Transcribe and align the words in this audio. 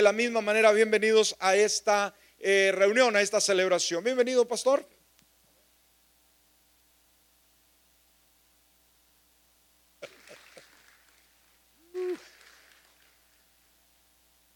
De 0.00 0.04
la 0.04 0.12
misma 0.14 0.40
manera, 0.40 0.72
bienvenidos 0.72 1.36
a 1.40 1.54
esta 1.54 2.16
eh, 2.38 2.72
reunión, 2.74 3.14
a 3.16 3.20
esta 3.20 3.38
celebración. 3.38 4.02
Bienvenido, 4.02 4.48
pastor. 4.48 4.88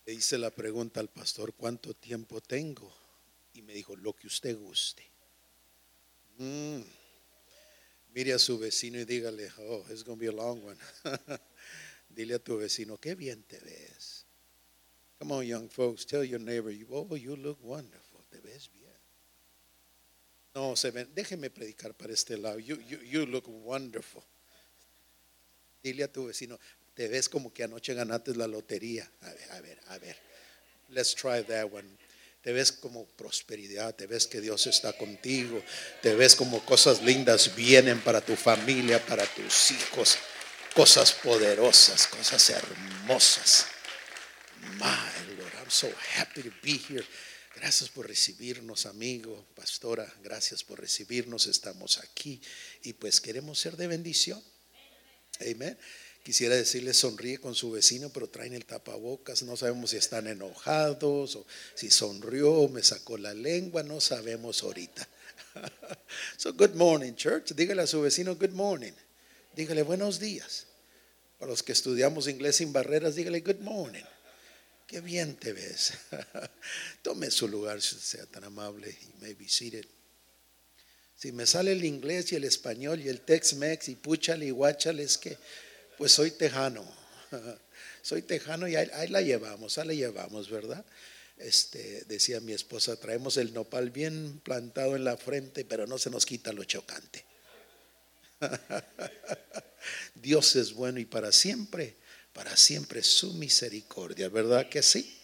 Le 0.07 0.15
hice 0.15 0.38
la 0.38 0.49
pregunta 0.49 1.01
al 1.01 1.11
pastor, 1.11 1.53
¿cuánto 1.53 1.92
tiempo 1.92 2.40
tengo? 2.40 2.90
Y 3.53 3.61
me 3.61 3.74
dijo, 3.74 3.95
lo 3.97 4.15
que 4.15 4.29
usted 4.29 4.56
guste. 4.56 5.06
Mm. 6.38 6.81
Mire 8.15 8.33
a 8.33 8.38
su 8.38 8.58
vecino 8.58 8.99
y 8.99 9.04
dígale, 9.04 9.53
oh, 9.58 9.85
it's 9.90 10.03
going 10.04 10.19
to 10.19 10.22
be 10.22 10.29
a 10.29 10.33
long 10.33 10.65
one. 10.65 10.79
Dile 12.08 12.37
a 12.37 12.38
tu 12.38 12.56
vecino, 12.56 12.97
qué 12.97 13.15
bien 13.15 13.42
te 13.42 13.58
ves. 13.58 14.13
Come 15.25 15.37
on, 15.37 15.47
young 15.47 15.69
folks, 15.71 16.05
tell 16.05 16.23
your 16.23 16.38
neighbor, 16.38 16.70
oh, 16.93 17.15
you 17.15 17.34
look 17.34 17.57
wonderful. 17.62 18.21
Te 18.30 18.41
ves 18.45 18.69
bien. 18.75 18.93
No, 20.55 20.77
se 20.77 20.91
ven, 20.91 21.09
déjeme 21.15 21.48
predicar 21.48 21.95
para 21.95 22.12
este 22.12 22.37
lado. 22.37 22.59
You, 22.59 22.77
you, 22.87 22.98
you 23.03 23.25
look 23.25 23.45
wonderful. 23.48 24.23
Dile 25.83 26.05
a 26.05 26.09
tu 26.09 26.27
vecino, 26.27 26.59
te 26.95 27.09
ves 27.09 27.31
como 27.31 27.55
que 27.55 27.65
anoche 27.65 27.95
ganaste 27.95 28.37
la 28.37 28.47
lotería. 28.47 29.11
A 29.23 29.31
ver, 29.31 29.53
a 29.53 29.61
ver, 29.62 29.81
a 29.89 29.98
ver. 29.98 30.17
Let's 30.91 31.15
try 31.15 31.43
that 31.43 31.73
one. 31.73 31.89
Te 32.43 32.53
ves 32.53 32.70
como 32.70 33.06
prosperidad, 33.06 33.95
te 33.95 34.06
ves 34.06 34.27
que 34.27 34.43
Dios 34.43 34.67
está 34.67 34.93
contigo, 34.93 35.62
te 36.03 36.15
ves 36.15 36.37
como 36.37 36.62
cosas 36.67 37.03
lindas 37.03 37.56
vienen 37.56 37.98
para 38.03 38.20
tu 38.20 38.37
familia, 38.37 39.03
para 39.06 39.25
tus 39.25 39.70
hijos, 39.70 40.19
cosas 40.75 41.12
poderosas, 41.12 42.09
cosas 42.09 42.51
hermosas. 42.51 43.69
My 44.79 45.14
So 45.69 45.91
happy 46.17 46.43
to 46.43 46.51
be 46.63 46.81
here. 46.89 47.05
Gracias 47.57 47.89
por 47.89 48.09
recibirnos, 48.09 48.87
amigo, 48.87 49.47
pastora. 49.55 50.12
Gracias 50.23 50.65
por 50.65 50.81
recibirnos. 50.81 51.47
Estamos 51.47 51.98
aquí 51.98 52.41
y 52.83 52.95
pues 52.95 53.21
queremos 53.21 53.59
ser 53.59 53.77
de 53.77 53.87
bendición. 53.87 54.43
Amén. 55.41 55.79
Quisiera 56.25 56.56
decirle 56.56 56.95
sonríe 56.95 57.39
con 57.39 57.55
su 57.55 57.71
vecino, 57.71 58.11
pero 58.11 58.29
traen 58.29 58.55
el 58.55 58.65
tapabocas. 58.65 59.43
No 59.43 59.56
sabemos 59.56 59.91
si 59.91 59.98
están 59.98 60.27
enojados 60.27 61.37
o 61.37 61.47
si 61.75 61.91
sonrió, 61.91 62.67
me 62.69 62.83
sacó 62.83 63.19
la 63.19 63.34
lengua. 63.34 63.83
No 63.83 64.01
sabemos 64.01 64.62
ahorita. 64.62 65.09
So, 66.37 66.53
good 66.53 66.75
morning, 66.75 67.15
church. 67.15 67.53
Dígale 67.55 67.83
a 67.83 67.87
su 67.87 68.01
vecino, 68.01 68.34
good 68.34 68.51
morning. 68.51 68.93
Dígale 69.55 69.83
buenos 69.83 70.19
días. 70.19 70.67
Para 71.39 71.51
los 71.51 71.62
que 71.62 71.73
estudiamos 71.73 72.27
inglés 72.27 72.56
sin 72.56 72.73
barreras, 72.73 73.15
dígale 73.15 73.41
good 73.41 73.61
morning. 73.61 74.05
Qué 74.87 75.01
bien 75.01 75.37
te 75.37 75.53
ves. 75.53 75.95
Tome 77.03 77.31
su 77.31 77.49
lugar, 77.49 77.81
si 77.81 77.97
sea 77.97 78.27
tan 78.27 78.45
amable. 78.45 78.91
y 78.91 79.23
may 79.23 79.35
be 79.35 79.49
seated. 79.49 79.87
Si 81.17 81.33
me 81.33 81.47
sale 81.47 81.73
el 81.73 81.85
inglés 81.85 82.33
y 82.33 82.37
el 82.37 82.45
español 82.45 83.01
y 83.01 83.09
el 83.09 83.23
Tex-Mex 83.23 83.89
y 83.89 83.95
púchale 83.95 84.47
y 84.47 84.51
guáchale, 84.51 85.03
es 85.03 85.17
que 85.17 85.39
pues 85.97 86.12
soy 86.12 86.33
tejano. 86.33 86.85
Soy 88.03 88.21
tejano 88.21 88.69
y 88.69 88.77
ahí, 88.77 88.87
ahí, 88.93 89.09
la 89.09 89.23
llevamos, 89.23 89.79
ahí 89.79 89.87
la 89.87 89.95
llevamos, 89.95 90.51
¿verdad? 90.51 90.85
Este, 91.39 92.05
decía 92.05 92.39
mi 92.41 92.53
esposa, 92.53 92.97
traemos 92.97 93.39
el 93.39 93.55
nopal 93.55 93.91
bien 93.91 94.41
plantado 94.45 94.95
en 94.95 95.05
la 95.05 95.17
frente, 95.17 95.65
pero 95.65 95.87
no 95.87 95.97
se 95.97 96.11
nos 96.11 96.27
quita 96.27 96.53
lo 96.53 96.65
chocante. 96.65 97.25
Dios 100.15 100.55
es 100.57 100.75
bueno 100.75 101.01
y 101.01 101.07
para 101.07 101.33
siempre, 101.33 101.97
para 102.35 102.57
siempre 102.57 103.03
su 103.03 103.33
misericordia, 103.35 104.29
¿verdad 104.29 104.69
que 104.69 104.83
sí? 104.83 105.17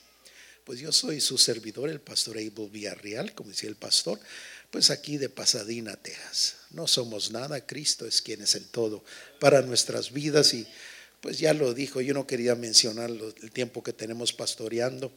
Pues 0.64 0.78
yo 0.78 0.92
soy 0.92 1.20
su 1.20 1.36
servidor, 1.36 1.90
el 1.90 2.00
pastor 2.00 2.36
Abel 2.36 2.70
Villarreal, 2.70 3.34
como 3.34 3.50
decía 3.50 3.68
el 3.68 3.76
pastor, 3.76 4.20
pues 4.70 4.90
aquí 4.90 5.18
de 5.18 5.28
Pasadena, 5.28 5.96
Texas. 5.96 6.56
No 6.70 6.86
somos 6.86 7.32
nada, 7.32 7.66
Cristo 7.66 8.06
es 8.06 8.22
quien 8.22 8.40
es 8.40 8.54
el 8.54 8.66
todo 8.66 9.04
para 9.40 9.62
nuestras 9.62 10.12
vidas 10.12 10.54
y 10.54 10.66
pues 11.20 11.38
ya 11.38 11.52
lo 11.52 11.74
dijo, 11.74 12.00
yo 12.00 12.14
no 12.14 12.26
quería 12.26 12.54
mencionar 12.54 13.10
el 13.10 13.50
tiempo 13.50 13.82
que 13.82 13.92
tenemos 13.92 14.32
pastoreando. 14.32 15.12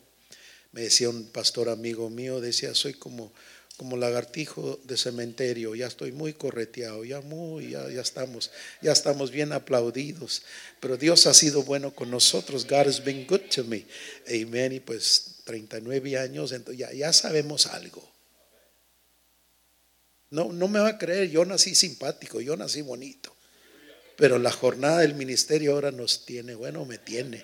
Me 0.72 0.82
decía 0.82 1.10
un 1.10 1.28
pastor 1.28 1.70
amigo 1.70 2.10
mío, 2.10 2.42
decía, 2.42 2.74
soy 2.74 2.96
como 2.96 3.32
como 3.78 3.98
lagartijo 3.98 4.80
de 4.84 4.98
cementerio, 4.98 5.74
ya 5.74 5.88
estoy 5.88 6.12
muy 6.12 6.34
correteado, 6.34 7.04
ya 7.04 7.22
muy, 7.22 7.72
ya, 7.72 7.90
ya, 7.90 8.02
estamos, 8.02 8.52
ya 8.82 8.92
estamos 8.92 9.32
bien 9.32 9.52
aplaudidos. 9.52 10.44
Pero 10.80 10.96
Dios 10.96 11.26
ha 11.26 11.34
sido 11.34 11.64
bueno 11.64 11.94
con 11.94 12.12
nosotros. 12.12 12.68
God 12.68 12.88
has 12.88 13.04
been 13.04 13.26
good 13.26 13.42
to 13.56 13.64
me. 13.64 13.86
Amen. 14.30 14.74
Y 14.74 14.80
pues 14.80 15.38
39 15.46 16.20
años, 16.20 16.52
entonces 16.52 16.80
ya, 16.80 16.94
ya 16.94 17.12
sabemos 17.12 17.66
algo. 17.66 18.08
No, 20.30 20.52
no 20.54 20.68
me 20.68 20.80
va 20.80 20.90
a 20.90 20.98
creer, 20.98 21.30
yo 21.30 21.44
nací 21.44 21.74
simpático, 21.74 22.42
yo 22.42 22.56
nací 22.56 22.82
bonito. 22.82 23.36
Pero 24.18 24.38
la 24.38 24.52
jornada 24.52 25.00
del 25.00 25.16
ministerio 25.16 25.74
ahora 25.74 25.92
nos 25.92 26.26
tiene, 26.26 26.54
bueno, 26.54 26.86
me 26.86 27.00
tiene. 27.00 27.44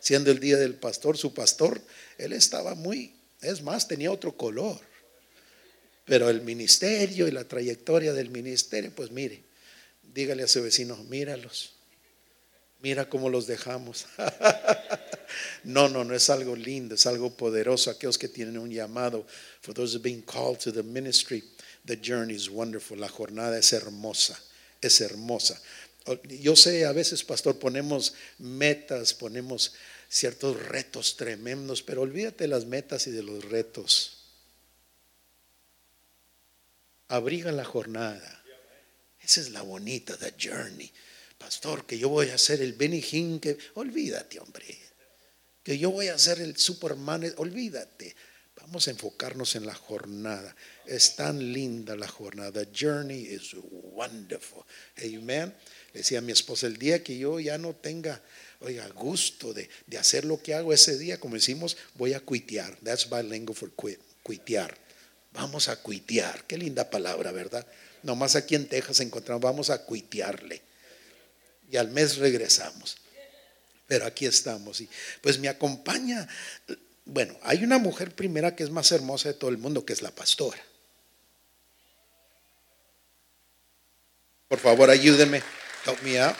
Siendo 0.00 0.32
el 0.32 0.40
día 0.40 0.56
del 0.56 0.74
pastor, 0.74 1.16
su 1.16 1.32
pastor, 1.32 1.80
él 2.18 2.32
estaba 2.32 2.74
muy, 2.74 3.14
es 3.40 3.62
más, 3.62 3.86
tenía 3.86 4.10
otro 4.10 4.36
color 4.36 4.89
pero 6.10 6.28
el 6.28 6.42
ministerio 6.42 7.28
y 7.28 7.30
la 7.30 7.44
trayectoria 7.44 8.12
del 8.12 8.30
ministerio, 8.30 8.92
pues 8.92 9.12
mire, 9.12 9.44
dígale 10.12 10.42
a 10.42 10.48
su 10.48 10.60
vecino, 10.60 10.96
míralos, 11.04 11.70
mira 12.80 13.08
cómo 13.08 13.28
los 13.28 13.46
dejamos. 13.46 14.06
no, 15.62 15.88
no, 15.88 16.02
no 16.02 16.12
es 16.12 16.28
algo 16.28 16.56
lindo, 16.56 16.96
es 16.96 17.06
algo 17.06 17.36
poderoso. 17.36 17.92
Aquellos 17.92 18.18
que 18.18 18.26
tienen 18.26 18.58
un 18.58 18.72
llamado, 18.72 19.24
for 19.60 19.72
those 19.72 19.96
who 19.96 20.02
being 20.02 20.20
called 20.22 20.58
to 20.58 20.72
the 20.72 20.82
ministry, 20.82 21.44
the 21.86 21.96
journey 21.96 22.34
is 22.34 22.50
wonderful. 22.50 22.98
La 22.98 23.08
jornada 23.08 23.56
es 23.56 23.72
hermosa, 23.72 24.36
es 24.80 25.00
hermosa. 25.00 25.62
Yo 26.24 26.56
sé, 26.56 26.86
a 26.86 26.92
veces, 26.92 27.22
pastor, 27.22 27.56
ponemos 27.60 28.14
metas, 28.36 29.14
ponemos 29.14 29.74
ciertos 30.08 30.60
retos 30.60 31.16
tremendos, 31.16 31.84
pero 31.84 32.02
olvídate 32.02 32.42
de 32.44 32.48
las 32.48 32.66
metas 32.66 33.06
y 33.06 33.12
de 33.12 33.22
los 33.22 33.44
retos 33.44 34.19
abriga 37.10 37.52
la 37.52 37.64
jornada. 37.64 38.42
Esa 39.20 39.40
es 39.40 39.50
la 39.50 39.62
bonita, 39.62 40.16
the 40.16 40.34
journey. 40.40 40.90
Pastor, 41.36 41.84
que 41.86 41.98
yo 41.98 42.08
voy 42.08 42.30
a 42.30 42.34
hacer 42.34 42.62
el 42.62 42.72
Benny 42.74 43.02
que 43.40 43.58
olvídate, 43.74 44.38
hombre. 44.38 44.78
Que 45.62 45.78
yo 45.78 45.90
voy 45.90 46.08
a 46.08 46.14
hacer 46.14 46.40
el 46.40 46.56
Superman, 46.56 47.32
olvídate. 47.36 48.14
Vamos 48.56 48.86
a 48.86 48.90
enfocarnos 48.90 49.56
en 49.56 49.66
la 49.66 49.74
jornada. 49.74 50.54
Es 50.86 51.16
tan 51.16 51.52
linda 51.52 51.96
la 51.96 52.08
jornada. 52.08 52.52
The 52.52 52.68
journey 52.72 53.22
is 53.22 53.54
wonderful. 53.70 54.64
Amen. 54.98 55.54
Le 55.92 56.00
decía 56.00 56.18
a 56.18 56.22
mi 56.22 56.32
esposa, 56.32 56.66
el 56.66 56.76
día 56.76 57.02
que 57.02 57.18
yo 57.18 57.40
ya 57.40 57.58
no 57.58 57.74
tenga, 57.74 58.22
oiga, 58.60 58.86
gusto 58.90 59.52
de, 59.52 59.68
de 59.86 59.98
hacer 59.98 60.24
lo 60.24 60.40
que 60.42 60.54
hago 60.54 60.72
ese 60.72 60.96
día, 60.98 61.18
como 61.18 61.34
decimos, 61.34 61.76
voy 61.94 62.12
a 62.12 62.20
cuitear. 62.20 62.76
That's 62.82 63.08
bilingual 63.08 63.56
for 63.56 63.72
quit, 63.74 63.98
cuitear 64.22 64.76
Vamos 65.32 65.68
a 65.68 65.76
cuitear. 65.76 66.44
Qué 66.44 66.58
linda 66.58 66.90
palabra, 66.90 67.32
¿verdad? 67.32 67.66
Nomás 68.02 68.36
aquí 68.36 68.54
en 68.54 68.68
Texas 68.68 69.00
encontramos, 69.00 69.42
vamos 69.42 69.70
a 69.70 69.84
cuitearle. 69.84 70.62
Y 71.70 71.76
al 71.76 71.88
mes 71.90 72.16
regresamos. 72.16 72.96
Pero 73.86 74.06
aquí 74.06 74.26
estamos. 74.26 74.80
Y 74.80 74.88
pues 75.20 75.38
me 75.38 75.48
acompaña. 75.48 76.28
Bueno, 77.04 77.36
hay 77.42 77.64
una 77.64 77.78
mujer 77.78 78.14
primera 78.14 78.54
que 78.54 78.62
es 78.62 78.70
más 78.70 78.90
hermosa 78.92 79.28
de 79.28 79.34
todo 79.34 79.50
el 79.50 79.58
mundo, 79.58 79.84
que 79.84 79.92
es 79.92 80.02
la 80.02 80.10
pastora. 80.10 80.60
Por 84.48 84.58
favor, 84.58 84.90
ayúdeme. 84.90 85.42
Help 85.86 86.02
me 86.02 86.20
out. 86.20 86.36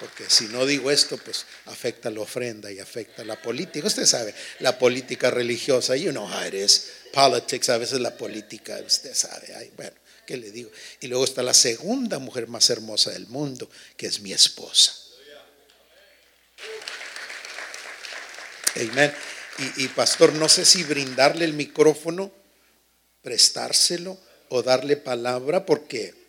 Porque 0.00 0.28
si 0.28 0.46
no 0.46 0.66
digo 0.66 0.90
esto, 0.90 1.16
pues 1.18 1.46
afecta 1.66 2.10
la 2.10 2.20
ofrenda 2.20 2.70
y 2.70 2.80
afecta 2.80 3.24
la 3.24 3.40
política. 3.40 3.86
Usted 3.86 4.06
sabe, 4.06 4.34
la 4.60 4.78
política 4.78 5.30
religiosa, 5.30 5.96
you 5.96 6.10
know 6.10 6.26
how 6.26 6.46
it 6.46 6.54
is 6.54 6.90
politics, 7.14 7.68
a 7.68 7.78
veces 7.78 8.00
la 8.00 8.16
política, 8.16 8.78
usted 8.84 9.14
sabe. 9.14 9.70
bueno, 9.76 9.92
¿qué 10.26 10.36
le 10.36 10.50
digo? 10.50 10.70
Y 11.00 11.06
luego 11.06 11.24
está 11.24 11.42
la 11.42 11.54
segunda 11.54 12.18
mujer 12.18 12.48
más 12.48 12.68
hermosa 12.70 13.12
del 13.12 13.28
mundo, 13.28 13.70
que 13.96 14.06
es 14.06 14.20
mi 14.20 14.32
esposa. 14.32 14.92
Amén. 18.76 19.14
Y, 19.76 19.84
y 19.84 19.88
pastor, 19.88 20.32
no 20.32 20.48
sé 20.48 20.64
si 20.64 20.82
brindarle 20.82 21.44
el 21.44 21.52
micrófono, 21.52 22.32
prestárselo 23.22 24.18
o 24.48 24.64
darle 24.64 24.96
palabra, 24.96 25.64
porque, 25.64 26.23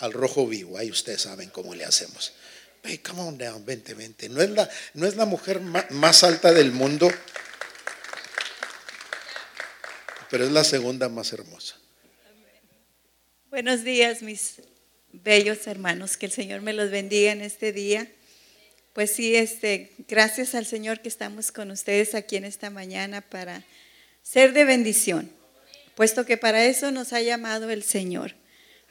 al 0.00 0.12
rojo 0.12 0.46
vivo, 0.46 0.76
ahí 0.76 0.90
ustedes 0.90 1.22
saben 1.22 1.50
cómo 1.50 1.74
le 1.74 1.84
hacemos. 1.84 2.32
Hey, 2.82 2.98
come 2.98 3.20
on 3.20 3.38
down. 3.38 3.64
No 4.30 4.42
es 4.42 4.50
la, 4.50 4.68
no 4.94 5.06
es 5.06 5.16
la 5.16 5.26
mujer 5.26 5.60
más 5.60 6.24
alta 6.24 6.52
del 6.52 6.72
mundo, 6.72 7.10
pero 10.30 10.44
es 10.44 10.52
la 10.52 10.64
segunda 10.64 11.08
más 11.08 11.32
hermosa. 11.32 11.76
Buenos 13.50 13.84
días, 13.84 14.22
mis 14.22 14.62
bellos 15.12 15.66
hermanos. 15.66 16.16
Que 16.16 16.26
el 16.26 16.32
Señor 16.32 16.62
me 16.62 16.72
los 16.72 16.90
bendiga 16.90 17.32
en 17.32 17.42
este 17.42 17.72
día. 17.72 18.10
Pues 18.94 19.12
sí, 19.12 19.36
este, 19.36 19.92
gracias 20.08 20.54
al 20.54 20.66
Señor 20.66 21.00
que 21.00 21.08
estamos 21.08 21.52
con 21.52 21.70
ustedes 21.70 22.14
aquí 22.14 22.36
en 22.36 22.44
esta 22.44 22.70
mañana 22.70 23.20
para 23.20 23.64
ser 24.22 24.52
de 24.52 24.64
bendición, 24.64 25.30
puesto 25.94 26.26
que 26.26 26.36
para 26.36 26.64
eso 26.64 26.90
nos 26.90 27.12
ha 27.12 27.20
llamado 27.20 27.70
el 27.70 27.82
Señor, 27.82 28.34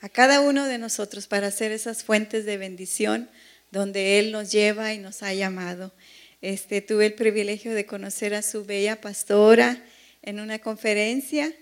a 0.02 0.10
cada 0.10 0.42
uno 0.42 0.66
de 0.66 0.78
nosotros 0.78 1.28
para 1.28 1.52
ser 1.52 1.72
esas 1.72 2.04
fuentes 2.04 2.46
de 2.46 2.58
bendición 2.58 3.30
donde 3.72 4.20
Él 4.20 4.32
nos 4.32 4.52
lleva 4.52 4.94
y 4.94 5.00
nos 5.00 5.24
ha 5.24 5.34
llamado. 5.34 5.94
Este, 6.42 6.82
tuve 6.82 7.08
el 7.08 7.14
privilegio 7.14 7.74
de 7.74 7.86
conocer 7.86 8.34
a 8.34 8.42
su 8.42 8.66
bella 8.66 9.02
pastora 9.02 9.84
en 10.22 10.40
una 10.40 10.60
conferencia. 10.60 11.54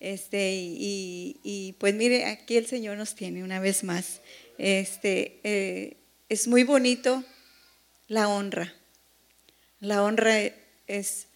Este, 0.00 0.52
y, 0.54 1.76
pues 1.78 1.94
mire, 1.94 2.26
aquí 2.26 2.56
el 2.56 2.66
Señor 2.66 2.98
nos 2.98 3.14
tiene 3.14 3.44
una 3.44 3.60
vez 3.60 3.84
más. 3.84 4.20
Este, 4.58 5.40
eh, 5.44 5.96
es 6.28 6.48
muy 6.48 6.64
bonito 6.64 7.24
la 8.08 8.28
honra. 8.28 8.74
La 9.80 10.02
honra 10.02 10.36
es 10.86 11.28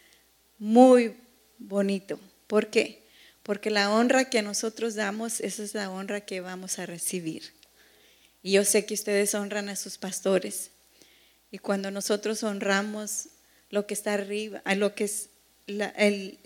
muy 0.58 1.14
bonito. 1.58 2.19
¿Por 2.46 2.69
qué? 2.69 3.07
Porque 3.48 3.70
la 3.70 3.90
honra 3.90 4.28
que 4.28 4.42
nosotros 4.42 4.94
damos, 4.94 5.40
esa 5.40 5.62
es 5.62 5.72
la 5.72 5.90
honra 5.90 6.20
que 6.20 6.42
vamos 6.42 6.78
a 6.78 6.84
recibir. 6.84 7.54
Y 8.42 8.52
yo 8.52 8.62
sé 8.62 8.84
que 8.84 8.92
ustedes 8.92 9.34
honran 9.34 9.70
a 9.70 9.76
sus 9.76 9.96
pastores. 9.96 10.70
Y 11.50 11.56
cuando 11.56 11.90
nosotros 11.90 12.42
honramos 12.42 13.28
lo 13.70 13.86
que 13.86 13.94
está 13.94 14.12
arriba, 14.12 14.60
lo 14.76 14.94
que 14.94 15.04
es 15.04 15.30
el, 15.66 16.38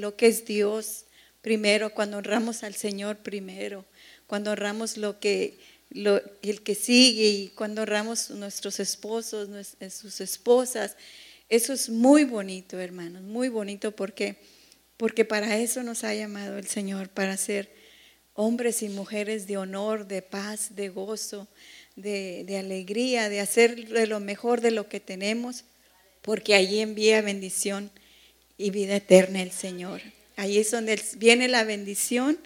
lo 0.00 0.16
que 0.16 0.28
es 0.28 0.46
Dios 0.46 1.04
primero, 1.42 1.92
cuando 1.92 2.16
honramos 2.16 2.62
al 2.62 2.74
Señor 2.74 3.18
primero, 3.18 3.84
cuando 4.26 4.52
honramos 4.52 4.96
lo 4.96 5.20
que 5.20 5.58
el 5.90 6.62
que 6.62 6.74
sigue 6.74 7.28
y 7.28 7.48
cuando 7.48 7.82
honramos 7.82 8.30
nuestros 8.30 8.80
esposos, 8.80 9.50
sus 9.90 10.22
esposas. 10.22 10.96
Eso 11.50 11.74
es 11.74 11.90
muy 11.90 12.24
bonito, 12.24 12.80
hermanos, 12.80 13.20
muy 13.20 13.50
bonito 13.50 13.92
porque, 13.92 14.55
porque 14.96 15.24
para 15.24 15.58
eso 15.58 15.82
nos 15.82 16.04
ha 16.04 16.14
llamado 16.14 16.58
el 16.58 16.66
Señor, 16.66 17.08
para 17.08 17.36
ser 17.36 17.70
hombres 18.34 18.82
y 18.82 18.88
mujeres 18.88 19.46
de 19.46 19.56
honor, 19.56 20.06
de 20.06 20.22
paz, 20.22 20.76
de 20.76 20.88
gozo, 20.88 21.48
de, 21.96 22.56
alegría, 22.58 23.28
de 23.28 23.40
hacer 23.40 23.88
de 23.88 24.06
lo 24.06 24.20
mejor 24.20 24.60
de 24.60 24.70
lo 24.70 24.88
que 24.88 25.00
tenemos, 25.00 25.64
porque 26.22 26.54
allí 26.54 26.80
envía 26.80 27.22
bendición 27.22 27.90
y 28.58 28.70
vida 28.70 28.96
eterna 28.96 29.42
el 29.42 29.52
Señor. 29.52 30.02
Ahí 30.36 30.58
es 30.58 30.70
donde 30.70 31.00
viene 31.16 31.48
la 31.48 31.64
bendición 31.64 32.38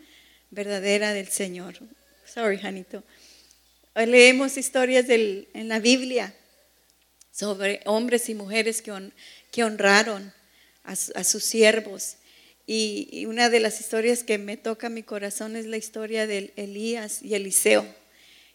verdadera 0.50 1.12
del 1.12 1.28
Señor. 1.28 1.78
Sorry, 2.24 2.58
Janito 2.58 3.02
leemos 3.94 4.56
historias 4.56 5.06
en 5.08 5.68
la 5.68 5.78
Biblia 5.78 6.34
sobre 7.32 7.80
hombres 7.84 8.28
y 8.28 8.34
mujeres 8.34 8.82
que, 8.82 9.62
honraron 9.62 10.32
a, 10.84 11.24
sus 11.24 11.44
siervos. 11.44 12.16
Y, 12.72 13.26
una 13.26 13.50
de 13.50 13.58
las 13.58 13.80
historias 13.80 14.22
que 14.22 14.38
me 14.38 14.56
toca 14.56 14.90
mi 14.90 15.02
corazón 15.02 15.56
es 15.56 15.66
la 15.66 15.76
historia 15.76 16.28
de 16.28 16.52
Elías 16.54 17.20
y 17.20 17.34
Eliseo, 17.34 17.84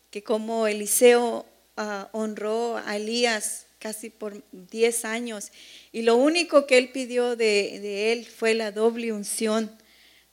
que 0.09 0.23
como 0.23 0.67
Eliseo 0.67 1.45
ah, 1.75 2.07
honró 2.13 2.77
a 2.77 2.95
Elías 2.95 3.65
casi 3.77 4.09
por 4.09 4.41
10 4.53 5.03
años, 5.03 5.51
y 5.91 6.03
lo 6.03 6.15
único 6.15 6.65
que 6.65 6.77
él 6.77 6.93
pidió 6.93 7.35
de, 7.35 8.13
él 8.13 8.25
fue 8.25 8.53
la 8.53 8.71
doble 8.71 9.11
unción 9.11 9.69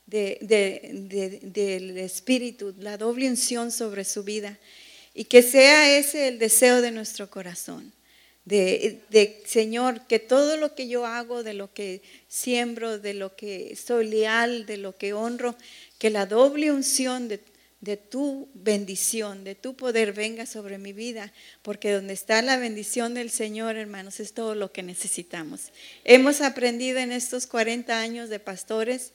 del 0.06 0.38
Espíritu, 1.99 2.76
la 2.79 2.96
doble 2.96 3.29
unción 3.29 3.73
sobre 3.73 4.05
su 4.05 4.23
vida. 4.23 4.61
Y 5.12 5.25
que 5.25 5.43
sea 5.43 5.99
ese 5.99 6.29
el 6.29 6.38
deseo 6.38 6.82
de 6.82 6.93
nuestro 6.93 7.29
corazón. 7.29 7.93
De, 8.44 9.43
Señor, 9.47 10.06
que 10.09 10.19
todo 10.19 10.56
lo 10.56 10.75
que 10.75 10.89
yo 10.89 11.06
hago, 11.06 11.43
de 11.43 11.55
lo 11.55 11.73
que 11.73 12.03
siembro, 12.29 12.99
de 12.99 13.15
lo 13.15 13.37
que 13.37 13.77
soy 13.77 14.09
leal, 14.09 14.67
de 14.67 14.79
lo 14.79 14.97
que 14.97 15.12
honro, 15.12 15.55
que 15.99 16.11
la 16.11 16.27
doble 16.27 16.73
unción 16.73 17.29
de, 17.29 17.41
de 17.81 17.97
tu 17.97 18.49
bendición, 18.55 19.44
de 19.44 19.55
tu 19.55 19.75
poder 19.75 20.12
venga 20.12 20.47
sobre 20.47 20.79
mi 20.79 20.93
vida, 20.93 21.33
porque 21.62 21.93
donde 21.93 22.15
está 22.15 22.43
la 22.43 22.56
bendición 22.56 23.15
del 23.15 23.31
Señor, 23.31 23.77
hermanos, 23.77 24.19
es 24.19 24.33
todo 24.33 24.55
lo 24.55 24.73
que 24.73 24.83
necesitamos. 24.83 25.73
Hemos 26.05 26.41
aprendido 26.41 26.99
en 26.99 27.12
estos 27.12 27.47
40 27.47 28.00
años 28.00 28.29
de 28.29 28.41
pastores 28.41 29.12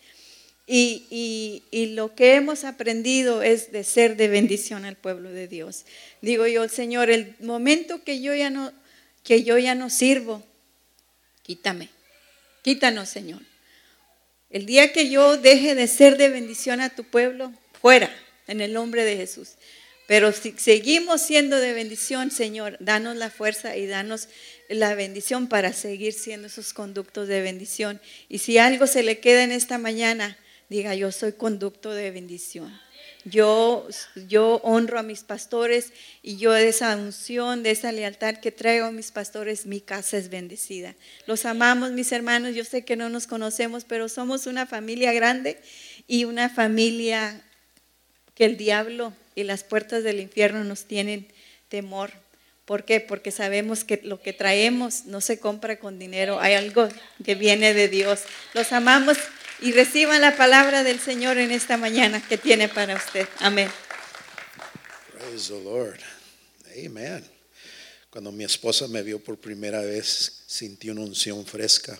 y, 0.69 1.63
lo 1.95 2.13
que 2.13 2.35
hemos 2.35 2.65
aprendido 2.65 3.41
es 3.41 3.71
de 3.71 3.85
ser 3.85 4.17
de 4.17 4.27
bendición 4.27 4.83
al 4.83 4.97
pueblo 4.97 5.31
de 5.31 5.47
Dios. 5.47 5.85
Digo 6.21 6.45
yo, 6.45 6.67
Señor, 6.67 7.09
el 7.09 7.35
momento 7.39 8.03
que 8.03 8.21
yo 8.21 8.35
ya 8.35 8.49
no, 8.49 8.73
que 9.27 9.43
yo 9.43 9.57
ya 9.57 9.75
no 9.75 9.89
sirvo, 9.89 10.41
quítame, 11.43 11.89
quítanos, 12.61 13.09
Señor. 13.09 13.41
El 14.49 14.65
día 14.65 14.93
que 14.93 15.09
yo 15.09 15.35
deje 15.35 15.75
de 15.75 15.87
ser 15.87 16.15
de 16.15 16.29
bendición 16.29 16.79
a 16.79 16.95
tu 16.95 17.03
pueblo, 17.03 17.51
fuera, 17.81 18.09
en 18.47 18.61
el 18.61 18.71
nombre 18.71 19.03
de 19.03 19.17
Jesús. 19.17 19.55
Pero 20.07 20.31
si 20.31 20.53
seguimos 20.53 21.21
siendo 21.21 21.59
de 21.59 21.73
bendición, 21.73 22.31
Señor, 22.31 22.77
danos 22.79 23.17
la 23.17 23.29
fuerza 23.29 23.75
y 23.75 23.85
danos 23.85 24.29
la 24.69 24.95
bendición 24.95 25.49
para 25.49 25.73
seguir 25.73 26.13
siendo 26.13 26.47
esos 26.47 26.71
conductos 26.71 27.27
de 27.27 27.41
bendición. 27.41 27.99
Y 28.29 28.37
si 28.37 28.57
algo 28.57 28.87
se 28.87 29.03
le 29.03 29.19
queda 29.19 29.43
en 29.43 29.51
esta 29.51 29.77
mañana, 29.77 30.37
diga, 30.69 30.95
yo 30.95 31.11
soy 31.11 31.33
conducto 31.33 31.91
de 31.91 32.11
bendición. 32.11 32.79
Yo, 33.29 33.87
yo 34.27 34.61
honro 34.63 34.99
a 34.99 35.03
mis 35.03 35.23
pastores 35.23 35.91
y 36.21 36.37
yo 36.37 36.51
de 36.51 36.69
esa 36.69 36.95
unción, 36.95 37.63
de 37.63 37.71
esa 37.71 37.91
lealtad 37.91 38.37
que 38.37 38.51
traigo 38.51 38.85
a 38.85 38.91
mis 38.91 39.11
pastores, 39.11 39.65
mi 39.65 39.81
casa 39.81 40.17
es 40.17 40.29
bendecida. 40.29 40.95
Los 41.25 41.45
amamos, 41.45 41.91
mis 41.91 42.11
hermanos. 42.11 42.55
Yo 42.55 42.63
sé 42.63 42.85
que 42.85 42.95
no 42.95 43.09
nos 43.09 43.27
conocemos, 43.27 43.83
pero 43.83 44.07
somos 44.07 44.45
una 44.47 44.65
familia 44.65 45.11
grande 45.13 45.59
y 46.07 46.25
una 46.25 46.49
familia 46.49 47.41
que 48.33 48.45
el 48.45 48.55
diablo 48.55 49.13
y 49.35 49.43
las 49.43 49.63
puertas 49.63 50.03
del 50.03 50.19
infierno 50.19 50.63
nos 50.63 50.85
tienen 50.85 51.27
temor. 51.69 52.11
¿Por 52.65 52.85
qué? 52.85 52.99
Porque 52.99 53.31
sabemos 53.31 53.83
que 53.83 54.01
lo 54.03 54.21
que 54.21 54.33
traemos 54.33 55.05
no 55.05 55.21
se 55.21 55.39
compra 55.39 55.79
con 55.79 55.99
dinero, 55.99 56.39
hay 56.39 56.53
algo 56.53 56.87
que 57.23 57.35
viene 57.35 57.73
de 57.73 57.87
Dios. 57.87 58.23
Los 58.53 58.73
amamos 58.73 59.17
y 59.59 59.71
reciban 59.71 60.21
la 60.21 60.35
palabra 60.35 60.83
del 60.83 60.99
Señor 60.99 61.37
en 61.37 61.51
esta 61.51 61.77
mañana 61.77 62.25
que 62.27 62.37
tiene 62.37 62.69
para 62.69 62.95
usted. 62.95 63.27
Amén. 63.39 63.69
Praise 65.17 65.47
the 65.47 65.63
Lord. 65.63 65.99
Amen. 66.85 67.25
Cuando 68.09 68.31
mi 68.31 68.43
esposa 68.43 68.87
me 68.87 69.03
vio 69.03 69.23
por 69.23 69.37
primera 69.37 69.81
vez, 69.81 70.43
sintió 70.47 70.91
una 70.91 71.01
unción 71.01 71.45
fresca. 71.45 71.99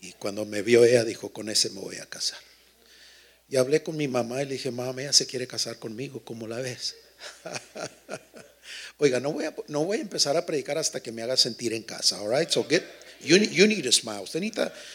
Y 0.00 0.12
cuando 0.12 0.44
me 0.44 0.62
vio 0.62 0.84
ella 0.84 1.04
dijo, 1.04 1.30
con 1.32 1.48
ese 1.48 1.70
me 1.70 1.80
voy 1.80 1.96
a 1.96 2.06
casar. 2.06 2.38
Y 3.48 3.56
hablé 3.56 3.82
con 3.82 3.96
mi 3.96 4.08
mamá 4.08 4.42
y 4.42 4.46
le 4.46 4.52
dije, 4.52 4.70
mamá, 4.70 5.00
ella 5.00 5.12
se 5.12 5.26
quiere 5.26 5.46
casar 5.46 5.78
conmigo, 5.78 6.22
¿cómo 6.24 6.46
la 6.46 6.58
ves? 6.58 6.94
Oiga, 8.98 9.20
no 9.20 9.32
voy, 9.32 9.46
a, 9.46 9.54
no 9.68 9.84
voy 9.84 9.98
a 9.98 10.02
empezar 10.02 10.36
a 10.36 10.44
predicar 10.44 10.76
hasta 10.76 11.00
que 11.00 11.12
me 11.12 11.22
haga 11.22 11.36
sentir 11.36 11.72
en 11.72 11.82
casa, 11.82 12.20
all 12.20 12.30
right? 12.30 12.50
So 12.50 12.66
get, 12.68 12.84
You, 13.20 13.66
need 13.66 13.86
a 13.86 13.92
smile. 13.92 14.24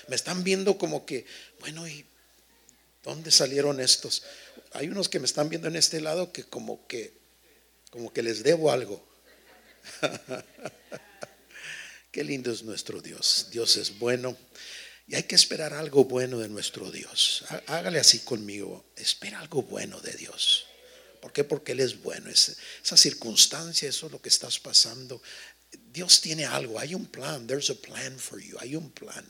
Me 0.08 0.16
están 0.16 0.44
viendo 0.44 0.78
como 0.78 1.06
que, 1.06 1.26
bueno, 1.60 1.88
¿y 1.88 2.06
dónde 3.04 3.32
salieron 3.32 3.80
estos? 3.80 4.24
Hay 4.72 4.88
unos 4.88 5.10
que 5.10 5.20
me 5.20 5.26
están 5.26 5.50
viendo 5.50 5.68
en 5.68 5.76
este 5.76 6.02
lado 6.02 6.32
que 6.32 6.44
como 6.44 6.88
que, 6.88 7.14
como 7.92 8.12
que 8.14 8.24
les 8.24 8.44
debo 8.44 8.72
algo. 8.72 9.06
Qué 12.12 12.24
lindo 12.24 12.52
es 12.52 12.64
nuestro 12.64 13.02
Dios. 13.02 13.48
Dios 13.52 13.76
es 13.78 13.98
bueno. 13.98 14.38
Y 15.08 15.16
hay 15.16 15.24
que 15.24 15.36
esperar 15.36 15.74
algo 15.74 16.06
bueno 16.06 16.40
de 16.40 16.48
nuestro 16.48 16.92
Dios. 16.92 17.44
Hágale 17.68 18.00
así 18.00 18.20
conmigo. 18.20 18.86
Espera 18.96 19.40
algo 19.40 19.64
bueno 19.64 20.00
de 20.00 20.14
Dios. 20.14 20.68
¿Por 21.20 21.34
qué? 21.34 21.44
Porque 21.44 21.72
Él 21.74 21.80
es 21.80 22.02
bueno. 22.02 22.30
esa 22.30 22.98
circunstancia, 22.98 23.90
eso 23.90 24.06
es 24.06 24.12
lo 24.12 24.22
que 24.22 24.30
estás 24.30 24.60
pasando. 24.60 25.22
Dios 25.94 26.22
tiene 26.22 26.46
algo, 26.46 26.80
hay 26.80 26.96
un 26.96 27.06
plan, 27.06 27.46
there's 27.46 27.70
a 27.70 27.76
plan 27.76 28.18
for 28.18 28.42
you, 28.42 28.58
hay 28.60 28.76
un 28.76 28.90
plan. 28.90 29.24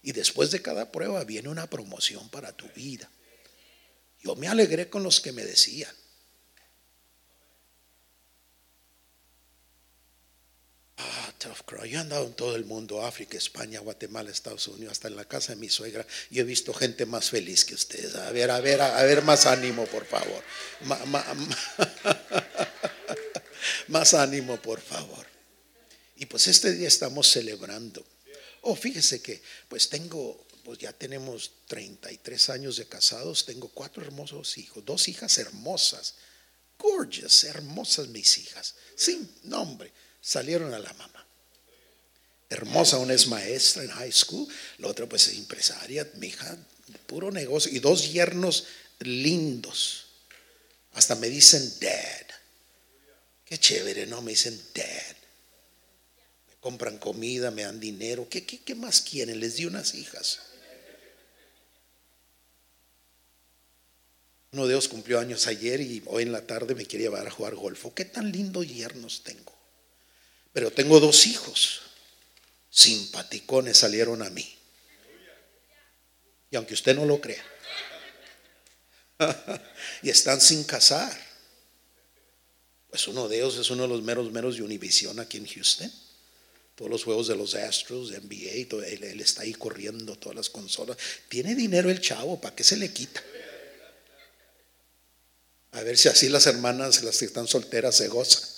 Y 0.00 0.12
después 0.12 0.52
de 0.52 0.62
cada 0.62 0.92
prueba 0.92 1.24
viene 1.24 1.48
una 1.48 1.68
promoción 1.68 2.28
para 2.28 2.52
tu 2.52 2.68
vida. 2.68 3.10
Yo 4.22 4.36
me 4.36 4.46
alegré 4.46 4.88
con 4.88 5.02
los 5.02 5.20
que 5.20 5.32
me 5.32 5.44
decían. 5.44 5.92
Ah, 10.98 11.34
tough 11.38 11.62
crowd. 11.66 11.86
Yo 11.86 11.98
he 11.98 12.00
andado 12.00 12.26
en 12.26 12.34
todo 12.34 12.54
el 12.54 12.64
mundo, 12.64 13.04
África, 13.04 13.36
España, 13.36 13.80
Guatemala, 13.80 14.30
Estados 14.30 14.68
Unidos, 14.68 14.92
hasta 14.92 15.08
en 15.08 15.16
la 15.16 15.24
casa 15.24 15.54
de 15.54 15.58
mi 15.58 15.68
suegra. 15.68 16.06
Y 16.30 16.38
he 16.38 16.44
visto 16.44 16.72
gente 16.72 17.06
más 17.06 17.30
feliz 17.30 17.64
que 17.64 17.74
ustedes. 17.74 18.14
A 18.14 18.30
ver, 18.30 18.52
a 18.52 18.60
ver, 18.60 18.80
a, 18.80 19.02
ver, 19.02 19.22
más 19.22 19.46
ánimo, 19.46 19.84
por 19.86 20.06
favor. 20.06 20.44
más 23.88 24.14
ánimo, 24.14 24.62
por 24.62 24.80
favor. 24.80 25.33
Y 26.24 26.26
pues 26.26 26.46
este 26.46 26.72
día 26.72 26.88
estamos 26.88 27.30
celebrando. 27.30 28.02
Oh, 28.62 28.74
fíjese 28.74 29.20
que 29.20 29.42
pues 29.68 29.90
tengo, 29.90 30.46
pues 30.64 30.78
ya 30.78 30.90
tenemos 30.90 31.50
33 31.66 32.48
años 32.48 32.78
de 32.78 32.86
casados, 32.86 33.44
tengo 33.44 33.68
cuatro 33.68 34.02
hermosos 34.02 34.56
hijos, 34.56 34.82
dos 34.86 35.06
hijas 35.08 35.36
hermosas, 35.36 36.14
gorgeous, 36.78 37.44
hermosas 37.44 38.08
mis 38.08 38.38
hijas, 38.38 38.74
sin 38.96 39.30
nombre, 39.42 39.92
salieron 40.22 40.72
a 40.72 40.78
la 40.78 40.94
mamá. 40.94 41.26
Hermosa, 42.48 42.96
una 42.96 43.12
es 43.12 43.26
maestra 43.26 43.82
en 43.82 43.90
high 43.90 44.12
school, 44.12 44.48
la 44.78 44.88
otra 44.88 45.06
pues 45.06 45.28
es 45.28 45.36
empresaria, 45.36 46.10
mi 46.14 46.28
hija, 46.28 46.56
puro 47.06 47.30
negocio, 47.32 47.70
y 47.70 47.80
dos 47.80 48.10
yernos 48.10 48.64
lindos. 49.00 50.06
Hasta 50.94 51.16
me 51.16 51.28
dicen 51.28 51.70
dad. 51.80 52.26
Qué 53.44 53.58
chévere, 53.58 54.06
¿no? 54.06 54.22
Me 54.22 54.30
dicen 54.30 54.58
dad. 54.74 55.16
Compran 56.64 56.96
comida, 56.96 57.50
me 57.50 57.62
dan 57.62 57.78
dinero. 57.78 58.26
¿Qué, 58.26 58.42
qué, 58.46 58.74
más 58.74 59.02
quieren? 59.02 59.38
Les 59.38 59.56
di 59.56 59.66
unas 59.66 59.94
hijas. 59.94 60.40
Uno 64.50 64.66
de 64.66 64.72
ellos 64.72 64.88
cumplió 64.88 65.20
años 65.20 65.46
ayer 65.46 65.82
y 65.82 66.02
hoy 66.06 66.22
en 66.22 66.32
la 66.32 66.46
tarde 66.46 66.74
me 66.74 66.86
quiere 66.86 67.04
llevar 67.04 67.26
a 67.26 67.30
jugar 67.30 67.54
golfo. 67.54 67.92
¿Qué 67.94 68.06
tan 68.06 68.32
lindos 68.32 68.66
yernos 68.66 69.22
tengo? 69.22 69.52
Pero 70.54 70.70
tengo 70.70 71.00
dos 71.00 71.26
hijos. 71.26 71.82
Simpaticones 72.70 73.76
salieron 73.76 74.22
a 74.22 74.30
mí. 74.30 74.56
Y 76.50 76.56
aunque 76.56 76.72
usted 76.72 76.96
no 76.96 77.04
lo 77.04 77.20
crea. 77.20 77.44
y 80.02 80.08
están 80.08 80.40
sin 80.40 80.64
casar. 80.64 81.14
Pues 82.88 83.06
uno 83.06 83.28
de 83.28 83.36
ellos 83.36 83.58
es 83.58 83.68
uno 83.68 83.82
de 83.82 83.88
los 83.90 84.00
meros 84.00 84.32
meros 84.32 84.56
de 84.56 84.62
Univision 84.62 85.20
aquí 85.20 85.36
en 85.36 85.46
Houston. 85.46 85.92
Todos 86.74 86.90
los 86.90 87.04
juegos 87.04 87.28
de 87.28 87.36
los 87.36 87.54
Astros, 87.54 88.10
NBA, 88.10 88.68
todo, 88.68 88.82
él, 88.82 89.20
está 89.20 89.42
ahí 89.42 89.52
corriendo 89.52 90.16
todas 90.16 90.34
las 90.34 90.50
consolas. 90.50 90.96
Tiene 91.28 91.54
dinero 91.54 91.88
el 91.88 92.00
chavo, 92.00 92.40
¿para 92.40 92.56
qué 92.56 92.64
se 92.64 92.76
le 92.76 92.92
quita? 92.92 93.22
A 95.72 95.82
ver 95.82 95.96
si 95.96 96.08
así 96.08 96.28
las 96.28 96.46
hermanas, 96.46 97.02
las 97.02 97.18
que 97.18 97.24
están 97.24 97.46
solteras, 97.46 97.96
se 97.96 98.08
gozan. 98.08 98.48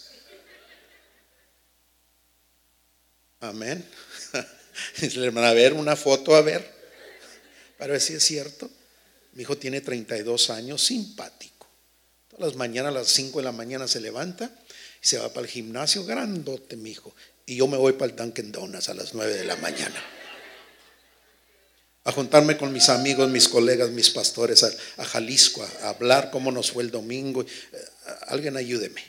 Amén. 3.41 3.85
A 5.37 5.53
ver, 5.53 5.73
una 5.73 5.97
foto, 5.97 6.35
a 6.35 6.43
ver, 6.43 6.71
para 7.79 7.93
ver 7.93 8.01
si 8.01 8.15
es 8.15 8.23
cierto. 8.23 8.71
Mi 9.33 9.43
hijo 9.43 9.57
tiene 9.57 9.81
32 9.81 10.51
años, 10.51 10.85
simpático. 10.85 11.67
Todas 12.29 12.49
las 12.49 12.57
mañanas, 12.57 12.91
a 12.91 12.99
las 12.99 13.09
5 13.09 13.39
de 13.39 13.45
la 13.45 13.53
mañana 13.53 13.89
se 13.89 14.01
levanta 14.01 14.51
y 15.03 15.07
se 15.07 15.19
va 15.19 15.31
para 15.31 15.47
el 15.47 15.53
gimnasio, 15.53 16.05
grandote, 16.05 16.77
mi 16.77 16.91
hijo. 16.91 17.15
Y 17.47 17.57
yo 17.57 17.67
me 17.69 17.77
voy 17.77 17.93
para 17.93 18.11
el 18.11 18.17
Dunkin' 18.17 18.53
Donuts 18.53 18.89
a 18.89 18.95
las 18.95 19.15
9 19.15 19.35
de 19.35 19.45
la 19.45 19.57
mañana 19.57 20.03
a 22.07 22.13
juntarme 22.13 22.57
con 22.57 22.73
mis 22.73 22.89
amigos, 22.89 23.29
mis 23.31 23.49
colegas, 23.49 23.91
mis 23.91 24.11
pastores 24.11 24.63
a, 24.63 25.05
Jalisco, 25.05 25.69
a, 25.83 25.89
hablar 25.89 26.31
cómo 26.31 26.53
nos 26.53 26.71
fue 26.71 26.85
el 26.85 26.93
domingo. 26.93 27.43
Eh, 27.43 27.47
alguien 28.29 28.57
ayúdeme. 28.57 29.03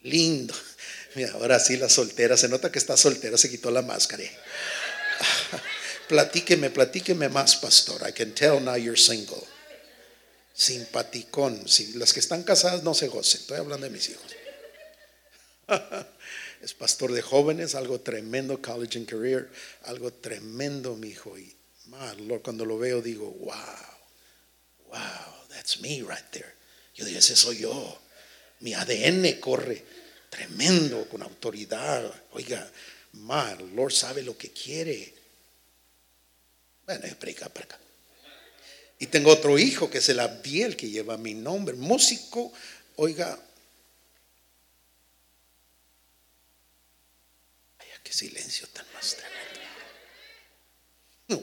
Lindo. 0.00 0.54
Mira, 1.14 1.32
ahora 1.32 1.60
sí 1.60 1.76
la 1.76 1.90
soltera, 1.90 2.38
se 2.38 2.48
nota 2.48 2.72
que 2.72 2.78
está 2.78 2.96
soltera, 2.96 3.36
se 3.36 3.50
quitó 3.50 3.70
la 3.70 3.82
máscara. 3.82 4.24
Platíqueme, 6.08 6.70
platíqueme 6.70 7.28
más, 7.28 7.56
pastor. 7.56 8.00
I 8.08 8.12
can 8.12 8.34
tell 8.34 8.58
now 8.58 8.76
you're 8.76 8.98
single. 8.98 9.46
Simpaticón. 10.54 11.68
Si 11.68 11.92
las 11.94 12.14
que 12.14 12.20
están 12.20 12.44
casadas 12.44 12.82
no 12.82 12.94
se 12.94 13.08
gocen. 13.08 13.42
Estoy 13.42 13.58
hablando 13.58 13.84
de 13.84 13.92
mis 13.92 14.08
hijos. 14.08 14.24
es 16.62 16.74
pastor 16.74 17.12
de 17.12 17.22
jóvenes, 17.22 17.74
algo 17.74 18.00
tremendo, 18.00 18.62
college 18.62 18.96
and 18.96 19.08
career, 19.08 19.50
algo 19.82 20.12
tremendo, 20.12 20.94
mi 20.94 21.08
hijo. 21.08 21.36
Y 21.36 21.54
cuando 22.42 22.64
lo 22.64 22.78
veo 22.78 23.02
digo, 23.02 23.30
wow, 23.40 23.52
wow, 24.86 25.48
that's 25.50 25.80
me 25.80 26.02
right 26.02 26.24
there. 26.30 26.54
Yo 26.94 27.04
digo, 27.04 27.18
ese 27.18 27.34
soy 27.34 27.58
yo. 27.58 28.00
Mi 28.60 28.74
ADN 28.74 29.40
corre 29.40 29.84
tremendo, 30.30 31.08
con 31.08 31.22
autoridad. 31.22 32.10
Oiga, 32.30 32.70
mal, 33.14 33.74
Lord 33.74 33.92
sabe 33.92 34.22
lo 34.22 34.38
que 34.38 34.52
quiere. 34.52 35.12
Bueno, 36.86 37.06
explica 37.06 37.48
para 37.48 37.64
acá. 37.64 37.78
Y 39.00 39.08
tengo 39.08 39.32
otro 39.32 39.58
hijo 39.58 39.90
que 39.90 39.98
es 39.98 40.08
el 40.10 40.20
Abdiel, 40.20 40.76
que 40.76 40.88
lleva 40.88 41.16
mi 41.16 41.34
nombre, 41.34 41.74
músico. 41.74 42.52
Oiga, 42.96 43.36
qué 48.02 48.12
silencio 48.12 48.66
tan 48.72 48.86
más 48.94 49.16
tremendo. 49.16 49.42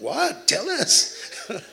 What? 0.02 0.46
Tell 0.46 0.68
us. 0.68 1.16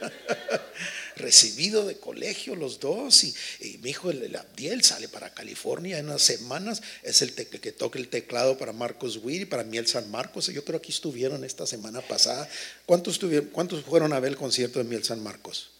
Recibido 1.16 1.86
de 1.86 1.96
colegio 1.96 2.54
los 2.54 2.78
dos 2.78 3.24
y, 3.24 3.34
mi 3.82 3.90
hijo 3.90 4.10
el, 4.10 4.36
Abdiel 4.36 4.84
sale 4.84 5.08
para 5.08 5.32
California 5.32 5.98
en 5.98 6.06
unas 6.06 6.22
semanas. 6.22 6.82
Es 7.02 7.22
el 7.22 7.32
que 7.34 7.72
toca 7.72 7.98
el 7.98 8.08
teclado 8.08 8.58
para 8.58 8.72
Marcos 8.72 9.20
Witt 9.22 9.42
y 9.42 9.46
para 9.46 9.64
Miel 9.64 9.86
San 9.86 10.10
Marcos. 10.10 10.46
Yo 10.46 10.64
creo 10.64 10.80
que 10.80 10.86
aquí 10.86 10.92
estuvieron 10.92 11.44
esta 11.44 11.66
semana 11.66 12.02
pasada. 12.02 12.48
¿Cuántos, 12.84 13.18
¿Cuántos 13.52 13.84
fueron 13.84 14.12
a 14.12 14.20
ver 14.20 14.32
el 14.32 14.36
concierto 14.36 14.78
de 14.78 14.84
Miel 14.84 15.04
San 15.04 15.22
Marcos? 15.22 15.70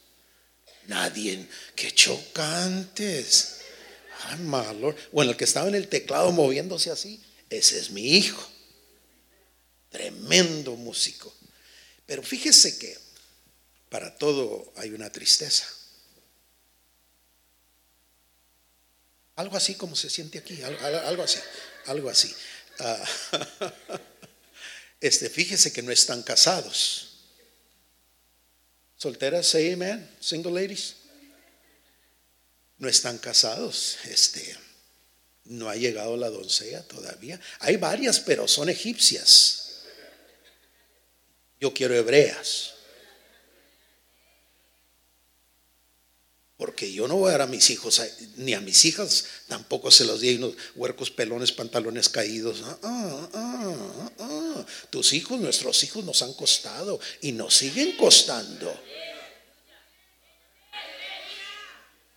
Nadie. 0.86 1.46
Qué 1.74 1.90
chocantes. 1.92 3.58
Ay, 4.24 4.38
malo. 4.40 4.94
Bueno, 5.12 5.32
el 5.32 5.36
que 5.36 5.44
estaba 5.44 5.68
en 5.68 5.74
el 5.74 5.88
teclado 5.88 6.32
moviéndose 6.32 6.90
así, 6.90 7.20
ese 7.50 7.78
es 7.78 7.90
mi 7.90 8.16
hijo 8.16 8.55
tremendo 9.90 10.76
músico. 10.76 11.34
Pero 12.06 12.22
fíjese 12.22 12.78
que 12.78 12.96
para 13.88 14.16
todo 14.16 14.72
hay 14.76 14.90
una 14.90 15.10
tristeza. 15.10 15.66
Algo 19.36 19.56
así 19.56 19.74
como 19.74 19.94
se 19.96 20.08
siente 20.08 20.38
aquí, 20.38 20.62
algo, 20.62 21.22
así, 21.22 21.38
algo 21.86 22.08
así. 22.08 22.34
Ah, 22.78 23.04
este, 25.00 25.28
fíjese 25.28 25.72
que 25.72 25.82
no 25.82 25.92
están 25.92 26.22
casados. 26.22 27.18
Solteras, 28.96 29.46
say 29.46 29.72
amen, 29.72 30.10
single 30.20 30.52
ladies. 30.52 30.96
No 32.78 32.88
están 32.88 33.18
casados. 33.18 33.98
Este, 34.04 34.56
no 35.44 35.68
ha 35.68 35.76
llegado 35.76 36.16
la 36.16 36.30
doncella 36.30 36.82
todavía. 36.82 37.40
Hay 37.60 37.76
varias, 37.76 38.20
pero 38.20 38.48
son 38.48 38.68
egipcias. 38.70 39.65
Yo 41.60 41.72
quiero 41.72 41.94
hebreas. 41.94 42.74
Porque 46.56 46.90
yo 46.90 47.06
no 47.06 47.16
voy 47.16 47.28
a 47.28 47.32
dar 47.32 47.42
a 47.42 47.46
mis 47.46 47.68
hijos, 47.68 48.00
ni 48.36 48.54
a 48.54 48.60
mis 48.60 48.86
hijas 48.86 49.26
tampoco 49.46 49.90
se 49.90 50.06
los 50.06 50.22
di 50.22 50.36
unos 50.36 50.54
huercos, 50.74 51.10
pelones, 51.10 51.52
pantalones 51.52 52.08
caídos. 52.08 52.62
Ah, 52.82 53.28
ah, 53.34 54.10
ah, 54.18 54.66
Tus 54.88 55.12
hijos, 55.12 55.38
nuestros 55.38 55.84
hijos 55.84 56.02
nos 56.04 56.22
han 56.22 56.32
costado 56.32 56.98
y 57.20 57.32
nos 57.32 57.54
siguen 57.54 57.94
costando. 57.98 58.74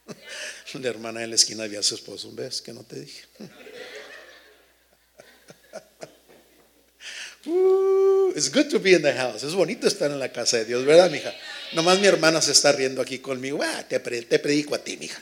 La 0.73 0.87
hermana 0.87 1.23
en 1.23 1.31
la 1.31 1.35
esquina 1.35 1.63
había 1.63 1.79
a 1.79 1.83
su 1.83 1.95
esposo, 1.95 2.31
¿ves 2.31 2.61
que 2.61 2.71
no 2.71 2.83
te 2.83 3.01
dije? 3.01 3.25
Uh, 7.49 8.31
it's 8.35 8.49
good 8.49 8.69
to 8.69 8.79
be 8.79 8.93
in 8.93 9.01
the 9.01 9.13
house. 9.13 9.43
Es 9.43 9.55
bonito 9.55 9.87
estar 9.87 10.11
en 10.11 10.19
la 10.19 10.31
casa 10.31 10.57
de 10.57 10.65
Dios, 10.65 10.85
¿verdad, 10.85 11.09
mija? 11.09 11.33
Nomás 11.73 11.99
mi 11.99 12.07
hermana 12.07 12.41
se 12.41 12.51
está 12.51 12.71
riendo 12.71 13.01
aquí 13.01 13.19
conmigo. 13.19 13.59
Ah, 13.63 13.83
te, 13.87 13.99
predico 13.99 14.75
a 14.75 14.83
ti, 14.83 14.97
mija. 14.97 15.19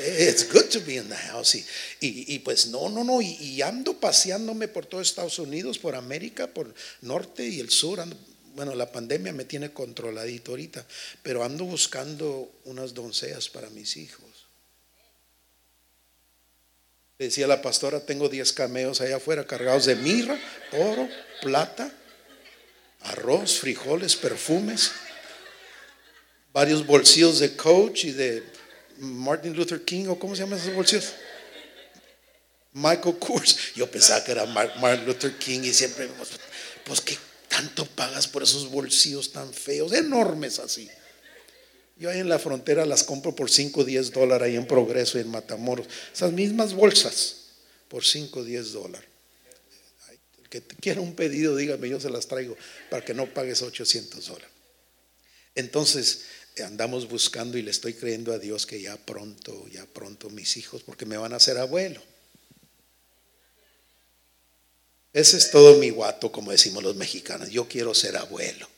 Eh, 0.00 0.28
it's 0.30 0.50
good 0.52 0.68
to 0.70 0.80
be 0.80 0.96
in 0.96 1.08
the 1.08 1.16
house. 1.16 1.56
Y, 2.00 2.38
pues 2.40 2.66
no, 2.66 2.88
no, 2.90 3.02
no. 3.02 3.22
Y, 3.22 3.62
ando 3.62 3.94
paseándome 3.98 4.68
por 4.68 4.84
todo 4.86 5.00
Estados 5.00 5.38
Unidos, 5.38 5.78
por 5.78 5.94
América, 5.94 6.46
por 6.48 6.74
norte 7.00 7.46
y 7.46 7.60
el 7.60 7.70
sur. 7.70 8.04
bueno, 8.54 8.74
la 8.74 8.92
pandemia 8.92 9.32
me 9.32 9.44
tiene 9.44 9.72
controladito 9.72 10.52
ahorita, 10.52 10.86
pero 11.22 11.44
ando 11.44 11.64
buscando 11.64 12.52
unas 12.64 12.92
doncellas 12.92 13.48
para 13.48 13.70
mis 13.70 13.96
hijos. 13.96 14.33
Decía 17.24 17.46
la 17.46 17.62
pastora, 17.62 18.00
tengo 18.00 18.28
10 18.28 18.52
cameos 18.52 19.00
allá 19.00 19.16
afuera 19.16 19.46
cargados 19.46 19.86
de 19.86 19.96
mirra, 19.96 20.38
oro, 20.72 21.08
plata, 21.40 21.90
arroz, 23.00 23.60
frijoles, 23.60 24.14
perfumes, 24.14 24.92
varios 26.52 26.86
bolsillos 26.86 27.38
de 27.38 27.56
Coach 27.56 28.04
y 28.04 28.12
de 28.12 28.42
Martin 28.98 29.56
Luther 29.56 29.82
King, 29.86 30.08
o 30.08 30.18
cómo 30.18 30.36
se 30.36 30.42
llaman 30.42 30.58
esos 30.58 30.74
bolsillos. 30.74 31.14
Michael 32.74 33.16
Kors. 33.18 33.72
Yo 33.74 33.90
pensaba 33.90 34.22
que 34.22 34.32
era 34.32 34.44
Martin 34.44 35.06
Luther 35.06 35.38
King 35.38 35.60
y 35.62 35.72
siempre, 35.72 36.06
pues, 36.18 36.28
pues 36.84 37.00
¿qué 37.00 37.16
tanto 37.48 37.86
pagas 37.86 38.28
por 38.28 38.42
esos 38.42 38.68
bolsillos 38.68 39.32
tan 39.32 39.50
feos, 39.54 39.94
enormes 39.94 40.58
así? 40.58 40.90
Yo 41.96 42.10
ahí 42.10 42.18
en 42.18 42.28
la 42.28 42.38
frontera 42.38 42.84
las 42.86 43.04
compro 43.04 43.34
por 43.34 43.50
5 43.50 43.80
o 43.80 43.84
10 43.84 44.10
dólares 44.10 44.46
ahí 44.46 44.56
en 44.56 44.66
Progreso 44.66 45.18
y 45.18 45.20
en 45.20 45.30
Matamoros. 45.30 45.86
Esas 46.12 46.32
mismas 46.32 46.74
bolsas 46.74 47.36
por 47.88 48.04
5 48.04 48.40
o 48.40 48.44
10 48.44 48.72
dólares. 48.72 49.08
El 50.42 50.48
que 50.48 50.62
quiera 50.62 51.00
un 51.00 51.14
pedido, 51.14 51.54
dígame, 51.54 51.88
yo 51.88 52.00
se 52.00 52.10
las 52.10 52.26
traigo 52.26 52.56
para 52.90 53.04
que 53.04 53.14
no 53.14 53.32
pagues 53.32 53.62
800 53.62 54.26
dólares. 54.26 54.50
Entonces 55.54 56.24
andamos 56.64 57.08
buscando 57.08 57.58
y 57.58 57.62
le 57.62 57.70
estoy 57.70 57.94
creyendo 57.94 58.32
a 58.32 58.38
Dios 58.38 58.66
que 58.66 58.80
ya 58.80 58.96
pronto, 58.96 59.66
ya 59.68 59.86
pronto 59.86 60.30
mis 60.30 60.56
hijos, 60.56 60.82
porque 60.82 61.06
me 61.06 61.16
van 61.16 61.32
a 61.32 61.36
hacer 61.36 61.58
abuelo. 61.58 62.02
Ese 65.12 65.36
es 65.36 65.52
todo 65.52 65.78
mi 65.78 65.90
guato, 65.90 66.32
como 66.32 66.50
decimos 66.50 66.82
los 66.82 66.96
mexicanos. 66.96 67.50
Yo 67.50 67.68
quiero 67.68 67.94
ser 67.94 68.16
abuelo. 68.16 68.68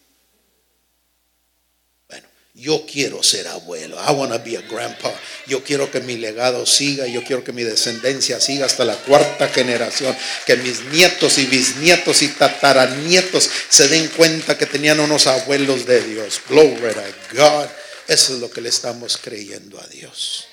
Yo 2.56 2.86
quiero 2.90 3.22
ser 3.22 3.46
abuelo. 3.48 3.98
I 4.02 4.12
want 4.12 4.32
to 4.32 4.38
be 4.38 4.56
a 4.56 4.62
grandpa. 4.62 5.12
Yo 5.46 5.62
quiero 5.62 5.90
que 5.90 6.00
mi 6.00 6.16
legado 6.16 6.64
siga. 6.64 7.06
Yo 7.06 7.22
quiero 7.22 7.44
que 7.44 7.52
mi 7.52 7.62
descendencia 7.62 8.40
siga 8.40 8.64
hasta 8.64 8.86
la 8.86 8.96
cuarta 8.96 9.48
generación. 9.48 10.16
Que 10.46 10.56
mis 10.56 10.82
nietos 10.86 11.36
y 11.36 11.44
bisnietos 11.44 12.22
y 12.22 12.28
tataranietos 12.28 13.50
se 13.68 13.88
den 13.88 14.08
cuenta 14.08 14.56
que 14.56 14.64
tenían 14.64 15.00
unos 15.00 15.26
abuelos 15.26 15.84
de 15.84 16.02
Dios. 16.02 16.40
Glory 16.48 16.94
to 16.94 17.36
God. 17.36 17.68
Eso 18.08 18.34
es 18.34 18.40
lo 18.40 18.50
que 18.50 18.62
le 18.62 18.70
estamos 18.70 19.18
creyendo 19.18 19.78
a 19.78 19.86
Dios. 19.88 20.46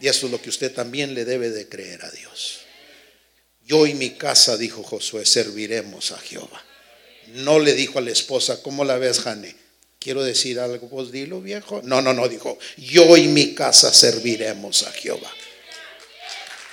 Y 0.00 0.06
eso 0.06 0.26
es 0.26 0.32
lo 0.32 0.40
que 0.40 0.50
usted 0.50 0.72
también 0.72 1.14
le 1.14 1.24
debe 1.24 1.50
de 1.50 1.68
creer 1.68 2.04
a 2.04 2.10
Dios. 2.12 2.60
Yo 3.66 3.86
y 3.86 3.94
mi 3.94 4.10
casa, 4.10 4.56
dijo 4.56 4.84
Josué, 4.84 5.26
serviremos 5.26 6.12
a 6.12 6.18
Jehová. 6.18 6.64
No 7.34 7.58
le 7.58 7.74
dijo 7.74 7.98
a 7.98 8.02
la 8.02 8.10
esposa, 8.12 8.62
¿cómo 8.62 8.84
la 8.84 8.98
ves, 8.98 9.18
Jane? 9.18 9.56
Quiero 10.00 10.24
decir 10.24 10.58
algo, 10.58 10.88
pues 10.88 11.12
dilo, 11.12 11.42
viejo. 11.42 11.82
No, 11.84 12.00
no, 12.00 12.14
no, 12.14 12.26
dijo, 12.26 12.58
yo 12.78 13.18
y 13.18 13.28
mi 13.28 13.54
casa 13.54 13.92
serviremos 13.92 14.82
a 14.84 14.92
Jehová. 14.92 15.30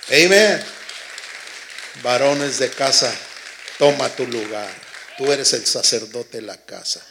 Amén. 0.08 0.64
Varones 2.02 2.58
de 2.58 2.70
casa, 2.70 3.14
toma 3.78 4.08
tu 4.16 4.26
lugar. 4.26 4.74
Tú 5.18 5.30
eres 5.30 5.52
el 5.52 5.66
sacerdote 5.66 6.38
de 6.38 6.44
la 6.44 6.66
casa. 6.66 7.06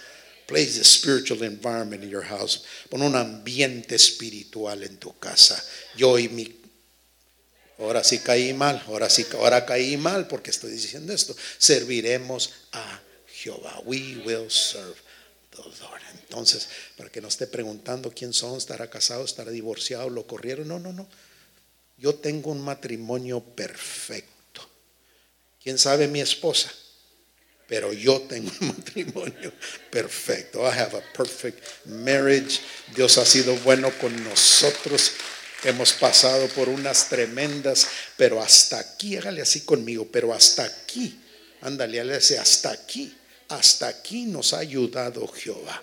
Place 0.46 0.78
the 0.78 0.84
spiritual 0.84 1.42
environment 1.42 2.02
in 2.02 2.08
your 2.08 2.24
house. 2.24 2.62
Pon 2.88 3.02
un 3.02 3.14
ambiente 3.14 3.94
espiritual 3.94 4.84
en 4.84 4.96
tu 4.96 5.18
casa. 5.18 5.62
Yo 5.96 6.18
y 6.18 6.30
mi 6.30 6.62
Ahora 7.78 8.02
sí 8.02 8.20
caí 8.20 8.54
mal, 8.54 8.82
ahora 8.86 9.10
sí, 9.10 9.26
ahora 9.34 9.66
caí 9.66 9.98
mal 9.98 10.26
porque 10.28 10.48
estoy 10.50 10.70
diciendo 10.70 11.12
esto. 11.12 11.36
Serviremos 11.58 12.52
a 12.72 13.02
Jehová. 13.26 13.82
We 13.84 14.22
will 14.24 14.50
serve 14.50 15.05
Entonces, 16.22 16.68
para 16.96 17.10
que 17.10 17.20
no 17.20 17.28
esté 17.28 17.46
preguntando 17.46 18.12
quién 18.12 18.32
son, 18.32 18.58
estará 18.58 18.90
casado, 18.90 19.24
estará 19.24 19.50
divorciado, 19.50 20.10
lo 20.10 20.26
corrieron. 20.26 20.68
No, 20.68 20.78
no, 20.78 20.92
no. 20.92 21.08
Yo 21.98 22.14
tengo 22.16 22.50
un 22.50 22.60
matrimonio 22.60 23.40
perfecto. 23.40 24.68
¿Quién 25.62 25.78
sabe 25.78 26.08
mi 26.08 26.20
esposa? 26.20 26.70
Pero 27.68 27.92
yo 27.92 28.20
tengo 28.22 28.50
un 28.60 28.68
matrimonio 28.76 29.52
perfecto. 29.90 30.60
I 30.60 30.78
have 30.78 30.96
a 30.96 31.12
perfect 31.12 31.60
marriage. 31.86 32.60
Dios 32.94 33.18
ha 33.18 33.24
sido 33.24 33.56
bueno 33.58 33.90
con 33.98 34.24
nosotros. 34.24 35.12
Hemos 35.64 35.94
pasado 35.94 36.48
por 36.48 36.68
unas 36.68 37.08
tremendas, 37.08 37.88
pero 38.16 38.42
hasta 38.42 38.78
aquí, 38.78 39.16
hágale 39.16 39.40
así 39.40 39.62
conmigo, 39.62 40.06
pero 40.12 40.32
hasta 40.34 40.64
aquí, 40.64 41.18
ándale, 41.62 41.98
hágale 41.98 42.16
hasta 42.16 42.70
aquí, 42.70 43.12
hasta 43.48 43.88
aquí 43.88 44.24
nos 44.24 44.52
ha 44.52 44.58
ayudado 44.58 45.26
Jehová. 45.28 45.82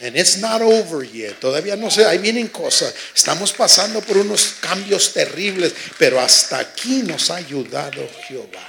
And 0.00 0.16
it's 0.16 0.38
not 0.38 0.60
over 0.62 1.04
yet. 1.04 1.38
Todavía 1.38 1.76
no 1.76 1.88
sé, 1.88 2.04
ahí 2.04 2.18
vienen 2.18 2.48
cosas. 2.48 2.92
Estamos 3.14 3.52
pasando 3.52 4.00
por 4.00 4.16
unos 4.18 4.54
cambios 4.60 5.12
terribles, 5.12 5.72
pero 5.96 6.20
hasta 6.20 6.58
aquí 6.58 7.02
nos 7.04 7.30
ha 7.30 7.36
ayudado 7.36 8.08
Jehová. 8.26 8.68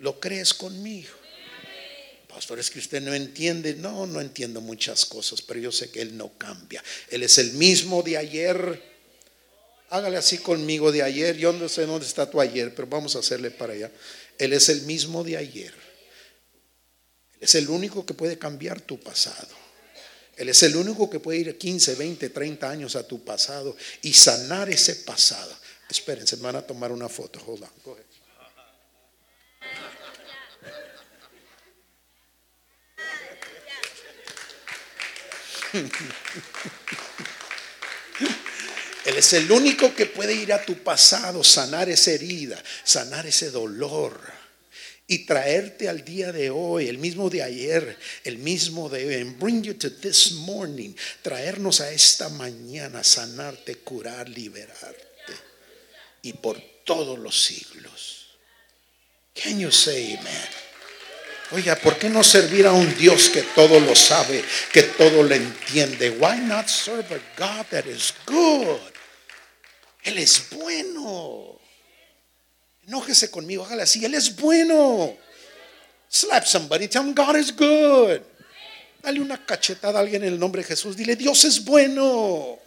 ¿Lo 0.00 0.20
crees 0.20 0.52
conmigo? 0.52 1.08
Pastor, 2.28 2.58
es 2.58 2.68
que 2.68 2.78
usted 2.78 3.00
no 3.00 3.14
entiende. 3.14 3.74
No, 3.74 4.06
no 4.06 4.20
entiendo 4.20 4.60
muchas 4.60 5.06
cosas, 5.06 5.40
pero 5.40 5.60
yo 5.60 5.72
sé 5.72 5.90
que 5.90 6.02
Él 6.02 6.14
no 6.14 6.36
cambia. 6.36 6.84
Él 7.08 7.22
es 7.22 7.38
el 7.38 7.52
mismo 7.52 8.02
de 8.02 8.18
ayer. 8.18 8.82
Hágale 9.88 10.18
así 10.18 10.38
conmigo 10.38 10.92
de 10.92 11.02
ayer. 11.02 11.38
Yo 11.38 11.54
no 11.54 11.70
sé 11.70 11.86
dónde 11.86 12.04
está 12.04 12.28
tu 12.28 12.38
ayer, 12.38 12.74
pero 12.74 12.86
vamos 12.86 13.16
a 13.16 13.20
hacerle 13.20 13.50
para 13.50 13.72
allá. 13.72 13.90
Él 14.36 14.52
es 14.52 14.68
el 14.68 14.82
mismo 14.82 15.24
de 15.24 15.38
ayer. 15.38 15.83
Es 17.44 17.54
el 17.56 17.68
único 17.68 18.06
que 18.06 18.14
puede 18.14 18.38
cambiar 18.38 18.80
tu 18.80 18.98
pasado. 18.98 19.54
Él 20.34 20.48
es 20.48 20.62
el 20.62 20.76
único 20.76 21.10
que 21.10 21.20
puede 21.20 21.40
ir 21.40 21.58
15, 21.58 21.94
20, 21.94 22.30
30 22.30 22.70
años 22.70 22.96
a 22.96 23.06
tu 23.06 23.22
pasado 23.22 23.76
y 24.00 24.14
sanar 24.14 24.70
ese 24.70 24.96
pasado. 24.96 25.54
Espérense, 25.90 26.36
van 26.36 26.56
a 26.56 26.62
tomar 26.62 26.90
una 26.90 27.06
foto. 27.06 27.38
Hold 27.46 27.64
on. 27.64 27.70
Go. 27.84 27.98
Él 39.04 39.18
es 39.18 39.32
el 39.34 39.52
único 39.52 39.94
que 39.94 40.06
puede 40.06 40.32
ir 40.32 40.54
a 40.54 40.64
tu 40.64 40.82
pasado, 40.82 41.44
sanar 41.44 41.90
esa 41.90 42.12
herida, 42.12 42.64
sanar 42.84 43.26
ese 43.26 43.50
dolor 43.50 44.33
y 45.06 45.26
traerte 45.26 45.88
al 45.88 46.04
día 46.04 46.32
de 46.32 46.50
hoy, 46.50 46.88
el 46.88 46.98
mismo 46.98 47.28
de 47.28 47.42
ayer, 47.42 47.98
el 48.24 48.38
mismo 48.38 48.88
de 48.88 49.06
hoy, 49.06 49.14
and 49.14 49.38
bring 49.38 49.62
you 49.62 49.74
to 49.74 49.90
this 49.90 50.32
morning, 50.32 50.94
traernos 51.22 51.80
a 51.80 51.90
esta 51.90 52.28
mañana, 52.30 53.04
sanarte, 53.04 53.76
curar, 53.76 54.28
liberarte 54.28 55.04
y 56.22 56.32
por 56.32 56.58
todos 56.84 57.18
los 57.18 57.42
siglos. 57.42 58.38
Can 59.34 59.58
you 59.58 59.70
say 59.70 60.16
amen? 60.16 60.48
Oiga, 61.50 61.76
¿por 61.76 61.98
qué 61.98 62.08
no 62.08 62.24
servir 62.24 62.66
a 62.66 62.72
un 62.72 62.96
Dios 62.96 63.28
que 63.28 63.42
todo 63.42 63.78
lo 63.78 63.94
sabe, 63.94 64.42
que 64.72 64.82
todo 64.84 65.22
lo 65.22 65.34
entiende? 65.34 66.10
Why 66.10 66.40
not 66.40 66.68
serve 66.68 67.14
a 67.14 67.20
God 67.36 67.66
that 67.70 67.84
is 67.84 68.14
good? 68.26 68.80
Él 70.02 70.18
es 70.18 70.48
bueno. 70.50 71.53
Enójese 72.86 73.30
conmigo, 73.30 73.64
hágale 73.64 73.82
así. 73.82 74.04
Él 74.04 74.14
es 74.14 74.34
bueno. 74.36 75.16
Slap 76.08 76.44
somebody, 76.44 76.88
tell 76.88 77.02
him 77.02 77.14
God 77.14 77.36
is 77.36 77.54
good. 77.54 78.20
Dale 79.02 79.20
una 79.20 79.44
cachetada 79.44 79.98
a 79.98 80.02
alguien 80.02 80.22
en 80.22 80.32
el 80.32 80.38
nombre 80.38 80.62
de 80.62 80.68
Jesús. 80.68 80.96
Dile, 80.96 81.16
Dios 81.16 81.44
es 81.44 81.64
bueno. 81.64 82.58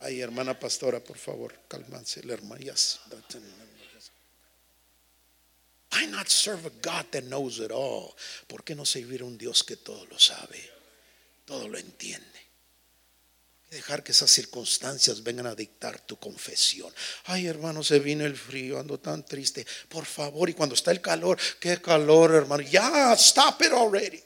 Ay, 0.00 0.20
hermana 0.20 0.58
pastora, 0.58 1.00
por 1.00 1.18
favor, 1.18 1.54
cálmanse, 1.68 2.22
la 2.24 2.34
hermana. 2.34 2.60
Yes. 2.60 3.00
Why 5.92 6.06
not 6.06 6.28
serve 6.28 6.66
a 6.66 6.70
God 6.70 7.06
that 7.10 7.24
knows 7.24 7.58
it 7.58 7.72
all? 7.72 8.14
¿Por 8.46 8.62
qué 8.62 8.74
no 8.74 8.84
servir 8.84 9.22
a 9.22 9.24
un 9.24 9.36
Dios 9.36 9.64
que 9.64 9.76
todo 9.76 10.06
lo 10.06 10.18
sabe, 10.18 10.58
todo 11.44 11.68
lo 11.68 11.76
entiende? 11.76 12.49
Dejar 13.70 14.02
que 14.02 14.10
esas 14.10 14.30
circunstancias 14.30 15.22
vengan 15.22 15.46
a 15.46 15.54
dictar 15.54 16.00
tu 16.00 16.18
confesión. 16.18 16.92
Ay, 17.24 17.46
hermano, 17.46 17.84
se 17.84 18.00
vino 18.00 18.26
el 18.26 18.36
frío, 18.36 18.80
ando 18.80 18.98
tan 18.98 19.24
triste. 19.24 19.64
Por 19.88 20.04
favor, 20.04 20.50
y 20.50 20.54
cuando 20.54 20.74
está 20.74 20.90
el 20.90 21.00
calor, 21.00 21.38
qué 21.60 21.80
calor, 21.80 22.34
hermano. 22.34 22.64
Ya, 22.64 23.12
stop 23.12 23.62
it 23.62 23.72
already. 23.72 24.20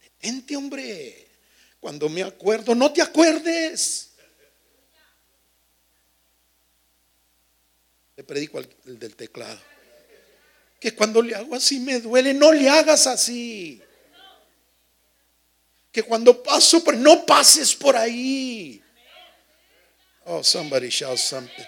Detente, 0.00 0.56
hombre. 0.56 1.28
Cuando 1.78 2.08
me 2.08 2.22
acuerdo, 2.22 2.74
no 2.74 2.90
te 2.90 3.02
acuerdes. 3.02 4.12
Le 8.16 8.24
predico 8.24 8.58
al 8.58 8.68
del 8.84 9.14
teclado. 9.16 9.60
Que 10.80 10.94
cuando 10.94 11.20
le 11.20 11.34
hago 11.34 11.54
así 11.54 11.78
me 11.78 12.00
duele, 12.00 12.32
no 12.32 12.52
le 12.52 12.70
hagas 12.70 13.06
así 13.06 13.82
que 15.94 16.02
cuando 16.02 16.42
paso 16.42 16.82
por, 16.82 16.96
no 16.96 17.24
pases 17.24 17.72
por 17.72 17.94
ahí. 17.94 18.82
Oh, 20.24 20.42
somebody 20.42 20.88
shout 20.88 21.16
something. 21.16 21.64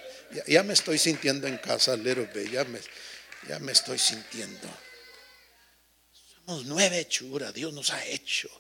Ya, 0.48 0.64
me 0.64 0.74
estoy 0.74 0.98
sintiendo 0.98 1.46
en 1.46 1.58
casa 1.58 1.96
little 1.96 2.26
bit. 2.34 2.50
Ya 2.50 2.64
me, 2.64 2.80
ya 3.48 3.60
me 3.60 3.70
estoy 3.70 4.00
sintiendo. 4.00 4.68
Somos 6.44 6.64
nueve 6.64 6.98
hechuras. 6.98 7.54
Dios 7.54 7.72
nos 7.72 7.90
ha 7.90 8.04
hecho 8.06 8.50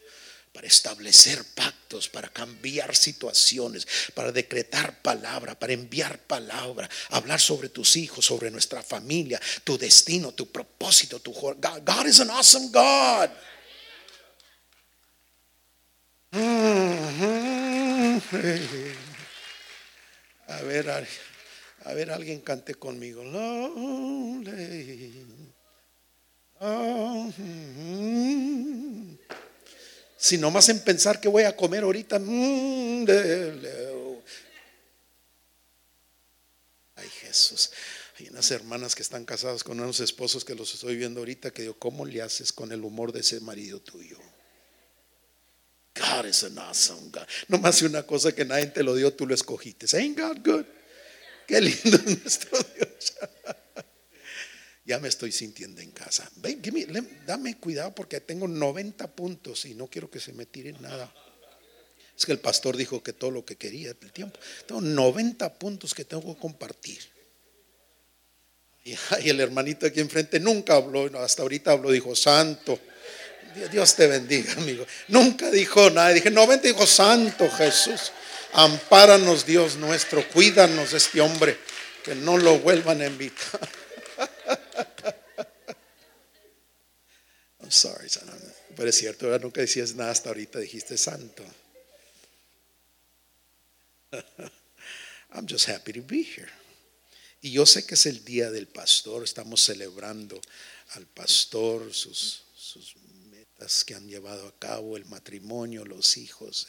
para 0.52 0.68
establecer 0.68 1.44
pactos, 1.56 2.08
para 2.08 2.28
cambiar 2.28 2.94
situaciones, 2.94 3.88
para 4.14 4.30
decretar 4.30 5.02
palabra, 5.02 5.58
para 5.58 5.72
enviar 5.72 6.16
palabra, 6.20 6.88
hablar 7.10 7.40
sobre 7.40 7.70
tus 7.70 7.96
hijos, 7.96 8.24
sobre 8.24 8.52
nuestra 8.52 8.84
familia, 8.84 9.40
tu 9.64 9.76
destino, 9.76 10.30
tu 10.32 10.46
propósito, 10.52 11.18
tu 11.18 11.32
God, 11.32 11.58
God 11.84 12.06
is 12.06 12.20
an 12.20 12.30
awesome 12.30 12.70
God. 12.70 13.30
A 20.48 20.62
ver, 20.62 20.90
a, 20.90 21.92
ver, 21.92 22.10
alguien 22.10 22.40
cante 22.40 22.74
conmigo. 22.74 23.22
Si 30.16 30.38
nomás 30.38 30.68
en 30.68 30.80
pensar 30.80 31.20
que 31.20 31.28
voy 31.28 31.44
a 31.44 31.56
comer 31.56 31.82
ahorita. 31.82 32.16
Ay, 36.96 37.08
Jesús. 37.20 37.70
Hay 38.18 38.28
unas 38.28 38.50
hermanas 38.50 38.94
que 38.94 39.02
están 39.02 39.26
casadas 39.26 39.62
con 39.62 39.78
unos 39.78 40.00
esposos 40.00 40.44
que 40.44 40.54
los 40.54 40.72
estoy 40.72 40.96
viendo 40.96 41.20
ahorita 41.20 41.50
que 41.50 41.62
digo, 41.62 41.78
¿cómo 41.78 42.06
le 42.06 42.22
haces 42.22 42.52
con 42.52 42.72
el 42.72 42.82
humor 42.82 43.12
de 43.12 43.20
ese 43.20 43.40
marido 43.40 43.80
tuyo? 43.80 44.18
God 45.98 46.26
is 46.26 46.42
an 46.44 46.58
awesome 46.58 47.10
God. 47.10 47.26
No 47.48 47.58
más 47.58 47.82
una 47.82 48.02
cosa 48.02 48.32
que 48.32 48.44
nadie 48.44 48.66
te 48.66 48.82
lo 48.82 48.94
dio, 48.94 49.12
tú 49.12 49.26
lo 49.26 49.34
escogiste. 49.34 49.86
Ain't 49.96 50.18
God 50.18 50.38
good? 50.44 50.64
Qué 51.46 51.60
lindo 51.60 51.96
es 51.96 52.18
nuestro 52.22 52.58
Dios. 52.74 53.14
Ya 54.86 55.00
me 55.00 55.08
estoy 55.08 55.32
sintiendo 55.32 55.80
en 55.80 55.90
casa. 55.90 56.30
Ven, 56.36 56.62
dame 57.26 57.58
cuidado 57.58 57.92
porque 57.92 58.20
tengo 58.20 58.46
90 58.46 59.16
puntos 59.16 59.64
y 59.64 59.74
no 59.74 59.88
quiero 59.88 60.08
que 60.08 60.20
se 60.20 60.32
me 60.32 60.46
tire 60.46 60.74
nada. 60.74 61.12
Es 62.16 62.24
que 62.24 62.30
el 62.30 62.38
pastor 62.38 62.76
dijo 62.76 63.02
que 63.02 63.12
todo 63.12 63.32
lo 63.32 63.44
que 63.44 63.56
quería 63.56 63.90
el 63.90 64.12
tiempo. 64.12 64.38
Tengo 64.64 64.80
90 64.80 65.58
puntos 65.58 65.92
que 65.92 66.04
tengo 66.04 66.32
que 66.32 66.40
compartir. 66.40 67.00
Y, 68.84 68.94
el 69.28 69.40
hermanito 69.40 69.86
aquí 69.86 69.98
enfrente 69.98 70.38
nunca 70.38 70.76
habló, 70.76 71.10
hasta 71.18 71.42
ahorita 71.42 71.72
habló, 71.72 71.90
dijo, 71.90 72.14
santo. 72.14 72.78
Dios- 73.70 73.94
te 73.96 74.06
bendiga, 74.06 74.52
amigo. 74.52 74.86
Nunca 75.08 75.50
dijo 75.50 75.90
nada. 75.90 76.10
Dije, 76.10 76.30
90 76.30 76.68
dijo, 76.68 76.86
santo 76.86 77.50
Jesús. 77.50 78.12
Ampáranos, 78.52 79.46
Dios 79.46 79.76
nuestro. 79.76 80.26
Cuídanos 80.28 80.92
este 80.92 81.20
hombre. 81.20 81.58
Que 82.04 82.14
no 82.14 82.38
lo 82.38 82.58
vuelvan 82.58 83.00
a 83.02 83.06
invitar. 83.06 83.68
I'm 87.60 87.70
sorry, 87.70 88.08
son. 88.08 88.30
Pero 88.76 88.90
es 88.90 88.96
cierto, 88.96 89.38
nunca 89.38 89.60
decías 89.60 89.94
nada 89.94 90.10
hasta 90.10 90.28
ahorita, 90.28 90.58
dijiste 90.60 90.96
santo. 90.98 91.42
I'm 95.32 95.46
just 95.48 95.68
happy 95.68 95.92
to 95.94 96.02
be 96.02 96.22
here. 96.22 96.50
Y 97.40 97.52
yo 97.52 97.66
sé 97.66 97.86
que 97.86 97.94
es 97.94 98.06
el 98.06 98.24
día 98.24 98.50
del 98.50 98.66
pastor, 98.66 99.24
estamos 99.24 99.62
celebrando 99.64 100.40
al 100.94 101.06
pastor, 101.06 101.92
sus, 101.92 102.42
sus 102.56 102.94
metas 103.56 103.84
que 103.84 103.94
han 103.94 104.06
llevado 104.06 104.46
a 104.46 104.58
cabo, 104.58 104.96
el 104.96 105.04
matrimonio, 105.06 105.84
los 105.84 106.16
hijos. 106.16 106.66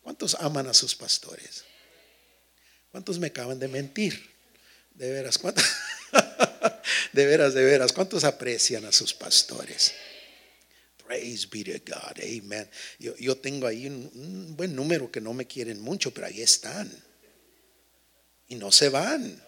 ¿Cuántos 0.00 0.34
aman 0.36 0.66
a 0.66 0.74
sus 0.74 0.94
pastores? 0.94 1.64
¿Cuántos 2.90 3.18
me 3.18 3.28
acaban 3.28 3.58
de 3.58 3.68
mentir? 3.68 4.30
De 4.94 5.10
veras, 5.10 5.38
¿cuántos? 5.38 5.64
De 7.12 7.26
veras, 7.26 7.52
de 7.52 7.62
veras, 7.62 7.92
¿cuántos 7.92 8.24
aprecian 8.24 8.86
a 8.86 8.92
sus 8.92 9.12
pastores? 9.12 9.92
Praise 11.06 11.46
be 11.50 11.62
to 11.62 11.72
God, 11.86 12.18
amen. 12.22 12.68
Yo, 12.98 13.14
yo 13.16 13.36
tengo 13.36 13.66
ahí 13.66 13.86
un, 13.86 14.10
un 14.14 14.56
buen 14.56 14.74
número 14.74 15.10
que 15.10 15.20
no 15.20 15.34
me 15.34 15.46
quieren 15.46 15.78
mucho, 15.80 16.12
pero 16.12 16.26
ahí 16.26 16.40
están. 16.40 16.90
Y 18.48 18.54
no 18.54 18.72
se 18.72 18.88
van. 18.88 19.42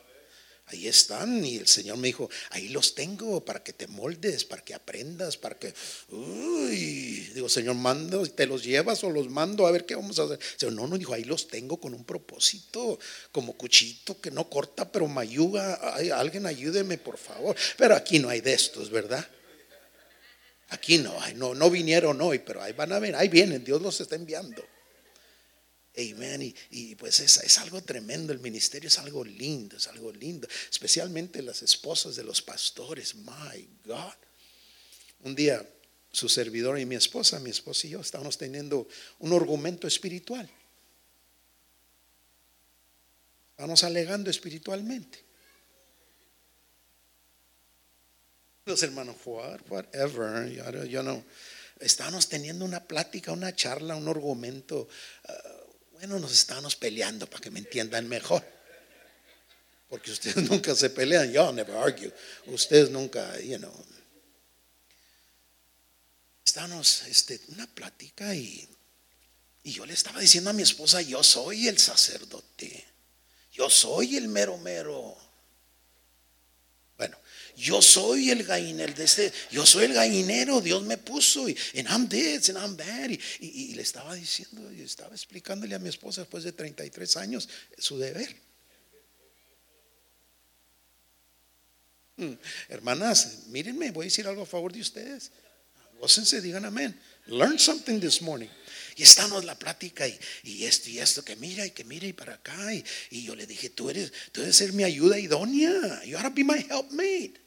Ahí 0.66 0.88
están. 0.88 1.44
Y 1.44 1.56
el 1.56 1.66
Señor 1.66 1.98
me 1.98 2.08
dijo, 2.08 2.28
ahí 2.50 2.68
los 2.68 2.94
tengo 2.94 3.44
para 3.44 3.62
que 3.62 3.72
te 3.72 3.86
moldes, 3.86 4.44
para 4.44 4.64
que 4.64 4.74
aprendas, 4.74 5.36
para 5.36 5.58
que... 5.58 5.74
Uy, 6.08 7.30
digo, 7.34 7.48
Señor, 7.48 7.74
mando, 7.74 8.24
¿te 8.26 8.46
los 8.46 8.64
llevas 8.64 9.04
o 9.04 9.10
los 9.10 9.28
mando? 9.28 9.66
A 9.66 9.70
ver 9.70 9.84
qué 9.84 9.94
vamos 9.94 10.18
a 10.18 10.24
hacer. 10.24 10.38
Señor, 10.56 10.74
no, 10.74 10.86
no, 10.86 10.96
dijo, 10.96 11.12
ahí 11.12 11.24
los 11.24 11.48
tengo 11.48 11.78
con 11.78 11.94
un 11.94 12.04
propósito, 12.04 12.98
como 13.30 13.54
cuchito 13.54 14.20
que 14.20 14.30
no 14.30 14.48
corta, 14.48 14.90
pero. 14.90 15.10
Ay, 15.16 16.10
alguien 16.10 16.46
ayúdeme, 16.46 16.98
por 16.98 17.18
favor. 17.18 17.54
Pero 17.76 17.94
aquí 17.94 18.18
no 18.18 18.28
hay 18.28 18.40
de 18.40 18.54
estos, 18.54 18.90
¿verdad? 18.90 19.26
Aquí 20.70 20.98
no, 20.98 21.14
no, 21.36 21.54
no 21.54 21.70
vinieron 21.70 22.20
hoy, 22.20 22.40
pero 22.40 22.62
ahí 22.62 22.72
van 22.72 22.92
a 22.92 22.98
ver, 22.98 23.14
ahí 23.14 23.28
vienen, 23.28 23.62
Dios 23.62 23.80
los 23.80 24.00
está 24.00 24.16
enviando. 24.16 24.64
Amen. 25.96 26.54
Y, 26.70 26.94
pues 26.96 27.20
es, 27.20 27.36
es 27.38 27.58
algo 27.58 27.80
tremendo, 27.82 28.32
el 28.32 28.40
ministerio 28.40 28.88
es 28.88 28.98
algo 28.98 29.24
lindo, 29.24 29.76
es 29.76 29.86
algo 29.86 30.12
lindo, 30.12 30.48
especialmente 30.70 31.40
las 31.42 31.62
esposas 31.62 32.16
de 32.16 32.24
los 32.24 32.42
pastores. 32.42 33.14
My 33.14 33.68
God. 33.84 34.12
Un 35.20 35.34
día 35.34 35.64
su 36.10 36.28
servidor 36.28 36.78
y 36.78 36.86
mi 36.86 36.96
esposa, 36.96 37.38
mi 37.40 37.50
esposa 37.50 37.86
y 37.86 37.90
yo 37.90 38.00
estábamos 38.00 38.38
teniendo 38.38 38.88
un 39.20 39.32
argumento 39.32 39.86
espiritual. 39.86 40.48
Estábamos 43.52 43.84
alegando 43.84 44.30
espiritualmente. 44.30 45.22
Los 48.66 48.82
hermanos, 48.82 49.16
what, 49.24 49.60
whatever, 49.68 50.50
yo, 50.50 50.72
no- 50.72 50.84
yo 50.84 51.02
no. 51.02 51.24
Estábamos 51.80 52.28
teniendo 52.28 52.64
una 52.64 52.82
plática, 52.84 53.30
una 53.32 53.54
charla, 53.54 53.94
un 53.94 54.08
argumento. 54.08 54.88
ah, 55.28 55.32
bueno, 55.94 56.18
nos 56.18 56.32
estábamos 56.32 56.76
peleando 56.76 57.28
para 57.28 57.40
que 57.40 57.50
me 57.50 57.60
entiendan 57.60 58.08
mejor. 58.08 58.44
Porque 59.88 60.10
ustedes 60.10 60.36
nunca 60.50 60.74
se 60.74 60.90
pelean, 60.90 61.32
yo 61.32 61.52
never 61.52 61.76
argue. 61.76 62.12
Ustedes 62.46 62.90
nunca, 62.90 63.40
you 63.40 63.58
know. 63.58 63.86
Estábamos, 66.44 67.02
este, 67.02 67.40
una 67.48 67.66
plática 67.66 68.34
y, 68.34 68.68
y 69.62 69.72
yo 69.72 69.86
le 69.86 69.94
estaba 69.94 70.20
diciendo 70.20 70.50
a 70.50 70.52
mi 70.52 70.62
esposa, 70.62 71.00
yo 71.00 71.22
soy 71.22 71.68
el 71.68 71.78
sacerdote. 71.78 72.84
Yo 73.52 73.70
soy 73.70 74.16
el 74.16 74.28
mero 74.28 74.58
mero. 74.58 75.16
Yo 77.56 77.80
soy 77.80 78.30
el 78.30 78.42
gallinero 78.44 78.92
de 78.94 79.04
este, 79.04 79.32
yo 79.50 79.64
soy 79.64 79.84
el 79.84 79.94
gallinero, 79.94 80.60
Dios 80.60 80.82
me 80.82 80.98
puso 80.98 81.48
y 81.48 81.56
and 81.76 81.88
I'm 81.88 82.08
this 82.08 82.48
and 82.48 82.58
I'm 82.58 82.76
that. 82.76 83.10
Y, 83.40 83.74
le 83.74 83.82
estaba 83.82 84.14
diciendo, 84.14 84.72
y 84.72 84.82
estaba 84.82 85.14
explicándole 85.14 85.74
a 85.74 85.78
mi 85.78 85.88
esposa 85.88 86.22
después 86.22 86.42
de 86.42 86.52
33 86.52 87.16
años 87.16 87.48
su 87.78 87.98
deber. 87.98 88.34
Mm, 92.16 92.32
Hermanas, 92.68 93.46
mírenme, 93.46 93.90
voy 93.92 94.04
a 94.04 94.06
decir 94.06 94.26
algo 94.26 94.42
a 94.42 94.46
favor 94.46 94.72
de 94.72 94.80
ustedes. 94.80 95.30
Gócense, 96.00 96.40
digan 96.40 96.64
amén. 96.64 96.98
Learn 97.26 97.58
something 97.58 98.00
this 98.00 98.20
morning. 98.20 98.50
Y 98.96 99.04
estamos 99.04 99.44
la 99.44 99.56
plática 99.58 100.06
y, 100.08 100.18
y 100.42 100.64
esto 100.64 100.90
y 100.90 100.98
esto, 100.98 101.24
que 101.24 101.36
mira 101.36 101.64
y 101.64 101.70
que 101.70 101.84
mira 101.84 102.06
y 102.06 102.12
para 102.12 102.34
acá. 102.34 102.74
Y, 102.74 102.84
y 103.10 103.24
yo 103.24 103.36
le 103.36 103.46
dije, 103.46 103.70
tú 103.70 103.90
eres, 103.90 104.12
tú 104.32 104.40
debes 104.40 104.56
ser 104.56 104.72
mi 104.72 104.82
ayuda 104.82 105.18
idónea. 105.18 106.04
You 106.04 106.16
ought 106.16 106.24
to 106.24 106.30
be 106.30 106.44
my 106.44 106.58
helpmate. 106.58 107.43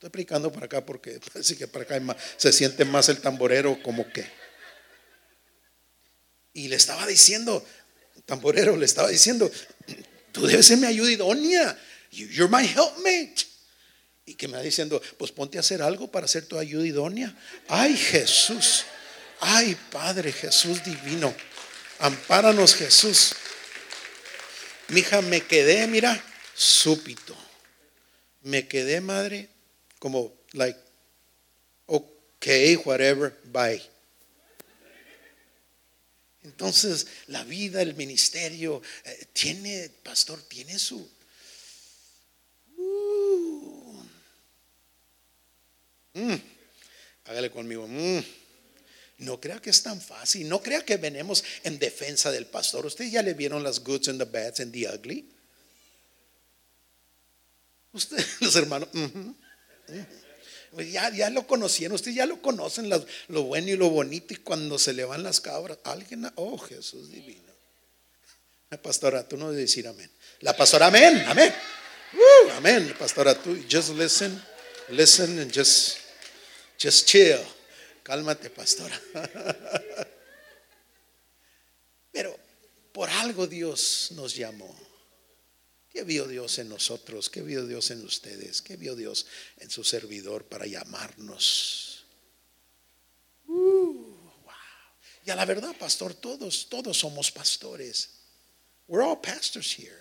Estoy 0.00 0.08
aplicando 0.08 0.50
para 0.50 0.64
acá 0.64 0.86
porque 0.86 1.20
parece 1.34 1.58
que 1.58 1.68
para 1.68 1.84
acá 1.84 2.16
se 2.38 2.54
siente 2.54 2.86
más 2.86 3.10
el 3.10 3.18
tamborero 3.20 3.82
como 3.82 4.10
que. 4.10 4.24
Y 6.54 6.68
le 6.68 6.76
estaba 6.76 7.06
diciendo, 7.06 7.62
tamborero, 8.24 8.78
le 8.78 8.86
estaba 8.86 9.08
diciendo, 9.10 9.52
tú 10.32 10.46
debes 10.46 10.64
ser 10.64 10.78
mi 10.78 10.86
ayuda 10.86 11.10
idónea. 11.10 11.78
You- 12.12 12.28
You're 12.28 12.48
my 12.50 12.66
helpmate. 12.66 13.44
Y 14.24 14.36
que 14.36 14.48
me 14.48 14.56
va 14.56 14.62
diciendo, 14.62 15.02
pues 15.18 15.32
ponte 15.32 15.58
a 15.58 15.60
hacer 15.60 15.82
algo 15.82 16.10
para 16.10 16.24
hacer 16.24 16.46
tu 16.46 16.58
ayuda 16.58 16.86
idónea. 16.86 17.36
Ay, 17.68 17.94
Jesús. 17.94 18.86
Ay, 19.40 19.76
Padre 19.92 20.32
Jesús 20.32 20.82
divino. 20.82 21.34
Ampáranos, 21.98 22.74
Jesús. 22.74 23.34
Mija, 24.88 25.20
me 25.20 25.42
quedé, 25.42 25.86
mira, 25.86 26.24
súpito. 26.54 27.36
Me 28.40 28.66
quedé, 28.66 29.02
madre, 29.02 29.50
como, 30.00 30.34
like, 30.54 30.78
okay, 31.86 32.74
whatever, 32.74 33.32
bye. 33.44 33.80
Entonces, 36.42 37.06
la 37.28 37.44
vida, 37.44 37.80
el 37.82 37.94
ministerio, 37.94 38.82
eh, 39.04 39.26
tiene, 39.32 39.90
pastor, 40.02 40.42
tiene 40.42 40.76
su, 40.78 41.08
Uh. 42.82 44.02
Mm. 46.14 46.34
Hágale 47.26 47.50
conmigo. 47.50 47.86
mm. 47.86 48.24
No 49.18 49.38
crea 49.38 49.60
que 49.60 49.68
es 49.68 49.82
tan 49.82 50.00
fácil. 50.00 50.48
No 50.48 50.62
crea 50.62 50.82
que 50.82 50.96
venimos 50.96 51.44
en 51.62 51.78
defensa 51.78 52.30
del 52.30 52.46
pastor. 52.46 52.86
Ustedes 52.86 53.12
ya 53.12 53.22
le 53.22 53.34
vieron 53.34 53.62
las 53.62 53.84
goods 53.84 54.08
and 54.08 54.18
the 54.18 54.24
bads 54.24 54.60
and 54.60 54.72
the 54.72 54.88
ugly. 54.88 55.28
Ustedes, 57.92 58.26
los 58.40 58.56
hermanos, 58.56 58.88
ujú. 58.94 59.36
Ya, 60.78 61.10
ya 61.10 61.30
lo 61.30 61.46
conocieron. 61.46 61.94
Ustedes 61.94 62.16
ya 62.16 62.26
lo 62.26 62.40
conocen, 62.40 62.90
lo 63.28 63.42
bueno 63.42 63.68
y 63.68 63.76
lo 63.76 63.90
bonito. 63.90 64.34
Y 64.34 64.36
cuando 64.36 64.78
se 64.78 64.92
le 64.92 65.04
van 65.04 65.22
las 65.22 65.40
cabras, 65.40 65.78
alguien, 65.84 66.30
oh 66.36 66.58
Jesús 66.58 67.10
divino. 67.10 67.50
La 68.70 68.80
pastora, 68.80 69.26
tú 69.26 69.36
no 69.36 69.50
debes 69.50 69.68
decir 69.68 69.88
amén. 69.88 70.10
La 70.40 70.56
pastora, 70.56 70.86
amén, 70.86 71.24
amén. 71.26 71.52
Woo, 72.12 72.50
amén. 72.52 72.94
Pastora, 72.98 73.34
tú 73.34 73.56
just 73.70 73.90
listen, 73.90 74.40
listen 74.88 75.38
and 75.40 75.52
just, 75.52 75.98
just 76.78 77.06
chill. 77.06 77.40
Cálmate, 78.02 78.48
pastora. 78.50 78.98
Pero 82.12 82.36
por 82.92 83.10
algo 83.10 83.46
Dios 83.46 84.12
nos 84.12 84.34
llamó. 84.34 84.89
¿Qué 85.90 86.04
vio 86.04 86.26
Dios 86.26 86.58
en 86.58 86.68
nosotros? 86.68 87.28
¿Qué 87.28 87.42
vio 87.42 87.66
Dios 87.66 87.90
en 87.90 88.04
ustedes? 88.04 88.62
¿Qué 88.62 88.76
vio 88.76 88.94
Dios 88.94 89.26
en 89.58 89.70
su 89.70 89.82
servidor 89.82 90.44
para 90.44 90.66
llamarnos? 90.66 92.04
Uh, 93.46 93.94
wow. 94.44 94.54
Y 95.26 95.30
a 95.30 95.34
la 95.34 95.44
verdad, 95.44 95.76
pastor, 95.76 96.14
todos, 96.14 96.68
todos 96.68 96.96
somos 96.96 97.32
pastores. 97.32 98.10
We're 98.86 99.04
all 99.04 99.20
pastors 99.20 99.76
here. 99.76 100.00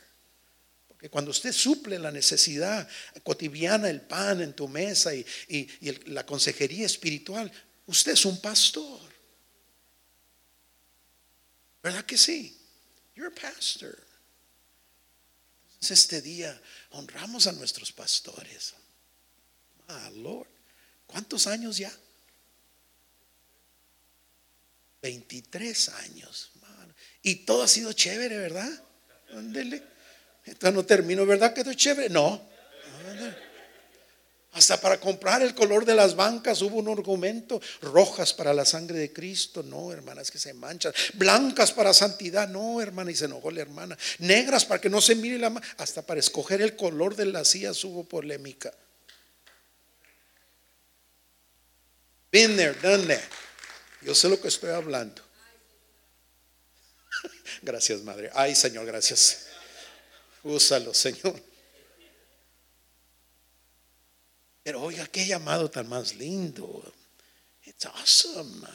Porque 0.88 1.10
cuando 1.10 1.32
usted 1.32 1.54
suple 1.54 1.98
la 1.98 2.12
necesidad 2.12 2.88
cotidiana, 3.24 3.90
el 3.90 4.02
pan 4.02 4.42
en 4.42 4.54
tu 4.54 4.68
mesa 4.68 5.16
y, 5.16 5.26
la 6.08 6.26
consejería 6.26 6.86
espiritual, 6.86 7.52
usted 7.88 8.12
es 8.12 8.26
un 8.26 8.40
pastor. 8.42 9.00
¿Verdad 11.82 12.06
que 12.06 12.18
sí? 12.18 12.56
You're 13.16 13.32
a 13.32 13.42
pastor. 13.42 14.09
Entonces 15.80 16.02
este 16.02 16.22
día 16.22 16.62
honramos 16.92 17.48
a 17.48 17.54
nuestros 17.54 17.94
pastores. 17.94 18.74
Ah, 19.88 20.12
Lord. 20.16 20.48
¿Cuántos 21.08 21.48
años 21.48 21.78
ya? 21.78 21.92
23 25.02 25.90
años. 25.90 26.52
Y 27.22 27.46
todo 27.46 27.64
ha 27.64 27.68
sido 27.68 27.94
chévere, 27.94 28.38
¿verdad? 28.38 28.70
Ándele. 29.32 29.82
Entonces 30.44 30.74
no 30.74 30.86
termino, 30.86 31.26
¿verdad 31.26 31.54
que 31.54 31.62
esto 31.62 31.72
es 31.72 31.78
chévere? 31.78 32.10
No. 32.10 32.46
Hasta 34.52 34.82
para 34.82 35.00
comprar 35.00 35.44
el 35.44 35.54
color 35.54 35.86
de 35.86 35.94
las 35.94 36.16
bancas 36.16 36.62
hubo 36.64 36.78
un 36.78 36.90
argumento. 36.90 37.62
Rojas 37.82 38.34
para 38.34 38.54
la 38.54 38.66
sangre 38.66 38.98
de 38.98 39.14
Cristo. 39.14 39.62
No, 39.62 39.92
hermanas, 39.92 40.32
que 40.32 40.40
se 40.40 40.54
manchan. 40.54 40.92
Blancas 41.14 41.72
para 41.72 41.94
santidad. 41.94 42.48
No, 42.48 42.82
hermana, 42.82 43.12
y 43.12 43.16
se 43.16 43.26
enojó 43.26 43.52
la 43.52 43.62
hermana. 43.62 43.98
Negras 44.18 44.66
para 44.66 44.82
que 44.82 44.90
no 44.90 45.02
se 45.02 45.14
mire 45.16 45.38
la 45.38 45.50
Hasta 45.78 46.02
para 46.02 46.20
escoger 46.20 46.62
el 46.62 46.76
color 46.76 47.16
de 47.16 47.26
las 47.26 47.50
sillas 47.50 47.84
hubo 47.84 48.04
polémica. 48.04 48.74
Been 52.32 52.56
there, 52.56 52.74
done 52.82 53.08
that. 53.08 53.22
Yo 54.02 54.16
sé 54.16 54.30
lo 54.30 54.42
que 54.42 54.48
estoy 54.48 54.72
hablando. 54.72 55.22
Gracias, 57.62 58.02
Madre. 58.02 58.32
Ay, 58.34 58.56
Señor, 58.56 58.86
gracias. 58.86 59.48
Úsalo, 60.44 60.94
Señor. 60.94 61.49
Pero 64.64 64.82
oiga, 64.82 65.08
qué 65.08 65.26
llamado 65.26 65.70
tan 65.70 65.88
más 65.88 66.16
lindo. 66.16 66.94
It's 67.66 67.86
awesome. 67.86 68.68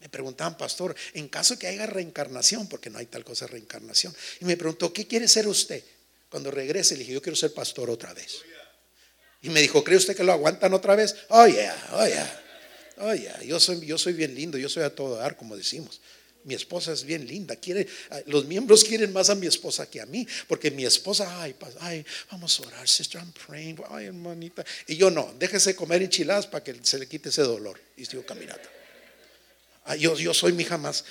Me 0.00 0.08
preguntaban, 0.08 0.56
pastor, 0.56 0.94
en 1.14 1.28
caso 1.28 1.58
que 1.58 1.66
haya 1.66 1.86
reencarnación, 1.86 2.68
porque 2.68 2.90
no 2.90 2.98
hay 2.98 3.06
tal 3.06 3.24
cosa 3.24 3.46
reencarnación, 3.46 4.14
y 4.40 4.44
me 4.44 4.56
preguntó, 4.56 4.92
¿qué 4.92 5.06
quiere 5.06 5.28
ser 5.28 5.48
usted? 5.48 5.82
Cuando 6.28 6.50
regrese, 6.50 6.94
le 6.94 7.00
dije, 7.00 7.12
yo 7.14 7.22
quiero 7.22 7.36
ser 7.36 7.54
pastor 7.54 7.88
otra 7.88 8.12
vez. 8.12 8.42
Y 9.40 9.50
me 9.50 9.60
dijo, 9.60 9.84
¿cree 9.84 9.96
usted 9.96 10.16
que 10.16 10.24
lo 10.24 10.32
aguantan 10.32 10.74
otra 10.74 10.94
vez? 10.94 11.14
Oh, 11.28 11.46
yeah, 11.46 11.88
oh, 11.92 12.06
yeah. 12.06 12.42
Oh, 12.98 13.14
yeah. 13.14 13.42
Yo 13.42 13.60
soy, 13.60 13.84
yo 13.84 13.98
soy 13.98 14.14
bien 14.14 14.34
lindo, 14.34 14.58
yo 14.58 14.68
soy 14.68 14.82
a 14.82 14.94
todo 14.94 15.16
dar, 15.16 15.36
como 15.36 15.56
decimos. 15.56 16.00
Mi 16.44 16.54
esposa 16.54 16.92
es 16.92 17.04
bien 17.04 17.26
linda. 17.26 17.56
Quiere, 17.56 17.86
los 18.26 18.44
miembros 18.46 18.84
quieren 18.84 19.12
más 19.12 19.30
a 19.30 19.34
mi 19.34 19.46
esposa 19.46 19.88
que 19.88 20.00
a 20.00 20.06
mí, 20.06 20.26
porque 20.46 20.70
mi 20.70 20.84
esposa, 20.84 21.42
ay, 21.42 21.56
ay, 21.80 22.04
vamos 22.30 22.60
a 22.60 22.66
orar, 22.66 22.88
sister, 22.88 23.20
I'm 23.20 23.32
praying, 23.32 23.82
ay, 23.90 24.06
hermanita. 24.06 24.64
Y 24.86 24.96
yo 24.96 25.10
no, 25.10 25.34
déjese 25.38 25.74
comer 25.74 26.02
enchiladas 26.02 26.46
para 26.46 26.62
que 26.62 26.74
se 26.82 26.98
le 26.98 27.06
quite 27.06 27.30
ese 27.30 27.42
dolor. 27.42 27.80
Y 27.96 28.04
sigo 28.04 28.24
caminando. 28.24 28.68
yo, 29.98 30.16
yo 30.16 30.34
soy 30.34 30.52
mi 30.52 30.62
hija 30.62 30.78
más. 30.78 31.04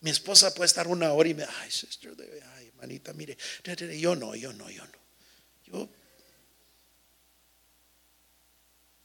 mi 0.00 0.10
esposa 0.10 0.54
puede 0.54 0.66
estar 0.66 0.86
una 0.86 1.12
hora 1.12 1.28
y 1.28 1.34
me, 1.34 1.44
ay, 1.44 1.70
sister, 1.70 2.14
ay, 2.56 2.66
hermanita, 2.68 3.12
mire, 3.14 3.36
yo 3.98 4.14
no, 4.14 4.34
yo 4.34 4.52
no, 4.52 4.70
yo 4.70 4.84
no. 4.84 5.06
Yo 5.64 5.88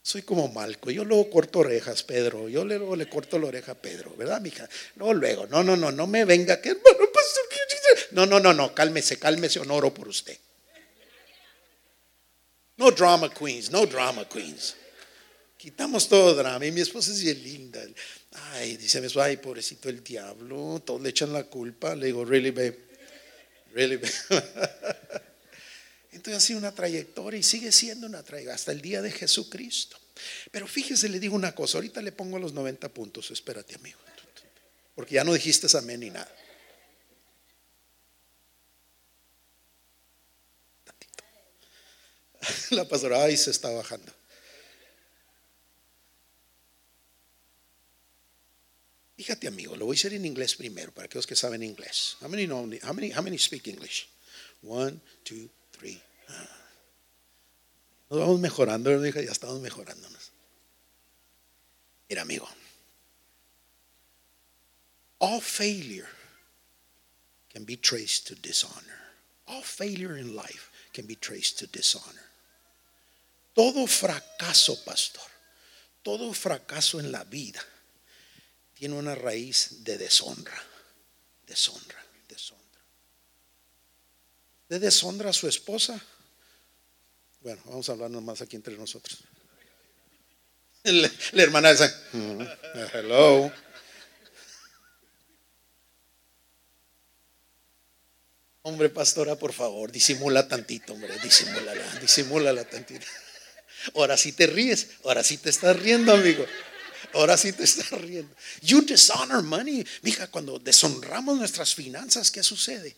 Soy 0.04 0.24
como 0.24 0.48
Malco. 0.48 0.90
Yo 0.90 1.06
luego 1.06 1.30
corto 1.30 1.60
orejas, 1.60 2.04
Pedro. 2.04 2.50
Yo 2.50 2.66
luego 2.66 2.96
le 2.96 3.08
corto 3.08 3.38
la 3.38 3.48
oreja 3.48 3.74
a 3.74 3.76
Pedro, 3.76 4.16
¿verdad, 4.18 4.42
mija? 4.42 4.68
No, 4.96 5.14
luego, 5.14 5.46
no, 5.48 5.64
no, 5.64 5.78
no, 5.78 5.92
no 5.92 6.08
me 6.08 6.26
venga 6.26 6.60
que 6.60 6.76
No, 8.12 8.26
no, 8.26 8.40
no, 8.40 8.54
no, 8.54 8.74
cálmese, 8.74 9.20
cálmese, 9.20 9.60
honoro 9.60 9.94
por 9.94 10.08
usted. 10.08 10.38
No 12.78 12.90
drama 12.92 13.32
queens, 13.32 13.70
no 13.70 13.86
drama 13.86 14.28
queens. 14.28 14.76
Quitamos 15.56 16.10
todo 16.10 16.34
drama. 16.34 16.66
Y 16.66 16.72
mi 16.72 16.82
esposa 16.82 17.12
es 17.12 17.22
bien 17.22 17.44
linda. 17.44 17.80
Ay, 18.54 18.78
dice 18.78 19.00
mi 19.02 19.08
ay, 19.22 19.38
pobrecito 19.38 19.90
el 19.90 20.04
diablo. 20.04 20.82
Todos 20.84 21.02
le 21.02 21.10
echan 21.10 21.32
la 21.32 21.44
culpa. 21.44 21.96
Le 21.96 22.08
digo, 22.08 22.26
really, 22.26 22.50
babe. 22.50 22.80
Really, 23.74 23.98
babe. 23.98 24.12
Entonces 26.12 26.44
ha 26.44 26.46
sido 26.46 26.60
una 26.60 26.74
trayectoria 26.74 27.40
y 27.40 27.44
sigue 27.44 27.72
siendo 27.72 28.06
una 28.08 28.22
trayectoria 28.22 28.56
hasta 28.56 28.72
el 28.72 28.82
día 28.82 29.02
de 29.02 29.12
Jesucristo. 29.12 29.98
Pero 30.52 30.68
fíjese, 30.68 31.10
le 31.10 31.20
digo 31.20 31.36
una 31.36 31.56
cosa, 31.56 31.78
ahorita 31.78 32.02
le 32.02 32.12
pongo 32.12 32.38
los 32.38 32.54
90 32.54 32.90
puntos, 32.90 33.32
espérate 33.32 33.76
amigo, 33.76 34.00
porque 34.94 35.16
ya 35.16 35.24
no 35.24 35.34
dijiste 35.34 35.68
amén 35.78 36.02
ni 36.02 36.10
nada. 36.10 36.32
La 42.72 42.88
pastora, 42.88 43.24
ahí 43.24 43.38
se 43.38 43.52
está 43.52 43.70
bajando. 43.70 44.12
Fíjate 49.16 49.48
amigo, 49.48 49.76
lo 49.76 49.86
voy 49.86 49.96
a 49.96 50.00
hacer 50.00 50.14
en 50.14 50.26
inglés 50.26 50.56
primero 50.56 50.92
para 50.92 51.06
aquellos 51.06 51.28
que 51.28 51.36
saben 51.36 51.62
inglés. 51.62 52.18
How 52.22 52.28
many, 52.28 52.48
know, 52.48 52.68
how 52.84 52.94
many, 52.94 53.12
how 53.12 53.22
many 53.22 53.38
speak 53.38 53.68
English? 53.68 54.08
One, 54.64 55.00
two, 55.24 55.48
nos 58.12 58.20
vamos 58.20 58.42
mejorando, 58.42 58.92
ya 59.06 59.32
estamos 59.32 59.62
mejorándonos. 59.62 60.32
Mira, 62.10 62.24
amigo. 62.24 62.48
All 65.20 65.40
failure 65.40 66.10
can 67.54 67.64
be 67.64 67.78
traced 67.78 68.28
to 68.28 68.36
dishonor. 68.36 69.00
All 69.48 69.62
failure 69.62 70.18
in 70.18 70.36
life 70.36 70.72
can 70.94 71.06
be 71.06 71.16
traced 71.16 71.58
to 71.60 71.68
dishonor. 71.68 72.26
Todo 73.56 73.88
fracaso, 73.88 74.84
pastor, 74.84 75.30
todo 76.04 76.34
fracaso 76.34 77.00
en 77.00 77.14
la 77.14 77.24
vida 77.24 77.62
tiene 78.76 78.96
una 78.96 79.16
raíz 79.16 79.86
de 79.86 79.98
deshonra, 79.98 80.62
deshonra, 81.48 82.04
deshonra. 82.28 82.82
¿De 84.68 84.80
deshonra 84.80 85.30
a 85.30 85.34
su 85.34 85.48
esposa? 85.48 86.02
Bueno, 87.42 87.60
vamos 87.66 87.90
a 87.90 87.94
hablar 87.94 88.10
más 88.12 88.42
aquí 88.42 88.56
entre 88.56 88.78
nosotros. 88.78 89.20
La, 90.84 91.10
hermana 91.44 91.72
dice, 91.72 91.92
mm, 92.14 92.42
hello. 92.94 93.52
Hombre, 98.64 98.90
pastora, 98.90 99.36
por 99.36 99.54
favor, 99.54 99.92
disimula 99.92 100.48
tantito, 100.48 100.94
hombre, 100.94 101.18
disimúlala, 101.20 102.00
disimúlala 102.00 102.64
tantito. 102.64 103.06
Ahora 103.96 104.18
sí 104.18 104.34
te 104.34 104.46
ríes, 104.46 104.90
ahora 105.04 105.24
sí 105.24 105.38
te 105.38 105.50
estás 105.50 105.80
riendo, 105.80 106.14
amigo. 106.14 106.46
Ahora 107.14 107.38
sí 107.38 107.52
te 107.54 107.64
estás 107.64 107.90
riendo. 107.90 108.34
You 108.62 108.82
dishonor 108.82 109.42
money. 109.42 109.84
Mija, 110.04 110.28
cuando 110.28 110.60
deshonramos 110.60 111.38
nuestras 111.38 111.74
finanzas, 111.74 112.30
¿qué 112.30 112.44
sucede? 112.44 112.96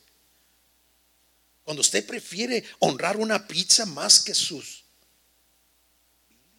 Cuando 1.63 1.81
usted 1.81 2.05
prefiere 2.05 2.63
honrar 2.79 3.17
una 3.17 3.47
pizza 3.47 3.85
más 3.85 4.21
que 4.21 4.33
sus, 4.33 4.83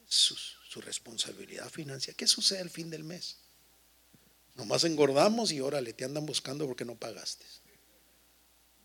su 0.07 0.81
responsabilidad 0.81 1.69
financiera, 1.71 2.17
¿qué 2.17 2.27
sucede 2.27 2.61
al 2.61 2.71
fin 2.71 2.90
del 2.90 3.05
mes? 3.05 3.37
Nomás 4.55 4.85
engordamos 4.85 5.53
y 5.53 5.61
órale, 5.61 5.93
te 5.93 6.05
andan 6.05 6.25
buscando 6.25 6.67
porque 6.67 6.85
no 6.85 6.97
pagaste. 6.97 7.45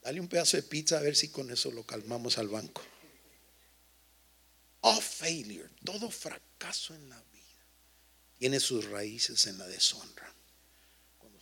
Dale 0.01 0.19
un 0.19 0.27
pedazo 0.27 0.57
de 0.57 0.63
pizza 0.63 0.97
a 0.97 1.01
ver 1.01 1.15
si 1.15 1.29
con 1.29 1.51
eso 1.51 1.71
lo 1.71 1.85
calmamos 1.85 2.37
al 2.37 2.47
banco. 2.47 2.81
All 4.81 5.01
failure, 5.01 5.69
todo 5.83 6.09
fracaso 6.09 6.95
en 6.95 7.09
la 7.09 7.21
vida, 7.21 7.65
tiene 8.37 8.59
sus 8.59 8.85
raíces 8.85 9.45
en 9.47 9.57
la 9.57 9.67
deshonra 9.67 10.33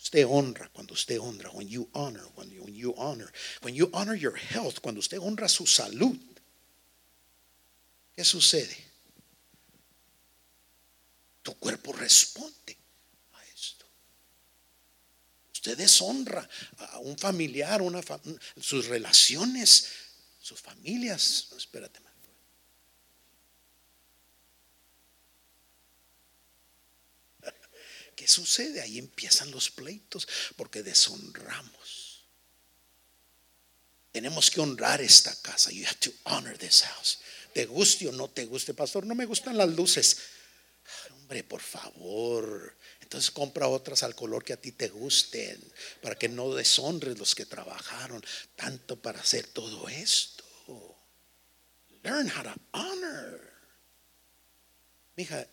usted 0.07 0.25
honra, 0.25 0.69
cuando 0.71 0.93
usted 0.93 1.19
honra, 1.19 1.49
when 1.53 1.67
you 1.67 1.89
honor, 1.93 2.23
when 2.35 2.49
you, 2.49 2.63
when 2.63 2.93
honor, 2.97 3.29
when 3.61 3.75
you 3.75 3.89
honor 3.93 4.15
your 4.15 4.37
health, 4.37 4.81
cuando 4.81 4.99
usted 4.99 5.19
honra 5.19 5.49
su 5.49 5.65
salud, 5.65 6.17
¿qué 8.15 8.23
sucede? 8.23 8.73
Tu 11.43 11.53
cuerpo 11.55 11.91
responde 11.91 12.77
a 13.33 13.43
esto. 13.53 13.85
Usted 15.51 15.77
deshonra 15.77 16.47
a 16.77 16.99
un 16.99 17.17
familiar, 17.17 17.81
una 17.81 18.01
sus 18.61 18.85
relaciones, 18.85 19.87
sus 20.39 20.61
familias. 20.61 21.49
Espérate, 21.57 21.99
¿Qué 28.27 28.33
sucede? 28.33 28.81
Ahí 28.81 28.97
empiezan 28.99 29.51
los 29.51 29.71
pleitos 29.71 30.27
porque 30.57 30.83
deshonramos. 30.83 32.25
Tenemos 34.11 34.51
que 34.51 34.59
honrar 34.59 34.99
esta 34.99 35.33
casa. 35.41 35.71
You 35.71 35.85
have 35.85 35.95
to 36.01 36.11
honor 36.25 36.57
this 36.57 36.81
house. 36.81 37.19
Te 37.53 37.65
guste 37.65 38.05
o 38.05 38.11
no 38.11 38.27
te 38.27 38.43
guste, 38.43 38.73
pastor. 38.73 39.05
No 39.05 39.15
me 39.15 39.25
gustan 39.25 39.57
las 39.57 39.69
luces. 39.69 40.17
Hombre, 41.11 41.45
por 41.45 41.61
favor. 41.61 42.75
Entonces 42.99 43.31
compra 43.31 43.69
otras 43.69 44.03
al 44.03 44.13
color 44.13 44.43
que 44.43 44.51
a 44.51 44.59
ti 44.59 44.73
te 44.73 44.89
gusten. 44.89 45.63
Para 46.01 46.15
que 46.15 46.27
no 46.27 46.53
deshonres 46.53 47.17
los 47.17 47.33
que 47.33 47.45
trabajaron 47.45 48.21
tanto 48.57 49.01
para 49.01 49.21
hacer 49.21 49.47
todo 49.47 49.87
esto. 49.87 50.43
Learn 52.03 52.29
how 52.29 52.43
to 52.43 52.53
honor. 52.73 53.53
Mija, 55.15 55.47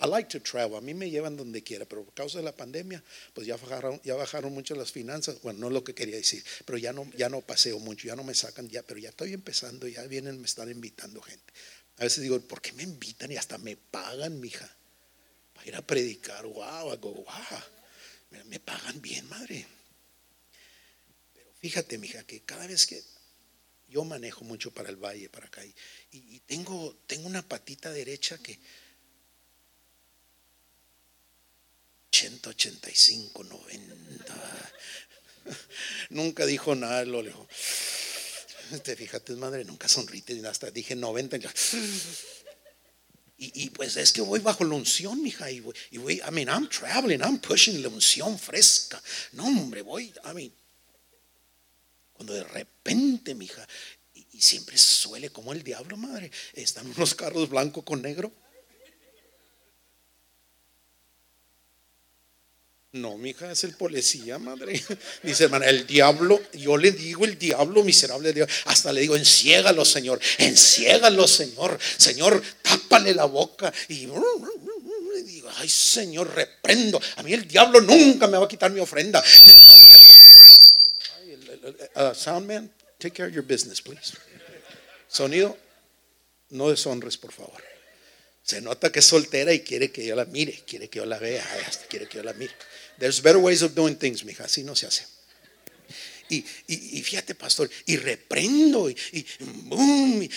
I 0.00 0.06
like 0.08 0.28
to 0.30 0.40
travel. 0.40 0.76
A 0.76 0.80
mí 0.80 0.92
me 0.92 1.08
llevan 1.08 1.36
donde 1.36 1.62
quiera, 1.62 1.84
pero 1.84 2.04
por 2.04 2.14
causa 2.14 2.38
de 2.38 2.44
la 2.44 2.54
pandemia, 2.54 3.02
pues 3.32 3.46
ya 3.46 3.56
bajaron, 3.56 4.52
mucho 4.52 4.74
las 4.74 4.90
finanzas. 4.90 5.40
Bueno, 5.42 5.60
no 5.60 5.66
es 5.68 5.72
lo 5.72 5.84
que 5.84 5.94
quería 5.94 6.16
decir, 6.16 6.44
pero 6.64 6.78
ya 6.78 6.92
no, 6.92 7.08
ya 7.16 7.28
no 7.28 7.40
paseo 7.42 7.78
mucho, 7.78 8.08
ya 8.08 8.16
no 8.16 8.24
me 8.24 8.34
sacan 8.34 8.68
ya, 8.68 8.82
pero 8.82 8.98
ya 8.98 9.10
estoy 9.10 9.32
empezando, 9.32 9.86
ya 9.86 10.02
vienen, 10.04 10.40
me 10.40 10.46
están 10.46 10.68
invitando 10.70 11.22
gente. 11.22 11.52
A 11.98 12.04
veces 12.04 12.22
digo, 12.22 12.40
¿por 12.40 12.60
qué 12.60 12.72
me 12.72 12.82
invitan 12.82 13.30
y 13.30 13.36
hasta 13.36 13.56
me 13.58 13.76
pagan, 13.76 14.40
mija? 14.40 14.68
Para 15.54 15.68
ir 15.68 15.76
a 15.76 15.82
predicar, 15.86 16.44
wow, 16.44 16.90
hago, 16.90 17.12
wow. 17.12 17.26
Me, 18.30 18.42
me 18.44 18.58
pagan 18.58 19.00
bien, 19.00 19.28
madre. 19.28 19.64
Pero 21.34 21.52
fíjate, 21.60 21.98
mija, 21.98 22.24
que 22.24 22.40
cada 22.40 22.66
vez 22.66 22.84
que 22.88 23.00
yo 23.88 24.02
manejo 24.04 24.44
mucho 24.44 24.72
para 24.72 24.88
el 24.88 24.96
valle, 24.96 25.28
para 25.28 25.46
acá, 25.46 25.64
y, 25.64 25.72
y 26.10 26.40
tengo, 26.40 26.96
tengo 27.06 27.28
una 27.28 27.46
patita 27.46 27.92
derecha 27.92 28.38
que 28.38 28.58
80, 32.14 32.50
85, 32.50 33.42
90. 33.42 33.94
Nunca 36.10 36.46
dijo 36.46 36.76
nada, 36.76 37.04
lo 37.04 37.24
dijo. 37.24 37.48
Te 38.84 38.94
fíjate, 38.94 39.34
madre, 39.34 39.64
nunca 39.64 39.88
sonrite, 39.88 40.40
hasta 40.46 40.70
dije 40.70 40.94
90. 40.94 41.38
Y, 43.36 43.70
pues 43.70 43.96
es 43.96 44.12
que 44.12 44.20
voy 44.20 44.38
bajo 44.38 44.62
la 44.64 44.76
unción, 44.76 45.20
mija, 45.20 45.50
y 45.50 45.58
voy, 45.58 45.74
y 45.90 45.98
voy, 45.98 46.14
I 46.26 46.30
mean, 46.30 46.48
I'm 46.48 46.68
traveling, 46.68 47.20
I'm 47.20 47.40
pushing 47.40 47.82
la 47.82 47.88
unción 47.88 48.38
fresca. 48.38 49.02
No, 49.32 49.46
hombre, 49.46 49.82
voy, 49.82 50.14
I 50.24 50.32
mean, 50.32 50.52
cuando 52.12 52.32
de 52.32 52.44
repente, 52.44 53.34
mija, 53.34 53.66
y, 54.14 54.24
y 54.30 54.40
siempre 54.40 54.78
suele 54.78 55.30
como 55.30 55.52
el 55.52 55.64
diablo, 55.64 55.96
madre, 55.96 56.30
están 56.52 56.86
unos 56.96 57.16
carros 57.16 57.48
blanco 57.48 57.84
con 57.84 58.02
negro. 58.02 58.32
No, 62.94 63.18
mija, 63.18 63.50
es 63.50 63.64
el 63.64 63.74
policía, 63.74 64.38
madre. 64.38 64.80
Dice, 65.24 65.44
hermana, 65.44 65.66
el 65.66 65.84
diablo, 65.84 66.40
yo 66.52 66.76
le 66.76 66.92
digo 66.92 67.24
el 67.24 67.36
diablo 67.36 67.82
miserable, 67.82 68.32
Dios, 68.32 68.48
hasta 68.66 68.92
le 68.92 69.00
digo, 69.00 69.16
enciégalo, 69.16 69.84
Señor, 69.84 70.20
enciégalo, 70.38 71.26
Señor, 71.26 71.76
Señor, 71.96 72.40
tápale 72.62 73.12
la 73.12 73.24
boca. 73.24 73.72
Y 73.88 73.94
digo, 73.96 74.22
ay, 75.56 75.68
Señor, 75.68 76.32
reprendo. 76.36 77.00
A 77.16 77.24
mí 77.24 77.32
el 77.32 77.48
diablo 77.48 77.80
nunca 77.80 78.28
me 78.28 78.38
va 78.38 78.44
a 78.44 78.48
quitar 78.48 78.70
mi 78.70 78.78
ofrenda. 78.78 79.20
Uh, 81.96 82.14
soundman, 82.14 82.70
take 82.98 83.14
care 83.14 83.26
of 83.26 83.34
your 83.34 83.44
business, 83.44 83.82
please. 83.82 84.16
Sonido, 85.08 85.58
no 86.50 86.68
deshonres, 86.68 87.16
por 87.16 87.32
favor. 87.32 87.60
Se 88.44 88.60
nota 88.60 88.92
que 88.92 88.98
es 88.98 89.06
soltera 89.06 89.54
y 89.54 89.60
quiere 89.60 89.90
que 89.90 90.04
yo 90.04 90.14
la 90.14 90.26
mire, 90.26 90.62
quiere 90.66 90.88
que 90.88 90.98
yo 90.98 91.06
la 91.06 91.18
vea, 91.18 91.44
quiere 91.88 92.06
que 92.06 92.18
yo 92.18 92.22
la 92.22 92.34
mire. 92.34 92.52
There's 92.98 93.22
better 93.22 93.38
ways 93.38 93.62
of 93.62 93.74
doing 93.74 93.96
things, 93.96 94.22
mija, 94.24 94.44
así 94.44 94.62
no 94.62 94.76
se 94.76 94.86
hace. 94.86 95.06
Y, 96.28 96.36
y, 96.66 96.98
y 96.98 97.02
fíjate, 97.02 97.34
pastor, 97.34 97.70
y 97.86 97.96
reprendo, 97.96 98.90
y, 98.90 98.96
y 99.12 99.26
boom, 99.64 100.28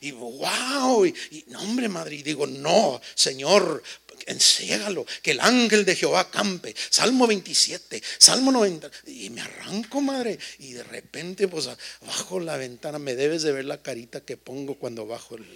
y, 0.00 0.10
wow, 0.12 1.04
y, 1.04 1.14
no, 1.48 1.60
hombre, 1.60 1.88
madre, 1.88 2.16
y 2.16 2.22
digo, 2.22 2.46
no, 2.46 3.00
Señor, 3.14 3.82
enciégalo, 4.26 5.04
que 5.22 5.32
el 5.32 5.40
ángel 5.40 5.84
de 5.84 5.96
Jehová 5.96 6.30
campe. 6.30 6.74
Salmo 6.90 7.26
27, 7.26 8.02
Salmo 8.18 8.52
90. 8.52 8.90
Y 9.06 9.30
me 9.30 9.40
arranco, 9.40 10.00
madre. 10.00 10.38
Y 10.58 10.72
de 10.72 10.84
repente, 10.84 11.48
pues 11.48 11.68
bajo 12.06 12.38
la 12.38 12.56
ventana, 12.56 12.98
me 12.98 13.14
debes 13.14 13.42
de 13.42 13.52
ver 13.52 13.64
la 13.64 13.82
carita 13.82 14.20
que 14.20 14.36
pongo 14.36 14.76
cuando 14.76 15.06
bajo 15.06 15.36
el 15.36 15.46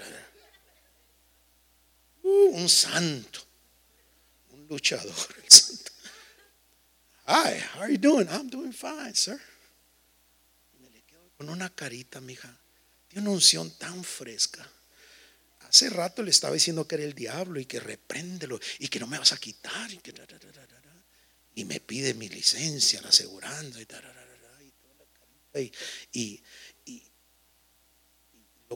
un 2.55 2.69
santo, 2.69 3.41
un 4.53 4.67
luchador. 4.69 5.15
Hi, 7.27 7.59
how 7.75 7.81
are 7.81 7.91
you 7.91 7.99
doing? 7.99 8.29
I'm 8.29 8.49
doing 8.49 8.73
fine, 8.73 9.15
sir. 9.15 9.41
Me 10.81 10.89
le 10.91 11.03
quedo 11.03 11.31
con 11.37 11.49
una 11.49 11.71
carita, 11.71 12.21
mija. 12.21 12.57
Tiene 13.09 13.27
una 13.29 13.35
unción 13.35 13.71
tan 13.79 14.05
fresca. 14.05 14.65
Hace 15.69 15.91
rato 15.91 16.23
le 16.23 16.31
estaba 16.31 16.55
diciendo 16.55 16.87
que 16.87 16.95
era 16.95 17.05
el 17.05 17.15
diablo 17.15 17.59
y 17.59 17.65
que 17.65 17.81
repréndelo 17.81 18.61
y 18.79 18.87
que 18.89 19.01
no 19.01 19.09
me 19.09 19.19
vas 19.19 19.33
a 19.33 19.39
quitar. 19.39 19.91
Y, 19.91 19.97
que, 19.99 20.15
y 21.57 21.65
me 21.65 21.81
pide 21.81 22.15
mi 22.15 22.29
licencia, 22.29 23.01
la 23.01 23.09
aseguranza 23.09 23.81
y, 23.81 23.87
y, 25.61 25.73
y, 26.13 26.43
y, 26.85 27.03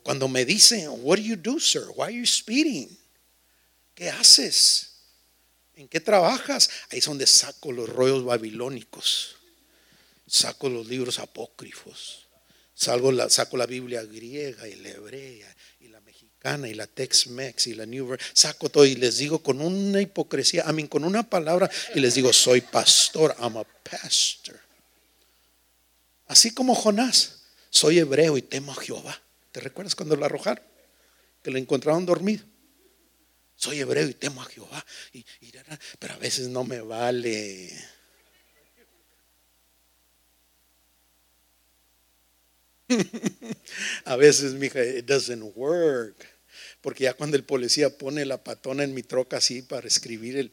cuando 0.02 0.26
me 0.26 0.44
dicen, 0.44 0.88
What 1.02 1.18
do 1.18 1.22
you 1.22 1.36
do, 1.36 1.60
sir? 1.60 1.84
Why 1.94 2.06
are 2.06 2.12
you 2.12 2.26
speeding? 2.26 2.96
¿Qué 3.98 4.10
haces? 4.10 4.90
¿En 5.74 5.88
qué 5.88 5.98
trabajas? 5.98 6.70
Ahí 6.92 7.00
es 7.00 7.06
donde 7.06 7.26
saco 7.26 7.72
los 7.72 7.88
rollos 7.88 8.24
babilónicos, 8.24 9.34
saco 10.24 10.68
los 10.68 10.86
libros 10.86 11.18
apócrifos, 11.18 12.28
salgo 12.76 13.10
la, 13.10 13.28
saco 13.28 13.56
la 13.56 13.66
Biblia 13.66 14.04
griega 14.04 14.68
y 14.68 14.76
la 14.76 14.90
hebrea 14.90 15.52
y 15.80 15.88
la 15.88 16.00
mexicana 16.02 16.68
y 16.68 16.74
la 16.74 16.86
Tex-Mex 16.86 17.66
y 17.66 17.74
la 17.74 17.86
New 17.86 18.16
saco 18.34 18.68
todo 18.68 18.86
y 18.86 18.94
les 18.94 19.18
digo 19.18 19.42
con 19.42 19.60
una 19.60 20.00
hipocresía, 20.00 20.62
a 20.68 20.72
mí 20.72 20.86
con 20.86 21.02
una 21.02 21.28
palabra 21.28 21.68
y 21.92 21.98
les 21.98 22.14
digo, 22.14 22.32
soy 22.32 22.60
pastor, 22.60 23.34
I'm 23.40 23.56
a 23.56 23.64
pastor. 23.64 24.60
Así 26.28 26.52
como 26.52 26.76
Jonás, 26.76 27.40
soy 27.70 27.98
hebreo 27.98 28.38
y 28.38 28.42
temo 28.42 28.70
a 28.70 28.76
Jehová. 28.76 29.20
¿Te 29.50 29.58
recuerdas 29.58 29.96
cuando 29.96 30.14
lo 30.14 30.24
arrojaron? 30.24 30.62
Que 31.42 31.50
lo 31.50 31.58
encontraron 31.58 32.06
dormido 32.06 32.44
soy 33.58 33.80
hebreo 33.80 34.08
y 34.08 34.14
temo 34.14 34.40
a 34.40 34.44
Jehová. 34.46 34.86
Y, 35.12 35.24
pero 35.98 36.14
a 36.14 36.18
veces 36.18 36.48
no 36.48 36.64
me 36.64 36.80
vale. 36.80 37.70
a 44.04 44.16
veces, 44.16 44.54
mija, 44.54 44.82
it 44.82 45.04
doesn't 45.04 45.56
work. 45.56 46.24
Porque 46.80 47.04
ya 47.04 47.14
cuando 47.14 47.36
el 47.36 47.44
policía 47.44 47.90
pone 47.90 48.24
la 48.24 48.42
patona 48.42 48.84
en 48.84 48.94
mi 48.94 49.02
troca 49.02 49.38
así 49.38 49.62
para 49.62 49.88
escribir 49.88 50.36
el. 50.36 50.52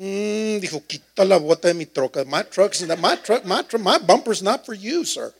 Mm, 0.00 0.60
dijo, 0.60 0.84
quita 0.86 1.24
la 1.24 1.36
bota 1.36 1.68
de 1.68 1.74
mi 1.74 1.86
troca. 1.86 2.24
My 2.24 2.42
truck's 2.42 2.82
my 2.82 3.16
truck, 3.22 3.44
my, 3.44 3.64
my 3.78 3.98
bumper's 3.98 4.42
not 4.42 4.66
for 4.66 4.74
you, 4.74 5.04
sir. 5.04 5.32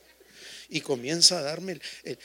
Y 0.68 0.80
comienza 0.80 1.38
a 1.38 1.42
darme 1.42 1.80
el, 2.04 2.18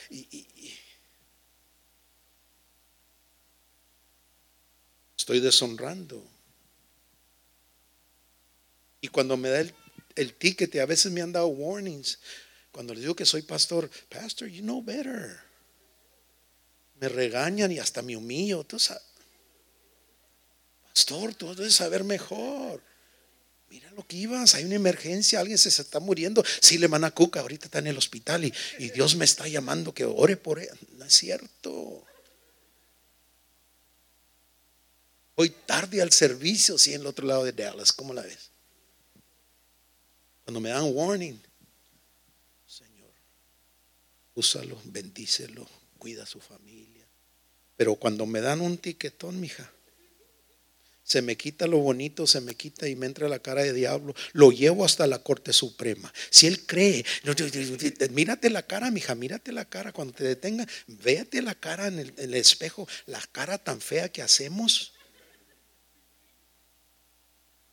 estoy 5.24 5.40
deshonrando. 5.40 6.22
Y 9.00 9.08
cuando 9.08 9.38
me 9.38 9.48
da 9.48 9.60
el, 9.60 9.74
el 10.16 10.34
ticket, 10.34 10.76
a 10.76 10.84
veces 10.84 11.10
me 11.10 11.22
han 11.22 11.32
dado 11.32 11.46
warnings. 11.46 12.18
Cuando 12.70 12.92
les 12.92 13.04
digo 13.04 13.16
que 13.16 13.24
soy 13.24 13.40
pastor, 13.40 13.90
pastor, 14.10 14.48
you 14.48 14.60
know 14.60 14.82
better. 14.82 15.40
Me 17.00 17.08
regañan 17.08 17.72
y 17.72 17.78
hasta 17.78 18.02
me 18.02 18.14
humillo. 18.18 18.66
Pastor, 20.92 21.34
tú 21.34 21.54
debes 21.54 21.74
saber 21.74 22.04
mejor. 22.04 22.82
Mira 23.70 23.90
lo 23.92 24.06
que 24.06 24.16
ibas, 24.16 24.54
hay 24.54 24.64
una 24.64 24.74
emergencia, 24.74 25.40
alguien 25.40 25.56
se 25.56 25.70
está 25.70 26.00
muriendo. 26.00 26.44
Sí, 26.60 26.76
le 26.76 26.86
van 26.86 27.04
a 27.04 27.12
cuca, 27.12 27.40
ahorita 27.40 27.64
está 27.66 27.78
en 27.78 27.86
el 27.86 27.96
hospital 27.96 28.44
y, 28.44 28.52
y 28.78 28.90
Dios 28.90 29.16
me 29.16 29.24
está 29.24 29.48
llamando 29.48 29.94
que 29.94 30.04
ore 30.04 30.36
por 30.36 30.60
él. 30.60 30.68
No 30.98 31.06
es 31.06 31.14
cierto. 31.14 32.04
Hoy 35.36 35.50
tarde 35.50 36.00
al 36.00 36.12
servicio, 36.12 36.78
sí, 36.78 36.94
en 36.94 37.00
el 37.00 37.06
otro 37.06 37.26
lado 37.26 37.44
de 37.44 37.52
Dallas. 37.52 37.92
¿Cómo 37.92 38.14
la 38.14 38.22
ves? 38.22 38.50
Cuando 40.44 40.60
me 40.60 40.68
dan 40.68 40.84
warning, 40.94 41.40
Señor, 42.66 43.10
úsalo, 44.34 44.80
bendícelo, 44.84 45.66
cuida 45.98 46.22
a 46.22 46.26
su 46.26 46.40
familia. 46.40 47.04
Pero 47.76 47.96
cuando 47.96 48.26
me 48.26 48.40
dan 48.40 48.60
un 48.60 48.78
tiquetón, 48.78 49.40
mija, 49.40 49.72
se 51.02 51.20
me 51.20 51.36
quita 51.36 51.66
lo 51.66 51.78
bonito, 51.78 52.26
se 52.26 52.40
me 52.40 52.54
quita 52.54 52.88
y 52.88 52.94
me 52.94 53.06
entra 53.06 53.28
la 53.28 53.40
cara 53.40 53.62
de 53.62 53.72
diablo. 53.72 54.14
Lo 54.32 54.52
llevo 54.52 54.84
hasta 54.84 55.06
la 55.06 55.18
Corte 55.18 55.52
Suprema. 55.52 56.12
Si 56.30 56.46
él 56.46 56.64
cree, 56.64 57.04
mírate 58.10 58.50
la 58.50 58.62
cara, 58.62 58.90
mija, 58.90 59.14
mírate 59.14 59.52
la 59.52 59.64
cara. 59.64 59.92
Cuando 59.92 60.14
te 60.14 60.24
detenga, 60.24 60.66
véate 60.86 61.42
la 61.42 61.54
cara 61.54 61.88
en 61.88 62.14
el 62.16 62.34
espejo, 62.34 62.88
la 63.06 63.20
cara 63.32 63.58
tan 63.58 63.80
fea 63.80 64.10
que 64.10 64.22
hacemos. 64.22 64.93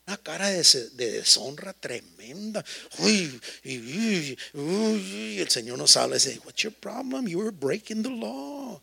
Una 0.08 0.18
cara 0.18 0.50
de, 0.50 0.64
deshonra 0.94 1.74
tremenda. 1.74 2.64
Uy, 3.00 3.40
uy, 3.66 4.38
uy, 4.54 5.40
el 5.40 5.50
Señor 5.50 5.78
nos 5.78 5.96
habla 5.96 6.16
y 6.16 6.20
dice, 6.20 6.40
What's 6.44 6.64
your 6.64 6.74
problem? 6.74 7.28
You 7.28 7.40
were 7.40 7.52
breaking 7.52 8.04
the 8.04 8.10
law. 8.10 8.82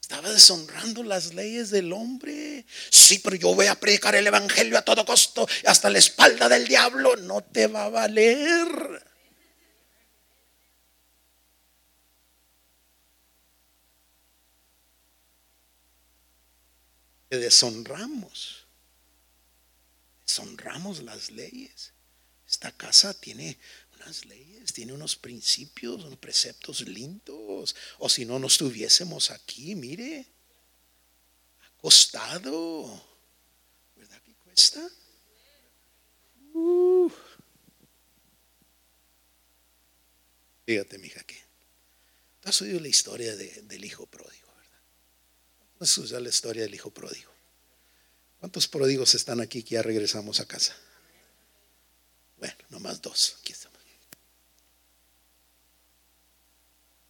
Estaba 0.00 0.30
deshonrando 0.30 1.02
las 1.02 1.32
leyes 1.32 1.70
del 1.70 1.92
hombre. 1.92 2.66
Sí, 2.90 3.20
pero 3.20 3.36
yo 3.36 3.54
voy 3.54 3.66
a 3.66 3.74
predicar 3.74 4.14
el 4.14 4.26
evangelio 4.26 4.76
a 4.76 4.82
todo 4.82 5.04
costo, 5.04 5.48
hasta 5.64 5.88
la 5.88 5.98
espalda 5.98 6.48
del 6.48 6.68
diablo. 6.68 7.16
No 7.16 7.42
te 7.42 7.68
va 7.68 7.84
a 7.84 7.88
valer. 7.88 8.68
Deshonramos. 17.38 18.66
Deshonramos 20.26 21.02
las 21.02 21.30
leyes. 21.30 21.92
Esta 22.48 22.72
casa 22.72 23.14
tiene 23.14 23.58
unas 23.96 24.24
leyes, 24.26 24.72
tiene 24.72 24.92
unos 24.92 25.16
principios, 25.16 26.04
unos 26.04 26.18
preceptos 26.18 26.82
lindos. 26.82 27.74
O 27.98 28.08
si 28.08 28.24
no, 28.24 28.38
no 28.38 28.46
estuviésemos 28.46 29.30
aquí, 29.30 29.74
mire, 29.74 30.26
acostado. 31.78 33.02
¿Verdad 33.96 34.20
que 34.22 34.34
cuesta? 34.34 34.88
Uh. 36.52 37.10
Fíjate, 40.66 40.98
mija, 40.98 41.22
que 41.24 41.38
has 42.44 42.60
oído 42.62 42.80
la 42.80 42.88
historia 42.88 43.36
del 43.36 43.84
hijo 43.84 44.06
pródigo, 44.06 44.43
¿verdad? 45.84 45.96
¿No 45.96 45.98
has 45.98 45.98
oído 45.98 46.20
la 46.20 46.28
historia 46.28 46.62
del 46.62 46.74
hijo 46.74 46.90
pródigo? 46.90 47.30
¿Cuántos 48.40 48.68
pródigos 48.68 49.14
están 49.14 49.40
aquí 49.40 49.62
que 49.62 49.74
ya 49.74 49.82
regresamos 49.82 50.40
a 50.40 50.46
casa? 50.46 50.74
Bueno, 52.38 52.54
nomás 52.70 53.00
dos. 53.00 53.36
Aquí 53.40 53.52
estamos. 53.52 53.74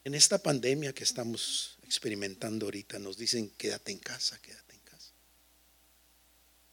En 0.05 0.15
esta 0.15 0.39
pandemia 0.39 0.93
que 0.93 1.03
estamos 1.03 1.79
experimentando 1.85 2.67
ahorita, 2.67 2.99
nos 2.99 3.17
dicen 3.17 3.51
quédate 3.57 3.91
en 3.91 3.99
casa, 3.99 4.39
quédate 4.43 4.75
en 4.75 4.81
casa. 4.81 5.13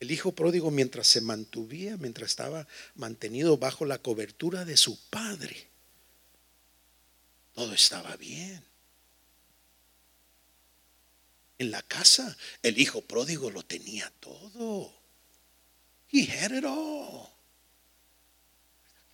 El 0.02 0.12
hijo 0.12 0.34
pródigo, 0.34 0.70
mientras 0.70 1.08
se 1.08 1.22
mantuvía, 1.22 1.96
mientras 1.96 2.32
estaba 2.32 2.68
mantenido 2.96 3.58
bajo 3.58 3.86
la 3.86 4.00
cobertura 4.00 4.66
de 4.66 4.76
su 4.76 5.00
padre, 5.10 5.70
todo 7.56 7.74
estaba 7.74 8.18
bien. 8.18 8.71
En 11.62 11.70
la 11.70 11.84
casa, 11.84 12.36
el 12.64 12.80
hijo 12.80 13.02
pródigo 13.04 13.52
lo 13.52 13.62
tenía 13.62 14.12
todo. 14.20 14.92
He 16.12 16.24
had 16.24 16.58
it 16.58 16.66
all. 16.66 17.30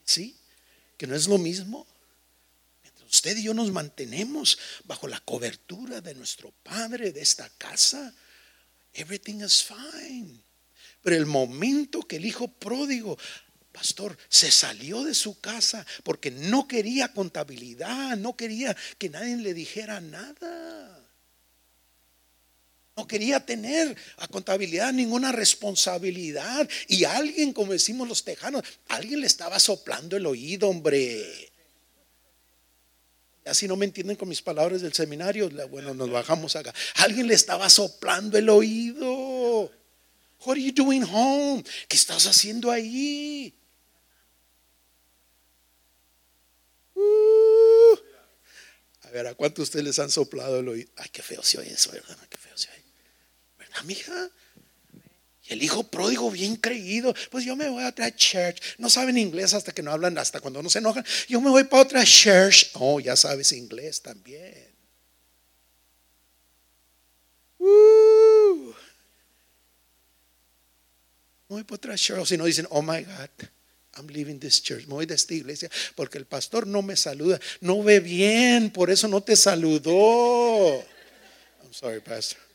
¿Sí? 0.05 0.33
Que 0.95 1.07
no 1.07 1.13
es 1.13 1.27
lo 1.27 1.37
mismo. 1.37 1.85
Mientras 2.83 3.09
usted 3.09 3.35
y 3.35 3.43
yo 3.43 3.53
nos 3.53 3.69
mantenemos 3.73 4.57
bajo 4.85 5.09
la 5.09 5.19
cobertura 5.19 5.99
de 5.99 6.15
nuestro 6.15 6.53
Padre 6.63 7.11
de 7.11 7.19
esta 7.19 7.49
casa, 7.57 8.15
everything 8.93 9.43
is 9.43 9.65
fine. 9.65 10.41
Pero 11.01 11.17
el 11.17 11.25
momento 11.25 11.99
que 12.03 12.15
el 12.15 12.25
hijo 12.25 12.47
pródigo 12.47 13.17
pastor, 13.73 14.17
se 14.29 14.51
salió 14.51 15.03
de 15.03 15.13
su 15.13 15.41
casa 15.41 15.85
porque 16.05 16.31
no 16.31 16.65
quería 16.65 17.11
contabilidad, 17.11 18.15
no 18.15 18.37
quería 18.37 18.73
que 18.97 19.09
nadie 19.09 19.35
le 19.35 19.53
dijera 19.53 19.99
nada. 19.99 20.96
No 22.97 23.07
quería 23.07 23.45
tener 23.45 23.95
a 24.17 24.27
contabilidad 24.27 24.91
ninguna 24.91 25.31
responsabilidad. 25.31 26.67
Y 26.87 27.03
alguien, 27.03 27.53
como 27.53 27.71
decimos 27.71 28.07
los 28.07 28.23
tejanos, 28.23 28.63
alguien 28.87 29.21
le 29.21 29.27
estaba 29.27 29.59
soplando 29.59 30.17
el 30.17 30.25
oído, 30.25 30.67
hombre. 30.67 31.51
Así 33.45 33.67
no 33.67 33.75
me 33.75 33.85
entienden 33.85 34.15
con 34.15 34.27
mis 34.27 34.41
palabras 34.41 34.81
del 34.81 34.93
seminario. 34.93 35.47
Bueno, 35.69 35.93
nos 35.93 36.09
bajamos 36.09 36.55
acá. 36.55 36.73
Alguien 36.95 37.27
le 37.27 37.35
estaba 37.35 37.69
soplando 37.69 38.35
el 38.35 38.49
oído. 38.49 39.71
What 40.43 40.53
are 40.53 40.61
you 40.63 40.71
doing 40.73 41.03
home? 41.03 41.63
¿Qué 41.87 41.95
estás 41.95 42.25
haciendo 42.25 42.71
ahí? 42.71 43.53
Uh. 46.95 47.95
a 49.03 49.09
ver, 49.11 49.27
¿a 49.27 49.35
cuántos 49.35 49.63
ustedes 49.63 49.85
les 49.85 49.99
han 49.99 50.09
soplado 50.09 50.59
el 50.59 50.67
oído? 50.67 50.89
Ay, 50.95 51.09
qué 51.11 51.21
feo 51.21 51.43
se 51.43 51.59
oye 51.59 51.71
eso, 51.71 51.91
¿verdad? 51.91 52.17
Qué 52.27 52.37
feo 52.37 52.57
se 52.57 52.71
oye. 52.71 52.86
¿Verdad, 53.83 54.31
Y 55.49 55.53
el 55.53 55.63
hijo 55.63 55.83
pródigo 55.83 56.29
bien 56.31 56.55
creído, 56.55 57.13
pues 57.31 57.45
yo 57.45 57.55
me 57.55 57.69
voy 57.69 57.83
a 57.83 57.89
otra 57.89 58.13
church. 58.15 58.61
No 58.77 58.89
saben 58.89 59.17
inglés 59.17 59.53
hasta 59.53 59.71
que 59.71 59.81
no 59.81 59.91
hablan, 59.91 60.17
hasta 60.17 60.39
cuando 60.39 60.61
no 60.61 60.69
se 60.69 60.79
enojan. 60.79 61.05
Yo 61.27 61.39
me 61.41 61.49
voy 61.49 61.63
para 61.63 61.83
otra 61.83 62.03
church. 62.03 62.71
Oh, 62.73 62.99
ya 62.99 63.15
sabes 63.15 63.51
inglés 63.51 64.01
también. 64.01 64.67
Uh. 67.59 68.73
Me 71.49 71.55
voy 71.55 71.63
para 71.63 71.75
otra 71.75 71.95
church. 71.95 72.19
O 72.19 72.25
si 72.25 72.37
no 72.37 72.45
dicen, 72.45 72.67
oh 72.69 72.81
my 72.81 73.03
God, 73.03 73.49
I'm 73.95 74.07
leaving 74.07 74.39
this 74.39 74.61
church. 74.61 74.85
Me 74.85 74.93
voy 74.93 75.05
de 75.05 75.15
esta 75.15 75.33
iglesia 75.33 75.69
porque 75.95 76.17
el 76.17 76.25
pastor 76.25 76.67
no 76.67 76.81
me 76.81 76.95
saluda. 76.95 77.39
No 77.61 77.81
ve 77.83 77.99
bien, 77.99 78.69
por 78.69 78.89
eso 78.89 79.07
no 79.07 79.21
te 79.21 79.35
saludó. 79.35 80.83
I'm 81.63 81.73
sorry, 81.73 81.99
pastor. 81.99 82.46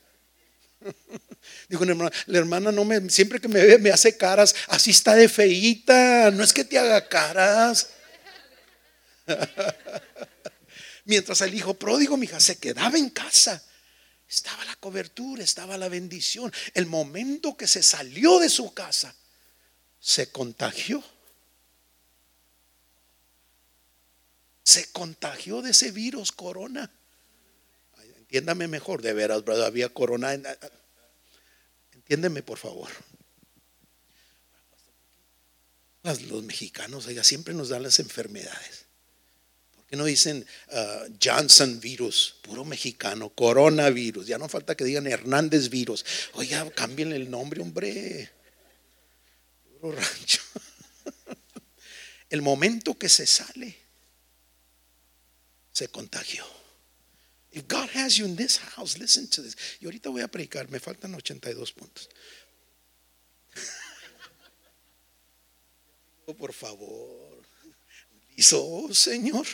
Dijo 1.68 1.84
hermana, 1.84 2.10
la 2.26 2.38
hermana 2.38 2.72
no 2.72 2.84
me, 2.84 3.10
siempre 3.10 3.40
que 3.40 3.48
me 3.48 3.64
ve 3.64 3.78
me 3.78 3.90
hace 3.90 4.16
caras, 4.16 4.54
así 4.68 4.90
está 4.90 5.14
de 5.14 5.28
feíta, 5.28 6.30
no 6.30 6.42
es 6.42 6.52
que 6.52 6.64
te 6.64 6.78
haga 6.78 7.08
caras. 7.08 7.88
Mientras 11.04 11.40
el 11.40 11.54
hijo 11.54 11.74
pródigo, 11.74 12.16
mi 12.16 12.26
hija, 12.26 12.40
se 12.40 12.58
quedaba 12.58 12.96
en 12.96 13.10
casa. 13.10 13.62
Estaba 14.28 14.64
la 14.64 14.76
cobertura, 14.76 15.42
estaba 15.42 15.76
la 15.76 15.88
bendición. 15.88 16.52
El 16.74 16.86
momento 16.86 17.56
que 17.56 17.66
se 17.66 17.82
salió 17.82 18.38
de 18.38 18.48
su 18.48 18.72
casa, 18.72 19.14
se 20.00 20.30
contagió. 20.30 21.02
Se 24.64 24.90
contagió 24.92 25.60
de 25.60 25.72
ese 25.72 25.90
virus 25.90 26.32
corona. 26.32 26.90
Entiéndame 28.32 28.66
mejor, 28.66 29.02
de 29.02 29.12
veras, 29.12 29.44
brother, 29.44 29.66
había 29.66 29.90
corona. 29.90 30.32
Entiéndeme, 31.92 32.42
por 32.42 32.56
favor. 32.56 32.88
Los 36.02 36.42
mexicanos, 36.42 37.06
oiga, 37.08 37.24
siempre 37.24 37.52
nos 37.52 37.68
dan 37.68 37.82
las 37.82 37.98
enfermedades. 37.98 38.86
¿Por 39.76 39.84
qué 39.84 39.96
no 39.96 40.06
dicen 40.06 40.46
uh, 40.68 41.12
Johnson 41.22 41.78
virus, 41.78 42.36
puro 42.40 42.64
mexicano, 42.64 43.28
coronavirus? 43.28 44.26
Ya 44.26 44.38
no 44.38 44.48
falta 44.48 44.78
que 44.78 44.84
digan 44.84 45.06
Hernández 45.06 45.68
virus. 45.68 46.02
Oiga, 46.32 46.70
cambien 46.70 47.12
el 47.12 47.30
nombre, 47.30 47.60
hombre. 47.60 48.30
Puro 49.78 49.94
rancho. 49.94 50.40
El 52.30 52.40
momento 52.40 52.96
que 52.96 53.10
se 53.10 53.26
sale, 53.26 53.76
se 55.70 55.88
contagió. 55.88 56.61
If 57.52 57.68
God 57.68 57.90
has 57.90 58.16
you 58.16 58.24
in 58.24 58.34
this 58.34 58.56
house, 58.56 58.98
listen 58.98 59.28
to 59.28 59.42
this. 59.42 59.56
Y 59.80 59.84
ahorita 59.84 60.08
voy 60.08 60.22
a 60.22 60.28
predicar, 60.28 60.70
me 60.70 60.80
faltan 60.80 61.14
82 61.14 61.72
puntos. 61.72 62.08
por 66.38 66.54
favor. 66.54 67.42
Listo, 68.36 68.88
Señor. 68.94 69.46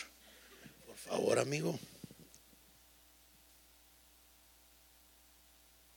Por 0.87 0.97
favor, 0.97 1.41
amigo. 1.41 1.79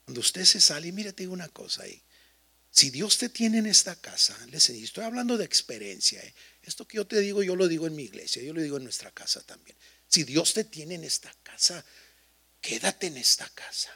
Cuando 0.04 0.20
usted 0.20 0.44
se 0.44 0.60
sale, 0.60 0.90
mire, 0.90 1.12
te 1.12 1.22
digo 1.22 1.32
una 1.32 1.48
cosa 1.48 1.84
ahí. 1.84 2.02
Si 2.70 2.90
Dios 2.90 3.18
te 3.18 3.28
tiene 3.28 3.58
en 3.58 3.66
esta 3.66 3.94
casa, 3.94 4.36
listen, 4.50 4.74
estoy 4.76 5.04
hablando 5.04 5.36
de 5.36 5.44
experiencia. 5.44 6.20
¿eh? 6.20 6.34
Esto 6.62 6.88
que 6.88 6.96
yo 6.96 7.06
te 7.06 7.20
digo, 7.20 7.42
yo 7.42 7.54
lo 7.54 7.68
digo 7.68 7.86
en 7.86 7.94
mi 7.94 8.04
iglesia, 8.04 8.42
yo 8.42 8.54
lo 8.54 8.62
digo 8.62 8.78
en 8.78 8.84
nuestra 8.84 9.10
casa 9.10 9.42
también. 9.42 9.76
Si 10.12 10.24
Dios 10.24 10.52
te 10.52 10.64
tiene 10.64 10.96
en 10.96 11.04
esta 11.04 11.34
casa, 11.42 11.82
quédate 12.60 13.06
en 13.06 13.16
esta 13.16 13.48
casa. 13.48 13.90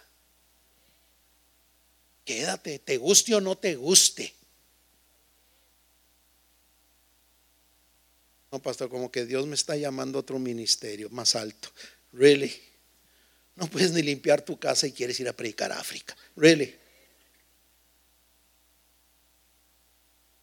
Quédate, 2.25 2.79
te 2.79 2.97
guste 2.97 3.35
o 3.35 3.41
no 3.43 3.59
te 3.59 3.77
guste. 3.77 4.35
No, 8.51 8.63
pastor, 8.63 8.89
como 8.89 9.13
que 9.13 9.27
Dios 9.27 9.47
me 9.47 9.57
está 9.57 9.77
llamando 9.77 10.17
a 10.17 10.23
otro 10.23 10.39
ministerio 10.39 11.11
más 11.11 11.37
alto. 11.37 11.71
Really? 12.15 12.63
No 13.55 13.69
puedes 13.69 13.93
ni 13.93 14.01
limpiar 14.01 14.41
tu 14.41 14.59
casa 14.59 14.87
y 14.87 14.93
quieres 14.93 15.21
ir 15.21 15.29
a 15.29 15.35
predicar 15.35 15.71
a 15.71 15.79
África. 15.79 16.17
Really? 16.35 16.75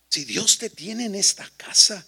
Si 0.07 0.23
Dios 0.23 0.59
te 0.59 0.69
tiene 0.69 1.05
en 1.05 1.15
esta 1.15 1.49
casa, 1.57 2.05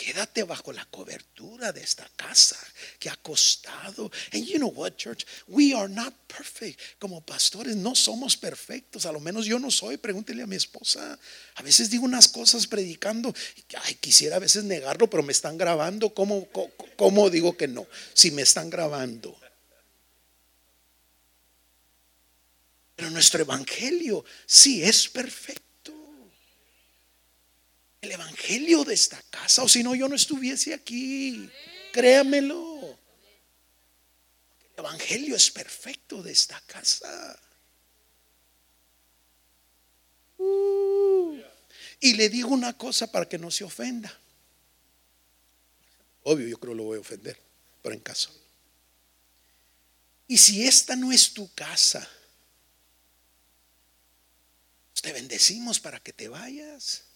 Quédate 0.00 0.44
bajo 0.44 0.72
la 0.72 0.86
cobertura 0.86 1.72
de 1.72 1.82
esta 1.82 2.08
casa 2.16 2.56
que 2.98 3.10
ha 3.10 3.16
costado. 3.16 4.10
And 4.32 4.46
you 4.46 4.56
know 4.56 4.70
what, 4.70 4.96
church? 4.96 5.26
We 5.46 5.74
are 5.74 5.90
not 5.90 6.14
perfect. 6.26 6.80
Como 6.98 7.20
pastores 7.20 7.76
no 7.76 7.94
somos 7.94 8.34
perfectos. 8.34 9.04
A 9.04 9.12
lo 9.12 9.20
menos 9.20 9.44
yo 9.44 9.58
no 9.58 9.70
soy. 9.70 9.98
Pregúntele 9.98 10.42
a 10.42 10.46
mi 10.46 10.56
esposa. 10.56 11.18
A 11.56 11.62
veces 11.62 11.90
digo 11.90 12.06
unas 12.06 12.28
cosas 12.28 12.66
predicando. 12.66 13.34
Ay, 13.84 13.96
quisiera 13.96 14.36
a 14.36 14.38
veces 14.38 14.64
negarlo, 14.64 15.10
pero 15.10 15.22
me 15.22 15.32
están 15.32 15.58
grabando. 15.58 16.14
¿Cómo, 16.14 16.48
cómo 16.96 17.28
digo 17.28 17.54
que 17.58 17.68
no? 17.68 17.86
Si 18.14 18.30
me 18.30 18.40
están 18.40 18.70
grabando. 18.70 19.38
Pero 22.96 23.10
nuestro 23.10 23.42
evangelio 23.42 24.24
sí 24.46 24.82
es 24.82 25.10
perfecto 25.10 25.69
el 28.00 28.12
evangelio 28.12 28.84
de 28.84 28.94
esta 28.94 29.20
casa, 29.30 29.62
o 29.62 29.68
si 29.68 29.82
no, 29.82 29.94
yo 29.94 30.08
no 30.08 30.16
estuviese 30.16 30.72
aquí. 30.72 31.50
Créamelo. 31.92 32.98
El 34.74 34.78
evangelio 34.78 35.36
es 35.36 35.50
perfecto 35.50 36.22
de 36.22 36.32
esta 36.32 36.60
casa. 36.62 37.38
Uh. 40.42 41.38
y 42.00 42.14
le 42.14 42.30
digo 42.30 42.48
una 42.48 42.72
cosa 42.78 43.12
para 43.12 43.28
que 43.28 43.36
no 43.36 43.50
se 43.50 43.62
ofenda. 43.62 44.18
Obvio, 46.22 46.48
yo 46.48 46.58
creo 46.58 46.72
que 46.72 46.78
lo 46.78 46.84
voy 46.84 46.96
a 46.96 47.00
ofender, 47.00 47.38
pero 47.82 47.94
en 47.94 48.00
caso. 48.00 48.30
Y 50.26 50.38
si 50.38 50.66
esta 50.66 50.96
no 50.96 51.12
es 51.12 51.34
tu 51.34 51.52
casa, 51.54 52.08
pues 54.92 55.02
te 55.02 55.12
bendecimos 55.12 55.78
para 55.78 56.00
que 56.00 56.14
te 56.14 56.28
vayas. 56.28 57.09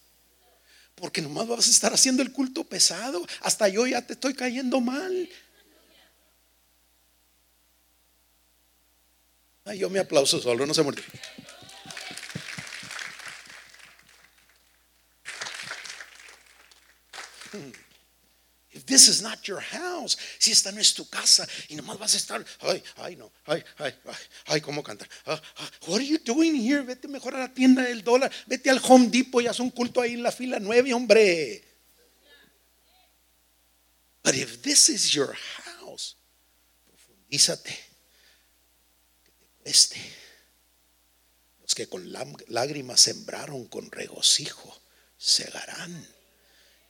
Porque 0.95 1.20
nomás 1.20 1.47
vas 1.47 1.66
a 1.66 1.70
estar 1.70 1.92
haciendo 1.92 2.22
el 2.22 2.32
culto 2.32 2.64
pesado. 2.64 3.26
Hasta 3.40 3.68
yo 3.68 3.86
ya 3.86 4.03
te 4.07 4.14
estoy 4.14 4.34
cayendo 4.34 4.80
mal. 4.80 5.28
Ay, 9.64 9.78
yo 9.78 9.88
me 9.88 9.99
aplauso 9.99 10.40
solo, 10.40 10.66
no 10.66 10.74
se 10.74 10.82
muerde. 10.82 11.03
If 18.75 18.87
this 18.87 19.07
is 19.07 19.22
not 19.22 19.47
your 19.47 19.61
house, 19.61 20.18
si 20.41 20.51
esta 20.51 20.72
no 20.72 20.81
es 20.81 20.93
tu 20.95 21.09
casa 21.09 21.47
y 21.68 21.77
nomás 21.77 21.97
vas 21.97 22.14
a 22.14 22.16
estar, 22.16 22.45
ay, 22.61 22.83
ay, 22.97 23.14
no, 23.14 23.31
ay, 23.47 23.62
ay, 23.79 23.95
ay, 24.05 24.14
ay, 24.47 24.61
cómo 24.61 24.83
cantar. 24.83 25.09
Ah, 25.27 25.41
ah, 25.59 25.70
what 25.87 26.01
are 26.01 26.05
you 26.05 26.18
doing 26.18 26.57
here? 26.57 26.83
Vete 26.83 27.07
mejor 27.07 27.37
a 27.37 27.39
la 27.39 27.55
tienda 27.55 27.83
del 27.83 28.03
dólar, 28.03 28.33
vete 28.47 28.70
al 28.70 28.81
Home 28.83 29.09
Depot 29.11 29.41
y 29.41 29.47
haz 29.47 29.61
un 29.61 29.70
culto 29.70 30.01
ahí 30.01 30.14
en 30.14 30.25
la 30.25 30.33
fila 30.33 30.59
nueve, 30.59 30.93
hombre. 30.93 31.62
But 34.25 34.35
if 34.35 34.61
this 34.62 34.89
is 34.89 35.12
your 35.12 35.33
house, 35.35 36.16
profundízate, 36.85 37.79
que 39.22 39.31
te 39.39 39.47
cueste. 39.62 40.01
Los 41.62 41.77
que 41.77 41.87
con 41.87 42.12
lágrimas 42.49 43.01
sembraron, 43.01 43.66
con 43.66 43.89
regocijo, 43.93 44.81
segarán. 45.16 46.13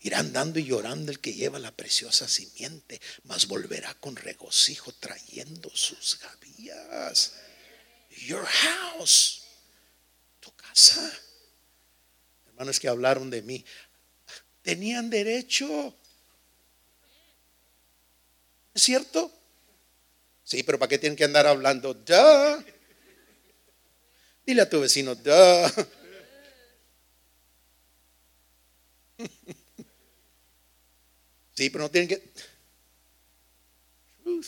Irán 0.05 0.34
dando 0.34 0.59
y 0.59 0.66
llorando 0.66 1.11
el 1.11 1.18
que 1.18 1.32
lleva 1.32 1.59
la 1.59 1.74
preciosa 1.74 2.28
simiente, 2.28 3.00
mas 3.22 3.46
volverá 3.46 3.94
con 3.94 4.16
regocijo 4.16 4.92
trayendo 4.92 5.70
sus 5.74 6.18
gavillas. 6.20 7.32
Your 8.11 8.44
house, 8.44 9.44
tu 10.40 10.55
casa. 10.57 11.11
Hermanos 12.48 12.78
que 12.78 12.88
hablaron 12.88 13.30
de 13.30 13.40
mí, 13.40 13.64
tenían 14.61 15.09
derecho. 15.09 15.96
¿Es 18.74 18.82
cierto? 18.82 19.32
Sí, 20.42 20.62
pero 20.64 20.78
¿para 20.78 20.90
qué 20.90 20.98
tienen 20.98 21.16
que 21.16 21.24
andar 21.24 21.46
hablando? 21.46 21.94
Duh. 21.94 22.62
Dile 24.44 24.61
a 24.61 24.68
tu 24.68 24.82
vecino, 24.82 25.14
duh. 25.14 25.86
Sí, 31.55 31.70
pero 31.70 31.84
no 31.84 31.90
tienen 31.90 32.09
que. 32.09 32.32
Truth. 34.22 34.46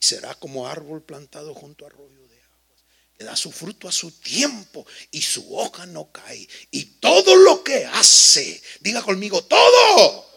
Y 0.00 0.06
será 0.06 0.34
como 0.34 0.68
árbol 0.68 1.02
plantado 1.02 1.54
junto 1.54 1.84
a 1.84 1.88
arroyo 1.88 2.28
de 2.28 2.40
aguas, 2.40 2.84
que 3.16 3.24
da 3.24 3.34
su 3.34 3.50
fruto 3.50 3.88
a 3.88 3.92
su 3.92 4.10
tiempo 4.12 4.86
y 5.10 5.22
su 5.22 5.56
hoja 5.56 5.86
no 5.86 6.12
cae. 6.12 6.46
Y 6.70 6.84
todo 7.00 7.34
lo 7.36 7.64
que 7.64 7.86
hace, 7.86 8.62
diga 8.80 9.02
conmigo, 9.02 9.42
todo. 9.44 10.28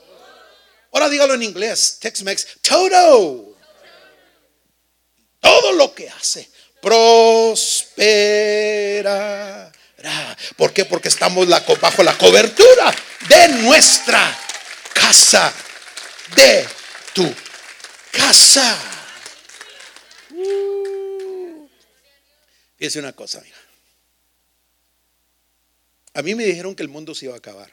Ahora 0.94 1.10
dígalo 1.10 1.36
en 1.36 1.44
inglés, 1.44 2.00
Tex-Mex, 2.02 2.62
todo. 2.62 3.56
Todo 5.40 5.72
lo 5.74 5.94
que 5.94 6.10
hace 6.10 6.50
prospera. 6.82 8.12
¿Por 10.58 10.74
qué? 10.74 10.86
Porque 10.86 11.10
estamos 11.10 11.48
bajo 11.48 12.04
la 12.04 12.18
cobertura 12.18 12.96
de 13.30 13.48
nuestra 13.50 14.38
casa, 15.12 15.54
de 16.38 16.66
tu 17.14 17.30
casa. 18.14 18.78
Uh. 20.34 21.68
Fíjese 22.78 23.00
una 23.00 23.12
cosa, 23.12 23.42
mira. 23.42 23.58
A 26.14 26.22
mí 26.22 26.34
me 26.34 26.46
dijeron 26.46 26.76
que 26.76 26.84
el 26.84 26.88
mundo 26.88 27.14
se 27.14 27.26
iba 27.26 27.34
a 27.34 27.40
acabar. 27.40 27.70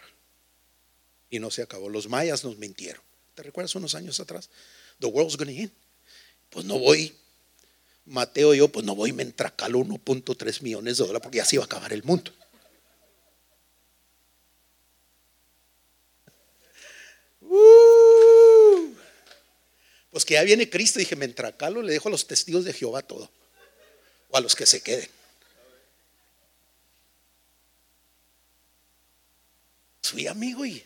Y 1.30 1.38
no 1.38 1.52
se 1.52 1.62
acabó. 1.62 1.88
Los 1.88 2.08
mayas 2.08 2.42
nos 2.42 2.58
mintieron. 2.58 3.02
¿Te 3.36 3.44
recuerdas 3.44 3.72
unos 3.76 3.94
años 3.94 4.18
atrás? 4.18 4.50
The 4.98 5.06
world's 5.06 5.36
gonna 5.36 5.52
end. 5.52 5.70
Pues 6.50 6.64
no 6.64 6.76
voy. 6.80 7.14
Mateo 8.04 8.52
yo, 8.52 8.66
pues 8.66 8.84
no 8.84 8.96
voy 8.96 9.12
me 9.12 9.22
entracalo 9.22 9.78
1.3 9.78 10.62
millones 10.62 10.96
de 10.96 11.04
dólares 11.04 11.22
porque 11.22 11.38
ya 11.38 11.44
se 11.44 11.54
iba 11.54 11.62
a 11.62 11.66
acabar 11.66 11.92
el 11.92 12.02
mundo. 12.02 12.32
Uh. 17.58 18.94
pues 20.10 20.24
que 20.24 20.34
ya 20.34 20.42
viene 20.42 20.68
Cristo, 20.68 20.98
dije, 20.98 21.16
me 21.16 21.24
entracalo, 21.24 21.82
le 21.82 21.92
dejo 21.92 22.08
a 22.08 22.10
los 22.10 22.26
testigos 22.26 22.64
de 22.64 22.72
Jehová 22.72 23.02
todo. 23.02 23.30
O 24.30 24.36
a 24.36 24.40
los 24.40 24.54
que 24.54 24.66
se 24.66 24.80
queden. 24.82 25.08
Fui 30.02 30.26
amigo 30.26 30.64
y 30.64 30.72
fui 30.72 30.84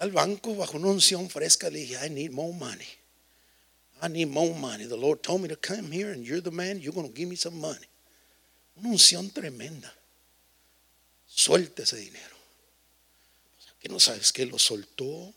al 0.00 0.12
banco 0.12 0.54
bajo 0.56 0.76
una 0.76 0.88
unción 0.88 1.28
fresca. 1.28 1.70
Le 1.70 1.80
dije, 1.80 2.06
I 2.06 2.10
need 2.10 2.30
more 2.30 2.52
money. 2.54 2.86
I 4.02 4.08
need 4.08 4.28
more 4.28 4.54
money. 4.54 4.86
The 4.86 4.96
Lord 4.96 5.22
told 5.22 5.42
me 5.42 5.48
to 5.48 5.56
come 5.56 5.90
here 5.90 6.12
and 6.12 6.24
you're 6.24 6.42
the 6.42 6.50
man, 6.50 6.80
you're 6.80 6.94
going 6.94 7.08
to 7.08 7.14
give 7.14 7.28
me 7.28 7.36
some 7.36 7.58
money. 7.58 7.86
Una 8.76 8.90
unción 8.90 9.30
tremenda. 9.30 9.92
Suelte 11.26 11.82
ese 11.82 11.96
dinero 11.96 12.33
que 13.84 13.90
no 13.90 14.00
sabes 14.00 14.32
que 14.32 14.46
lo 14.46 14.58
soltó. 14.58 15.34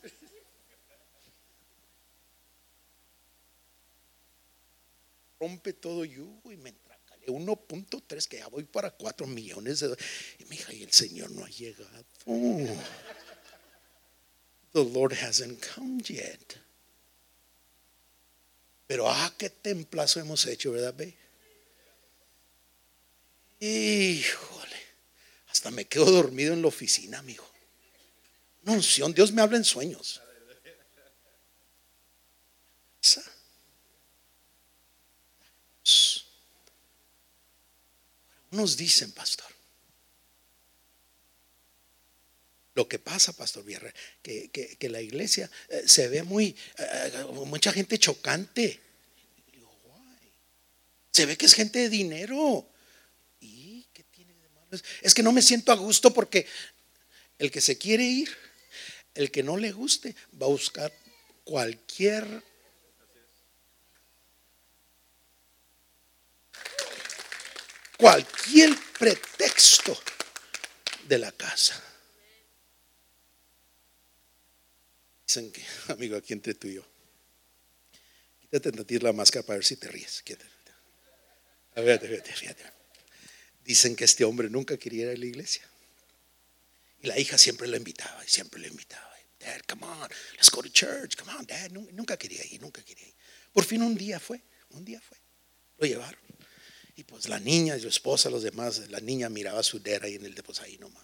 Rompe 5.37 5.73
todo 5.73 6.05
yugo 6.05 6.53
y 6.53 6.55
me 6.55 6.69
entracalé 6.69 7.25
1.3 7.27 8.25
que 8.25 8.37
ya 8.37 8.47
voy 8.47 8.63
para 8.63 8.91
4 8.91 9.27
millones 9.27 9.81
de 9.81 9.87
dólares. 9.87 10.07
Y 10.39 10.45
me 10.45 10.51
dije, 10.51 10.75
y 10.77 10.83
el 10.83 10.93
Señor 10.93 11.29
no 11.31 11.43
ha 11.43 11.49
llegado. 11.49 12.05
The 14.71 14.85
Lord 14.85 15.15
hasn't 15.21 15.61
come 15.75 16.01
yet. 16.03 16.55
Pero 18.87 19.09
ah, 19.09 19.33
qué 19.37 19.49
templazo 19.49 20.21
hemos 20.21 20.45
hecho, 20.45 20.71
¿verdad, 20.71 20.93
ve? 20.95 21.17
Híjole, 23.59 24.77
hasta 25.49 25.69
me 25.69 25.83
quedo 25.83 26.05
dormido 26.09 26.53
en 26.53 26.61
la 26.61 26.69
oficina, 26.69 27.19
amigo 27.19 27.56
unción. 28.71 29.13
Dios 29.13 29.31
me 29.31 29.41
habla 29.41 29.57
en 29.57 29.63
sueños. 29.63 30.21
Nos 38.51 38.77
dicen, 38.77 39.11
pastor. 39.11 39.45
Lo 42.73 42.87
que 42.87 42.99
pasa, 42.99 43.33
Pastor 43.33 43.65
Vierre, 43.65 43.91
que, 44.21 44.49
que, 44.51 44.89
la 44.89 45.01
iglesia 45.01 45.49
eh, 45.67 45.83
se 45.87 46.07
ve 46.09 46.21
muy, 46.21 46.55
eh, 46.77 47.25
mucha 47.45 47.71
gente 47.71 47.97
chocante. 47.97 48.79
Se 51.11 51.25
ve 51.25 51.35
que 51.35 51.47
es 51.47 51.55
gente 51.55 51.79
de 51.79 51.89
dinero. 51.89 52.69
¿Y 53.39 53.87
qué 53.93 54.03
tiene 54.03 54.35
de 54.35 54.49
malo? 54.49 54.77
Es 55.01 55.15
que 55.15 55.23
no 55.23 55.31
me 55.31 55.41
siento 55.41 55.71
a 55.71 55.75
gusto 55.75 56.13
porque 56.13 56.45
el 57.39 57.49
que 57.49 57.61
se 57.61 57.79
quiere 57.79 58.03
ir 58.03 58.46
el 59.17 59.31
que 59.31 59.41
no 59.41 59.57
le 59.57 59.71
guste 59.71 60.15
va 60.39 60.45
a 60.45 60.49
buscar 60.49 60.93
cualquier 61.43 62.43
cualquier 67.97 68.77
pretexto 68.99 69.99
de 71.07 71.17
la 71.17 71.31
casa. 71.31 71.81
Dicen 75.25 75.51
que, 75.51 75.63
amigo, 75.87 76.15
aquí 76.15 76.33
entre 76.33 76.53
tú 76.53 76.67
y 76.67 76.75
yo, 76.75 76.85
quítate 78.51 78.99
la 78.99 79.13
máscara 79.13 79.43
para 79.43 79.57
ver 79.57 79.65
si 79.65 79.77
te 79.77 79.87
ríes. 79.87 80.23
A 81.75 81.81
ver, 81.81 81.99
fíjate. 81.99 82.63
Dicen 83.65 83.95
que 83.95 84.05
este 84.05 84.23
hombre 84.23 84.47
nunca 84.47 84.77
quería 84.77 85.05
ir 85.05 85.09
a 85.09 85.17
la 85.17 85.25
iglesia. 85.25 85.67
Y 87.01 87.07
la 87.07 87.19
hija 87.19 87.37
siempre 87.37 87.67
lo 87.67 87.77
invitaba 87.77 88.23
y 88.25 88.29
siempre 88.29 88.59
lo 88.59 88.67
invitaba. 88.67 89.07
Dad, 89.39 89.61
come 89.67 89.85
on, 89.85 90.09
let's 90.35 90.49
go 90.49 90.61
to 90.61 90.69
church. 90.69 91.15
Come 91.15 91.31
on, 91.31 91.45
Dad. 91.45 91.69
Nunca 91.71 92.17
quería 92.17 92.43
ir, 92.45 92.61
nunca 92.61 92.83
quería 92.83 93.07
ir. 93.07 93.15
Por 93.53 93.63
fin 93.63 93.81
un 93.81 93.95
día 93.95 94.19
fue, 94.19 94.43
un 94.71 94.83
día 94.83 94.99
fue. 94.99 95.17
Lo 95.77 95.87
llevaron. 95.87 96.19
Y 96.95 97.03
pues 97.03 97.29
la 97.29 97.39
niña 97.39 97.77
su 97.77 97.87
esposa, 97.87 98.29
los 98.29 98.41
demás, 98.41 98.89
la 98.89 98.99
niña 98.99 99.29
miraba 99.29 99.61
su 99.61 99.79
dedo 99.79 100.05
ahí 100.05 100.15
en 100.15 100.25
el 100.25 100.33
pues 100.35 100.59
ahí 100.61 100.77
nomás. 100.79 101.03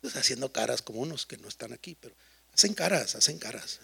Pues 0.00 0.16
haciendo 0.16 0.52
caras 0.52 0.82
como 0.82 1.00
unos 1.00 1.26
que 1.26 1.36
no 1.36 1.48
están 1.48 1.72
aquí, 1.72 1.96
pero 2.00 2.16
hacen 2.52 2.74
caras, 2.74 3.14
hacen 3.14 3.38
caras. 3.38 3.80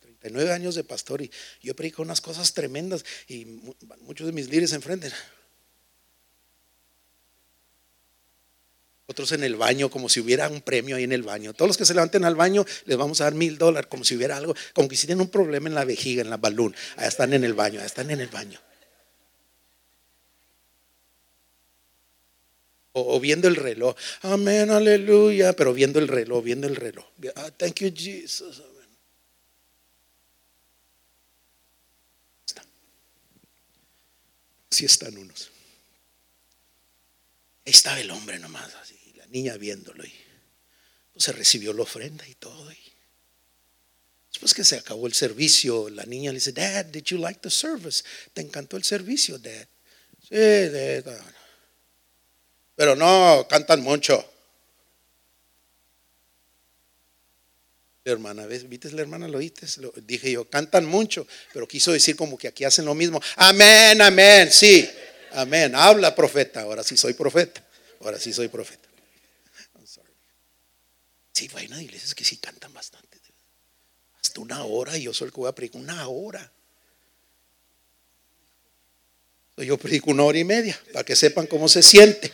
39 0.00 0.52
años 0.52 0.74
de 0.74 0.84
pastor 0.84 1.22
y 1.22 1.30
yo 1.62 1.74
predico 1.74 2.02
unas 2.02 2.20
cosas 2.20 2.52
tremendas 2.52 3.04
y 3.28 3.44
muchos 3.44 4.26
de 4.26 4.32
mis 4.32 4.48
líderes 4.48 4.70
se 4.70 4.76
Otros 9.08 9.30
en 9.32 9.44
el 9.44 9.54
baño, 9.54 9.88
como 9.88 10.08
si 10.08 10.18
hubiera 10.18 10.48
un 10.48 10.60
premio 10.60 10.96
ahí 10.96 11.04
en 11.04 11.12
el 11.12 11.22
baño. 11.22 11.54
Todos 11.54 11.68
los 11.68 11.76
que 11.76 11.84
se 11.84 11.94
levanten 11.94 12.24
al 12.24 12.34
baño 12.34 12.64
les 12.86 12.96
vamos 12.96 13.20
a 13.20 13.24
dar 13.24 13.34
mil 13.34 13.56
dólares, 13.56 13.88
como 13.88 14.04
si 14.04 14.16
hubiera 14.16 14.36
algo, 14.36 14.54
como 14.74 14.88
que 14.88 14.96
si 14.96 15.06
tienen 15.06 15.22
un 15.22 15.30
problema 15.30 15.68
en 15.68 15.76
la 15.76 15.84
vejiga, 15.84 16.22
en 16.22 16.30
la 16.30 16.36
balón. 16.36 16.74
Allá 16.96 17.08
están 17.08 17.32
en 17.32 17.44
el 17.44 17.54
baño, 17.54 17.78
allá 17.78 17.86
están 17.86 18.10
en 18.10 18.20
el 18.20 18.28
baño. 18.28 18.60
O, 22.98 23.20
viendo 23.20 23.46
el 23.46 23.56
reloj. 23.56 23.94
Amén, 24.22 24.70
aleluya. 24.70 25.52
Pero 25.52 25.74
viendo 25.74 25.98
el 25.98 26.08
reloj, 26.08 26.42
viendo 26.42 26.66
el 26.66 26.76
reloj. 26.76 27.04
Ah, 27.36 27.50
thank 27.50 27.80
you, 27.80 27.92
Jesus. 27.94 28.62
Así 34.70 34.86
están 34.86 35.16
unos. 35.16 35.50
Ahí 37.66 37.72
estaba 37.72 37.98
el 37.98 38.10
hombre 38.12 38.38
nomás, 38.38 38.72
así, 38.76 38.96
la 39.16 39.26
niña 39.26 39.56
viéndolo. 39.56 40.04
Y 40.04 40.12
pues, 41.12 41.24
se 41.24 41.32
recibió 41.32 41.72
la 41.72 41.82
ofrenda 41.82 42.26
y 42.28 42.34
todo. 42.36 42.70
Y 42.70 42.78
después 44.30 44.54
que 44.54 44.62
se 44.62 44.76
acabó 44.76 45.08
el 45.08 45.14
servicio, 45.14 45.90
la 45.90 46.06
niña 46.06 46.30
le 46.30 46.36
dice, 46.36 46.52
Dad, 46.52 46.86
did 46.86 47.02
you 47.02 47.18
like 47.18 47.40
the 47.40 47.50
service? 47.50 48.04
¿Te 48.32 48.40
encantó 48.40 48.76
el 48.76 48.84
servicio, 48.84 49.36
Dad? 49.40 49.66
Sí, 50.28 50.36
Dad. 50.36 51.20
Pero 52.76 52.94
no, 52.94 53.44
cantan 53.50 53.80
mucho. 53.80 54.24
La 58.04 58.12
hermana, 58.12 58.46
¿ves? 58.46 58.68
¿Viste 58.68 58.92
la 58.92 59.02
hermana? 59.02 59.26
¿Lo 59.26 59.38
oíste? 59.38 59.66
Lo, 59.80 59.92
dije 59.96 60.30
yo, 60.30 60.48
cantan 60.48 60.84
mucho, 60.84 61.26
pero 61.52 61.66
quiso 61.66 61.90
decir 61.90 62.14
como 62.14 62.38
que 62.38 62.46
aquí 62.46 62.62
hacen 62.62 62.84
lo 62.84 62.94
mismo. 62.94 63.20
Amén, 63.34 64.00
amén, 64.00 64.52
sí. 64.52 64.88
Amén. 65.32 65.74
Habla, 65.74 66.14
profeta. 66.14 66.62
Ahora 66.62 66.82
sí 66.82 66.96
soy 66.96 67.14
profeta. 67.14 67.64
Ahora 68.00 68.18
sí 68.18 68.32
soy 68.32 68.48
profeta. 68.48 68.88
Sí, 71.32 71.50
hay 71.54 71.66
una 71.66 71.82
iglesias 71.82 72.14
que 72.14 72.24
sí 72.24 72.38
cantan 72.38 72.72
bastante. 72.72 73.18
Hasta 74.22 74.40
una 74.40 74.64
hora 74.64 74.96
y 74.96 75.02
yo 75.02 75.12
soy 75.12 75.26
el 75.26 75.32
que 75.32 75.40
voy 75.40 75.48
a 75.48 75.54
predicar 75.54 75.80
una 75.82 76.08
hora. 76.08 76.50
Yo 79.58 79.76
predico 79.78 80.10
una 80.10 80.24
hora 80.24 80.38
y 80.38 80.44
media 80.44 80.78
para 80.92 81.04
que 81.04 81.16
sepan 81.16 81.46
cómo 81.46 81.68
se 81.68 81.82
siente 81.82 82.32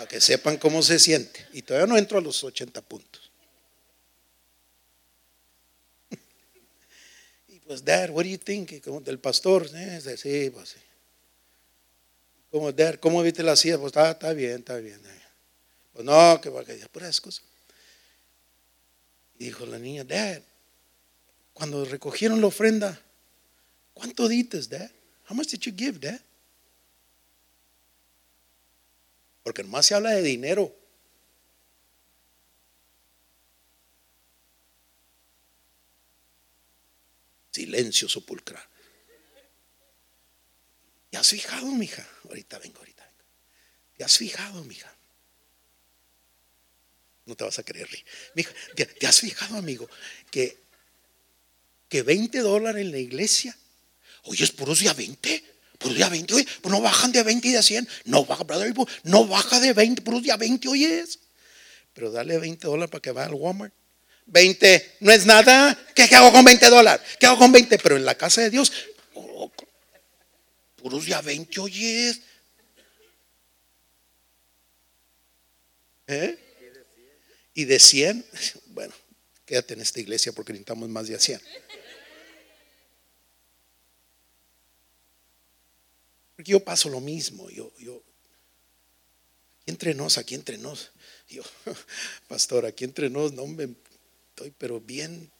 para 0.00 0.08
que 0.08 0.18
sepan 0.18 0.56
cómo 0.56 0.82
se 0.82 0.98
siente. 0.98 1.46
Y 1.52 1.60
todavía 1.60 1.86
no 1.86 1.98
entro 1.98 2.16
a 2.16 2.22
los 2.22 2.42
80 2.42 2.80
puntos. 2.80 3.30
y 7.48 7.58
pues, 7.60 7.84
Dad, 7.84 8.08
what 8.08 8.24
do 8.24 8.30
you 8.30 8.38
think? 8.38 8.70
Del 9.04 9.18
pastor, 9.18 9.68
¿eh? 9.74 10.00
sí, 10.16 10.48
pues 10.48 10.70
sí. 10.70 10.78
Como, 12.50 12.72
Dad, 12.72 12.96
¿cómo 12.96 13.22
viste 13.22 13.42
la 13.42 13.54
silla? 13.54 13.78
Pues 13.78 13.90
está, 13.90 14.10
está 14.10 14.32
bien, 14.32 14.58
está 14.58 14.76
bien. 14.76 15.00
Pues 15.92 16.04
no, 16.04 16.40
que 16.40 16.48
va 16.48 16.60
a 16.60 16.88
puras 16.88 17.20
cosas. 17.20 17.44
Y 19.38 19.44
dijo 19.44 19.64
la 19.66 19.78
niña, 19.78 20.04
Dad, 20.04 20.42
cuando 21.52 21.84
recogieron 21.84 22.40
la 22.40 22.48
ofrenda, 22.48 23.00
¿cuánto 23.94 24.28
dices, 24.28 24.68
Dad? 24.68 24.90
How 25.28 25.36
much 25.36 25.48
did 25.48 25.60
you 25.60 25.72
give, 25.76 25.98
Dad? 25.98 26.20
Porque 29.44 29.62
nomás 29.62 29.86
se 29.86 29.94
habla 29.94 30.10
de 30.10 30.22
dinero. 30.22 30.74
Silencio 37.52 38.08
sepulcral. 38.08 38.62
¿Te 41.10 41.18
has 41.18 41.28
fijado, 41.28 41.66
mija? 41.66 42.06
Ahorita 42.24 42.58
vengo, 42.58 42.78
ahorita 42.78 43.04
vengo. 43.04 43.24
¿Te 43.96 44.04
has 44.04 44.16
fijado, 44.16 44.64
mija? 44.64 44.92
No 47.26 47.36
te 47.36 47.44
vas 47.44 47.58
a 47.58 47.62
creer, 47.62 47.88
mija. 48.34 48.52
¿te, 48.74 49.06
has 49.06 49.20
fijado, 49.20 49.56
amigo, 49.56 49.88
que, 50.30 50.56
que 51.88 52.02
20 52.02 52.38
dólares 52.40 52.82
en 52.82 52.92
la 52.92 52.98
iglesia? 52.98 53.56
Oye, 54.24 54.44
es 54.44 54.52
puros 54.52 54.78
día 54.80 54.94
20. 54.94 55.44
Por 55.78 55.94
día 55.94 56.10
20, 56.10 56.34
oye, 56.34 56.46
pues 56.60 56.70
no 56.70 56.82
bajan 56.82 57.10
de 57.10 57.22
20 57.22 57.48
y 57.48 57.52
de 57.52 57.62
100. 57.62 57.88
No 58.04 58.26
baja, 58.26 58.44
brother, 58.44 58.74
no 59.04 59.26
baja 59.26 59.60
de 59.60 59.72
20, 59.72 60.02
por 60.02 60.20
día 60.20 60.36
20, 60.36 60.68
oye. 60.68 61.04
Pero 61.94 62.10
dale 62.12 62.38
20 62.38 62.66
dólares 62.66 62.90
para 62.90 63.00
que 63.00 63.12
vaya 63.12 63.28
al 63.28 63.34
Walmart. 63.34 63.72
20, 64.26 64.96
no 65.00 65.10
es 65.10 65.26
nada. 65.26 65.76
¿Qué, 65.94 66.02
hago 66.14 66.32
con 66.32 66.44
20 66.44 66.68
dólares? 66.68 67.04
¿Qué 67.18 67.26
hago 67.26 67.38
con 67.38 67.50
20? 67.50 67.78
Pero 67.78 67.96
en 67.96 68.04
la 68.04 68.14
casa 68.14 68.42
de 68.42 68.50
Dios, 68.50 68.72
puros 70.80 71.04
día 71.04 71.20
20, 71.20 71.60
oye. 71.60 72.16
¿Eh? 76.06 76.38
Y 77.54 77.64
de 77.64 77.78
100, 77.78 78.24
bueno, 78.66 78.94
quédate 79.44 79.74
en 79.74 79.82
esta 79.82 80.00
iglesia 80.00 80.32
porque 80.32 80.52
necesitamos 80.52 80.88
más 80.88 81.06
de 81.06 81.18
100. 81.18 81.40
Porque 86.36 86.52
yo 86.52 86.60
paso 86.64 86.88
lo 86.88 87.00
mismo, 87.00 87.50
yo, 87.50 87.70
yo, 87.78 88.02
aquí 89.60 89.70
entre 89.70 89.94
nos, 89.94 90.16
aquí 90.16 90.34
entre 90.34 90.56
nos, 90.56 90.90
yo, 91.28 91.42
pastor, 92.28 92.64
aquí 92.64 92.84
entre 92.84 93.10
nos, 93.10 93.34
no 93.34 93.46
me 93.46 93.68
estoy, 94.30 94.50
pero 94.56 94.80
bien, 94.80 95.30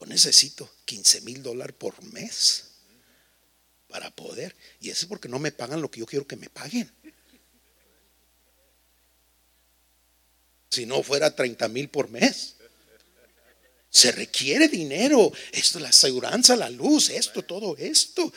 yo 0.00 0.06
necesito 0.06 0.68
15 0.86 1.20
mil 1.20 1.42
dólares 1.42 1.76
por 1.78 2.02
mes 2.02 2.73
para 3.94 4.10
poder, 4.10 4.56
y 4.80 4.90
eso 4.90 5.02
es 5.02 5.06
porque 5.06 5.28
no 5.28 5.38
me 5.38 5.52
pagan 5.52 5.80
lo 5.80 5.88
que 5.88 6.00
yo 6.00 6.06
quiero 6.06 6.26
que 6.26 6.34
me 6.34 6.50
paguen. 6.50 6.90
Si 10.68 10.84
no 10.84 11.00
fuera 11.04 11.32
30 11.32 11.68
mil 11.68 11.88
por 11.88 12.10
mes. 12.10 12.56
Se 13.90 14.10
requiere 14.10 14.66
dinero. 14.66 15.30
Esto, 15.52 15.78
la 15.78 15.90
aseguranza, 15.90 16.56
la 16.56 16.70
luz, 16.70 17.08
esto, 17.10 17.42
todo 17.42 17.76
esto. 17.76 18.32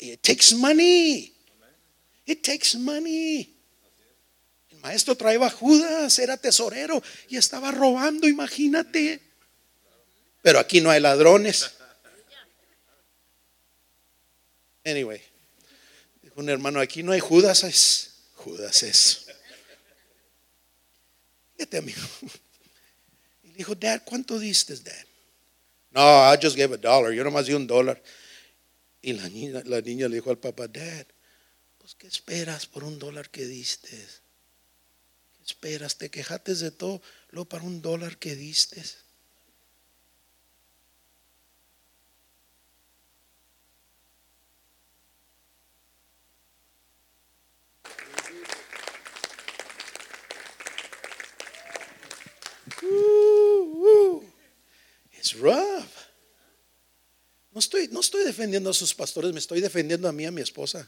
It 0.00 0.20
takes 0.20 0.52
money. 0.56 1.32
It 2.26 2.42
takes 2.42 2.76
money. 2.76 3.56
El 4.70 4.78
maestro 4.78 5.16
traía 5.16 5.48
Judas, 5.48 6.18
era 6.18 6.36
tesorero 6.36 7.00
y 7.28 7.36
estaba 7.36 7.70
robando, 7.70 8.26
imagínate. 8.26 9.20
Pero 10.42 10.58
aquí 10.58 10.80
no 10.80 10.90
hay 10.90 11.00
ladrones. 11.00 11.77
Anyway, 14.88 15.20
dijo 16.22 16.40
un 16.40 16.48
hermano, 16.48 16.80
aquí 16.80 17.02
no 17.02 17.12
hay 17.12 17.20
Judas, 17.20 17.62
es 17.64 18.08
Judas 18.36 18.82
es. 18.82 19.26
Fíjate, 21.56 21.76
amigo. 21.78 22.00
Y 23.42 23.48
le 23.48 23.54
dijo, 23.54 23.74
Dad, 23.74 24.02
¿cuánto 24.04 24.38
diste, 24.38 24.76
Dad? 24.76 25.04
No, 25.90 26.00
I 26.00 26.38
just 26.40 26.56
gave 26.56 26.74
a 26.74 26.78
dollar. 26.78 27.12
Yo 27.12 27.22
nomás 27.24 27.46
di 27.46 27.52
un 27.52 27.66
dólar. 27.66 28.02
Y 29.02 29.12
la 29.12 29.28
niña, 29.28 29.62
la 29.66 29.80
niña 29.80 30.08
le 30.08 30.16
dijo 30.16 30.30
al 30.30 30.38
papá, 30.38 30.68
Dad, 30.68 31.06
pues 31.78 31.94
¿qué 31.94 32.06
esperas 32.06 32.66
por 32.66 32.84
un 32.84 32.98
dólar 32.98 33.28
que 33.28 33.44
diste? 33.44 33.90
¿Qué 33.90 35.44
esperas? 35.44 35.98
Te 35.98 36.10
quejates 36.10 36.60
de 36.60 36.70
todo, 36.70 37.02
lo 37.30 37.44
para 37.44 37.64
un 37.64 37.82
dólar 37.82 38.16
que 38.16 38.34
diste. 38.36 38.82
Uh, 52.82 54.16
uh. 54.16 54.22
it's 55.12 55.34
rough. 55.34 56.08
No 57.52 57.60
estoy, 57.60 57.88
no 57.88 58.00
estoy 58.00 58.24
defendiendo 58.38 58.70
a 58.70 58.74
sus 58.74 58.94
pastores, 58.94 59.32
me 59.32 59.40
estoy 59.40 59.60
defendiendo 59.60 60.08
a 60.08 60.12
mí, 60.12 60.24
a 60.24 60.30
mi 60.30 60.40
esposa. 60.40 60.86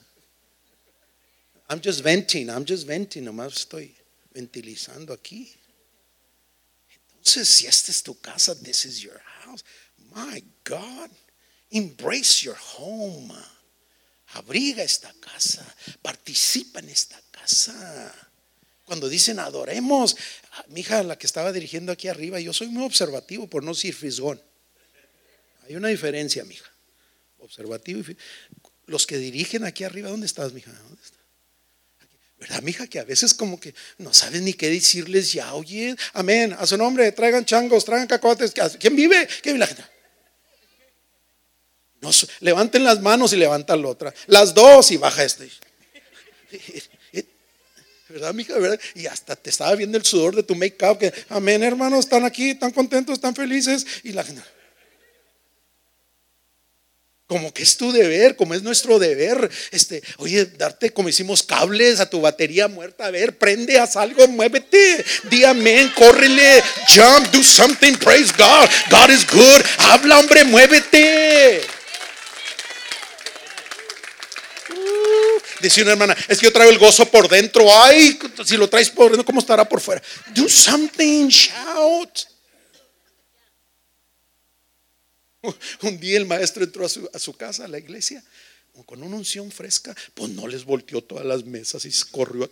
I'm 1.68 1.80
just 1.82 2.00
venting, 2.00 2.48
I'm 2.48 2.64
just 2.64 2.86
venting, 2.86 3.24
nomás 3.24 3.54
estoy 3.54 3.94
ventilizando 4.32 5.12
aquí. 5.12 5.52
Entonces, 7.18 7.48
si 7.48 7.66
esta 7.66 7.90
es 7.90 8.02
tu 8.02 8.18
casa, 8.20 8.54
this 8.54 8.84
is 8.84 9.00
your 9.00 9.20
house. 9.42 9.64
My 10.14 10.42
God, 10.64 11.10
embrace 11.70 12.42
your 12.44 12.56
home. 12.78 13.34
Abriga 14.34 14.84
esta 14.84 15.12
casa, 15.20 15.64
participa 16.02 16.78
en 16.78 16.88
esta 16.88 17.20
casa. 17.32 18.14
Cuando 18.84 19.08
dicen 19.08 19.40
adoremos, 19.40 20.16
mi 20.68 20.80
hija, 20.80 21.02
la 21.02 21.18
que 21.18 21.26
estaba 21.26 21.52
dirigiendo 21.52 21.90
aquí 21.90 22.06
arriba, 22.06 22.38
yo 22.38 22.52
soy 22.52 22.68
muy 22.68 22.84
observativo 22.84 23.48
por 23.48 23.64
no 23.64 23.72
decir 23.72 23.94
fisgón. 23.94 24.40
Hay 25.64 25.74
una 25.74 25.88
diferencia, 25.88 26.44
mija. 26.44 26.70
Observativo 27.50 28.00
y 28.08 28.16
los 28.86 29.08
que 29.08 29.18
dirigen 29.18 29.64
aquí 29.64 29.82
arriba, 29.82 30.08
¿dónde 30.08 30.26
estás, 30.26 30.52
mija? 30.52 30.70
¿Dónde 30.70 31.02
estás? 31.02 31.18
¿Verdad, 32.38 32.62
mija? 32.62 32.86
Que 32.86 33.00
a 33.00 33.04
veces 33.04 33.34
como 33.34 33.58
que 33.58 33.74
no 33.98 34.14
sabes 34.14 34.40
ni 34.42 34.52
qué 34.52 34.70
decirles 34.70 35.32
ya, 35.32 35.52
oye, 35.54 35.96
amén, 36.12 36.54
a 36.56 36.64
su 36.64 36.76
nombre, 36.76 37.10
traigan 37.10 37.44
changos, 37.44 37.84
traigan 37.84 38.06
cacotes, 38.06 38.54
¿quién 38.78 38.94
vive? 38.94 39.26
¿Quién 39.42 39.56
vive 39.56 39.58
la 39.58 39.66
gente? 39.66 39.82
levanten 42.38 42.84
las 42.84 43.00
manos 43.00 43.32
y 43.32 43.36
levantan 43.36 43.82
la 43.82 43.88
otra. 43.88 44.14
Las 44.28 44.54
dos 44.54 44.92
y 44.92 44.96
baja 44.96 45.24
este. 45.24 45.50
¿Verdad, 48.08 48.32
mija? 48.32 48.56
¿Verdad? 48.58 48.80
Y 48.94 49.06
hasta 49.06 49.34
te 49.34 49.50
estaba 49.50 49.74
viendo 49.74 49.98
el 49.98 50.04
sudor 50.04 50.36
de 50.36 50.44
tu 50.44 50.54
make-up. 50.54 50.98
Que, 50.98 51.12
amén, 51.28 51.64
hermanos, 51.64 52.04
están 52.04 52.24
aquí, 52.24 52.50
están 52.50 52.70
contentos, 52.70 53.14
están 53.14 53.34
felices. 53.34 53.84
Y 54.04 54.12
la 54.12 54.22
gente. 54.22 54.42
Como 57.30 57.54
que 57.54 57.62
es 57.62 57.76
tu 57.76 57.92
deber, 57.92 58.34
como 58.34 58.54
es 58.54 58.62
nuestro 58.64 58.98
deber. 58.98 59.48
Este, 59.70 60.02
oye, 60.16 60.46
darte 60.46 60.90
como 60.90 61.08
hicimos 61.08 61.44
cables 61.44 62.00
a 62.00 62.10
tu 62.10 62.20
batería 62.20 62.66
muerta. 62.66 63.06
A 63.06 63.12
ver, 63.12 63.38
prende, 63.38 63.78
haz 63.78 63.94
algo, 63.94 64.26
muévete. 64.26 65.04
Di 65.30 65.44
amén, 65.44 65.92
córrele, 65.94 66.60
jump, 66.88 67.28
do 67.28 67.40
something, 67.44 67.94
praise 67.94 68.32
God. 68.36 68.68
God 68.90 69.10
is 69.10 69.24
good. 69.30 69.64
Habla, 69.78 70.18
hombre, 70.18 70.42
muévete. 70.42 71.60
Uh, 74.70 75.40
dice 75.60 75.82
una 75.82 75.92
hermana, 75.92 76.16
es 76.26 76.36
que 76.36 76.46
yo 76.46 76.52
traigo 76.52 76.72
el 76.72 76.78
gozo 76.80 77.06
por 77.06 77.28
dentro. 77.28 77.64
Ay, 77.80 78.18
si 78.44 78.56
lo 78.56 78.68
traes 78.68 78.90
por 78.90 79.06
dentro, 79.06 79.24
¿cómo 79.24 79.38
estará 79.38 79.64
por 79.68 79.80
fuera? 79.80 80.02
Do 80.34 80.48
something, 80.48 81.28
shout. 81.28 82.29
Un 85.82 85.98
día 85.98 86.18
el 86.18 86.26
maestro 86.26 86.64
entró 86.64 86.84
a 86.84 86.88
su, 86.88 87.36
casa, 87.36 87.64
a 87.64 87.68
la 87.68 87.78
iglesia, 87.78 88.22
con 88.86 89.02
una 89.02 89.16
unción 89.16 89.50
fresca, 89.50 89.94
pues 90.14 90.30
no 90.30 90.46
les 90.46 90.64
volteó 90.64 91.02
todas 91.02 91.24
las 91.24 91.44
mesas 91.44 91.84
y 91.84 91.92
corrió. 92.10 92.50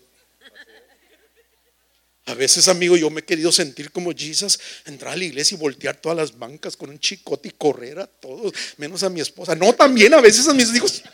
A 2.26 2.34
veces, 2.34 2.68
amigo, 2.68 2.94
yo 2.94 3.08
me 3.08 3.20
he 3.20 3.24
querido 3.24 3.50
sentir 3.50 3.90
como 3.90 4.12
Jesus, 4.12 4.60
entrar 4.84 5.14
a 5.14 5.16
la 5.16 5.24
iglesia 5.24 5.54
y 5.54 5.58
voltear 5.58 5.98
todas 5.98 6.18
las 6.18 6.38
bancas 6.38 6.76
con 6.76 6.90
un 6.90 6.98
chicote 6.98 7.48
y 7.48 7.52
correr 7.52 7.98
a 8.00 8.06
todos, 8.06 8.52
menos 8.76 9.02
a 9.02 9.08
mi 9.08 9.20
esposa. 9.20 9.54
No, 9.54 9.72
también 9.72 10.12
a 10.12 10.20
veces 10.20 10.46
a 10.46 10.52
mis 10.52 10.74
hijos. 10.74 11.02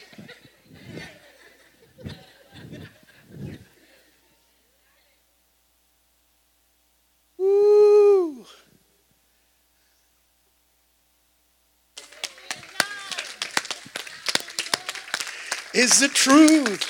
Is 15.74 15.98
the 15.98 16.08
truth. 16.08 16.80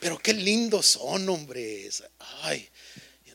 Pero 0.00 0.18
qué 0.18 0.32
lindos 0.32 0.86
son, 0.86 1.28
hombres. 1.28 2.02
Ay, 2.42 2.68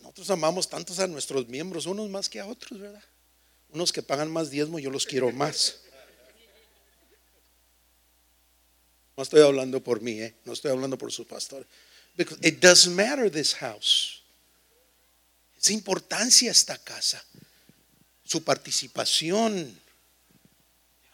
nosotros 0.01 0.31
amamos 0.31 0.67
tantos 0.67 0.99
a 0.99 1.05
nuestros 1.05 1.47
miembros, 1.47 1.85
unos 1.85 2.09
más 2.09 2.27
que 2.27 2.39
a 2.39 2.47
otros, 2.47 2.79
¿verdad? 2.79 3.03
Unos 3.69 3.93
que 3.93 4.01
pagan 4.01 4.31
más 4.31 4.49
diezmo, 4.49 4.79
yo 4.79 4.89
los 4.89 5.05
quiero 5.05 5.31
más. 5.31 5.79
No 9.15 9.23
estoy 9.23 9.41
hablando 9.41 9.83
por 9.83 10.01
mí, 10.01 10.19
¿eh? 10.21 10.35
no 10.43 10.53
estoy 10.53 10.71
hablando 10.71 10.97
por 10.97 11.11
su 11.11 11.25
pastor. 11.25 11.65
Because 12.15 12.39
it 12.41 12.59
doesn't 12.59 12.95
matter 12.95 13.29
this 13.29 13.53
house. 13.55 14.23
Es 15.61 15.69
importancia 15.69 16.49
esta 16.49 16.77
casa. 16.79 17.23
Su 18.23 18.43
participación 18.43 19.79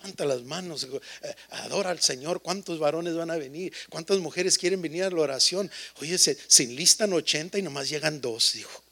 Levanta 0.03 0.25
las 0.25 0.43
manos, 0.43 0.83
eh, 0.83 1.35
adora 1.51 1.89
al 1.89 2.01
Señor. 2.01 2.41
¿Cuántos 2.41 2.77
varones 2.77 3.15
van 3.15 3.31
a 3.31 3.37
venir? 3.37 3.73
¿Cuántas 3.89 4.19
mujeres 4.19 4.57
quieren 4.57 4.81
venir 4.81 5.05
a 5.05 5.09
la 5.09 5.21
oración? 5.21 5.71
Oye, 6.01 6.17
se, 6.17 6.37
enlistan 6.61 7.13
80 7.13 7.57
y 7.57 7.61
nomás 7.61 7.87
llegan 7.87 8.19
dos, 8.19 8.51
dijo. 8.51 8.83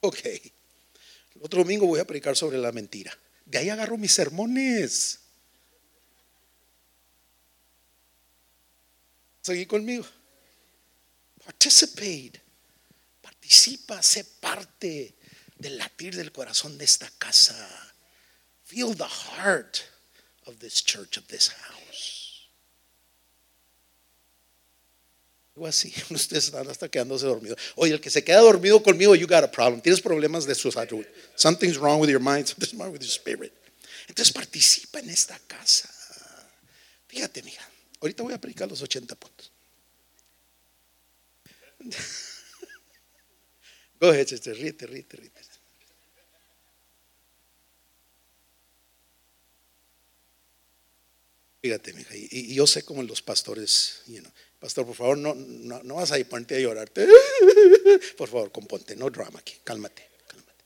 Ok. 0.00 0.18
El 0.24 1.42
otro 1.42 1.60
domingo 1.60 1.86
voy 1.86 2.00
a 2.00 2.04
predicar 2.04 2.36
sobre 2.36 2.58
la 2.58 2.72
mentira. 2.72 3.16
De 3.46 3.58
ahí 3.58 3.70
agarro 3.70 3.96
mis 3.96 4.12
sermones. 4.14 5.20
Seguí 9.42 9.64
conmigo. 9.64 10.04
Participate. 11.44 12.42
Participa, 13.22 14.02
sé 14.02 14.24
parte 14.24 15.14
del 15.56 15.78
latir 15.78 16.16
del 16.16 16.32
corazón 16.32 16.76
de 16.76 16.84
esta 16.84 17.08
casa. 17.16 17.88
Feel 18.68 18.92
the 18.92 19.04
heart 19.04 19.88
of 20.46 20.60
this 20.60 20.82
church, 20.82 21.16
of 21.16 21.26
this 21.28 21.48
house. 21.48 22.46
Algo 25.56 25.66
así. 25.66 25.90
Ustedes 26.10 26.52
hasta 26.52 26.90
quedándose 26.90 27.24
dormidos. 27.24 27.58
Oye, 27.76 27.94
el 27.94 28.00
que 28.02 28.10
se 28.10 28.22
queda 28.22 28.40
dormido 28.40 28.82
conmigo, 28.82 29.14
you 29.14 29.26
got 29.26 29.42
a 29.42 29.50
problem. 29.50 29.80
Tienes 29.80 30.02
problemas 30.02 30.44
de 30.44 30.54
su 30.54 30.70
salud. 30.70 31.06
Something's 31.34 31.78
wrong 31.78 31.98
with 31.98 32.10
your 32.10 32.20
mind, 32.20 32.46
something's 32.46 32.74
wrong 32.74 32.92
with 32.92 33.00
your 33.00 33.10
spirit. 33.10 33.54
Entonces 34.06 34.34
participa 34.34 34.98
en 34.98 35.08
esta 35.08 35.38
casa. 35.46 35.88
Fíjate, 37.06 37.42
mija. 37.42 37.66
Ahorita 38.02 38.22
voy 38.22 38.34
a 38.34 38.36
aplicar 38.36 38.68
los 38.68 38.82
80 38.82 39.14
puntos. 39.14 39.50
Go 43.98 44.10
ahead, 44.10 44.26
sister. 44.26 44.54
Ríete, 44.54 44.86
ríete, 44.86 45.16
ríete. 45.16 45.47
Fíjate, 51.68 51.92
mija, 51.92 52.16
y, 52.16 52.54
yo 52.54 52.66
sé 52.66 52.82
como 52.82 53.02
los 53.02 53.20
pastores, 53.20 54.00
pastor, 54.58 54.86
por 54.86 54.96
favor, 54.96 55.18
no, 55.18 55.34
no, 55.34 55.94
vas 55.96 56.10
a 56.12 56.18
ir 56.18 56.26
ponerte 56.26 56.56
a 56.56 56.60
llorarte. 56.60 57.06
Por 58.16 58.26
favor, 58.26 58.50
componte, 58.50 58.96
no 58.96 59.10
drama 59.10 59.38
aquí, 59.40 59.54
cálmate, 59.64 60.08
cálmate. 60.26 60.64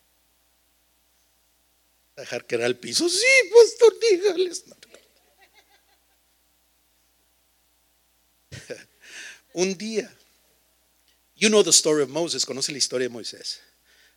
Dejar 2.18 2.46
que 2.46 2.54
era 2.54 2.66
el 2.66 2.76
piso, 2.76 3.08
sí, 3.08 3.26
pastor, 3.52 3.98
dígales. 3.98 4.64
Un 9.54 9.76
día, 9.76 10.08
you 11.34 11.48
know 11.48 11.64
the 11.64 11.70
story 11.70 12.04
of 12.04 12.10
Moses, 12.10 12.46
conoce 12.46 12.70
la 12.70 12.78
historia 12.78 13.08
de 13.08 13.12
Moisés. 13.12 13.58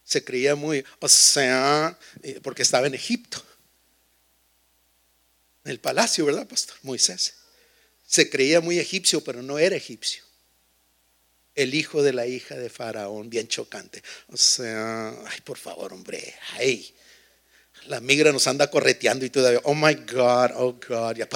Se 0.03 0.23
creía 0.23 0.53
muy, 0.53 0.85
o 0.99 1.09
sea, 1.09 1.97
eh, 2.21 2.39
porque 2.43 2.61
estaba 2.61 2.85
en 2.85 2.93
Egipto 2.93 3.43
en 5.65 5.71
el 5.71 5.79
palacio, 5.79 6.25
¿verdad, 6.25 6.47
pastor? 6.47 6.77
Moisés. 6.83 7.33
Se 8.05 8.29
creía 8.29 8.61
muy 8.61 8.77
egipcio, 8.77 9.23
pero 9.23 9.41
no 9.41 9.57
era 9.57 9.75
egipcio. 9.75 10.23
El 11.55 11.73
hijo 11.73 12.03
de 12.03 12.13
la 12.13 12.27
hija 12.27 12.55
de 12.55 12.69
Faraón, 12.69 13.31
bien 13.31 13.47
chocante. 13.47 14.03
O 14.27 14.37
sea, 14.37 15.09
ay, 15.09 15.41
por 15.43 15.57
favor, 15.57 15.91
hombre, 15.91 16.35
ay. 16.53 16.93
La 17.87 17.99
migra 17.99 18.31
nos 18.31 18.45
anda 18.45 18.69
correteando 18.69 19.25
y 19.25 19.31
todavía, 19.31 19.59
oh 19.63 19.73
my 19.73 19.95
God, 19.95 20.51
oh 20.55 20.73
God. 20.87 21.15
Ya. 21.15 21.27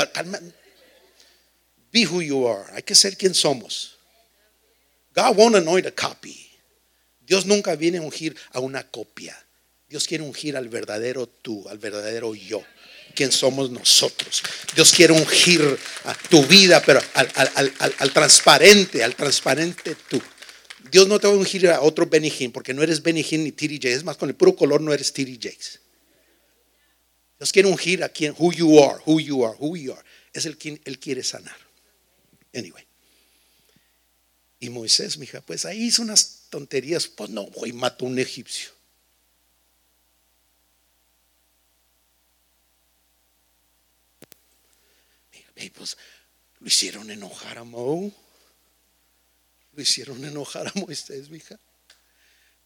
Be 1.91 2.05
who 2.05 2.21
you 2.21 2.47
are. 2.47 2.71
Hay 2.73 2.84
que 2.84 2.95
ser 2.95 3.17
quien 3.17 3.34
somos. 3.34 3.97
God 5.15 5.38
won't 5.38 5.55
anoint 5.55 5.88
a 5.88 5.91
copy. 5.91 6.51
Dios 7.19 7.47
nunca 7.47 7.75
viene 7.75 7.97
a 7.97 8.01
ungir 8.01 8.38
a 8.51 8.59
una 8.59 8.84
copia. 8.89 9.36
Dios 9.88 10.05
quiere 10.05 10.23
ungir 10.23 10.55
al 10.55 10.69
verdadero 10.69 11.27
tú, 11.27 11.67
al 11.67 11.80
verdadero 11.80 12.36
yo 12.36 12.63
quién 13.20 13.34
somos 13.34 13.70
nosotros. 13.70 14.41
Dios 14.74 14.93
quiere 14.93 15.11
ungir 15.11 15.78
a 16.05 16.13
tu 16.30 16.41
vida, 16.45 16.82
pero 16.82 17.01
al, 17.13 18.13
transparente, 18.13 19.03
al 19.03 19.13
transparente 19.13 19.93
tú. 20.07 20.22
Dios 20.89 21.05
no 21.05 21.20
te 21.20 21.28
va 21.28 21.34
a 21.34 21.36
ungir 21.36 21.67
a 21.67 21.82
otro 21.82 22.05
Benny 22.05 22.32
porque 22.47 22.74
no 22.74 22.82
eres 22.82 23.03
Benny 23.03 23.26
ni 23.32 23.51
T.D. 23.51 23.76
Jakes. 23.76 23.97
Es 23.97 24.03
más, 24.05 24.15
con 24.15 24.30
el 24.30 24.36
puro 24.36 24.55
color 24.55 24.80
no 24.80 24.93
eres 24.93 25.11
T.D. 25.11 25.34
Jakes. 25.34 25.82
Dios 27.38 27.51
quiere 27.51 27.67
ungir 27.67 28.05
a 28.05 28.07
quien, 28.07 28.34
who 28.38 28.53
you 28.53 28.82
are, 28.82 29.01
who 29.05 29.20
you 29.20 29.45
are, 29.45 29.57
who 29.59 29.76
you 29.76 29.91
are. 29.91 30.01
Es 30.32 30.45
el 30.45 30.57
quien 30.57 30.80
Él 30.86 30.97
quiere 30.97 31.22
sanar. 31.22 31.57
Anyway. 32.53 32.86
Y 34.61 34.70
Moisés, 34.70 35.17
mija, 35.17 35.41
pues 35.41 35.65
ahí 35.65 35.88
hizo 35.88 36.03
unas 36.03 36.45
tonterías. 36.49 37.07
Pues 37.07 37.30
no, 37.32 37.49
y 37.65 37.74
mató 37.74 38.05
a 38.05 38.07
un 38.07 38.17
egipcio. 38.17 38.70
Y 45.60 45.70
pues 45.70 45.97
lo 46.60 46.68
hicieron 46.68 47.12
enojar 47.12 47.57
a 47.57 47.64
Mo. 47.64 48.12
Lo 49.74 49.82
hicieron 49.82 50.24
enojar 50.26 50.68
a 50.68 50.74
Moisés, 50.76 51.30
mija. 51.30 51.60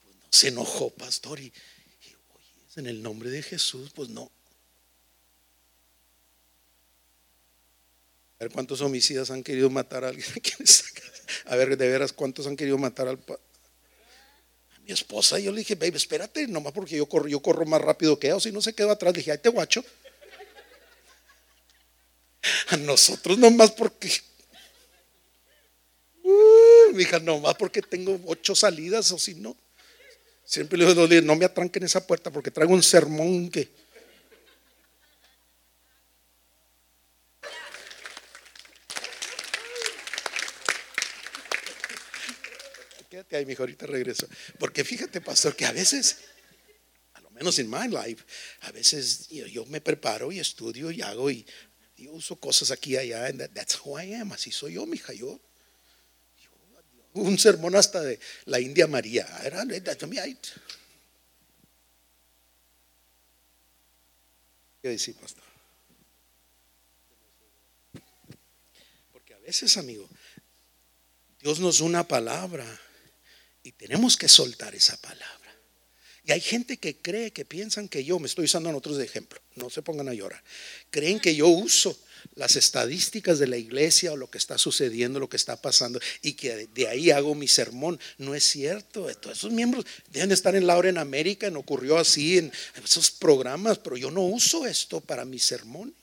Pues 0.02 0.16
no 0.16 0.26
se 0.30 0.48
enojó, 0.48 0.90
pastor. 0.90 1.40
Y, 1.40 1.52
oye, 2.34 2.56
en 2.76 2.86
el 2.86 3.02
nombre 3.02 3.30
de 3.30 3.42
Jesús, 3.42 3.90
pues 3.94 4.08
no. 4.08 4.30
A 8.38 8.44
ver 8.44 8.52
cuántos 8.52 8.80
homicidas 8.80 9.30
han 9.30 9.42
querido 9.42 9.70
matar 9.70 10.04
a 10.04 10.08
alguien. 10.08 10.26
A 11.46 11.56
ver, 11.56 11.76
de 11.76 11.88
veras, 11.88 12.12
cuántos 12.12 12.46
han 12.46 12.56
querido 12.56 12.78
matar 12.78 13.08
al 13.08 13.18
a 13.18 14.80
mi 14.80 14.92
esposa. 14.92 15.38
Yo 15.38 15.52
le 15.52 15.58
dije, 15.58 15.74
baby, 15.74 15.96
espérate, 15.96 16.46
nomás 16.46 16.72
porque 16.72 16.96
yo 16.96 17.06
corro, 17.06 17.28
yo 17.28 17.40
corro 17.40 17.64
más 17.64 17.80
rápido 17.80 18.18
que 18.18 18.26
ella. 18.28 18.36
O 18.36 18.40
si 18.40 18.52
no 18.52 18.60
se 18.60 18.74
quedó 18.74 18.90
atrás, 18.90 19.12
le 19.14 19.18
dije, 19.18 19.32
ahí 19.32 19.38
te 19.38 19.48
guacho. 19.48 19.84
A 22.68 22.76
nosotros 22.76 23.38
nomás 23.38 23.70
porque. 23.70 24.10
Uh, 26.22 26.98
hija, 26.98 27.18
nomás 27.18 27.54
porque 27.54 27.82
tengo 27.82 28.20
ocho 28.26 28.54
salidas 28.54 29.10
o 29.12 29.18
si 29.18 29.34
no. 29.34 29.56
Siempre 30.44 30.78
le 30.78 30.86
digo, 30.86 31.06
no 31.22 31.36
me 31.36 31.44
atranquen 31.44 31.84
esa 31.84 32.06
puerta 32.06 32.30
porque 32.30 32.50
traigo 32.50 32.74
un 32.74 32.82
sermón 32.82 33.50
que. 33.50 33.68
quédate 43.14 43.36
ahí, 43.36 43.46
mijo, 43.46 43.62
ahorita 43.62 43.86
regreso. 43.86 44.28
Porque 44.58 44.82
fíjate, 44.82 45.20
pastor, 45.20 45.54
que 45.54 45.64
a 45.64 45.72
veces, 45.72 46.18
a 47.12 47.20
lo 47.20 47.30
menos 47.30 47.56
en 47.60 47.70
my 47.70 47.86
life, 47.86 48.24
a 48.62 48.72
veces 48.72 49.28
yo, 49.28 49.46
yo 49.46 49.64
me 49.66 49.80
preparo 49.80 50.32
y 50.32 50.40
estudio 50.40 50.90
y 50.90 51.00
hago 51.00 51.30
y, 51.30 51.46
y 51.96 52.08
uso 52.08 52.36
cosas 52.36 52.70
aquí 52.70 52.92
y 52.94 52.96
allá. 52.96 53.26
And 53.26 53.40
that- 53.40 53.52
that's 53.52 53.78
who 53.84 53.98
I 54.00 54.14
am. 54.14 54.32
Así 54.32 54.50
soy 54.50 54.74
yo, 54.74 54.86
mija. 54.86 55.12
Yo, 55.12 55.38
yo- 56.42 56.50
un 57.14 57.38
sermón 57.38 57.76
hasta 57.76 58.00
de 58.00 58.18
la 58.46 58.58
India 58.60 58.86
María. 58.86 59.26
¿Qué 64.82 64.88
decir, 64.88 65.14
pastor? 65.16 65.44
Porque 69.12 69.34
a 69.34 69.38
veces, 69.38 69.76
amigo, 69.76 70.08
Dios 71.40 71.58
nos 71.58 71.78
da 71.78 71.84
una 71.86 72.06
palabra 72.06 72.66
y 73.62 73.72
tenemos 73.72 74.16
que 74.16 74.28
soltar 74.28 74.74
esa 74.74 74.96
palabra. 74.98 75.43
Y 76.26 76.32
hay 76.32 76.40
gente 76.40 76.78
que 76.78 76.96
cree, 76.96 77.32
que 77.32 77.44
piensan 77.44 77.88
que 77.88 78.04
yo, 78.04 78.18
me 78.18 78.26
estoy 78.26 78.46
usando 78.46 78.70
en 78.70 78.76
otros 78.76 78.96
de 78.96 79.04
ejemplo, 79.04 79.40
no 79.56 79.68
se 79.68 79.82
pongan 79.82 80.08
a 80.08 80.14
llorar, 80.14 80.42
creen 80.90 81.20
que 81.20 81.34
yo 81.34 81.48
uso 81.48 81.96
las 82.34 82.56
estadísticas 82.56 83.38
de 83.38 83.46
la 83.46 83.56
iglesia 83.56 84.12
o 84.12 84.16
lo 84.16 84.30
que 84.30 84.38
está 84.38 84.58
sucediendo, 84.58 85.20
lo 85.20 85.28
que 85.28 85.36
está 85.36 85.60
pasando, 85.60 86.00
y 86.22 86.32
que 86.32 86.68
de 86.74 86.88
ahí 86.88 87.10
hago 87.10 87.34
mi 87.34 87.48
sermón. 87.48 88.00
No 88.18 88.34
es 88.34 88.44
cierto. 88.44 89.06
Todos 89.16 89.38
esos 89.38 89.52
miembros 89.52 89.84
deben 90.10 90.30
de 90.30 90.34
estar 90.34 90.56
en 90.56 90.66
Laura 90.66 90.88
en 90.88 90.98
América, 90.98 91.50
no 91.50 91.60
ocurrió 91.60 91.98
así 91.98 92.38
en 92.38 92.52
esos 92.82 93.10
programas, 93.10 93.78
pero 93.78 93.96
yo 93.96 94.10
no 94.10 94.22
uso 94.22 94.66
esto 94.66 95.00
para 95.00 95.24
mis 95.24 95.44
sermones. 95.44 95.94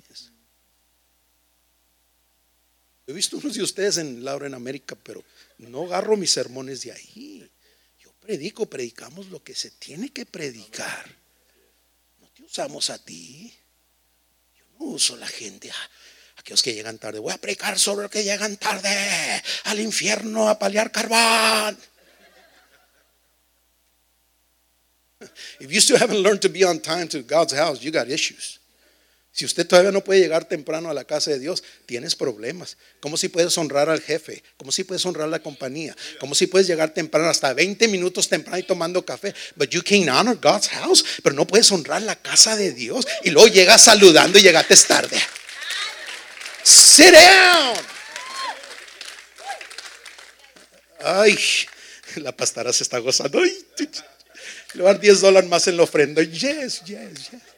He 3.08 3.14
visto 3.14 3.38
unos 3.38 3.56
de 3.56 3.64
ustedes 3.64 3.98
en 3.98 4.24
Laura 4.24 4.48
en 4.48 4.54
América, 4.54 4.96
pero 4.96 5.24
no 5.58 5.84
agarro 5.86 6.16
mis 6.16 6.32
sermones 6.32 6.82
de 6.84 6.92
ahí. 6.92 7.50
Predico, 8.32 8.66
predicamos 8.66 9.28
lo 9.28 9.44
que 9.44 9.54
se 9.54 9.72
tiene 9.72 10.14
que 10.14 10.26
predicar. 10.26 11.06
No 12.22 12.30
te 12.30 12.44
usamos 12.44 12.90
a 12.90 12.98
ti. 12.98 13.54
Yo 14.58 14.64
no 14.80 14.86
uso 14.86 15.18
la 15.18 15.28
gente. 15.28 15.70
ah, 15.70 15.90
Aquellos 16.38 16.64
que 16.64 16.74
llegan 16.74 16.98
tarde, 16.98 17.20
voy 17.20 17.34
a 17.34 17.38
predicar 17.38 17.78
sobre 17.78 18.04
los 18.04 18.12
que 18.12 18.24
llegan 18.24 18.56
tarde 18.56 18.88
al 19.66 19.82
infierno 19.82 20.48
a 20.48 20.58
paliar 20.58 20.94
carbón. 20.94 21.78
If 25.60 25.70
you 25.70 25.82
still 25.82 25.98
haven't 25.98 26.24
learned 26.24 26.40
to 26.44 26.50
be 26.50 26.64
on 26.64 26.80
time 26.80 27.10
to 27.10 27.24
God's 27.24 27.52
house, 27.54 27.82
you 27.82 27.92
got 27.92 28.08
issues. 28.08 28.61
Si 29.34 29.46
usted 29.46 29.66
todavía 29.66 29.92
no 29.92 30.04
puede 30.04 30.20
llegar 30.20 30.46
temprano 30.46 30.90
a 30.90 30.94
la 30.94 31.06
casa 31.06 31.32
de 31.32 31.40
Dios, 31.40 31.64
tienes 31.86 32.16
problemas. 32.16 32.76
¿Cómo 33.00 33.16
si 33.16 33.30
puedes 33.30 33.58
honrar 33.58 33.90
al 33.90 34.02
jefe? 34.02 34.44
¿Cómo 34.58 34.74
si 34.74 34.84
puedes 34.84 35.06
honrar 35.06 35.28
a 35.28 35.30
la 35.30 35.40
compañía? 35.42 35.96
¿Cómo 36.20 36.36
si 36.36 36.48
puedes 36.48 36.68
llegar 36.68 36.94
temprano, 36.94 37.30
hasta 37.30 37.54
20 37.54 37.88
minutos 37.88 38.28
temprano 38.28 38.58
y 38.58 38.64
tomando 38.64 39.06
café? 39.06 39.34
But 39.56 39.70
you 39.70 39.84
can 39.84 40.10
honor 40.10 40.38
God's 40.42 40.68
house, 40.68 41.06
pero 41.24 41.34
no 41.34 41.48
puedes 41.48 41.72
honrar 41.72 42.02
la 42.02 42.18
casa 42.18 42.58
de 42.58 42.74
Dios. 42.74 43.08
Y 43.24 43.30
luego 43.30 43.48
llegas 43.48 43.84
saludando 43.84 44.38
y 44.38 44.42
llegaste 44.42 44.76
tarde. 44.76 45.18
Sit 46.64 47.14
down. 47.14 47.78
Ay, 51.04 51.38
la 52.18 52.36
pastora 52.36 52.74
se 52.74 52.84
está 52.84 53.00
gozando. 53.00 53.40
Ay, 53.40 53.66
le 54.74 54.82
voy 54.82 54.90
a 54.90 54.94
dar 54.94 55.00
10 55.00 55.22
dólares 55.22 55.50
más 55.50 55.68
en 55.68 55.78
la 55.78 55.84
ofrenda. 55.84 56.22
Yes, 56.22 56.84
yes, 56.84 57.32
yes. 57.32 57.51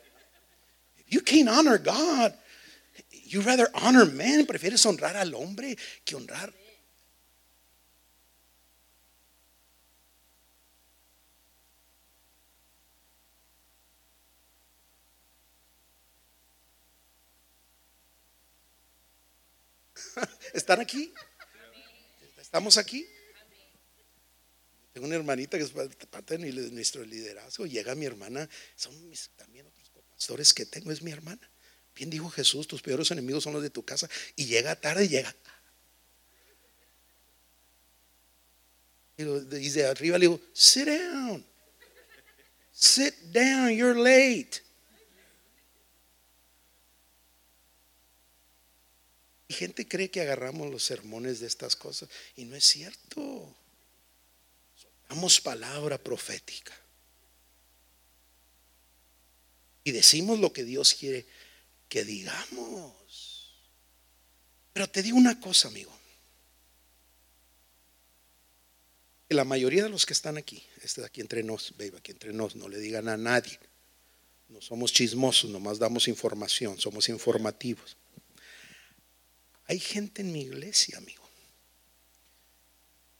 You 1.13 1.21
can't 1.21 1.47
honor 1.47 1.77
God. 1.77 2.33
You 3.11 3.41
rather 3.41 3.69
honor 3.75 4.07
man. 4.07 4.47
Prefieres 4.47 4.83
honrar 4.87 5.15
al 5.15 5.35
hombre 5.35 5.77
que 6.03 6.15
honrar. 6.15 6.51
¿Están 20.55 20.79
aquí? 20.81 21.13
¿Estamos 22.41 22.77
aquí? 22.77 23.05
Tengo 24.93 25.05
una 25.05 25.15
hermanita 25.15 25.59
que 25.59 25.63
es 25.63 25.71
parte 26.09 26.39
de 26.39 26.51
nuestro 26.71 27.05
liderazgo. 27.05 27.67
Llega 27.67 27.93
mi 27.93 28.07
hermana, 28.07 28.49
son 28.75 29.09
mis, 29.09 29.29
también 29.35 29.67
pastores 30.23 30.53
que 30.53 30.65
tengo, 30.65 30.89
es 30.89 31.01
mi 31.01 31.11
hermana. 31.11 31.49
Bien 31.93 32.09
dijo 32.09 32.29
Jesús, 32.29 32.65
tus 32.65 32.81
peores 32.81 33.11
enemigos 33.11 33.43
son 33.43 33.51
los 33.51 33.61
de 33.61 33.69
tu 33.69 33.83
casa. 33.83 34.09
Y 34.37 34.45
llega 34.45 34.73
tarde, 34.73 35.09
llega. 35.09 35.35
Y 39.17 39.23
desde 39.23 39.85
arriba 39.85 40.17
le 40.17 40.27
digo, 40.27 40.39
sit 40.53 40.85
down. 40.85 41.45
Sit 42.71 43.13
down, 43.33 43.69
you're 43.69 43.99
late. 43.99 44.61
Y 49.49 49.53
gente 49.53 49.85
cree 49.85 50.09
que 50.09 50.21
agarramos 50.21 50.71
los 50.71 50.83
sermones 50.83 51.41
de 51.41 51.47
estas 51.47 51.75
cosas 51.75 52.07
y 52.37 52.45
no 52.45 52.55
es 52.55 52.63
cierto. 52.63 53.53
Damos 55.09 55.41
palabra 55.41 55.97
profética. 55.97 56.73
Y 59.83 59.91
decimos 59.91 60.39
lo 60.39 60.53
que 60.53 60.63
Dios 60.63 60.93
quiere 60.93 61.25
que 61.89 62.03
digamos. 62.03 62.93
Pero 64.73 64.89
te 64.89 65.03
digo 65.03 65.17
una 65.17 65.39
cosa, 65.39 65.67
amigo. 65.67 65.91
Que 69.27 69.35
la 69.35 69.43
mayoría 69.43 69.83
de 69.83 69.89
los 69.89 70.05
que 70.05 70.13
están 70.13 70.37
aquí, 70.37 70.63
este 70.81 71.01
de 71.01 71.07
aquí 71.07 71.21
entre 71.21 71.43
nos, 71.43 71.75
baby, 71.77 71.97
aquí 71.97 72.11
entre 72.11 72.33
nos, 72.33 72.55
no 72.55 72.67
le 72.67 72.79
digan 72.79 73.07
a 73.07 73.17
nadie. 73.17 73.59
No 74.49 74.61
somos 74.61 74.91
chismosos, 74.91 75.49
nomás 75.49 75.79
damos 75.79 76.07
información, 76.07 76.79
somos 76.79 77.09
informativos. 77.09 77.97
Hay 79.65 79.79
gente 79.79 80.21
en 80.21 80.31
mi 80.31 80.41
iglesia, 80.41 80.97
amigo, 80.97 81.23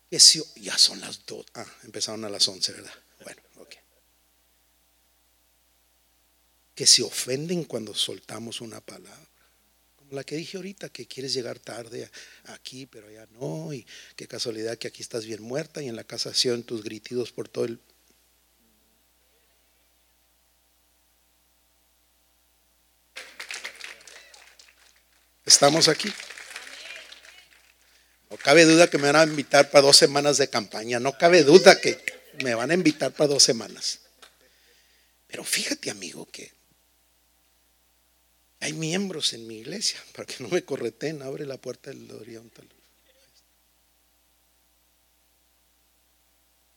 que 0.10 0.20
si, 0.20 0.44
ya 0.58 0.78
son 0.78 1.00
las 1.00 1.26
dos, 1.26 1.46
ah, 1.56 1.66
empezaron 1.84 2.24
a 2.26 2.30
las 2.30 2.48
once, 2.48 2.72
¿verdad? 2.72 2.94
Bueno, 3.24 3.42
ok. 3.58 3.76
Que 6.76 6.86
se 6.88 7.04
ofenden 7.04 7.64
cuando 7.64 7.94
soltamos 7.94 8.62
una 8.62 8.82
palabra. 8.82 9.30
Como 9.96 10.14
la 10.14 10.24
que 10.24 10.36
dije 10.36 10.58
ahorita, 10.58 10.90
que 10.90 11.06
quieres 11.06 11.34
llegar 11.34 11.60
tarde 11.60 12.10
aquí, 12.46 12.86
pero 12.86 13.10
ya 13.12 13.28
no, 13.40 13.74
y 13.74 13.86
qué 14.16 14.28
casualidad 14.28 14.78
que 14.78 14.88
aquí 14.88 15.02
estás 15.02 15.26
bien 15.26 15.42
muerta 15.42 15.82
y 15.82 15.88
en 15.88 15.96
la 15.96 16.04
casa 16.04 16.34
se 16.34 16.52
oyen 16.52 16.64
tus 16.64 16.84
gritidos 16.84 17.32
por 17.32 17.48
todo 17.48 17.66
el... 17.66 17.80
Estamos 25.46 25.88
aquí. 25.90 26.12
No 28.30 28.38
cabe 28.38 28.66
duda 28.66 28.90
que 28.90 28.98
me 28.98 29.12
van 29.12 29.30
a 29.30 29.32
invitar 29.32 29.70
para 29.70 29.84
dos 29.84 29.98
semanas 29.98 30.38
de 30.38 30.50
campaña. 30.50 31.00
No 31.00 31.16
cabe 31.18 31.44
duda 31.44 31.80
que 31.80 32.04
me 32.44 32.56
van 32.56 32.72
a 32.72 32.74
invitar 32.74 33.12
para 33.12 33.28
dos 33.28 33.44
semanas. 33.44 34.00
Pero 35.28 35.44
fíjate, 35.44 35.92
amigo, 35.92 36.26
que 36.32 36.52
hay 38.64 38.74
miembros 38.74 39.34
en 39.34 39.46
mi 39.48 39.60
iglesia, 39.60 40.04
para 40.16 40.26
que 40.26 40.44
no 40.44 40.50
me 40.50 40.64
correten, 40.64 41.22
abre 41.22 41.46
la 41.46 41.58
puerta 41.58 41.90
del 41.90 42.10
oriental. 42.12 42.68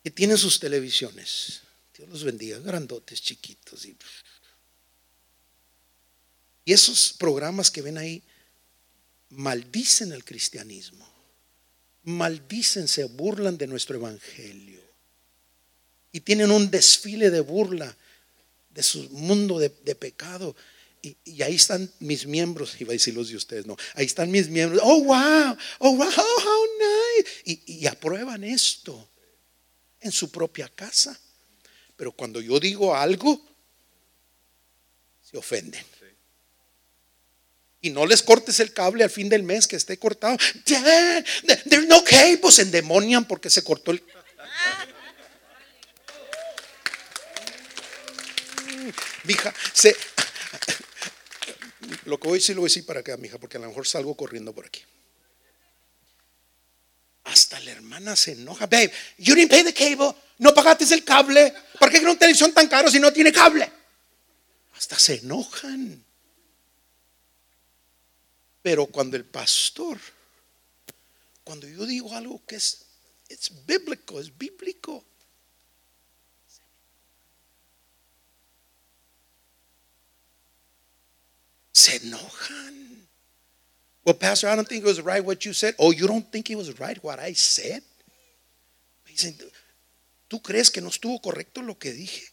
Que 0.03 0.11
tienen 0.11 0.39
sus 0.39 0.61
televisiones. 0.61 1.62
Dios 1.97 2.09
los 2.09 2.24
bendiga, 2.24 2.59
grandotes, 2.59 3.22
chiquitos. 3.22 3.84
Y, 3.87 3.97
y 6.64 6.72
esos 6.72 7.14
programas 7.18 7.70
que 7.70 7.82
ven 7.82 7.99
ahí 7.99 8.22
maldicen 9.30 10.12
el 10.12 10.24
cristianismo 10.24 11.16
maldicen, 12.07 12.87
se 12.89 13.05
burlan 13.05 13.59
de 13.59 13.66
nuestro 13.66 13.97
evangelio. 13.97 14.80
Y 16.12 16.20
tienen 16.20 16.51
un 16.51 16.70
desfile 16.70 17.30
de 17.30 17.41
burla 17.41 17.95
de 18.70 18.82
su 18.82 19.11
mundo 19.11 19.59
de 19.59 19.70
pecado. 19.70 20.57
Y, 21.03 21.42
ahí 21.42 21.55
están 21.55 21.90
mis 22.01 22.26
miembros, 22.26 22.74
iba 22.80 22.90
a 22.90 22.92
decir 22.92 23.14
los 23.14 23.28
de 23.28 23.36
ustedes, 23.36 23.66
no, 23.66 23.76
ahí 23.94 24.07
están 24.07 24.30
mis 24.30 24.49
miembros, 24.49 24.80
oh 24.84 25.05
wow, 25.05 25.57
oh 25.78 25.97
wow, 25.97 26.11
how 26.11 26.66
nice. 26.78 27.62
Y, 27.66 27.86
aprueban 27.86 28.44
esto 28.44 29.09
en 30.01 30.12
su 30.12 30.30
propia 30.30 30.68
casa. 30.68 31.18
Pero 31.97 32.12
cuando 32.12 32.40
yo 32.40 32.61
digo 32.61 32.94
algo, 32.94 33.40
se 35.22 35.38
ofenden. 35.38 35.84
Y 37.80 37.90
no 37.90 38.05
les 38.05 38.22
cortes 38.22 38.61
el 38.61 38.72
cable 38.72 39.05
al 39.05 39.11
fin 39.11 39.28
del 39.28 39.42
mes 39.42 39.66
que 39.66 39.76
esté 39.76 39.99
cortado. 39.99 40.36
Dad, 40.66 41.24
there's 41.68 41.86
no 41.86 42.03
cable. 42.05 42.51
Se 42.51 42.62
endemonian 42.62 43.26
porque 43.26 43.49
se 43.49 43.62
cortó 43.62 43.92
el. 43.92 44.03
Mija, 49.24 49.55
se. 49.72 49.97
Lo 52.05 52.18
que 52.18 52.28
voy 52.28 52.37
a 52.37 52.41
decir 52.41 52.55
lo 52.55 52.62
voy 52.62 52.68
a 52.68 52.70
decir 52.70 52.87
para 52.87 53.01
acá, 53.01 53.16
mija, 53.16 53.39
porque 53.39 53.57
a 53.57 53.61
lo 53.61 53.68
mejor 53.68 53.87
salgo 53.87 54.16
corriendo 54.16 54.53
por 54.53 54.66
aquí. 54.66 54.82
Hasta 57.24 57.59
le 57.61 57.72
hermana 57.72 58.14
se 58.14 58.32
enoja. 58.32 58.66
Babe, 58.66 58.93
you 59.18 59.34
didn't 59.34 59.51
pay 59.51 59.64
the 59.64 59.74
cable. 59.74 60.14
No 60.39 60.55
pagaste 60.55 60.84
el 60.95 61.05
cable. 61.05 61.53
¿Por 61.78 61.91
qué 61.91 61.99
una 61.99 62.16
televisión 62.16 62.53
tan 62.53 62.68
caro 62.68 62.91
si 62.91 63.01
no 63.01 63.12
tiene 63.12 63.32
cable? 63.32 63.70
Hasta 64.76 64.99
se 64.99 65.16
enojan. 65.16 66.05
Pero 68.62 68.87
cuando 68.87 69.16
el 69.16 69.24
pastor, 69.24 69.99
cuando 71.43 71.66
yo 71.66 71.84
digo 71.87 72.14
algo 72.14 72.45
que 72.47 72.57
es, 72.57 72.84
es 73.28 73.51
bíblico, 73.66 74.20
es 74.20 74.37
bíblico. 74.37 75.05
Se 81.87 81.99
enojan. 81.99 83.07
Well, 84.05 84.18
Pastor, 84.18 84.49
I 84.49 84.57
don't 84.57 84.66
think 84.66 84.82
it 84.82 84.89
was 84.89 85.01
right 85.05 85.24
what 85.24 85.45
you 85.45 85.53
said. 85.53 85.76
Oh, 85.78 85.93
you 85.93 86.09
don't 86.09 86.28
think 86.32 86.51
it 86.51 86.57
was 86.57 86.76
right 86.80 86.99
what 87.01 87.20
I 87.20 87.32
said? 87.32 87.80
Dicen, 89.07 89.39
¿tú 90.26 90.43
crees 90.43 90.68
que 90.68 90.80
no 90.80 90.89
estuvo 90.89 91.20
correcto 91.20 91.62
lo 91.62 91.78
que 91.78 91.93
dije? 91.93 92.24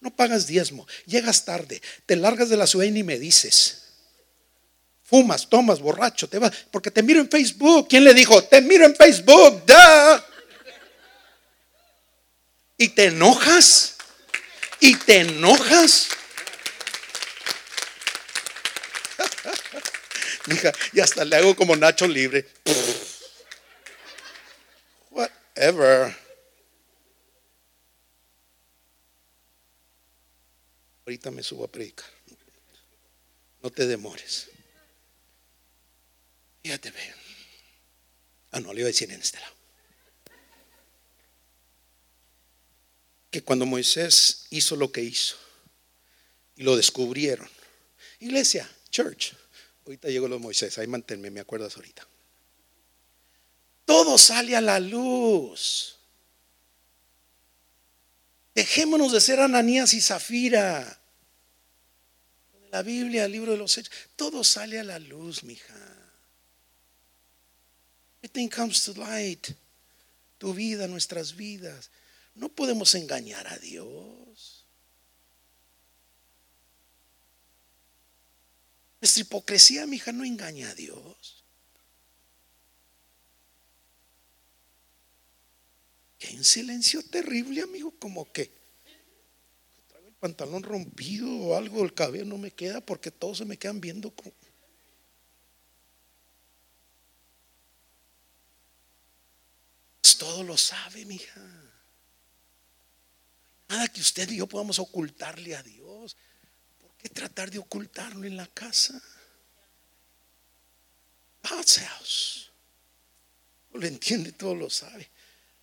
No 0.00 0.14
pagas 0.14 0.46
diezmo, 0.46 0.86
llegas 1.06 1.44
tarde, 1.44 1.82
te 2.06 2.14
largas 2.14 2.48
de 2.50 2.56
la 2.56 2.68
ciudad 2.68 2.84
y 2.84 2.92
ni 2.92 3.02
me 3.02 3.18
dices. 3.18 3.82
Fumas, 5.02 5.48
tomas, 5.50 5.80
borracho, 5.80 6.28
te 6.28 6.38
vas, 6.38 6.52
porque 6.70 6.92
te 6.92 7.02
miro 7.02 7.20
en 7.20 7.28
Facebook. 7.28 7.88
¿Quién 7.88 8.04
le 8.04 8.14
dijo? 8.14 8.44
Te 8.44 8.60
miro 8.60 8.86
en 8.86 8.94
Facebook, 8.94 9.66
da. 9.66 10.24
Y 12.78 12.90
te 12.90 13.06
enojas. 13.06 13.96
Y 14.78 14.94
te 14.94 15.20
enojas. 15.22 16.10
Y 20.92 21.00
hasta 21.00 21.24
le 21.24 21.36
hago 21.36 21.56
como 21.56 21.74
Nacho 21.76 22.06
libre. 22.06 22.46
Whatever. 25.10 26.14
Ahorita 31.06 31.30
me 31.30 31.42
subo 31.42 31.64
a 31.64 31.68
predicar. 31.68 32.06
No 33.62 33.70
te 33.70 33.86
demores. 33.86 34.50
Fíjate, 36.62 36.90
ve. 36.90 37.14
Ah, 38.52 38.60
no, 38.60 38.72
le 38.72 38.80
iba 38.80 38.86
a 38.86 38.92
decir 38.92 39.10
en 39.10 39.20
este 39.20 39.40
lado. 39.40 39.54
Que 43.30 43.42
cuando 43.42 43.66
Moisés 43.66 44.46
hizo 44.50 44.76
lo 44.76 44.92
que 44.92 45.02
hizo 45.02 45.36
y 46.56 46.62
lo 46.62 46.76
descubrieron, 46.76 47.50
iglesia, 48.20 48.70
church, 48.90 49.32
ahorita 49.84 50.08
llegó 50.08 50.28
los 50.28 50.40
Moisés, 50.40 50.78
ahí 50.78 50.86
manténme, 50.86 51.30
me 51.30 51.40
acuerdas 51.40 51.76
ahorita. 51.76 52.06
Todo 53.84 54.16
sale 54.16 54.56
a 54.56 54.60
la 54.60 54.80
luz. 54.80 55.96
Dejémonos 58.54 59.12
de 59.12 59.20
ser 59.20 59.40
Ananías 59.40 59.92
y 59.94 60.00
Zafira. 60.00 61.00
La 62.70 62.82
Biblia, 62.82 63.24
el 63.24 63.32
libro 63.32 63.52
de 63.52 63.58
los 63.58 63.76
hechos, 63.76 63.92
todo 64.16 64.42
sale 64.42 64.78
a 64.78 64.84
la 64.84 64.98
luz, 64.98 65.44
mija. 65.44 65.74
Everything 68.22 68.48
comes 68.48 68.84
to 68.84 68.94
light. 68.94 69.48
Tu 70.38 70.54
vida, 70.54 70.88
nuestras 70.88 71.36
vidas. 71.36 71.90
No 72.34 72.48
podemos 72.48 72.94
engañar 72.94 73.46
a 73.46 73.58
Dios. 73.58 74.53
Nuestra 79.04 79.20
hipocresía, 79.20 79.86
mija, 79.86 80.12
no 80.12 80.24
engaña 80.24 80.70
a 80.70 80.74
Dios. 80.74 81.44
Que 86.18 86.28
hay 86.28 86.38
un 86.38 86.44
silencio 86.44 87.02
terrible, 87.02 87.60
amigo, 87.60 87.92
como 87.98 88.32
que 88.32 88.50
traigo 89.88 90.08
el 90.08 90.14
pantalón 90.14 90.62
rompido 90.62 91.28
o 91.28 91.54
algo, 91.54 91.84
el 91.84 91.92
cabello 91.92 92.24
no 92.24 92.38
me 92.38 92.50
queda 92.50 92.80
porque 92.80 93.10
todos 93.10 93.36
se 93.36 93.44
me 93.44 93.58
quedan 93.58 93.78
viendo 93.78 94.10
como... 94.10 94.32
Pues 100.00 100.16
todo 100.16 100.42
lo 100.44 100.56
sabe, 100.56 101.04
mija. 101.04 101.42
Nada 103.68 103.86
que 103.88 104.00
usted 104.00 104.30
y 104.30 104.36
yo 104.36 104.46
podamos 104.46 104.78
ocultarle 104.78 105.56
a 105.56 105.62
Dios. 105.62 105.83
¿Por 107.04 107.10
qué 107.10 107.20
tratar 107.20 107.50
de 107.50 107.58
ocultarlo 107.58 108.24
en 108.24 108.34
la 108.38 108.46
casa? 108.46 108.98
House. 111.42 112.50
Lo 113.74 113.86
entiende, 113.86 114.32
todo 114.32 114.54
lo 114.54 114.70
sabe. 114.70 115.10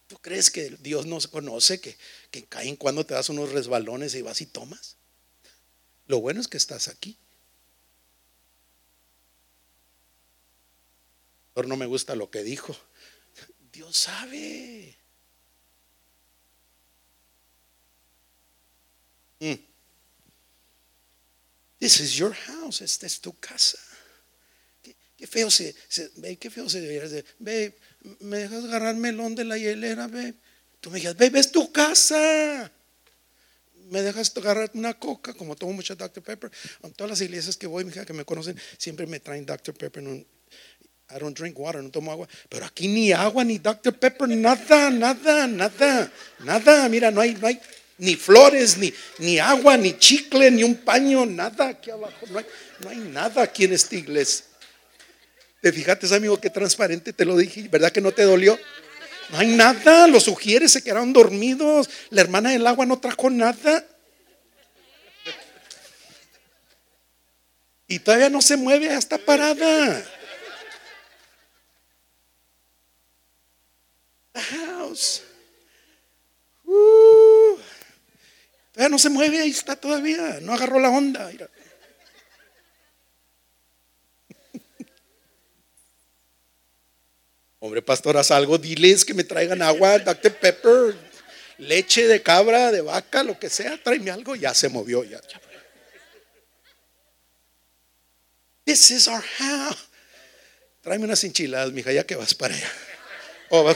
¿Tú 0.06 0.20
crees 0.20 0.52
que 0.52 0.70
Dios 0.82 1.08
no 1.08 1.18
conoce 1.32 1.82
que, 1.82 1.98
que 2.30 2.46
caen 2.46 2.76
cuando 2.76 3.08
te 3.08 3.16
das 3.16 3.30
unos 3.30 3.52
resbalones 3.52 4.14
y 4.14 4.22
vas 4.22 4.40
y 4.42 4.46
tomas? 4.46 4.98
Lo 6.06 6.22
bueno 6.22 6.42
es 6.42 6.48
que 6.48 6.58
estás 6.58 6.88
aquí. 6.88 7.18
No 11.56 11.76
me 11.76 11.88
gusta 11.88 12.14
lo 12.14 12.30
que 12.30 12.44
dijo. 12.44 12.76
Dios 13.72 13.98
sabe. 13.98 14.96
Mm. 19.40 19.71
This 21.82 22.00
is 22.00 22.16
your 22.16 22.32
house. 22.32 22.82
Esta 22.82 23.08
es 23.08 23.20
tu 23.20 23.34
casa. 23.40 23.80
Qué, 25.18 25.26
feo 25.26 25.50
se, 25.50 25.74
se, 25.90 26.12
qué 26.38 26.52
feo 26.52 26.70
se 26.70 26.80
debería 26.80 27.10
de, 27.10 27.26
ve, 27.40 27.76
me 28.20 28.38
dejas 28.38 28.66
agarrar 28.66 28.96
melón 28.96 29.34
de 29.34 29.46
la 29.46 29.58
hielera, 29.58 30.06
ve. 30.06 30.36
Tú 30.80 30.92
me 30.92 31.00
digas, 31.00 31.18
ve, 31.18 31.32
es 31.34 31.52
tu 31.52 31.72
casa. 31.72 32.72
Me 33.90 34.04
dejas 34.04 34.32
agarrar 34.38 34.70
una 34.76 34.94
coca, 34.94 35.34
como 35.34 35.56
tomo 35.56 35.74
mucha 35.74 35.96
Dr. 35.96 36.22
Pepper. 36.22 36.52
En 36.84 36.94
todas 36.94 37.10
las 37.10 37.22
iglesias 37.22 37.58
que 37.58 37.66
voy, 37.66 37.84
mija, 37.84 38.06
que 38.06 38.14
me 38.14 38.26
conocen, 38.26 38.56
siempre 38.78 39.08
me 39.08 39.20
traen 39.20 39.44
Dr. 39.48 39.74
Pepper. 39.74 40.04
No, 40.04 40.14
I 40.14 41.20
don't 41.20 41.36
drink 41.36 41.58
water, 41.58 41.82
no 41.82 41.90
tomo 41.90 42.12
agua. 42.12 42.28
Pero 42.48 42.64
aquí 42.68 42.88
ni 42.88 43.12
agua, 43.12 43.44
ni 43.44 43.58
Dr. 43.58 43.98
Pepper, 43.98 44.30
nada, 44.30 44.92
nada, 44.92 45.48
nada, 45.48 46.12
nada. 46.46 46.90
Mira, 46.90 47.10
no 47.10 47.22
hay, 47.22 47.34
no 47.34 47.48
hay 47.48 47.60
ni 48.02 48.16
flores, 48.16 48.78
ni, 48.78 48.92
ni 49.20 49.38
agua, 49.38 49.78
ni 49.78 49.96
chicle, 49.98 50.50
ni 50.50 50.64
un 50.64 50.76
paño, 50.76 51.24
nada 51.24 51.68
aquí 51.68 51.92
abajo. 51.92 52.26
No 52.32 52.40
hay, 52.40 52.46
no 52.80 52.90
hay 52.90 52.98
nada 52.98 53.44
aquí 53.44 53.66
en 53.66 53.74
esta 53.74 53.96
iglesia. 53.96 54.46
¿Te 55.62 55.72
fijaste, 55.72 56.14
amigo, 56.16 56.42
qué 56.42 56.50
transparente 56.50 57.14
te 57.14 57.26
lo 57.26 57.38
dije? 57.38 57.68
¿Verdad 57.70 57.92
que 57.92 58.02
no 58.02 58.12
te 58.12 58.24
dolió? 58.24 58.58
No 59.30 59.38
hay 59.38 59.50
nada, 59.50 60.08
los 60.08 60.24
sugieres 60.24 60.72
se 60.72 60.84
quedaron 60.84 61.14
dormidos. 61.14 61.92
La 62.10 62.22
hermana 62.22 62.50
del 62.50 62.66
agua 62.66 62.88
no 62.88 63.00
trajo 63.00 63.30
nada. 63.30 63.86
Y 67.88 68.00
todavía 68.00 68.32
no 68.32 68.42
se 68.42 68.58
mueve, 68.58 68.88
ya 68.88 68.98
está 68.98 69.20
parada. 69.20 70.04
House. 74.34 75.22
Uh, 76.66 77.58
todavía 78.72 78.90
no 78.90 79.00
se 79.00 79.10
mueve, 79.10 79.40
ahí 79.42 79.50
está 79.50 79.76
todavía. 79.76 80.40
No 80.42 80.54
agarró 80.54 80.80
la 80.80 80.90
onda. 80.90 81.30
Hombre, 87.60 87.82
pastor, 87.82 88.18
haz 88.18 88.32
algo, 88.32 88.58
diles 88.58 89.06
que 89.06 89.14
me 89.14 89.24
traigan 89.24 89.62
agua, 89.62 90.00
Dr. 90.00 90.34
Pepper, 90.34 90.96
leche 91.58 92.08
de 92.08 92.22
cabra, 92.22 92.72
de 92.72 92.82
vaca, 92.82 93.24
lo 93.24 93.38
que 93.38 93.50
sea, 93.50 93.82
tráeme 93.82 94.12
algo. 94.12 94.36
Ya 94.36 94.54
se 94.54 94.70
movió, 94.70 95.04
ya. 95.04 95.22
This 98.64 98.92
is 98.92 99.08
our 99.08 99.22
house. 99.22 99.90
Tráeme 100.82 101.06
unas 101.06 101.24
enchiladas, 101.24 101.72
mija, 101.72 101.92
ya 101.92 102.04
que 102.06 102.16
vas 102.16 102.34
para 102.34 102.56
allá. 102.56 102.72
Oh, 103.50 103.76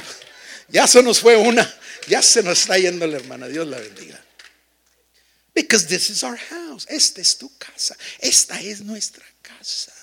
ya 0.70 0.88
se 0.88 1.04
nos 1.04 1.20
fue 1.20 1.36
una, 1.36 1.72
ya 2.08 2.22
se 2.22 2.42
nos 2.42 2.62
está 2.62 2.78
yendo 2.78 3.06
la 3.06 3.18
hermana, 3.18 3.48
Dios 3.48 3.68
la 3.68 3.78
bendiga. 3.78 4.20
Because 5.56 5.88
this 5.88 6.10
is 6.10 6.22
our 6.22 6.36
house. 6.36 6.86
Esta 6.90 7.22
es 7.22 7.38
tu 7.38 7.50
casa. 7.58 7.96
Esta 8.20 8.60
es 8.60 8.82
nuestra 8.82 9.26
casa. 9.42 9.94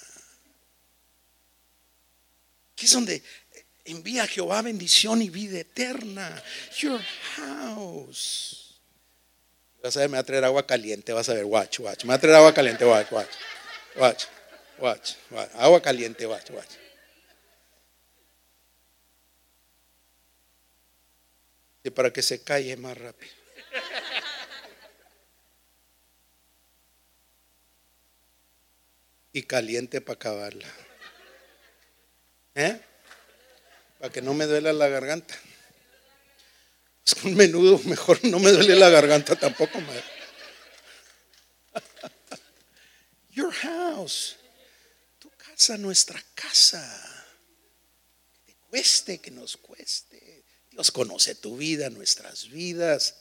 Aquí 2.73 2.87
es 2.87 2.93
donde 2.93 3.23
envía 3.85 4.27
Jehová 4.27 4.63
bendición 4.63 5.21
y 5.21 5.29
vida 5.29 5.61
eterna. 5.61 6.43
Your 6.81 7.01
house. 7.37 8.81
Vas 9.83 9.97
a 9.99 10.01
ver, 10.01 10.09
me 10.09 10.17
va 10.17 10.21
a 10.21 10.25
traer 10.25 10.45
agua 10.45 10.67
caliente. 10.67 11.13
Vas 11.13 11.29
a 11.29 11.35
ver, 11.35 11.45
watch, 11.45 11.81
watch. 11.81 12.05
Me 12.05 12.09
va 12.09 12.15
a 12.15 12.19
traer 12.19 12.37
agua 12.37 12.55
caliente, 12.55 12.87
watch, 12.87 13.13
watch. 13.13 13.31
Watch, 13.97 14.25
watch, 14.79 15.15
watch. 15.31 15.51
Agua 15.55 15.83
caliente, 15.83 16.27
watch, 16.27 16.51
watch. 16.51 16.71
Y 21.85 21.91
para 21.91 22.11
que 22.11 22.23
se 22.23 22.43
calle 22.43 22.75
más 22.77 22.97
rápido. 22.97 23.35
Y 29.33 29.43
caliente 29.45 30.01
para 30.01 30.17
acabarla. 30.17 30.69
¿Eh? 32.55 32.81
para 34.03 34.13
que 34.13 34.21
no 34.21 34.35
me 34.35 34.47
duela 34.47 34.73
la 34.73 34.89
garganta. 34.89 35.39
Es 37.07 37.15
con 37.15 37.37
menudo 37.37 37.79
mejor 37.85 38.19
no 38.25 38.41
me 38.41 38.51
duele 38.51 38.75
la 38.75 38.89
garganta 38.89 39.37
tampoco, 39.37 39.81
madre. 39.81 40.03
Your 43.31 43.53
house, 43.53 44.35
tu 45.21 45.31
casa, 45.31 45.79
nuestra 45.79 46.21
casa. 46.35 46.83
Que 48.33 48.41
te 48.53 48.59
cueste, 48.69 49.21
que 49.21 49.31
nos 49.31 49.57
cueste. 49.57 50.45
Dios 50.73 50.91
conoce 50.91 51.37
tu 51.37 51.57
vida, 51.57 51.89
nuestras 51.89 52.51
vidas. 52.51 53.15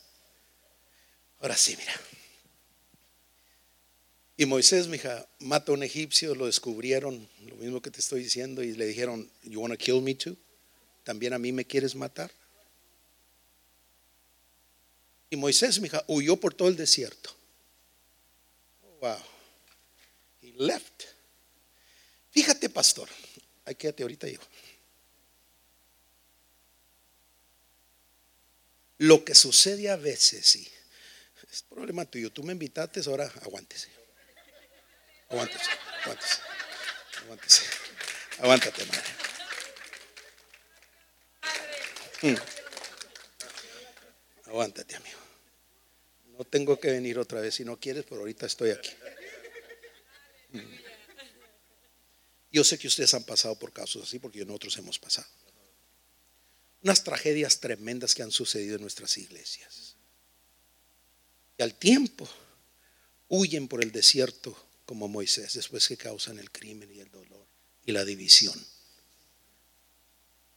Ahora 1.41 1.55
sí, 1.55 1.77
mira. 1.77 1.93
Y 4.41 4.47
Moisés, 4.47 4.87
mija, 4.87 5.27
mata 5.37 5.71
a 5.71 5.75
un 5.75 5.83
egipcio, 5.83 6.33
lo 6.33 6.47
descubrieron, 6.47 7.29
lo 7.45 7.55
mismo 7.57 7.79
que 7.79 7.91
te 7.91 7.99
estoy 7.99 8.23
diciendo, 8.23 8.63
y 8.63 8.73
le 8.73 8.87
dijeron, 8.87 9.29
You 9.43 9.61
wanna 9.61 9.77
kill 9.77 10.01
me 10.01 10.15
too? 10.15 10.35
¿También 11.03 11.33
a 11.33 11.37
mí 11.37 11.51
me 11.51 11.63
quieres 11.63 11.93
matar? 11.93 12.31
Y 15.29 15.35
Moisés, 15.35 15.79
mija, 15.79 16.03
huyó 16.07 16.37
por 16.37 16.55
todo 16.55 16.69
el 16.69 16.75
desierto. 16.75 17.29
Wow. 18.99 19.19
He 20.41 20.53
left. 20.57 21.03
Fíjate, 22.31 22.67
pastor. 22.67 23.09
Ahí 23.63 23.75
quédate 23.75 24.01
ahorita, 24.01 24.27
hijo. 24.27 24.43
Lo 28.97 29.23
que 29.23 29.35
sucede 29.35 29.87
a 29.87 29.97
veces, 29.97 30.47
sí. 30.47 30.67
Es 31.51 31.61
problema 31.61 32.05
tuyo. 32.05 32.31
Tú 32.31 32.41
me 32.41 32.53
invitaste, 32.53 33.01
ahora 33.05 33.31
aguántese. 33.43 34.00
Aguántese, 35.31 35.69
aguántese. 36.03 36.41
Aguántese. 37.23 37.61
Aguántate, 38.39 38.85
madre. 38.85 39.11
Mm. 42.23 42.35
Aguántate, 44.47 44.95
amigo. 44.95 45.19
No 46.37 46.43
tengo 46.43 46.77
que 46.77 46.91
venir 46.91 47.17
otra 47.17 47.39
vez 47.39 47.55
si 47.55 47.63
no 47.63 47.79
quieres, 47.79 48.03
pero 48.03 48.21
ahorita 48.21 48.45
estoy 48.45 48.71
aquí. 48.71 48.91
Mm. 50.51 50.59
Yo 52.51 52.65
sé 52.65 52.77
que 52.77 52.87
ustedes 52.87 53.13
han 53.13 53.23
pasado 53.23 53.57
por 53.57 53.71
casos 53.71 54.03
así 54.03 54.19
porque 54.19 54.43
nosotros 54.43 54.75
hemos 54.77 54.99
pasado. 54.99 55.27
Unas 56.83 57.05
tragedias 57.05 57.61
tremendas 57.61 58.13
que 58.13 58.23
han 58.23 58.31
sucedido 58.31 58.75
en 58.75 58.81
nuestras 58.81 59.17
iglesias. 59.17 59.95
Y 61.57 61.63
al 61.63 61.73
tiempo 61.75 62.27
huyen 63.29 63.69
por 63.69 63.81
el 63.81 63.93
desierto 63.93 64.70
como 64.91 65.07
Moisés 65.07 65.53
después 65.53 65.87
que 65.87 65.95
causan 65.95 66.37
el 66.37 66.51
crimen 66.51 66.93
y 66.93 66.99
el 66.99 67.09
dolor 67.09 67.47
y 67.85 67.93
la 67.93 68.03
división. 68.03 68.61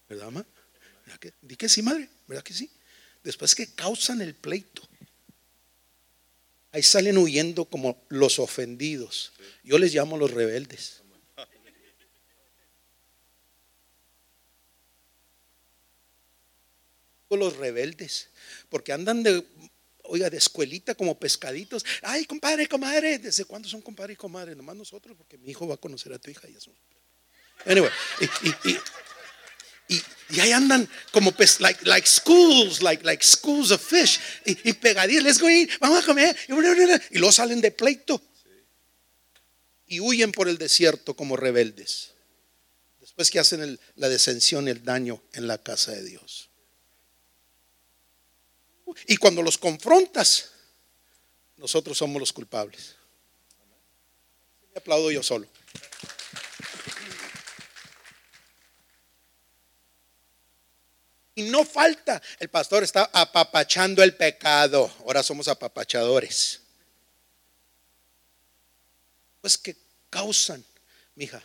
¿Verdad, 0.08 0.24
mamá? 0.24 0.44
¿Verdad 1.06 1.20
que, 1.20 1.34
di 1.40 1.54
que 1.54 1.68
sí, 1.68 1.82
madre? 1.82 2.08
¿Verdad 2.26 2.42
que 2.42 2.52
sí? 2.52 2.68
Después 3.22 3.54
que 3.54 3.72
causan 3.76 4.20
el 4.22 4.34
pleito. 4.34 4.82
Ahí 6.72 6.82
salen 6.82 7.16
huyendo 7.16 7.64
como 7.66 8.04
los 8.08 8.40
ofendidos. 8.40 9.32
Yo 9.62 9.78
les 9.78 9.94
llamo 9.94 10.18
los 10.18 10.32
rebeldes. 10.32 11.00
Los 17.30 17.56
rebeldes, 17.56 18.30
porque 18.68 18.92
andan 18.92 19.22
de, 19.22 19.44
oiga, 20.04 20.30
de 20.30 20.36
escuelita 20.36 20.94
como 20.94 21.18
pescaditos. 21.18 21.84
Ay, 22.02 22.24
compadre, 22.24 22.66
comadre. 22.68 23.18
¿Desde 23.18 23.44
cuándo 23.44 23.68
son 23.68 23.82
compadre 23.82 24.14
y 24.14 24.16
comadre? 24.16 24.54
Nomás 24.54 24.76
nosotros, 24.76 25.16
porque 25.16 25.38
mi 25.38 25.50
hijo 25.50 25.66
va 25.66 25.74
a 25.74 25.78
conocer 25.78 26.12
a 26.12 26.18
tu 26.18 26.30
hija 26.30 26.48
y 26.48 26.56
eso. 26.56 26.72
Anyway, 27.66 27.90
y, 28.20 28.48
y, 28.48 28.78
y, 29.88 30.02
y, 30.30 30.40
ahí 30.40 30.52
andan 30.52 30.88
como 31.12 31.32
pes, 31.32 31.60
like, 31.60 31.84
like 31.86 32.06
schools, 32.06 32.82
like, 32.82 33.04
like 33.04 33.24
schools 33.24 33.70
of 33.70 33.82
fish. 33.82 34.20
Y, 34.44 34.72
pegaditos, 34.74 35.22
let's 35.22 35.40
go 35.40 35.48
eat, 35.48 35.70
vamos 35.80 36.02
a 36.02 36.06
comer. 36.06 36.36
Y, 36.48 37.18
luego 37.18 37.32
salen 37.32 37.60
de 37.60 37.70
pleito. 37.70 38.20
Y 39.86 40.00
huyen 40.00 40.32
por 40.32 40.48
el 40.48 40.58
desierto 40.58 41.14
como 41.14 41.36
rebeldes. 41.36 42.12
Después 43.00 43.30
que 43.30 43.38
hacen 43.38 43.78
la 43.96 44.08
descensión 44.08 44.66
el 44.68 44.82
daño 44.82 45.22
en 45.32 45.46
la 45.46 45.58
casa 45.58 45.92
de 45.92 46.02
Dios. 46.02 46.50
Y 49.06 49.16
cuando 49.16 49.42
los 49.42 49.58
confrontas, 49.58 50.50
nosotros 51.56 51.96
somos 51.96 52.20
los 52.20 52.32
culpables. 52.32 52.96
Me 54.72 54.78
aplaudo 54.78 55.10
yo 55.10 55.22
solo. 55.22 55.48
Y 61.36 61.42
no 61.44 61.64
falta, 61.64 62.22
el 62.38 62.48
pastor 62.48 62.84
está 62.84 63.10
apapachando 63.12 64.02
el 64.02 64.16
pecado. 64.16 64.92
Ahora 65.00 65.22
somos 65.22 65.48
apapachadores. 65.48 66.60
Pues 69.40 69.58
que 69.58 69.76
causan, 70.10 70.64
mija. 71.16 71.42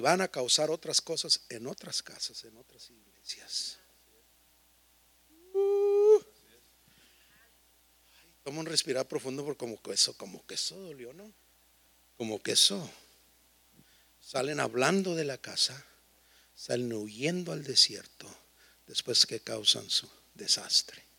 Van 0.00 0.20
a 0.20 0.28
causar 0.28 0.70
otras 0.70 1.00
cosas 1.00 1.42
en 1.48 1.66
otras 1.66 2.02
casas, 2.02 2.44
en 2.44 2.56
otras 2.56 2.90
iglesias. 2.90 3.78
Uh. 5.54 6.20
Toma 8.42 8.60
un 8.60 8.66
respirar 8.66 9.06
profundo 9.06 9.44
porque 9.44 9.58
como 9.58 9.80
que 9.82 9.92
eso, 9.92 10.16
como 10.16 10.44
que 10.46 10.54
eso 10.54 10.76
dolió, 10.76 11.12
¿no? 11.12 11.32
Como 12.16 12.42
que 12.42 12.52
eso. 12.52 12.90
Salen 14.20 14.60
hablando 14.60 15.14
de 15.14 15.24
la 15.24 15.38
casa, 15.38 15.84
salen 16.54 16.92
huyendo 16.92 17.52
al 17.52 17.64
desierto 17.64 18.28
después 18.86 19.26
que 19.26 19.40
causan 19.40 19.88
su 19.88 20.08
desastre. 20.34 21.09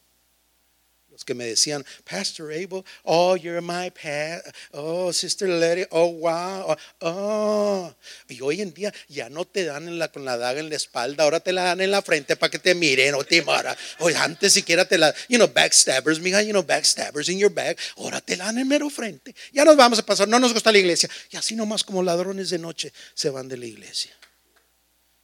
Los 1.12 1.26
que 1.26 1.34
me 1.34 1.45
decían, 1.45 1.86
Pastor 2.09 2.53
Abel, 2.53 2.86
oh, 3.03 3.36
you're 3.36 3.59
my 3.59 3.91
past, 3.91 4.47
oh, 4.72 5.12
Sister 5.12 5.49
Letty, 5.49 5.86
oh, 5.91 6.07
wow, 6.07 6.68
oh, 6.70 6.78
oh. 7.01 7.95
Y 8.30 8.39
hoy 8.39 8.62
en 8.62 8.74
día 8.74 8.93
ya 9.09 9.30
no 9.30 9.43
te 9.43 9.66
dan 9.66 9.89
en 9.89 9.99
la, 9.99 10.09
con 10.09 10.24
la 10.24 10.38
daga 10.38 10.62
en 10.62 10.70
la 10.70 10.78
espalda, 10.78 11.26
ahora 11.26 11.41
te 11.41 11.51
la 11.51 11.64
dan 11.64 11.82
en 11.82 11.91
la 11.91 12.01
frente 12.01 12.38
para 12.38 12.49
que 12.49 12.59
te 12.59 12.74
miren 12.76 13.14
o 13.16 13.26
te 13.26 13.41
mara. 13.41 13.78
Oye, 13.99 14.16
antes 14.16 14.53
siquiera 14.53 14.86
te 14.86 14.98
la, 14.98 15.14
you 15.27 15.38
know, 15.38 15.52
backstabbers, 15.52 16.22
mija, 16.22 16.41
you 16.44 16.52
know, 16.52 16.65
backstabbers 16.65 17.27
in 17.27 17.38
your 17.38 17.52
back, 17.52 17.77
ahora 17.98 18.22
te 18.22 18.38
la 18.38 18.45
dan 18.45 18.60
en 18.60 18.68
mero 18.69 18.90
frente. 18.90 19.36
Ya 19.52 19.65
nos 19.65 19.76
vamos 19.76 19.99
a 19.99 20.06
pasar, 20.06 20.30
no 20.30 20.40
nos 20.40 20.53
gusta 20.53 20.72
la 20.72 20.77
iglesia. 20.77 21.10
Y 21.30 21.36
así 21.36 21.57
nomás 21.57 21.84
como 21.84 22.02
ladrones 22.02 22.49
de 22.49 22.57
noche 22.57 22.94
se 23.14 23.30
van 23.30 23.49
de 23.49 23.57
la 23.57 23.65
iglesia. 23.65 24.18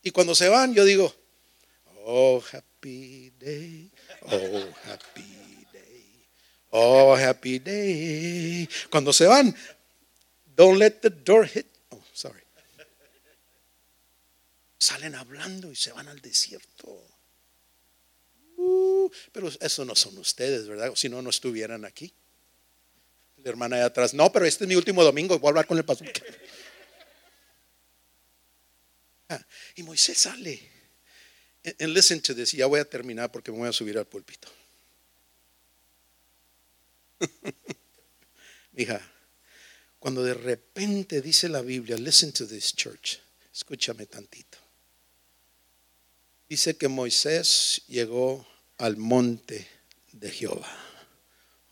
Y 0.03 0.11
cuando 0.11 0.35
se 0.35 0.49
van, 0.49 0.73
yo 0.73 0.83
digo, 0.83 1.15
oh, 2.03 2.43
happy 2.51 3.31
day, 3.39 3.89
oh, 4.23 4.65
happy 4.85 5.21
day. 5.21 5.46
Oh, 6.71 7.15
happy 7.15 7.59
day. 7.59 8.67
Cuando 8.89 9.13
se 9.13 9.25
van, 9.25 9.55
don't 10.55 10.77
let 10.77 11.01
the 11.01 11.09
door 11.09 11.45
hit. 11.45 11.65
Oh, 11.91 12.01
sorry. 12.13 12.41
Salen 14.79 15.15
hablando 15.15 15.71
y 15.71 15.75
se 15.75 15.91
van 15.91 16.07
al 16.07 16.19
desierto. 16.21 17.03
Uh, 18.57 19.09
pero 19.31 19.49
eso 19.59 19.85
no 19.85 19.95
son 19.95 20.17
ustedes, 20.17 20.67
¿verdad? 20.67 20.93
Si 20.95 21.09
no, 21.09 21.21
no 21.21 21.29
estuvieran 21.29 21.85
aquí. 21.85 22.13
La 23.43 23.49
hermana 23.51 23.77
de 23.77 23.83
atrás, 23.83 24.13
no, 24.13 24.31
pero 24.31 24.45
este 24.45 24.65
es 24.65 24.67
mi 24.67 24.75
último 24.75 25.03
domingo, 25.03 25.37
voy 25.39 25.47
a 25.47 25.51
hablar 25.51 25.67
con 25.67 25.77
el 25.77 25.85
pastor. 25.85 26.11
Ah, 29.29 29.45
y 29.75 29.83
Moisés 29.83 30.19
sale. 30.19 30.57
And, 31.79 31.93
listen 31.93 32.21
to 32.21 32.33
this, 32.33 32.53
ya 32.53 32.65
voy 32.65 32.79
a 32.79 32.85
terminar 32.85 33.29
porque 33.29 33.51
me 33.51 33.57
voy 33.57 33.67
a 33.67 33.73
subir 33.73 33.97
al 33.97 34.05
púlpito. 34.05 34.47
Mija, 38.73 39.01
cuando 39.99 40.23
de 40.23 40.33
repente 40.33 41.21
dice 41.21 41.49
la 41.49 41.61
Biblia, 41.61 41.97
listen 41.97 42.31
to 42.31 42.47
this 42.47 42.73
church, 42.75 43.19
escúchame 43.53 44.05
tantito. 44.05 44.57
Dice 46.47 46.77
que 46.77 46.87
Moisés 46.87 47.81
llegó 47.87 48.47
al 48.77 48.95
monte 48.97 49.67
de 50.13 50.31
Jehová. 50.31 50.71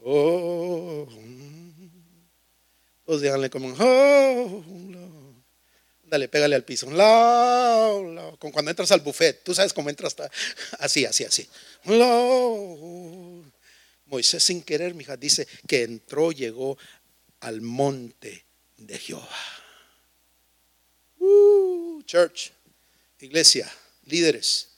Oh, 0.01 1.07
mm. 1.09 1.89
todos 3.05 3.21
díganle 3.21 3.49
como, 3.49 3.73
oh. 3.79 4.63
Dale, 6.03 6.27
pégale 6.27 6.55
al 6.55 6.63
piso. 6.63 6.89
Lord, 6.89 8.13
Lord. 8.13 8.37
Como 8.37 8.53
cuando 8.53 8.71
entras 8.71 8.91
al 8.91 8.99
buffet, 8.99 9.43
tú 9.43 9.55
sabes 9.55 9.73
cómo 9.73 9.89
entras, 9.89 10.15
así, 10.79 11.05
así, 11.05 11.23
así. 11.23 11.47
Lord. 11.85 13.24
Moisés 14.05 14.43
sin 14.43 14.61
querer, 14.61 14.93
mija, 14.93 15.17
dice 15.17 15.47
que 15.67 15.83
entró, 15.83 16.31
llegó 16.31 16.77
al 17.39 17.61
monte 17.61 18.45
de 18.77 18.97
Jehová. 18.97 19.37
Uh, 21.19 22.01
church, 22.03 22.51
iglesia, 23.19 23.71
líderes, 24.05 24.69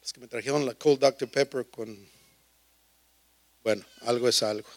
los 0.00 0.12
que 0.12 0.20
me 0.20 0.28
trajeron 0.28 0.64
la 0.64 0.74
Cold 0.74 1.00
Dr. 1.00 1.28
Pepper 1.28 1.66
con, 1.66 2.08
bueno, 3.62 3.84
algo 4.02 4.28
es 4.28 4.42
algo. 4.42 4.68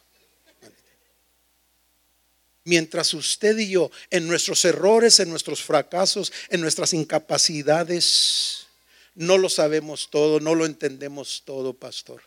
Mientras 2.65 3.13
usted 3.13 3.57
y 3.59 3.69
yo, 3.69 3.91
en 4.09 4.27
nuestros 4.27 4.65
errores, 4.65 5.19
en 5.19 5.30
nuestros 5.30 5.61
fracasos, 5.61 6.34
en 6.49 6.61
nuestras 6.61 6.93
incapacidades, 6.93 8.65
no 9.13 9.38
lo 9.38 9.49
sabemos 9.49 10.09
todo, 10.09 10.39
no 10.39 10.55
lo 10.55 10.65
entendemos 10.65 11.43
todo, 11.45 11.73
pastor. 11.73 12.23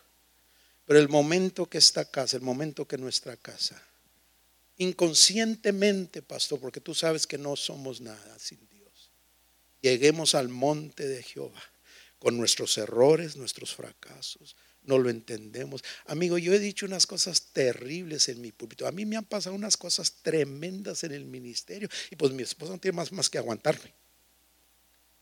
Pero 0.89 1.01
el 1.01 1.11
momento 1.11 1.67
que 1.67 1.77
esta 1.77 2.07
casa, 2.07 2.39
el 2.39 2.43
momento 2.43 2.89
que 2.89 2.97
nuestra 2.97 3.37
casa, 3.37 3.79
inconscientemente, 4.79 6.23
pastor, 6.23 6.59
porque 6.59 6.81
tú 6.81 6.95
sabes 6.95 7.27
que 7.27 7.37
no 7.37 7.57
somos 7.57 8.01
nada 8.01 8.39
sin 8.39 8.59
Dios, 8.71 9.11
lleguemos 9.83 10.35
al 10.35 10.49
monte 10.49 11.07
de 11.07 11.23
Jehová 11.23 11.63
con 12.19 12.39
nuestros 12.39 12.79
errores, 12.79 13.37
nuestros 13.37 13.75
fracasos, 13.75 14.57
no 14.85 14.97
lo 14.97 15.11
entendemos. 15.11 15.85
Amigo, 16.07 16.39
yo 16.39 16.55
he 16.55 16.59
dicho 16.59 16.87
unas 16.87 17.07
cosas 17.07 17.49
terribles 17.53 18.31
en 18.31 18.41
mi 18.41 18.51
púlpito. 18.51 18.87
A 18.87 18.91
mí 18.91 19.05
me 19.05 19.19
han 19.19 19.27
pasado 19.27 19.55
unas 19.55 19.77
cosas 19.77 20.23
tremendas 20.23 21.05
en 21.05 21.13
el 21.13 21.27
ministerio 21.27 21.91
y 22.11 22.17
pues 22.17 22.33
mi 22.33 22.45
esposa 22.45 22.73
no 22.73 22.81
tiene 22.81 22.97
más, 22.97 23.13
más 23.13 23.29
que 23.29 23.37
aguantarme. 23.37 23.93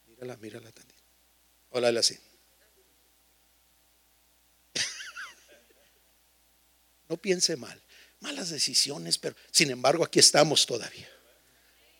Mírala, 0.07 0.37
mírala 0.37 0.71
tantito. 0.71 1.03
Hola, 1.71 1.89
así. 1.89 2.17
No 7.09 7.17
piense 7.17 7.57
mal. 7.57 7.81
Malas 8.21 8.51
decisiones, 8.51 9.19
pero 9.19 9.37
sin 9.51 9.71
embargo 9.71 10.05
aquí 10.05 10.19
estamos 10.19 10.67
todavía. 10.67 11.09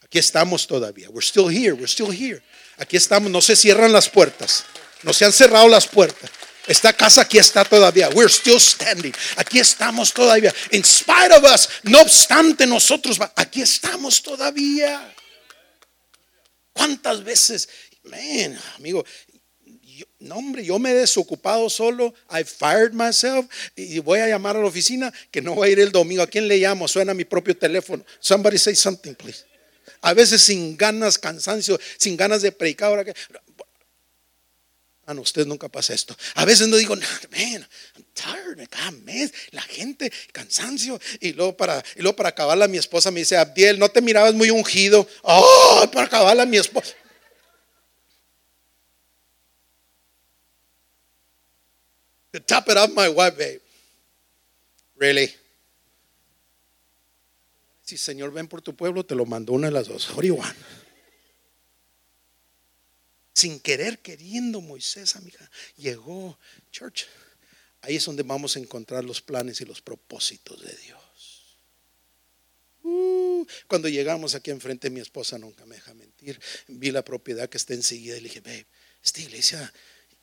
Aquí 0.03 0.19
estamos 0.19 0.67
todavía. 0.67 1.11
We're 1.11 1.27
still 1.27 1.49
here, 1.49 1.73
we're 1.73 1.87
still 1.87 2.13
here. 2.13 2.43
Aquí 2.79 2.97
estamos, 2.97 3.31
no 3.31 3.41
se 3.41 3.57
cierran 3.57 3.93
las 3.93 4.09
puertas. 4.09 4.65
No 5.03 5.13
se 5.13 5.25
han 5.25 5.33
cerrado 5.33 5.69
las 5.69 5.87
puertas. 5.87 6.31
Esta 6.67 6.93
casa 6.93 7.23
aquí 7.23 7.39
está 7.39 7.65
todavía. 7.65 8.09
We're 8.11 8.33
still 8.33 8.61
standing. 8.61 9.13
Aquí 9.37 9.59
estamos 9.59 10.13
todavía. 10.13 10.53
In 10.71 10.85
spite 10.85 11.33
of 11.33 11.45
us, 11.45 11.69
no 11.85 12.01
obstante 12.01 12.67
nosotros, 12.67 13.19
aquí 13.37 13.63
estamos 13.63 14.23
todavía. 14.23 15.15
¿Cuántas 16.73 17.23
veces? 17.23 17.69
Man, 18.05 18.59
amigo, 18.77 19.05
no, 20.19 20.37
hombre, 20.37 20.65
yo 20.65 20.79
me 20.79 20.93
he 20.93 20.95
desocupado 20.95 21.69
solo. 21.69 22.15
I 22.31 22.43
fired 22.43 22.93
myself. 22.93 23.47
Y 23.77 23.99
voy 23.99 24.21
a 24.21 24.29
llamar 24.29 24.57
a 24.57 24.61
la 24.61 24.67
oficina 24.67 25.13
que 25.31 25.43
no 25.43 25.55
voy 25.55 25.69
a 25.69 25.73
ir 25.73 25.81
el 25.81 25.93
domingo. 25.93 26.23
¿A 26.23 26.27
quién 26.27 26.49
le 26.49 26.57
llamo? 26.57 26.89
Suena 26.89 27.13
mi 27.13 27.25
propio 27.25 27.57
teléfono. 27.57 28.05
Somebody 28.19 28.57
say 28.57 28.75
something, 28.75 29.15
please. 29.15 29.45
A 30.01 30.15
veces 30.15 30.41
sin 30.43 30.77
ganas, 30.77 31.19
cansancio, 31.19 31.79
sin 31.99 32.17
ganas 32.17 32.41
de 32.41 32.51
predicar. 32.51 32.89
Ahora 32.89 33.05
que, 33.05 33.13
Ah, 35.09 35.15
no, 35.15 35.21
usted 35.21 35.47
nunca 35.47 35.69
pasa 35.69 35.95
esto. 35.95 36.17
A 36.35 36.45
veces 36.45 36.67
no 36.67 36.77
digo, 36.77 36.97
man, 36.97 37.65
I'm 37.95 38.05
tired, 38.13 38.69
cada 38.69 38.91
mes, 38.91 39.33
la 39.53 39.63
gente, 39.63 40.11
cansancio. 40.33 40.99
Y 41.21 41.33
luego 41.33 41.57
para, 41.57 41.85
y 41.95 42.03
luego 42.03 42.17
para 42.17 42.31
acabarla, 42.31 42.67
mi 42.67 42.77
esposa 42.77 43.13
me 43.13 43.21
dice, 43.21 43.37
Abdiel, 43.37 43.79
no 43.79 43.89
te 43.89 44.01
mirabas 44.03 44.35
muy 44.35 44.51
ungido. 44.51 45.07
Oh, 45.23 45.89
para 45.93 46.07
acabarla, 46.07 46.45
mi 46.45 46.57
esposa. 46.57 46.93
To 52.37 52.41
top 52.43 52.69
it 52.69 52.77
up, 52.77 52.93
my 52.93 53.09
wife, 53.09 53.39
babe. 53.39 53.63
Really? 54.99 55.35
Si 57.83 57.97
Señor, 57.97 58.31
ven 58.31 58.47
por 58.47 58.61
tu 58.61 58.77
pueblo, 58.77 59.07
te 59.07 59.15
lo 59.15 59.25
mandó 59.25 59.55
una 59.55 59.69
de 59.69 59.73
las 59.73 59.89
dos. 59.89 60.11
What 60.15 60.55
sin 63.33 63.59
querer 63.61 64.01
queriendo 64.01 64.61
Moisés, 64.61 65.17
amiga, 65.17 65.51
llegó, 65.79 66.39
church. 66.73 67.07
Ahí 67.81 67.97
es 67.97 68.05
donde 68.05 68.23
vamos 68.23 68.57
a 68.57 68.59
encontrar 68.59 69.05
los 69.05 69.23
planes 69.23 69.63
y 69.63 69.65
los 69.65 69.81
propósitos 69.81 70.61
de 70.61 70.77
Dios. 70.77 71.57
Uh, 72.83 73.47
cuando 73.67 73.89
llegamos 73.89 74.35
aquí 74.35 74.51
enfrente, 74.51 74.91
mi 74.91 75.01
esposa 75.01 75.39
nunca 75.39 75.65
me 75.65 75.77
deja 75.77 75.95
mentir. 75.95 76.39
Vi 76.69 76.91
la 76.91 77.03
propiedad 77.03 77.49
que 77.49 77.57
está 77.57 77.73
enseguida 77.73 78.19
y 78.19 78.21
le 78.21 78.29
dije, 78.29 78.41
babe, 78.41 78.67
esta 79.03 79.21
iglesia, 79.23 79.73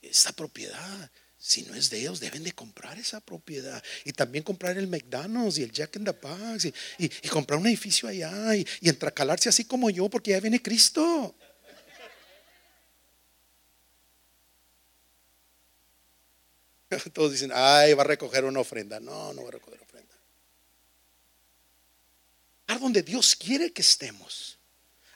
esta 0.01 0.31
propiedad, 0.31 1.11
si 1.45 1.63
no 1.63 1.75
es 1.75 1.89
de 1.89 1.99
ellos, 1.99 2.21
deben 2.21 2.41
de 2.41 2.53
comprar 2.53 2.97
esa 2.97 3.19
propiedad. 3.19 3.83
Y 4.05 4.13
también 4.13 4.45
comprar 4.45 4.77
el 4.77 4.87
McDonald's 4.87 5.57
y 5.57 5.63
el 5.63 5.73
Jack 5.73 5.97
in 5.97 6.05
the 6.05 6.11
Box 6.11 6.69
y, 6.97 7.09
comprar 7.27 7.59
un 7.59 7.67
edificio 7.67 8.07
allá 8.07 8.55
y, 8.55 8.65
y 8.79 8.87
entracalarse 8.87 9.49
así 9.49 9.65
como 9.65 9.89
yo, 9.89 10.09
porque 10.09 10.31
ya 10.31 10.39
viene 10.39 10.61
Cristo. 10.61 11.35
Todos 17.13 17.33
dicen, 17.33 17.51
ay, 17.53 17.93
va 17.93 18.03
a 18.03 18.07
recoger 18.07 18.45
una 18.45 18.61
ofrenda. 18.61 19.01
No, 19.01 19.33
no 19.33 19.41
va 19.41 19.49
a 19.49 19.51
recoger 19.51 19.81
ofrenda. 19.81 20.15
Al 22.67 22.79
donde 22.79 23.03
Dios 23.03 23.35
quiere 23.35 23.73
que 23.73 23.81
estemos. 23.81 24.57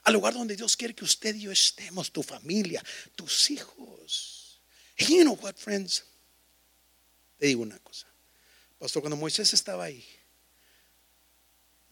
Al 0.02 0.12
lugar 0.12 0.34
donde 0.34 0.56
Dios 0.56 0.76
quiere 0.76 0.94
que 0.94 1.04
usted 1.04 1.34
y 1.36 1.40
yo 1.40 1.52
estemos, 1.52 2.12
tu 2.12 2.22
familia, 2.22 2.84
tus 3.16 3.50
hijos. 3.50 4.60
you 4.98 5.22
know 5.22 5.38
what, 5.40 5.54
friends? 5.56 6.04
Te 7.38 7.46
digo 7.46 7.62
una 7.62 7.78
cosa. 7.78 8.06
Pastor, 8.78 9.02
cuando 9.02 9.16
Moisés 9.16 9.52
estaba 9.54 9.84
ahí, 9.84 10.04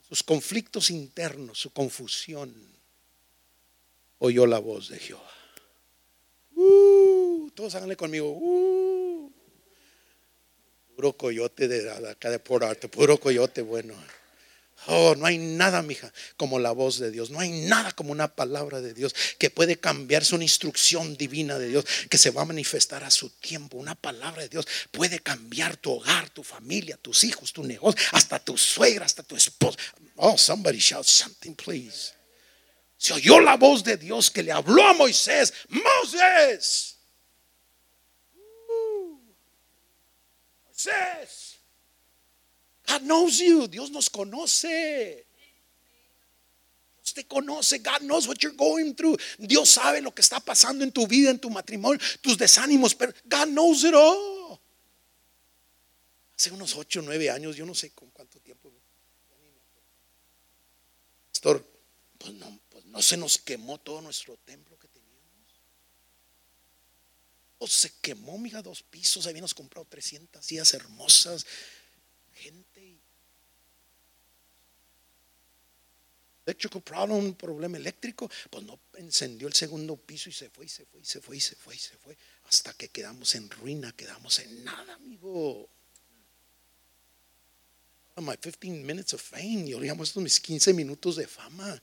sus 0.09 0.23
conflictos 0.23 0.91
internos, 0.91 1.59
su 1.59 1.71
confusión, 1.71 2.55
oyó 4.19 4.47
la 4.47 4.59
voz 4.59 4.89
de 4.89 4.99
Jehová. 4.99 5.33
Uh, 6.55 7.51
todos 7.55 7.75
háganle 7.75 7.97
conmigo. 7.97 8.31
Uh, 8.31 9.33
Puro 10.97 11.13
coyote 11.13 11.69
de 11.69 11.91
acá 12.09 12.31
de 12.31 12.39
por 12.39 12.65
arte, 12.65 12.89
puro 12.89 13.21
coyote 13.21 13.61
bueno. 13.61 13.95
Oh, 14.89 15.15
no 15.17 15.27
hay 15.27 15.39
nada, 15.39 15.83
mija, 15.83 16.13
como 16.37 16.59
la 16.59 16.71
voz 16.71 16.99
de 16.99 17.11
Dios. 17.11 17.31
No 17.31 17.41
hay 17.41 17.51
nada 17.51 17.93
como 17.93 18.13
una 18.13 18.29
palabra 18.29 18.81
de 18.81 18.95
Dios 18.95 19.15
que 19.39 19.51
puede 19.51 19.79
cambiarse 19.79 20.35
una 20.35 20.45
instrucción 20.45 21.17
divina 21.17 21.59
de 21.59 21.69
Dios 21.69 21.85
que 22.09 22.19
se 22.19 22.31
va 22.31 22.43
a 22.43 22.45
manifestar 22.47 23.03
a 23.03 23.11
su 23.11 23.31
tiempo. 23.31 23.79
Una 23.79 23.95
palabra 23.95 24.43
de 24.43 24.49
Dios 24.49 24.67
puede 24.93 25.19
cambiar 25.21 25.77
tu 25.77 25.93
hogar, 25.93 26.31
tu 26.31 26.45
familia, 26.45 26.97
tus 26.97 27.25
hijos, 27.25 27.53
tu 27.53 27.65
negocio, 27.65 28.01
hasta 28.13 28.39
tu 28.39 28.57
suegra, 28.57 29.05
hasta 29.05 29.23
tu 29.23 29.35
esposa. 29.35 29.79
Oh, 30.17 30.39
somebody 30.39 30.79
shout 30.79 31.05
something, 31.05 31.55
please. 31.55 32.13
Se 32.97 33.13
oyó 33.13 33.41
la 33.41 33.57
voz 33.57 33.83
de 33.83 33.97
Dios 33.97 34.31
que 34.31 34.43
le 34.43 34.53
habló 34.53 34.87
a 34.87 34.95
Moisés. 34.95 35.53
Moses. 35.69 36.97
says, 40.77 41.56
God 42.87 43.03
knows 43.03 43.39
you. 43.39 43.67
Dios 43.69 43.91
nos 43.91 44.09
conoce. 44.09 45.27
Dios 46.97 47.15
te 47.15 47.25
conoce. 47.25 47.79
God 47.79 48.03
knows 48.03 48.27
what 48.27 48.43
you're 48.43 48.57
going 48.57 48.95
through. 48.95 49.17
Dios 49.39 49.71
sabe 49.71 50.01
lo 50.01 50.15
que 50.15 50.23
está 50.23 50.41
pasando 50.41 50.85
en 50.85 50.93
tu 50.93 51.07
vida, 51.07 51.31
en 51.31 51.39
tu 51.39 51.51
matrimonio, 51.51 52.01
tus 52.21 52.37
desánimos, 52.37 52.95
pero 52.95 53.13
God 53.25 53.49
knows 53.49 53.85
it 53.85 53.95
all. 53.95 54.61
Hace 56.39 56.51
unos 56.51 56.77
ocho, 56.77 57.01
nueve 57.03 57.31
años, 57.31 57.57
yo 57.57 57.65
no 57.65 57.75
sé 57.75 57.91
con 57.91 58.11
cuánto 58.11 58.39
tiempo. 58.41 58.71
Pastor, 61.33 61.65
pues 62.19 62.33
no, 62.35 62.61
pues 62.69 62.85
no 62.87 63.01
se 63.01 63.17
nos 63.17 63.39
quemó 63.39 63.79
todo 63.79 64.01
nuestro 64.03 64.37
templo 64.39 64.77
se 67.67 67.91
quemó, 68.01 68.39
mija, 68.39 68.63
dos 68.63 68.83
pisos. 68.83 69.27
Habíamos 69.27 69.55
comprado 69.55 69.87
300 69.87 70.45
sillas 70.45 70.75
hermosas. 70.75 71.47
Gente. 72.35 72.76
Electrical 76.47 76.81
problem, 76.81 77.19
un 77.19 77.35
problema 77.35 77.77
eléctrico. 77.77 78.31
Pues 78.49 78.65
no 78.65 78.79
encendió 78.95 79.49
el 79.49 79.55
segundo 79.55 79.97
piso 79.97 80.31
y 80.31 80.33
se 80.33 80.49
fue, 80.49 80.67
y 80.67 80.69
se 80.69 80.87
fue, 80.87 81.01
y 81.01 81.05
se 81.05 81.21
fue, 81.21 81.37
y 81.37 81.41
se 81.41 81.57
fue, 81.57 81.75
y 81.75 81.79
se 81.79 81.97
fue. 81.97 82.17
Hasta 82.49 82.73
que 82.75 82.89
quedamos 82.89 83.35
en 83.35 83.51
ruina, 83.51 83.93
quedamos 83.93 84.39
en 84.39 84.65
nada, 84.65 84.95
amigo. 84.95 85.69
My 88.19 88.37
15 88.37 88.85
minutes 88.85 89.13
of 89.13 89.21
fame. 89.21 89.69
Yo 89.69 89.81
llamo 89.81 90.05
estos 90.05 90.23
mis 90.23 90.41
15 90.41 90.73
minutos 90.73 91.17
de 91.17 91.27
fama. 91.27 91.83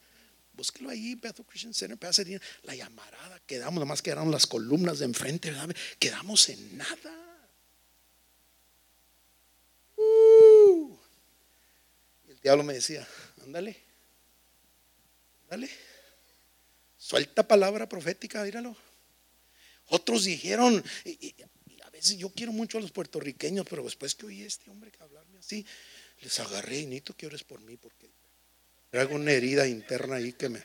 Búsquelo 0.54 0.90
ahí, 0.90 1.16
Bethel 1.16 1.46
Christian 1.46 1.74
Center, 1.74 1.98
Pasadena, 1.98 2.40
la 2.64 2.76
llamarada, 2.76 3.42
quedamos, 3.48 3.80
nomás 3.80 4.04
quedaron 4.04 4.30
las 4.32 4.46
columnas 4.46 5.00
de 5.00 5.06
enfrente, 5.06 5.50
¿verdad? 5.50 5.76
quedamos 5.98 6.48
en 6.50 6.78
nada. 6.78 7.44
Uh. 9.98 10.96
El 12.30 12.40
diablo 12.40 12.64
me 12.64 12.74
decía, 12.74 13.08
ándale, 13.42 13.82
ándale, 15.54 15.70
suelta 16.98 17.48
palabra 17.48 17.88
profética, 17.88 18.44
míralo. 18.44 18.76
Otros 19.88 20.24
dijeron, 20.24 20.84
y, 21.06 21.36
a 21.84 21.90
veces 21.92 22.18
yo 22.18 22.30
quiero 22.30 22.52
mucho 22.52 22.80
a 22.80 22.82
los 22.82 22.92
puertorriqueños, 22.92 23.66
pero 23.70 23.84
después 23.84 24.16
que 24.16 24.26
oí 24.26 24.44
a 24.44 24.48
este 24.48 24.70
hombre 24.72 24.92
que 24.92 25.04
hablarme 25.04 25.38
así, 25.38 25.66
les 26.22 26.40
agarré 26.40 26.80
y 26.80 26.86
necesito 26.86 27.16
que 27.16 27.28
ores 27.28 27.44
por 27.44 27.62
mí, 27.62 27.78
porque 27.78 28.10
Traigo 28.90 29.16
una 29.16 29.32
herida 29.32 29.68
interna 29.68 30.18
ahí 30.18 30.34
que 30.34 30.50
me... 30.50 30.64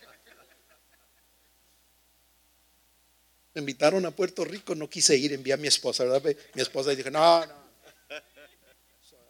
Me 3.54 3.60
invitaron 3.60 4.04
a 4.04 4.10
Puerto 4.10 4.44
Rico, 4.44 4.74
no 4.74 4.88
quise 4.88 5.16
ir, 5.16 5.32
envié 5.32 5.54
a 5.54 5.56
mi 5.56 5.66
esposa, 5.66 6.04
¿verdad? 6.04 6.36
Mi 6.54 6.62
esposa 6.62 6.90
dijo, 6.90 7.10
no, 7.10 7.46
no. 7.46 7.54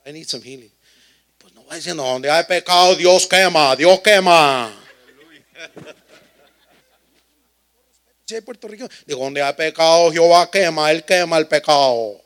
I 0.04 0.12
need 0.12 0.26
some 0.26 0.44
healing. 0.44 0.72
Pues 1.38 1.54
no 1.54 1.64
va 1.64 1.76
diciendo, 1.76 2.02
donde 2.02 2.28
hay 2.28 2.44
pecado, 2.44 2.96
Dios 2.96 3.26
quema, 3.26 3.76
Dios 3.76 4.00
quema. 4.00 4.87
Hay 8.30 8.40
Puerto 8.42 8.68
Rico, 8.68 8.86
digo, 9.06 9.24
donde 9.24 9.42
hay 9.42 9.54
pecado, 9.54 10.12
Jehová 10.12 10.50
quema, 10.50 10.90
Él 10.90 11.04
quema 11.04 11.38
el 11.38 11.46
pecado. 11.46 12.20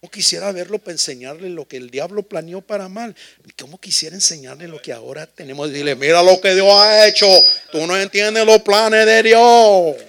¿Cómo 0.00 0.10
quisiera 0.10 0.50
verlo 0.50 0.80
para 0.80 0.90
enseñarle 0.92 1.48
lo 1.48 1.68
que 1.68 1.76
el 1.76 1.88
diablo 1.88 2.24
planeó 2.24 2.60
para 2.60 2.88
mal? 2.88 3.14
¿Cómo 3.56 3.80
quisiera 3.80 4.16
enseñarle 4.16 4.66
lo 4.66 4.82
que 4.82 4.92
ahora 4.92 5.28
tenemos? 5.28 5.70
Dile, 5.70 5.94
mira 5.94 6.24
lo 6.24 6.40
que 6.40 6.54
Dios 6.54 6.66
ha 6.72 7.06
hecho. 7.06 7.28
Tú 7.70 7.86
no 7.86 7.96
entiendes 7.96 8.44
los 8.44 8.62
planes 8.62 9.06
de 9.06 9.22
Dios. 9.22 9.96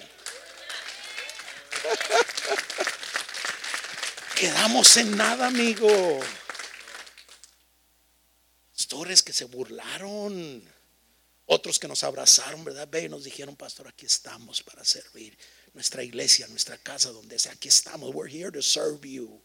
Quedamos 4.34 4.96
en 4.96 5.16
nada, 5.16 5.46
amigo. 5.46 6.18
Pastores 8.84 9.22
que 9.22 9.32
se 9.32 9.46
burlaron. 9.46 10.62
Otros 11.46 11.78
que 11.78 11.88
nos 11.88 12.04
abrazaron, 12.04 12.64
¿verdad? 12.64 12.86
Ve 12.86 13.04
y 13.04 13.08
nos 13.08 13.24
dijeron, 13.24 13.56
pastor, 13.56 13.88
aquí 13.88 14.04
estamos 14.04 14.62
para 14.62 14.84
servir. 14.84 15.38
Nuestra 15.72 16.02
iglesia, 16.02 16.46
nuestra 16.48 16.76
casa, 16.76 17.10
donde 17.10 17.38
sea, 17.38 17.52
aquí 17.52 17.68
estamos. 17.68 18.14
We're 18.14 18.30
here 18.30 18.52
to 18.52 18.60
serve 18.60 19.08
you 19.10 19.40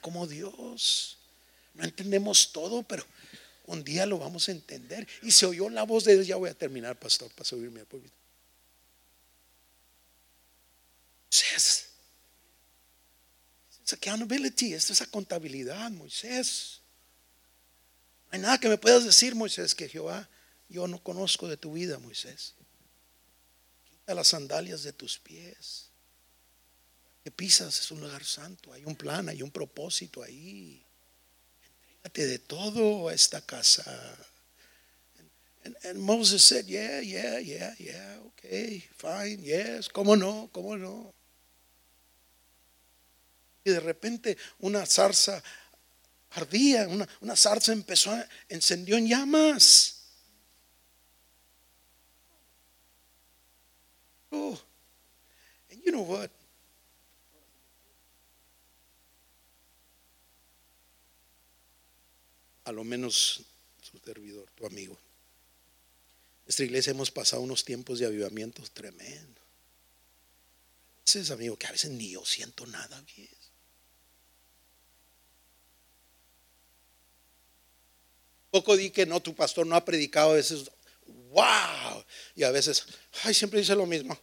como 0.00 0.26
Dios. 0.26 1.18
No 1.74 1.84
entendemos 1.84 2.50
todo, 2.50 2.82
pero 2.82 3.06
un 3.66 3.84
día 3.84 4.04
lo 4.04 4.18
vamos 4.18 4.48
a 4.48 4.50
entender. 4.50 5.06
Y 5.22 5.30
se 5.30 5.46
oyó 5.46 5.68
la 5.68 5.84
voz 5.84 6.02
de 6.02 6.14
Dios. 6.14 6.26
Ya 6.26 6.34
voy 6.34 6.50
a 6.50 6.54
terminar, 6.54 6.98
pastor, 6.98 7.30
para 7.30 7.44
subirme 7.44 7.80
al 7.80 7.86
poquito. 7.86 8.16
Moisés. 11.30 11.86
Es 13.86 13.92
accountability, 13.92 14.74
esto 14.74 14.92
es 14.92 15.06
contabilidad, 15.06 15.88
Moisés. 15.92 16.81
Hay 18.32 18.40
nada 18.40 18.58
que 18.58 18.68
me 18.68 18.78
puedas 18.78 19.04
decir, 19.04 19.36
Moisés, 19.36 19.76
que 19.76 19.88
Jehová, 19.88 20.28
yo 20.68 20.88
no 20.88 21.00
conozco 21.00 21.46
de 21.46 21.56
tu 21.56 21.74
vida, 21.74 22.00
Moisés. 22.00 22.54
Quita 23.88 24.14
las 24.14 24.26
sandalias 24.28 24.82
de 24.82 24.92
tus 24.92 25.20
pies 25.20 25.92
que 27.22 27.30
pisas 27.30 27.78
es 27.78 27.90
un 27.90 28.00
lugar 28.00 28.24
santo, 28.24 28.72
hay 28.72 28.84
un 28.84 28.96
plan, 28.96 29.28
hay 29.28 29.42
un 29.42 29.50
propósito 29.50 30.22
ahí. 30.22 30.84
Entrégate 32.02 32.26
de 32.26 32.38
todo 32.40 33.08
a 33.08 33.14
esta 33.14 33.40
casa. 33.40 33.84
And, 35.64 35.76
and, 35.84 36.00
Moses 36.00 36.42
said, 36.42 36.66
yeah, 36.66 37.00
yeah, 37.00 37.38
yeah, 37.38 37.72
yeah, 37.78 38.18
okay, 38.26 38.80
fine, 38.96 39.40
yes, 39.40 39.88
cómo 39.88 40.16
no, 40.16 40.50
cómo 40.50 40.76
no. 40.76 41.14
Y 43.64 43.70
de 43.70 43.78
repente 43.78 44.36
una 44.58 44.84
zarza 44.84 45.40
ardía, 46.34 46.88
una, 46.88 47.08
una 47.20 47.36
zarza 47.36 47.72
empezó, 47.72 48.10
a, 48.10 48.26
encendió 48.48 48.96
en 48.96 49.08
llamas. 49.08 49.98
Oh, 54.30 54.58
and 55.70 55.82
you 55.82 55.92
know 55.92 56.02
what? 56.02 56.30
a 62.64 62.72
lo 62.72 62.84
menos 62.84 63.42
su 63.82 63.98
servidor, 63.98 64.48
tu 64.54 64.66
amigo. 64.66 64.96
Nuestra 66.44 66.64
iglesia 66.64 66.90
hemos 66.90 67.10
pasado 67.10 67.42
unos 67.42 67.64
tiempos 67.64 67.98
de 67.98 68.06
avivamientos 68.06 68.70
tremendos. 68.70 69.42
Ese 71.04 71.20
es 71.20 71.30
amigo 71.30 71.58
que 71.58 71.66
a 71.66 71.72
veces 71.72 71.90
ni 71.90 72.10
yo 72.10 72.24
siento 72.24 72.66
nada 72.66 73.02
bien. 73.16 73.28
Poco 78.52 78.76
di 78.76 78.90
que 78.90 79.06
no, 79.06 79.18
tu 79.20 79.34
pastor 79.34 79.66
no 79.66 79.74
ha 79.74 79.82
predicado, 79.82 80.32
a 80.32 80.34
veces, 80.34 80.70
wow, 81.30 82.04
y 82.36 82.42
a 82.42 82.50
veces, 82.50 82.84
ay, 83.24 83.32
siempre 83.32 83.58
dice 83.58 83.74
lo 83.74 83.86
mismo. 83.86 84.16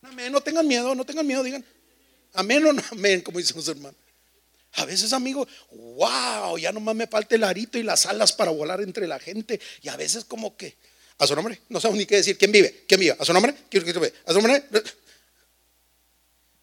Amén, 0.00 0.32
no 0.32 0.40
tengan 0.40 0.66
miedo, 0.66 0.94
no 0.94 1.04
tengan 1.04 1.26
miedo, 1.26 1.42
digan, 1.42 1.62
amén 2.32 2.64
o 2.64 2.72
no 2.72 2.82
amén, 2.90 3.20
como 3.20 3.38
dicen 3.38 3.54
los 3.54 3.68
hermanos. 3.68 4.00
A 4.76 4.86
veces, 4.86 5.12
amigo, 5.12 5.46
wow, 5.72 6.56
ya 6.56 6.72
nomás 6.72 6.94
me 6.94 7.06
falta 7.06 7.34
el 7.34 7.44
arito 7.44 7.76
y 7.76 7.82
las 7.82 8.06
alas 8.06 8.32
para 8.32 8.50
volar 8.50 8.80
entre 8.80 9.06
la 9.06 9.18
gente. 9.18 9.60
Y 9.82 9.88
a 9.88 9.96
veces 9.96 10.24
como 10.24 10.56
que, 10.56 10.76
a 11.18 11.26
su 11.26 11.34
nombre, 11.34 11.60
no 11.68 11.80
sabemos 11.80 11.98
ni 11.98 12.06
qué 12.06 12.16
decir. 12.16 12.38
¿Quién 12.38 12.52
vive? 12.52 12.84
¿Quién 12.88 13.00
vive? 13.00 13.16
¿A 13.18 13.24
su 13.26 13.32
nombre? 13.34 13.54
¿Quién 13.70 13.84
vive? 13.84 14.12
¿A 14.24 14.32
su 14.32 14.40
nombre? 14.40 14.64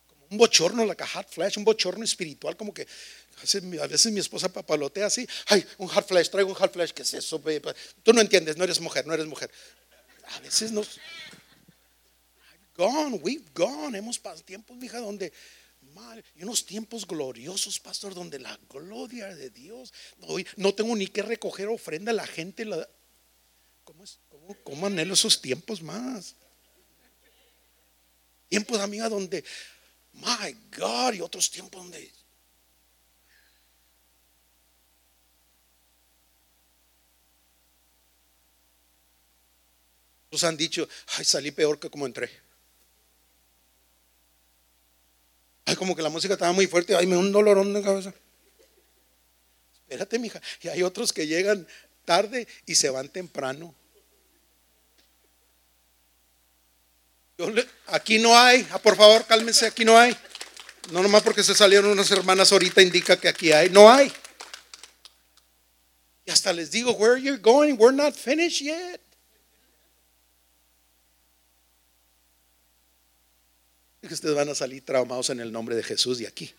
Como 0.07 0.25
un 0.31 0.37
bochorno, 0.37 0.85
la 0.85 0.95
hot 1.07 1.29
flash, 1.29 1.57
un 1.57 1.63
bochorno 1.63 2.03
espiritual, 2.03 2.55
como 2.55 2.73
que 2.73 2.87
a 3.81 3.87
veces 3.87 4.11
mi 4.11 4.19
esposa 4.19 4.51
papalotea 4.51 5.07
así. 5.07 5.27
Ay, 5.47 5.65
un 5.77 5.87
hot 5.87 6.07
flash, 6.07 6.29
traigo 6.29 6.49
un 6.49 6.55
hot 6.55 6.73
flash. 6.73 6.91
¿Qué 6.91 7.03
es 7.03 7.13
eso? 7.13 7.41
Tú 8.03 8.13
no 8.13 8.21
entiendes, 8.21 8.57
no 8.57 8.63
eres 8.63 8.79
mujer, 8.79 9.05
no 9.05 9.13
eres 9.13 9.27
mujer. 9.27 9.49
A 10.35 10.39
veces 10.39 10.71
nos... 10.71 10.99
Gone, 12.75 13.17
we've 13.17 13.45
gone. 13.53 13.97
Hemos 13.97 14.17
pasado 14.17 14.43
tiempos, 14.43 14.75
mija, 14.77 14.99
donde 14.99 15.31
y 16.35 16.43
unos 16.43 16.65
tiempos 16.65 17.05
gloriosos, 17.05 17.79
pastor, 17.79 18.13
donde 18.13 18.39
la 18.39 18.57
gloria 18.69 19.33
de 19.35 19.49
Dios, 19.49 19.93
hoy 20.21 20.45
no 20.55 20.73
tengo 20.73 20.95
ni 20.95 21.07
que 21.07 21.21
recoger 21.21 21.67
ofrenda, 21.67 22.11
la 22.13 22.25
gente 22.25 22.65
la... 22.65 22.87
¿Cómo, 23.83 24.03
es? 24.03 24.19
¿Cómo, 24.63 24.87
anhelo 24.87 25.13
esos 25.13 25.41
tiempos 25.41 25.81
más? 25.81 26.35
Tiempos, 28.49 28.79
amiga, 28.79 29.09
donde, 29.09 29.43
my 30.13 30.55
God, 30.75 31.13
y 31.13 31.21
otros 31.21 31.49
tiempos 31.51 31.81
donde... 31.81 32.11
Nos 40.33 40.43
han 40.43 40.57
dicho, 40.57 40.89
ay, 41.15 41.25
salí 41.25 41.51
peor 41.51 41.79
que 41.79 41.91
como 41.91 42.07
entré. 42.07 42.27
Ay, 45.63 45.75
como 45.75 45.95
que 45.95 46.01
la 46.01 46.09
música 46.09 46.33
estaba 46.33 46.51
muy 46.51 46.65
fuerte. 46.65 46.95
Ay, 46.95 47.05
me 47.05 47.13
da 47.13 47.19
un 47.19 47.31
dolorón 47.31 47.71
de 47.71 47.83
cabeza. 47.83 48.11
Espérate, 49.83 50.17
mija. 50.17 50.41
Y 50.63 50.69
hay 50.69 50.81
otros 50.81 51.13
que 51.13 51.27
llegan 51.27 51.67
tarde 52.03 52.47
y 52.65 52.73
se 52.73 52.89
van 52.89 53.09
temprano. 53.09 53.75
aquí 57.85 58.17
no 58.17 58.35
hay. 58.35 58.67
Ah, 58.71 58.79
por 58.79 58.95
favor, 58.95 59.27
cálmense. 59.27 59.67
Aquí 59.67 59.85
no 59.85 59.95
hay. 59.99 60.17
No 60.91 61.03
nomás 61.03 61.21
porque 61.21 61.43
se 61.43 61.53
salieron 61.53 61.91
unas 61.91 62.09
hermanas 62.09 62.51
ahorita 62.51 62.81
indica 62.81 63.19
que 63.19 63.27
aquí 63.27 63.51
hay. 63.51 63.69
No 63.69 63.87
hay. 63.87 64.11
Y 66.25 66.31
hasta 66.31 66.51
les 66.53 66.71
digo, 66.71 66.93
where 66.93 67.13
are 67.13 67.21
you 67.21 67.37
going? 67.37 67.75
We're 67.77 67.95
not 67.95 68.15
finished 68.15 68.61
yet. 68.61 68.99
Que 74.07 74.13
ustedes 74.13 74.35
van 74.35 74.49
a 74.49 74.55
salir 74.55 74.83
traumados 74.83 75.29
en 75.29 75.39
el 75.39 75.51
nombre 75.51 75.75
de 75.75 75.83
Jesús 75.83 76.17
de 76.17 76.27
aquí. 76.27 76.53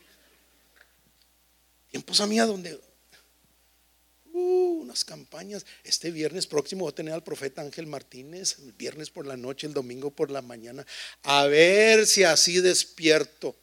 Tiempos 1.90 2.20
a 2.20 2.26
mí 2.26 2.38
donde 2.38 2.80
uh, 4.32 4.80
unas 4.82 5.04
campañas. 5.04 5.64
Este 5.84 6.10
viernes 6.10 6.46
próximo 6.46 6.82
voy 6.82 6.92
a 6.92 6.94
tener 6.94 7.14
al 7.14 7.22
profeta 7.22 7.62
Ángel 7.62 7.86
Martínez, 7.86 8.58
el 8.58 8.72
viernes 8.72 9.10
por 9.10 9.26
la 9.26 9.36
noche, 9.36 9.66
el 9.66 9.74
domingo 9.74 10.10
por 10.10 10.30
la 10.30 10.42
mañana, 10.42 10.86
a 11.22 11.46
ver 11.46 12.06
si 12.06 12.24
así 12.24 12.60
despierto. 12.60 13.54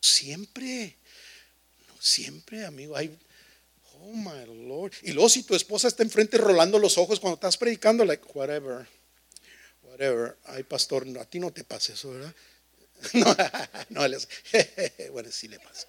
Siempre, 0.00 0.96
siempre, 2.00 2.64
amigo, 2.64 2.96
hay 2.96 3.16
Oh 4.04 4.14
my 4.14 4.66
Lord. 4.66 4.92
Y 5.02 5.12
luego 5.12 5.28
si 5.28 5.44
tu 5.44 5.54
esposa 5.54 5.86
está 5.86 6.02
enfrente 6.02 6.36
rolando 6.36 6.78
los 6.78 6.98
ojos 6.98 7.20
cuando 7.20 7.34
estás 7.34 7.56
predicando, 7.56 8.04
like, 8.04 8.24
whatever, 8.34 8.86
whatever. 9.82 10.36
Ay, 10.46 10.64
pastor, 10.64 11.06
a 11.18 11.24
ti 11.24 11.38
no 11.38 11.52
te 11.52 11.62
pasa 11.62 11.92
eso, 11.92 12.10
¿verdad? 12.10 12.34
No, 13.14 13.36
no, 13.90 14.08
les, 14.08 14.28
bueno, 15.12 15.30
sí 15.30 15.48
le 15.48 15.58
pasa. 15.58 15.88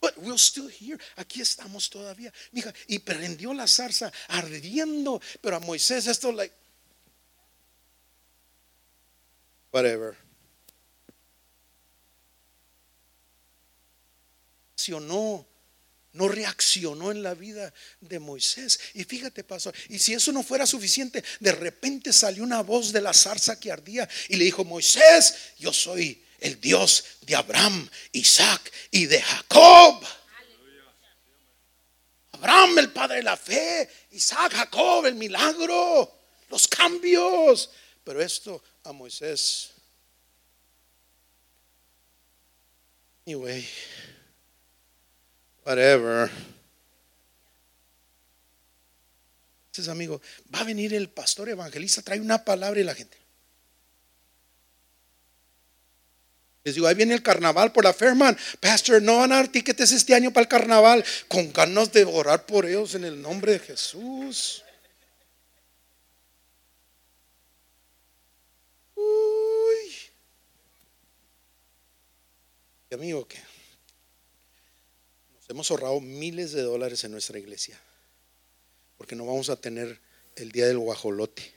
But 0.00 0.16
we're 0.18 0.38
still 0.38 0.68
here. 0.68 0.98
Aquí 1.16 1.40
estamos 1.40 1.88
todavía. 1.88 2.32
Mija, 2.52 2.74
y 2.88 2.98
prendió 2.98 3.54
la 3.54 3.68
zarza 3.68 4.12
ardiendo. 4.28 5.20
Pero 5.40 5.56
a 5.56 5.60
Moisés 5.60 6.06
esto, 6.06 6.32
like, 6.32 6.54
whatever. 9.70 10.16
No, 14.88 15.46
no 16.12 16.28
reaccionó 16.28 17.10
en 17.10 17.22
la 17.22 17.34
vida 17.34 17.72
de 18.00 18.18
Moisés. 18.18 18.78
Y 18.94 19.04
fíjate, 19.04 19.44
pasó. 19.44 19.72
y 19.88 19.98
si 19.98 20.14
eso 20.14 20.32
no 20.32 20.42
fuera 20.42 20.66
suficiente, 20.66 21.22
de 21.40 21.52
repente 21.52 22.12
salió 22.12 22.42
una 22.42 22.62
voz 22.62 22.92
de 22.92 23.00
la 23.00 23.14
zarza 23.14 23.58
que 23.58 23.72
ardía 23.72 24.08
y 24.28 24.36
le 24.36 24.44
dijo, 24.44 24.64
Moisés, 24.64 25.34
yo 25.58 25.72
soy 25.72 26.22
el 26.40 26.60
Dios 26.60 27.04
de 27.22 27.36
Abraham, 27.36 27.88
Isaac 28.12 28.72
y 28.90 29.06
de 29.06 29.22
Jacob. 29.22 30.04
Abraham, 32.32 32.78
el 32.80 32.90
padre 32.90 33.16
de 33.16 33.22
la 33.22 33.36
fe, 33.36 33.88
Isaac, 34.10 34.52
Jacob, 34.52 35.06
el 35.06 35.14
milagro. 35.14 36.18
los 36.50 36.68
cambios. 36.68 37.70
Pero 38.04 38.20
esto 38.20 38.62
a 38.84 38.92
Moisés. 38.92 39.70
Anyway, 43.24 43.64
whatever. 45.64 46.30
Entonces, 49.66 49.90
amigo, 49.90 50.20
va 50.54 50.60
a 50.60 50.64
venir 50.64 50.92
el 50.92 51.08
pastor 51.08 51.48
evangelista, 51.48 52.02
trae 52.02 52.20
una 52.20 52.44
palabra 52.44 52.78
y 52.80 52.84
la 52.84 52.94
gente. 52.94 53.16
Les 56.64 56.74
digo, 56.74 56.86
ahí 56.86 56.94
viene 56.94 57.14
el 57.14 57.22
carnaval 57.22 57.72
por 57.72 57.84
la 57.84 57.92
Fairman. 57.92 58.38
Pastor, 58.60 59.02
no 59.02 59.18
van 59.18 59.32
a 59.32 59.36
dar 59.36 59.48
tickets 59.48 59.92
este 59.92 60.14
año 60.14 60.32
para 60.32 60.42
el 60.42 60.48
carnaval. 60.48 61.04
Con 61.26 61.52
ganas 61.52 61.90
de 61.90 62.04
orar 62.04 62.46
por 62.46 62.66
ellos 62.66 62.94
en 62.94 63.04
el 63.04 63.20
nombre 63.20 63.52
de 63.52 63.58
Jesús. 63.58 64.62
Uy. 68.94 69.92
Y 72.90 72.94
amigo, 72.94 73.26
nos 73.26 73.51
hemos 75.52 75.70
ahorrado 75.70 76.00
miles 76.00 76.52
de 76.52 76.62
dólares 76.62 77.04
en 77.04 77.12
nuestra 77.12 77.38
iglesia. 77.38 77.78
Porque 78.96 79.14
no 79.14 79.26
vamos 79.26 79.48
a 79.50 79.56
tener 79.56 80.00
el 80.36 80.50
día 80.50 80.66
del 80.66 80.78
guajolote. 80.78 81.52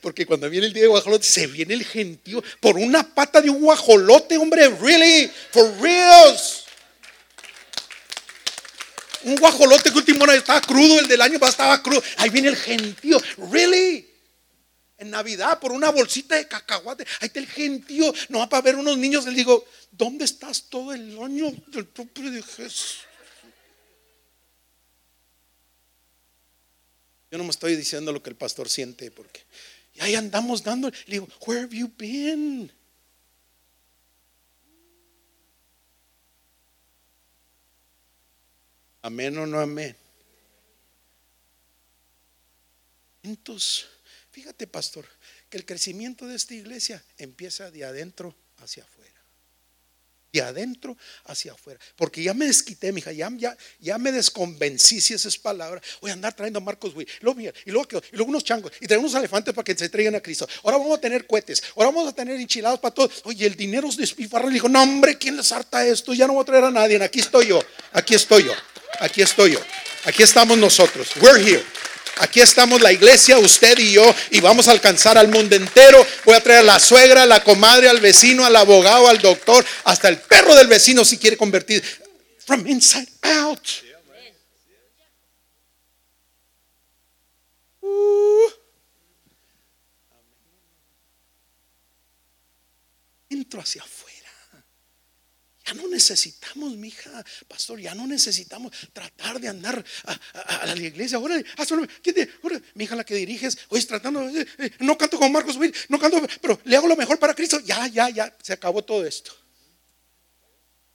Porque 0.00 0.26
cuando 0.26 0.50
viene 0.50 0.66
el 0.66 0.72
día 0.72 0.82
de 0.82 0.88
guajolote, 0.88 1.24
se 1.24 1.46
viene 1.46 1.74
el 1.74 1.84
gentío 1.84 2.42
por 2.60 2.76
una 2.76 3.14
pata 3.14 3.40
de 3.40 3.50
un 3.50 3.60
guajolote, 3.60 4.36
hombre. 4.36 4.68
Really, 4.68 5.30
for 5.52 5.70
reals. 5.80 6.64
Un 9.24 9.36
guajolote 9.36 9.90
que 9.90 9.98
último 9.98 10.24
año 10.24 10.32
estaba 10.32 10.60
crudo, 10.60 10.98
el 10.98 11.08
del 11.08 11.20
año 11.20 11.38
pasado 11.38 11.74
estaba 11.74 11.82
crudo. 11.82 12.02
Ahí 12.16 12.30
viene 12.30 12.48
el 12.48 12.56
gentío. 12.56 13.20
Really. 13.50 14.07
En 14.98 15.10
Navidad, 15.10 15.60
por 15.60 15.72
una 15.72 15.90
bolsita 15.90 16.34
de 16.34 16.48
cacahuate. 16.48 17.06
Ahí 17.20 17.28
está 17.28 17.38
el 17.38 17.46
gentío. 17.46 18.12
No 18.28 18.40
va 18.40 18.48
para 18.48 18.62
ver 18.62 18.76
unos 18.76 18.98
niños. 18.98 19.24
Le 19.26 19.32
digo, 19.32 19.64
¿dónde 19.92 20.24
estás 20.24 20.64
todo 20.64 20.92
el 20.92 21.16
año 21.22 21.52
del 21.68 21.86
propio 21.86 22.30
de 22.30 22.42
Jesús? 22.42 22.98
Yo 27.30 27.38
no 27.38 27.44
me 27.44 27.50
estoy 27.50 27.76
diciendo 27.76 28.12
lo 28.12 28.22
que 28.22 28.30
el 28.30 28.36
pastor 28.36 28.68
siente 28.68 29.10
porque 29.10 29.44
y 29.98 30.00
ahí 30.00 30.14
andamos 30.14 30.62
dando. 30.62 30.90
Le 30.90 31.12
digo, 31.12 31.28
where 31.44 31.62
have 31.62 31.76
you 31.76 31.90
been? 31.96 32.72
Amén 39.02 39.36
o 39.38 39.46
no 39.46 39.58
amén. 39.58 39.96
Entonces, 43.22 43.86
fíjate, 44.38 44.68
pastor, 44.68 45.04
que 45.50 45.56
el 45.56 45.66
crecimiento 45.66 46.28
de 46.28 46.36
esta 46.36 46.54
iglesia 46.54 47.02
empieza 47.16 47.72
de 47.72 47.84
adentro 47.84 48.36
hacia 48.58 48.84
afuera 48.84 49.18
de 50.30 50.42
adentro 50.42 50.96
hacia 51.24 51.52
afuera. 51.52 51.80
Porque 51.96 52.22
ya 52.22 52.34
me 52.34 52.46
desquité, 52.46 52.92
mija, 52.92 53.12
ya, 53.12 53.30
ya, 53.80 53.98
me 53.98 54.12
desconvencí 54.12 55.00
si 55.00 55.14
esa 55.14 55.26
es 55.26 55.38
palabra. 55.38 55.80
Voy 56.02 56.10
a 56.10 56.14
andar 56.14 56.34
trayendo 56.34 56.58
a 56.58 56.62
Marcos 56.62 56.94
Witt, 56.94 57.08
y 57.08 57.24
luego, 57.24 57.40
y 57.40 57.70
luego, 57.70 58.28
unos 58.28 58.44
changos, 58.44 58.70
y 58.80 58.86
tenemos 58.86 59.10
unos 59.10 59.20
elefantes 59.20 59.54
para 59.54 59.64
que 59.64 59.74
se 59.74 59.88
traigan 59.88 60.14
a 60.14 60.20
Cristo. 60.20 60.46
Ahora 60.62 60.76
vamos 60.76 60.98
a 60.98 61.00
tener 61.00 61.26
cohetes, 61.26 61.62
ahora 61.74 61.90
vamos 61.90 62.08
a 62.08 62.12
tener 62.14 62.38
enchilados 62.38 62.78
para 62.78 62.94
todos. 62.94 63.22
Oye, 63.24 63.46
el 63.46 63.56
dinero 63.56 63.88
es 63.88 63.96
despifarra. 63.96 64.46
Le 64.46 64.52
dijo, 64.52 64.68
no, 64.68 64.82
hombre, 64.82 65.16
¿quién 65.16 65.36
les 65.36 65.50
harta 65.50 65.84
esto? 65.86 66.12
Ya 66.12 66.26
no 66.26 66.34
voy 66.34 66.42
a 66.42 66.44
traer 66.44 66.64
a 66.64 66.70
nadie. 66.70 67.02
Aquí 67.02 67.20
estoy 67.20 67.46
yo, 67.46 67.60
aquí 67.92 68.14
estoy 68.14 68.44
yo, 68.44 68.52
aquí 69.00 69.22
estoy 69.22 69.52
yo. 69.52 69.60
Aquí 70.04 70.22
estamos 70.22 70.56
nosotros. 70.58 71.08
We're 71.16 71.42
here. 71.42 71.64
Aquí 72.20 72.40
estamos 72.40 72.80
la 72.80 72.92
iglesia, 72.92 73.38
usted 73.38 73.78
y 73.78 73.92
yo, 73.92 74.14
y 74.30 74.40
vamos 74.40 74.68
a 74.68 74.72
alcanzar 74.72 75.16
al 75.18 75.28
mundo 75.28 75.54
entero. 75.54 76.04
Voy 76.24 76.34
a 76.34 76.40
traer 76.40 76.60
a 76.60 76.62
la 76.64 76.78
suegra, 76.78 77.22
a 77.22 77.26
la 77.26 77.42
comadre, 77.44 77.88
al 77.88 78.00
vecino, 78.00 78.44
al 78.44 78.56
abogado, 78.56 79.08
al 79.08 79.18
doctor, 79.18 79.64
hasta 79.84 80.08
el 80.08 80.18
perro 80.18 80.54
del 80.54 80.66
vecino 80.66 81.04
si 81.04 81.18
quiere 81.18 81.36
convertir. 81.36 81.82
From 82.44 82.66
inside 82.66 83.08
out. 83.22 83.68
Uh. 87.82 88.50
Entro 93.30 93.60
hacia 93.60 93.82
afuera. 93.82 93.97
No 95.78 95.86
necesitamos, 95.86 96.74
mija, 96.74 97.24
pastor, 97.46 97.78
ya 97.78 97.94
no 97.94 98.04
necesitamos 98.04 98.72
tratar 98.92 99.38
de 99.40 99.46
andar 99.46 99.84
a, 100.34 100.66
la 100.66 100.76
iglesia. 100.76 101.18
Ahora, 101.18 101.40
mi 102.74 102.84
hija 102.84 102.96
la 102.96 103.04
que 103.04 103.14
diriges, 103.14 103.56
hoy 103.68 103.80
tratando, 103.84 104.28
eh, 104.28 104.44
eh, 104.58 104.70
no 104.80 104.98
canto 104.98 105.18
con 105.18 105.30
Marcos, 105.30 105.56
no 105.88 105.98
canto, 106.00 106.20
pero 106.40 106.60
le 106.64 106.76
hago 106.76 106.88
lo 106.88 106.96
mejor 106.96 107.20
para 107.20 107.32
Cristo. 107.32 107.60
Ya, 107.60 107.86
ya, 107.86 108.10
ya, 108.10 108.36
se 108.42 108.52
acabó 108.52 108.82
todo 108.82 109.06
esto. 109.06 109.30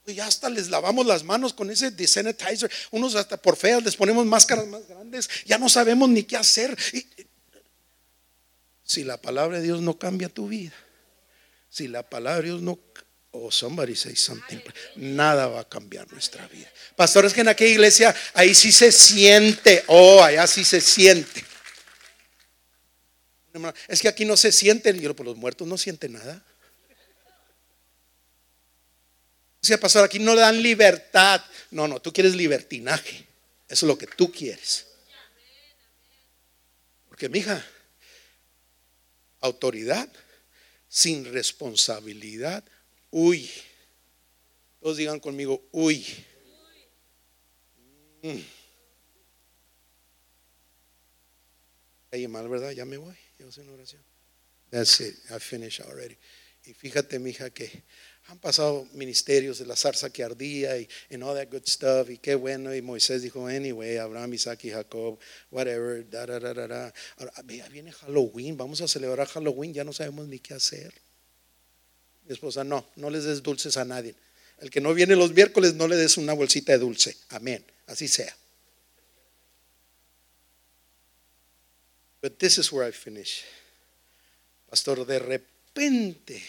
Y 0.06 0.20
hasta 0.20 0.50
les 0.50 0.70
lavamos 0.70 1.06
las 1.06 1.24
manos 1.24 1.54
con 1.54 1.72
ese 1.72 1.90
desanitizer. 1.92 2.70
Unos 2.92 3.16
hasta 3.16 3.38
por 3.38 3.56
feas 3.56 3.82
les 3.84 3.96
ponemos 3.96 4.26
máscaras 4.26 4.68
más 4.68 4.86
grandes. 4.86 5.30
Ya 5.46 5.58
no 5.58 5.70
sabemos 5.70 6.10
ni 6.10 6.24
qué 6.24 6.36
hacer. 6.36 6.78
si 8.84 9.06
la 9.06 9.16
palabra 9.16 9.60
de 9.60 9.64
Dios 9.64 9.80
no 9.82 9.98
cambia 9.98 10.28
tu 10.28 10.50
vida, 10.50 10.74
si 11.70 11.88
la 11.88 12.04
palabra 12.04 12.42
de 12.42 12.50
Dios 12.50 12.62
no 12.62 12.78
Oh, 13.36 13.50
somebody 13.50 13.96
say 13.96 14.16
something. 14.16 14.62
Nada 14.96 15.48
va 15.48 15.62
a 15.62 15.68
cambiar 15.68 16.10
nuestra 16.12 16.48
vida. 16.48 16.72
Pastores 16.96 17.34
que 17.34 17.42
en 17.42 17.48
aquella 17.48 17.72
iglesia, 17.72 18.16
ahí 18.36 18.54
sí 18.54 18.72
se 18.72 18.92
siente. 18.92 19.84
Oh, 19.88 20.22
allá 20.24 20.46
sí 20.46 20.64
se 20.64 20.80
siente. 20.80 21.44
Es 23.88 24.02
que 24.02 24.08
aquí 24.08 24.24
no 24.24 24.38
se 24.38 24.52
siente. 24.52 24.96
Yo, 25.00 25.16
por 25.16 25.26
los 25.26 25.36
muertos 25.36 25.68
no 25.68 25.80
siente 25.80 26.10
nada. 26.10 26.46
O 29.64 29.66
sea, 29.66 29.80
pastor, 29.80 30.04
aquí 30.04 30.20
no 30.20 30.36
dan 30.36 30.62
libertad. 30.62 31.44
No, 31.72 31.88
no, 31.88 32.00
tú 32.00 32.14
quieres 32.14 32.36
libertinaje. 32.36 33.26
Eso 33.68 33.88
es 33.88 33.88
lo 33.88 33.98
que 33.98 34.06
tú 34.06 34.32
quieres. 34.32 34.86
Porque, 37.10 37.30
mija, 37.30 37.66
autoridad 39.42 40.08
sin 40.88 41.34
responsabilidad 41.34 42.64
Uy. 43.16 43.48
Todos 44.80 44.98
digan 44.98 45.20
conmigo, 45.20 45.64
uy. 45.72 46.04
Mm. 48.24 48.40
Ahí 52.12 52.28
mal, 52.28 52.50
¿verdad? 52.50 52.72
Ya 52.72 52.86
me 52.86 52.98
voy. 52.98 53.16
Ya 53.38 53.46
hacer 53.46 53.66
una 53.66 53.74
oración. 53.74 54.02
That's 54.72 55.00
it. 55.00 55.16
I 55.30 55.38
finished 55.38 55.86
already. 55.86 56.18
Y 56.66 56.74
fíjate, 56.74 57.20
mija, 57.20 57.52
que 57.52 57.84
han 58.26 58.40
pasado 58.40 58.88
ministerios 58.94 59.60
de 59.60 59.68
la 59.68 59.76
zarza 59.76 60.10
que 60.10 60.24
ardía 60.24 60.80
y 60.80 60.90
and 61.12 61.22
all 61.22 61.36
that 61.36 61.52
good 61.52 61.68
stuff. 61.68 62.10
Y 62.10 62.18
qué 62.18 62.34
bueno. 62.34 62.74
Y 62.74 62.82
Moisés 62.82 63.22
dijo, 63.22 63.46
anyway, 63.46 63.98
Abraham, 63.98 64.34
Isaac 64.34 64.66
y 64.66 64.72
Jacob, 64.72 65.20
whatever. 65.52 66.10
Da, 66.10 66.26
da, 66.26 66.40
da, 66.40 66.68
da. 66.68 66.94
Ahora, 67.18 67.34
viene 67.44 67.92
Halloween. 67.92 68.58
Vamos 68.58 68.82
a 68.82 68.88
celebrar 68.88 69.28
Halloween. 69.28 69.72
Ya 69.72 69.84
no 69.84 69.94
sabemos 69.94 70.28
ni 70.28 70.40
qué 70.40 70.56
hacer. 70.56 71.03
Mi 72.26 72.34
esposa, 72.34 72.64
no, 72.64 72.86
no 72.96 73.10
les 73.10 73.26
des 73.26 73.42
dulces 73.42 73.78
a 73.78 73.86
nadie. 73.86 74.16
El 74.60 74.70
que 74.70 74.80
no 74.80 74.94
viene 74.94 75.16
los 75.16 75.34
miércoles, 75.34 75.74
no 75.74 75.88
le 75.88 75.96
des 75.96 76.18
una 76.18 76.34
bolsita 76.34 76.72
de 76.72 76.80
dulce. 76.80 77.18
Amén. 77.30 77.66
Así 77.88 78.08
sea. 78.08 78.34
But 82.22 82.40
this 82.40 82.58
is 82.58 82.72
where 82.72 82.88
I 82.88 82.92
finish. 82.92 83.44
Pastor, 84.70 85.06
de 85.06 85.20
repente 85.20 86.42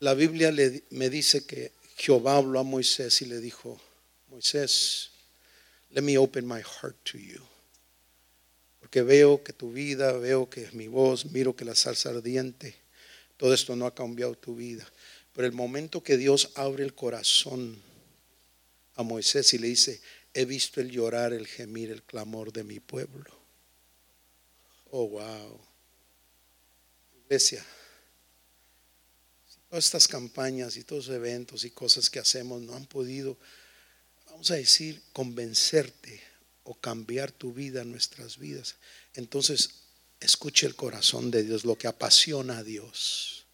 la 0.00 0.14
Biblia 0.14 0.52
me 0.90 1.10
dice 1.10 1.46
que 1.46 1.72
Jehová 1.96 2.36
habló 2.36 2.60
a 2.60 2.62
Moisés 2.62 3.20
y 3.22 3.26
le 3.26 3.40
dijo, 3.40 3.78
Moisés, 4.28 5.10
let 5.90 6.02
me 6.02 6.16
open 6.16 6.46
my 6.46 6.62
heart 6.62 6.96
to 7.04 7.18
you. 7.18 7.42
Porque 8.86 9.02
veo 9.02 9.42
que 9.42 9.52
tu 9.52 9.72
vida, 9.72 10.12
veo 10.12 10.48
que 10.48 10.70
mi 10.70 10.86
voz, 10.86 11.26
miro 11.32 11.56
que 11.56 11.64
la 11.64 11.74
salsa 11.74 12.10
ardiente, 12.10 12.76
todo 13.36 13.52
esto 13.52 13.74
no 13.74 13.84
ha 13.84 13.92
cambiado 13.92 14.36
tu 14.36 14.54
vida. 14.54 14.88
Pero 15.32 15.48
el 15.48 15.52
momento 15.52 16.04
que 16.04 16.16
Dios 16.16 16.52
abre 16.54 16.84
el 16.84 16.94
corazón 16.94 17.82
a 18.94 19.02
Moisés 19.02 19.52
y 19.54 19.58
le 19.58 19.66
dice, 19.66 20.00
he 20.32 20.44
visto 20.44 20.80
el 20.80 20.92
llorar, 20.92 21.32
el 21.32 21.48
gemir, 21.48 21.90
el 21.90 22.04
clamor 22.04 22.52
de 22.52 22.62
mi 22.62 22.78
pueblo. 22.78 23.28
Oh, 24.92 25.08
wow. 25.08 25.60
Iglesia, 27.24 27.66
todas 29.68 29.84
estas 29.84 30.06
campañas 30.06 30.76
y 30.76 30.84
todos 30.84 31.08
los 31.08 31.16
eventos 31.16 31.64
y 31.64 31.72
cosas 31.72 32.08
que 32.08 32.20
hacemos 32.20 32.62
no 32.62 32.76
han 32.76 32.86
podido, 32.86 33.36
vamos 34.26 34.48
a 34.52 34.54
decir, 34.54 35.02
convencerte 35.12 36.35
o 36.66 36.74
cambiar 36.74 37.30
tu 37.30 37.52
vida, 37.52 37.84
nuestras 37.84 38.38
vidas. 38.38 38.74
Entonces, 39.14 39.70
escuche 40.20 40.66
el 40.66 40.74
corazón 40.74 41.30
de 41.30 41.44
Dios, 41.44 41.64
lo 41.64 41.78
que 41.78 41.86
apasiona 41.86 42.58
a 42.58 42.64
Dios, 42.64 43.46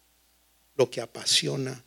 lo 0.75 0.89
que 0.89 0.99
apasiona 0.99 1.83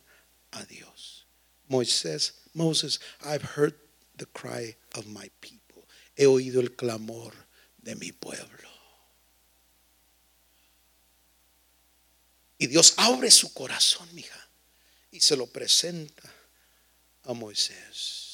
a 0.51 0.63
Dios. 0.65 1.27
Moisés, 1.67 2.35
Moses, 2.53 3.01
I've 3.21 3.43
heard 3.57 3.75
the 4.15 4.25
cry 4.27 4.75
of 4.95 5.05
my 5.07 5.29
people. 5.41 5.83
He 6.15 6.25
oído 6.25 6.61
el 6.61 6.75
clamor 6.75 7.33
de 7.77 7.95
mi 7.95 8.13
pueblo. 8.13 8.69
Y 12.57 12.67
Dios 12.67 12.93
abre 12.97 13.29
su 13.29 13.53
corazón, 13.53 14.07
mija, 14.15 14.49
y 15.11 15.19
se 15.19 15.35
lo 15.35 15.45
presenta 15.47 16.23
a 17.23 17.33
Moisés. 17.33 18.26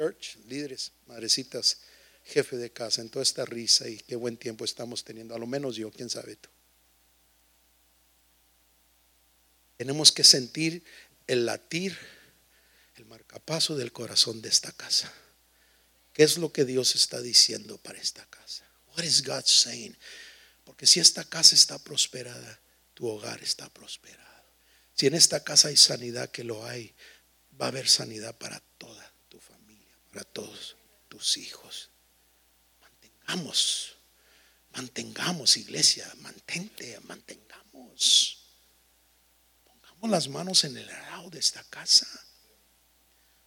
Church, 0.00 0.36
líderes, 0.48 0.92
madrecitas, 1.06 1.76
jefe 2.24 2.56
de 2.56 2.72
casa, 2.72 3.02
en 3.02 3.10
toda 3.10 3.22
esta 3.22 3.44
risa 3.44 3.86
y 3.86 3.98
qué 3.98 4.16
buen 4.16 4.38
tiempo 4.38 4.64
estamos 4.64 5.04
teniendo, 5.04 5.34
a 5.34 5.38
lo 5.38 5.46
menos 5.46 5.76
yo, 5.76 5.90
quién 5.90 6.08
sabe 6.08 6.36
tú. 6.36 6.48
Tenemos 9.76 10.10
que 10.10 10.24
sentir 10.24 10.82
el 11.26 11.44
latir, 11.44 11.98
el 12.96 13.04
marcapaso 13.04 13.76
del 13.76 13.92
corazón 13.92 14.40
de 14.40 14.48
esta 14.48 14.72
casa. 14.72 15.12
¿Qué 16.14 16.22
es 16.22 16.38
lo 16.38 16.50
que 16.50 16.64
Dios 16.64 16.94
está 16.94 17.20
diciendo 17.20 17.76
para 17.76 18.00
esta 18.00 18.24
casa? 18.24 18.64
What 18.96 19.04
is 19.04 19.22
God 19.22 19.44
saying? 19.44 19.94
Porque 20.64 20.86
si 20.86 20.98
esta 20.98 21.24
casa 21.24 21.54
está 21.54 21.78
prosperada, 21.78 22.58
tu 22.94 23.06
hogar 23.06 23.42
está 23.42 23.68
prosperado. 23.68 24.44
Si 24.94 25.06
en 25.06 25.14
esta 25.14 25.44
casa 25.44 25.68
hay 25.68 25.76
sanidad, 25.76 26.30
que 26.30 26.42
lo 26.42 26.64
hay, 26.64 26.94
va 27.60 27.66
a 27.66 27.68
haber 27.68 27.86
sanidad 27.86 28.34
para 28.38 28.60
toda 28.78 28.80
tu 28.80 28.90
familia, 28.90 29.09
para 30.10 30.24
todos 30.24 30.76
tus 31.08 31.36
hijos. 31.36 31.90
Mantengamos, 32.80 33.96
mantengamos 34.72 35.56
iglesia, 35.56 36.10
mantente, 36.18 36.98
mantengamos. 37.04 38.38
Pongamos 39.64 40.10
las 40.10 40.28
manos 40.28 40.64
en 40.64 40.76
el 40.76 40.88
arado 40.88 41.30
de 41.30 41.38
esta 41.38 41.62
casa. 41.64 42.06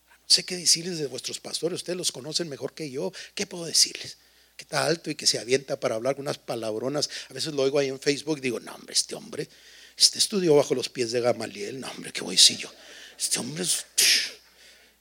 No 0.08 0.28
sé 0.28 0.46
qué 0.46 0.58
decirles 0.58 1.00
de 1.00 1.08
vuestros 1.08 1.40
pastores, 1.40 1.78
ustedes 1.78 1.98
los 1.98 2.12
conocen 2.12 2.50
mejor 2.50 2.74
que 2.74 2.90
yo. 2.90 3.12
¿Qué 3.36 3.46
puedo 3.46 3.66
decirles? 3.66 4.18
Que 4.56 4.64
está 4.64 4.86
alto 4.86 5.10
y 5.10 5.16
que 5.16 5.28
se 5.28 5.40
avienta 5.40 5.80
para 5.80 5.96
hablar 5.96 6.16
unas 6.20 6.38
palabronas. 6.38 7.10
A 7.30 7.34
veces 7.34 7.54
lo 7.54 7.64
oigo 7.64 7.80
ahí 7.80 7.90
en 7.90 8.00
Facebook 8.00 8.38
y 8.38 8.42
digo, 8.42 8.60
no, 8.60 8.74
hombre, 8.74 8.94
este 8.94 9.16
hombre, 9.16 9.50
este 9.98 10.20
estudió 10.20 10.56
bajo 10.56 10.76
los 10.76 10.90
pies 10.90 11.12
de 11.12 11.22
Gamaliel. 11.22 11.80
No, 11.80 11.90
hombre, 11.92 12.12
qué 12.12 12.22
voy. 12.22 12.36
Este 12.36 13.40
hombre 13.40 13.64
es 13.64 13.86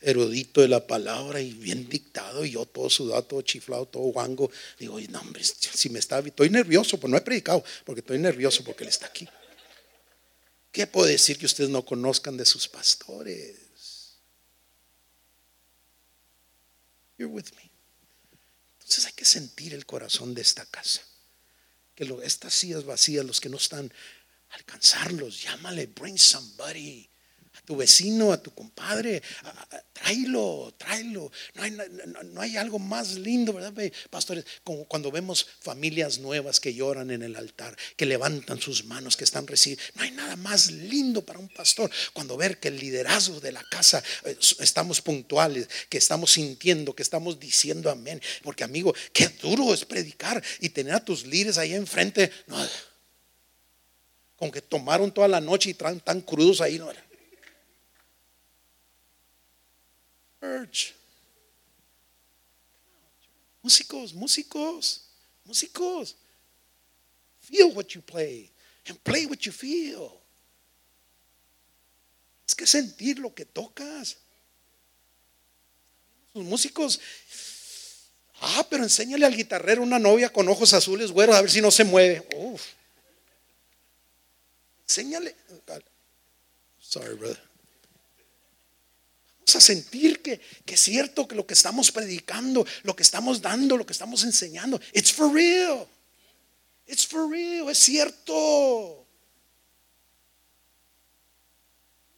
erudito 0.03 0.61
de 0.61 0.69
la 0.69 0.87
palabra 0.87 1.41
y 1.41 1.53
bien 1.53 1.89
dictado. 1.89 2.45
Y 2.45 2.53
yo 2.53 2.67
todo 2.67 2.91
sudado, 2.91 3.25
todo 3.25 3.43
chiflado, 3.43 3.87
todo 3.87 4.03
guango. 4.05 4.51
Digo, 4.79 5.01
no, 5.09 5.21
hombre, 5.21 5.43
si 5.45 5.89
me 5.89 5.99
está, 5.99 6.19
estoy 6.19 6.51
nervioso, 6.51 6.99
pues 6.99 7.11
no 7.11 7.17
he 7.17 7.21
predicado, 7.21 7.65
porque 7.85 8.01
estoy 8.01 8.19
nervioso 8.19 8.65
porque 8.65 8.85
él 8.85 8.91
está 8.91 9.07
aquí. 9.07 9.29
¿Qué 10.71 10.87
puedo 10.87 11.07
decir 11.07 11.39
que 11.39 11.47
ustedes 11.47 11.71
no 11.71 11.85
conozcan 11.85 12.37
de 12.37 12.47
sus 12.47 12.67
pastores? 12.67 13.57
You're 17.19 17.33
with 17.33 17.53
me. 17.57 17.71
Entonces 18.79 19.07
hay 19.07 19.13
que 19.13 19.25
sentir 19.25 19.75
el 19.75 19.87
corazón 19.87 20.35
de 20.35 20.43
esta 20.43 20.65
casa. 20.67 21.03
Que 21.95 22.05
estas 22.25 22.55
sillas 22.55 22.85
vacías, 22.85 23.25
los 23.25 23.41
que 23.41 23.51
no 23.51 23.59
están, 23.59 23.93
alcanzarlos, 24.51 25.43
llámale, 25.43 25.87
bring 25.87 26.19
somebody 26.19 27.09
tu 27.65 27.77
vecino, 27.77 28.33
a 28.33 28.43
tu 28.43 28.53
compadre, 28.53 29.23
tráelo, 29.93 30.75
tráelo. 30.77 31.31
No 31.55 31.63
hay, 31.63 31.71
no, 31.71 32.23
no 32.25 32.41
hay, 32.41 32.57
algo 32.57 32.79
más 32.79 33.15
lindo, 33.15 33.53
¿verdad, 33.53 33.73
pastores? 34.11 34.45
Como 34.65 34.85
cuando 34.87 35.11
vemos 35.11 35.47
familias 35.61 36.19
nuevas 36.19 36.59
que 36.59 36.75
lloran 36.75 37.11
en 37.11 37.23
el 37.23 37.37
altar, 37.37 37.77
que 37.97 38.07
levantan 38.07 38.61
sus 38.61 38.85
manos, 38.85 39.17
que 39.17 39.25
están 39.25 39.47
recibiendo. 39.47 39.85
No 39.95 40.03
hay 40.03 40.11
nada 40.11 40.37
más 40.37 40.71
lindo 40.71 41.25
para 41.25 41.39
un 41.39 41.49
pastor 41.49 41.91
cuando 42.13 42.37
ver 42.37 42.59
que 42.59 42.69
el 42.69 42.79
liderazgo 42.79 43.41
de 43.41 43.53
la 43.53 43.63
casa 43.65 44.03
eh, 44.25 44.37
estamos 44.59 45.01
puntuales, 45.01 45.69
que 45.89 45.99
estamos 45.99 46.33
sintiendo, 46.33 46.95
que 46.95 47.03
estamos 47.03 47.39
diciendo 47.39 47.91
amén. 47.91 48.21
Porque, 48.43 48.65
amigo, 48.65 48.95
qué 49.13 49.29
duro 49.29 49.73
es 49.73 49.85
predicar 49.85 50.43
y 50.61 50.71
tener 50.71 50.95
a 50.95 51.05
tus 51.05 51.27
líderes 51.27 51.59
ahí 51.59 51.75
enfrente. 51.75 52.31
No, 52.47 52.57
con 54.37 54.51
que 54.51 54.61
tomaron 54.61 55.15
toda 55.15 55.29
la 55.29 55.41
noche 55.41 55.69
y 55.69 55.73
están 55.73 56.01
tan 56.01 56.21
crudos 56.21 56.61
ahí, 56.61 56.77
no 56.77 56.91
Músicos, 63.63 64.13
músicos, 64.13 65.03
músicos. 65.45 66.17
Feel 67.41 67.73
what 67.75 67.95
you 67.95 68.03
play 68.03 68.51
and 68.89 68.99
play 69.05 69.27
what 69.27 69.39
you 69.47 69.53
feel. 69.53 70.21
Es 72.47 72.55
que 72.55 72.67
sentir 72.67 73.19
lo 73.19 73.33
que 73.33 73.45
tocas. 73.45 74.17
Los 76.35 76.45
músicos, 76.45 76.99
ah, 78.41 78.67
pero 78.69 78.83
enséñale 78.83 79.27
al 79.27 79.37
guitarrero 79.37 79.83
una 79.83 79.99
novia 79.99 80.33
con 80.33 80.49
ojos 80.49 80.73
azules, 80.73 81.13
güero, 81.13 81.35
a 81.35 81.43
ver 81.43 81.51
si 81.51 81.61
no 81.61 81.71
se 81.71 81.85
mueve. 81.85 82.27
Uf. 82.37 82.63
Sorry, 86.81 87.15
brother 87.15 87.52
a 89.55 89.61
sentir 89.61 90.23
que, 90.23 90.41
que, 90.65 90.75
es 90.75 90.81
cierto 90.81 91.27
que 91.27 91.35
lo 91.35 91.47
que 91.47 91.55
estamos 91.55 91.93
predicando, 91.93 92.67
lo 92.85 92.97
que 92.97 93.03
estamos 93.03 93.43
dando, 93.43 93.77
lo 93.77 93.85
que 93.85 93.93
estamos 93.93 94.25
enseñando, 94.25 94.81
it's 94.93 95.13
for 95.13 95.33
real. 95.33 95.87
It's 96.87 97.07
for 97.07 97.31
real, 97.31 97.69
es 97.69 97.79
cierto. 97.79 99.07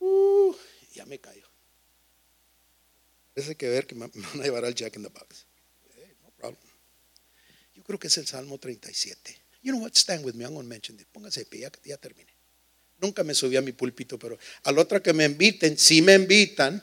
Uh, 0.01 0.55
ya 0.95 1.05
me 1.07 1.19
caigo. 1.19 1.49
Parece 3.35 3.57
que 3.57 3.69
ver 3.69 3.87
que 3.87 3.95
me 3.95 4.07
van 4.07 4.41
a 4.41 4.43
llevar 4.43 4.65
al 4.65 4.75
Jack 4.75 4.97
in 4.97 5.03
the 5.03 5.09
Box. 5.09 5.47
no 6.23 6.31
problem. 6.31 6.71
Yo 7.75 7.83
creo 7.83 7.99
que 7.99 8.09
es 8.09 8.19
el 8.19 8.27
Salmo 8.27 8.59
37. 8.59 9.41
You 9.63 9.73
know 9.73 9.83
what? 9.83 9.95
Stand 9.95 10.25
with 10.25 10.35
me. 10.35 10.45
I'm 10.45 10.53
going 10.53 10.67
to 10.67 10.69
mention 10.69 10.99
it. 11.01 11.07
Póngase 11.13 11.41
de 11.41 11.47
pie, 11.47 11.61
ya, 11.61 11.73
ya 11.85 11.97
terminé. 11.97 12.33
Nunca 13.01 13.25
me 13.25 13.35
subí 13.35 13.57
a 13.57 13.61
mi 13.61 13.73
púlpito, 13.73 14.19
pero 14.19 14.39
al 14.63 14.79
otra 14.79 15.03
que 15.03 15.13
me 15.13 15.25
inviten, 15.25 15.77
si 15.77 16.01
me 16.01 16.15
invitan, 16.15 16.83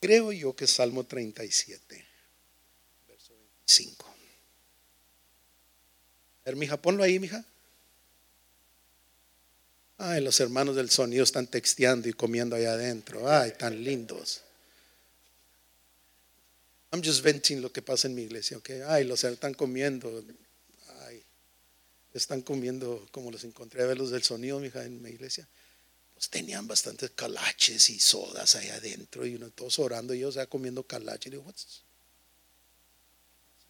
Creo 0.00 0.30
yo 0.32 0.54
que 0.54 0.66
Salmo 0.66 1.04
37, 1.04 2.06
verso 3.08 3.34
25. 3.34 4.06
A 6.44 6.50
ver, 6.52 6.80
ponlo 6.80 7.02
ahí, 7.02 7.18
mija. 7.18 7.44
Ay, 9.98 10.22
los 10.22 10.38
hermanos 10.40 10.76
del 10.76 10.90
sonido 10.90 11.24
están 11.24 11.46
texteando 11.46 12.08
y 12.08 12.12
comiendo 12.12 12.54
allá 12.54 12.74
adentro. 12.74 13.28
Ay, 13.28 13.54
tan 13.58 13.82
lindos. 13.82 14.42
I'm 16.92 17.02
just 17.02 17.24
venting 17.24 17.60
lo 17.60 17.72
que 17.72 17.82
pasa 17.82 18.06
en 18.06 18.14
mi 18.14 18.22
iglesia, 18.22 18.58
¿ok? 18.58 18.70
Ay, 18.86 19.04
los 19.04 19.24
están 19.24 19.54
comiendo. 19.54 20.22
Ay, 21.06 21.24
están 22.12 22.42
comiendo 22.42 23.08
como 23.10 23.30
los 23.30 23.42
encontré 23.44 23.82
a 23.82 23.86
ver 23.86 23.96
los 23.96 24.10
del 24.10 24.22
sonido, 24.22 24.60
mija, 24.60 24.84
en 24.84 25.02
mi 25.02 25.10
iglesia 25.10 25.48
pues 26.16 26.30
tenían 26.30 26.66
bastantes 26.66 27.10
calaches 27.10 27.90
y 27.90 28.00
sodas 28.00 28.56
ahí 28.56 28.70
adentro 28.70 29.26
y 29.26 29.34
uno 29.34 29.50
todos 29.50 29.78
orando 29.78 30.14
y 30.14 30.20
yo 30.20 30.32
sea 30.32 30.46
comiendo 30.46 30.82
calaches. 30.82 31.26
Y 31.26 31.30
digo, 31.30 31.42
What's 31.42 31.82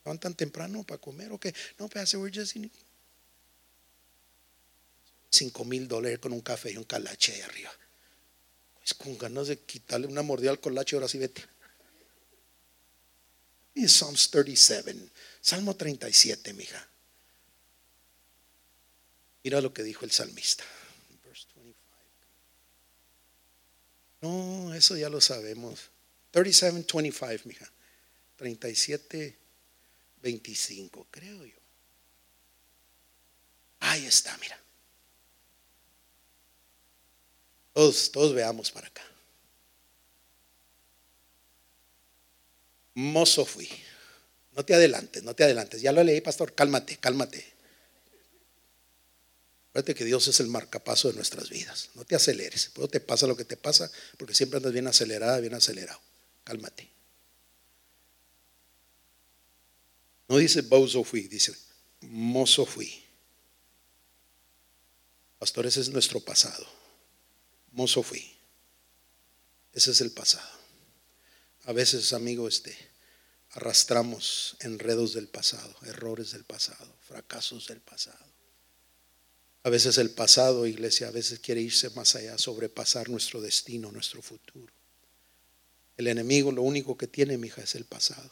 ¿Van 0.04 0.20
tan 0.20 0.36
temprano 0.36 0.84
para 0.84 1.00
comer 1.00 1.32
o 1.32 1.40
qué? 1.40 1.52
No, 1.80 1.88
pero 1.88 2.06
we're 2.20 2.32
just 2.32 2.54
in 2.54 2.70
Cinco 5.28 5.64
mil 5.64 5.88
dólares 5.88 6.20
con 6.20 6.32
un 6.32 6.40
café 6.40 6.70
y 6.70 6.76
un 6.76 6.84
calache 6.84 7.32
ahí 7.34 7.40
arriba. 7.40 7.72
Pues 8.76 8.94
con 8.94 9.18
ganas 9.18 9.48
de 9.48 9.58
quitarle 9.58 10.06
una 10.06 10.22
mordida 10.22 10.52
al 10.52 10.60
calache, 10.60 10.94
ahora 10.94 11.08
sí 11.08 11.18
vete. 11.18 11.44
Y 13.74 13.88
Psalms 13.88 14.30
37, 14.30 14.94
Salmo 15.40 15.74
37, 15.74 16.52
mija. 16.52 16.88
Mira 19.42 19.60
lo 19.60 19.74
que 19.74 19.82
dijo 19.82 20.04
el 20.04 20.12
salmista. 20.12 20.62
No, 24.20 24.74
eso 24.74 24.96
ya 24.96 25.08
lo 25.08 25.20
sabemos. 25.20 25.90
37.25, 26.32 27.44
mija. 27.44 27.70
37.25, 28.38 31.06
creo 31.10 31.44
yo. 31.44 31.56
Ahí 33.80 34.06
está, 34.06 34.36
mira. 34.38 34.58
Todos, 37.72 38.10
todos 38.10 38.34
veamos 38.34 38.70
para 38.70 38.86
acá. 38.88 39.02
Mozo 42.94 43.44
fui. 43.44 43.68
No 44.56 44.64
te 44.64 44.74
adelantes, 44.74 45.22
no 45.22 45.34
te 45.34 45.44
adelantes. 45.44 45.82
Ya 45.82 45.92
lo 45.92 46.02
leí, 46.02 46.22
pastor. 46.22 46.54
Cálmate, 46.54 46.96
cálmate. 46.96 47.55
Acuérdate 49.76 49.94
que 49.94 50.06
Dios 50.06 50.26
es 50.26 50.40
el 50.40 50.46
marcapaso 50.46 51.08
de 51.08 51.14
nuestras 51.16 51.50
vidas. 51.50 51.90
No 51.94 52.06
te 52.06 52.16
aceleres. 52.16 52.70
Pero 52.72 52.88
te 52.88 52.98
pasa 52.98 53.26
lo 53.26 53.36
que 53.36 53.44
te 53.44 53.58
pasa 53.58 53.92
porque 54.16 54.32
siempre 54.32 54.56
andas 54.56 54.72
bien 54.72 54.86
acelerada, 54.86 55.38
bien 55.38 55.52
acelerado. 55.52 56.00
Cálmate. 56.44 56.90
No 60.28 60.38
dice 60.38 60.62
bozo 60.62 61.04
fui, 61.04 61.28
dice 61.28 61.54
mozo 62.00 62.64
fui. 62.64 63.04
Pastor, 65.38 65.66
ese 65.66 65.82
es 65.82 65.90
nuestro 65.90 66.20
pasado. 66.20 66.66
Mozo 67.72 68.02
fui. 68.02 68.34
Ese 69.74 69.90
es 69.90 70.00
el 70.00 70.10
pasado. 70.10 70.58
A 71.64 71.72
veces, 71.72 72.14
amigo, 72.14 72.48
este, 72.48 72.74
arrastramos 73.50 74.56
enredos 74.60 75.12
del 75.12 75.28
pasado, 75.28 75.76
errores 75.82 76.32
del 76.32 76.44
pasado, 76.44 76.96
fracasos 77.06 77.66
del 77.66 77.82
pasado. 77.82 78.35
A 79.66 79.68
veces 79.68 79.98
el 79.98 80.10
pasado, 80.10 80.64
iglesia, 80.64 81.08
a 81.08 81.10
veces 81.10 81.40
quiere 81.40 81.60
irse 81.60 81.90
más 81.90 82.14
allá, 82.14 82.38
sobrepasar 82.38 83.08
nuestro 83.08 83.40
destino, 83.40 83.90
nuestro 83.90 84.22
futuro. 84.22 84.72
El 85.96 86.06
enemigo 86.06 86.52
lo 86.52 86.62
único 86.62 86.96
que 86.96 87.08
tiene, 87.08 87.36
mija, 87.36 87.62
es 87.62 87.74
el 87.74 87.84
pasado. 87.84 88.30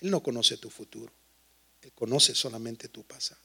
Él 0.00 0.10
no 0.10 0.22
conoce 0.22 0.56
tu 0.56 0.70
futuro. 0.70 1.12
Él 1.82 1.92
conoce 1.92 2.34
solamente 2.34 2.88
tu 2.88 3.04
pasado. 3.04 3.42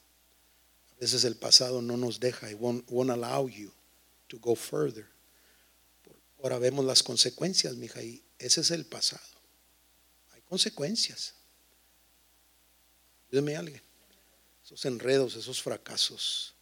A 0.96 1.00
veces 1.00 1.24
el 1.24 1.36
pasado 1.36 1.82
no 1.82 1.98
nos 1.98 2.18
deja 2.18 2.50
y 2.50 2.54
won't, 2.54 2.90
won't 2.90 3.10
allow 3.10 3.46
you 3.46 3.70
to 4.28 4.38
go 4.38 4.56
further. 4.56 5.06
Ahora 6.42 6.58
vemos 6.58 6.82
las 6.82 7.02
consecuencias, 7.02 7.76
mija, 7.76 8.02
y 8.02 8.22
ese 8.38 8.62
es 8.62 8.70
el 8.70 8.86
pasado. 8.86 9.36
Hay 10.32 10.40
consecuencias. 10.48 11.34
Dime 13.30 13.54
alguien. 13.54 13.82
Esos 14.64 14.82
enredos, 14.86 15.36
esos 15.36 15.60
fracasos. 15.60 16.55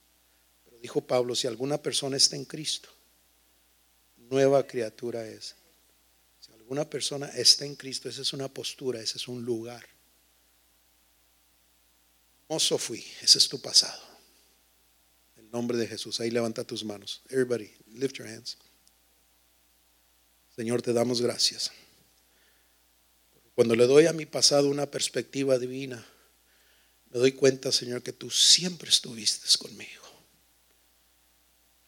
Dijo 0.84 1.00
Pablo, 1.00 1.34
si 1.34 1.46
alguna 1.46 1.78
persona 1.78 2.18
está 2.18 2.36
en 2.36 2.44
Cristo, 2.44 2.90
nueva 4.28 4.66
criatura 4.66 5.26
es. 5.26 5.54
Si 6.38 6.52
alguna 6.52 6.84
persona 6.90 7.26
está 7.28 7.64
en 7.64 7.74
Cristo, 7.74 8.10
esa 8.10 8.20
es 8.20 8.34
una 8.34 8.48
postura, 8.48 9.00
ese 9.00 9.16
es 9.16 9.26
un 9.26 9.42
lugar. 9.42 9.82
Mozo 12.50 12.76
fui, 12.76 13.02
ese 13.22 13.38
es 13.38 13.48
tu 13.48 13.58
pasado. 13.62 14.02
En 15.38 15.46
el 15.46 15.50
nombre 15.50 15.78
de 15.78 15.86
Jesús, 15.86 16.20
ahí 16.20 16.30
levanta 16.30 16.64
tus 16.64 16.84
manos. 16.84 17.22
Everybody, 17.30 17.72
lift 17.94 18.18
your 18.18 18.28
hands. 18.28 18.58
Señor, 20.54 20.82
te 20.82 20.92
damos 20.92 21.22
gracias. 21.22 21.72
Cuando 23.54 23.74
le 23.74 23.86
doy 23.86 24.04
a 24.04 24.12
mi 24.12 24.26
pasado 24.26 24.68
una 24.68 24.90
perspectiva 24.90 25.58
divina, 25.58 26.06
me 27.10 27.20
doy 27.20 27.32
cuenta, 27.32 27.72
Señor, 27.72 28.02
que 28.02 28.12
tú 28.12 28.30
siempre 28.30 28.90
estuviste 28.90 29.48
conmigo. 29.56 30.03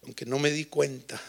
Aunque 0.06 0.24
no 0.24 0.38
me 0.38 0.50
di 0.50 0.64
cuenta 0.64 1.20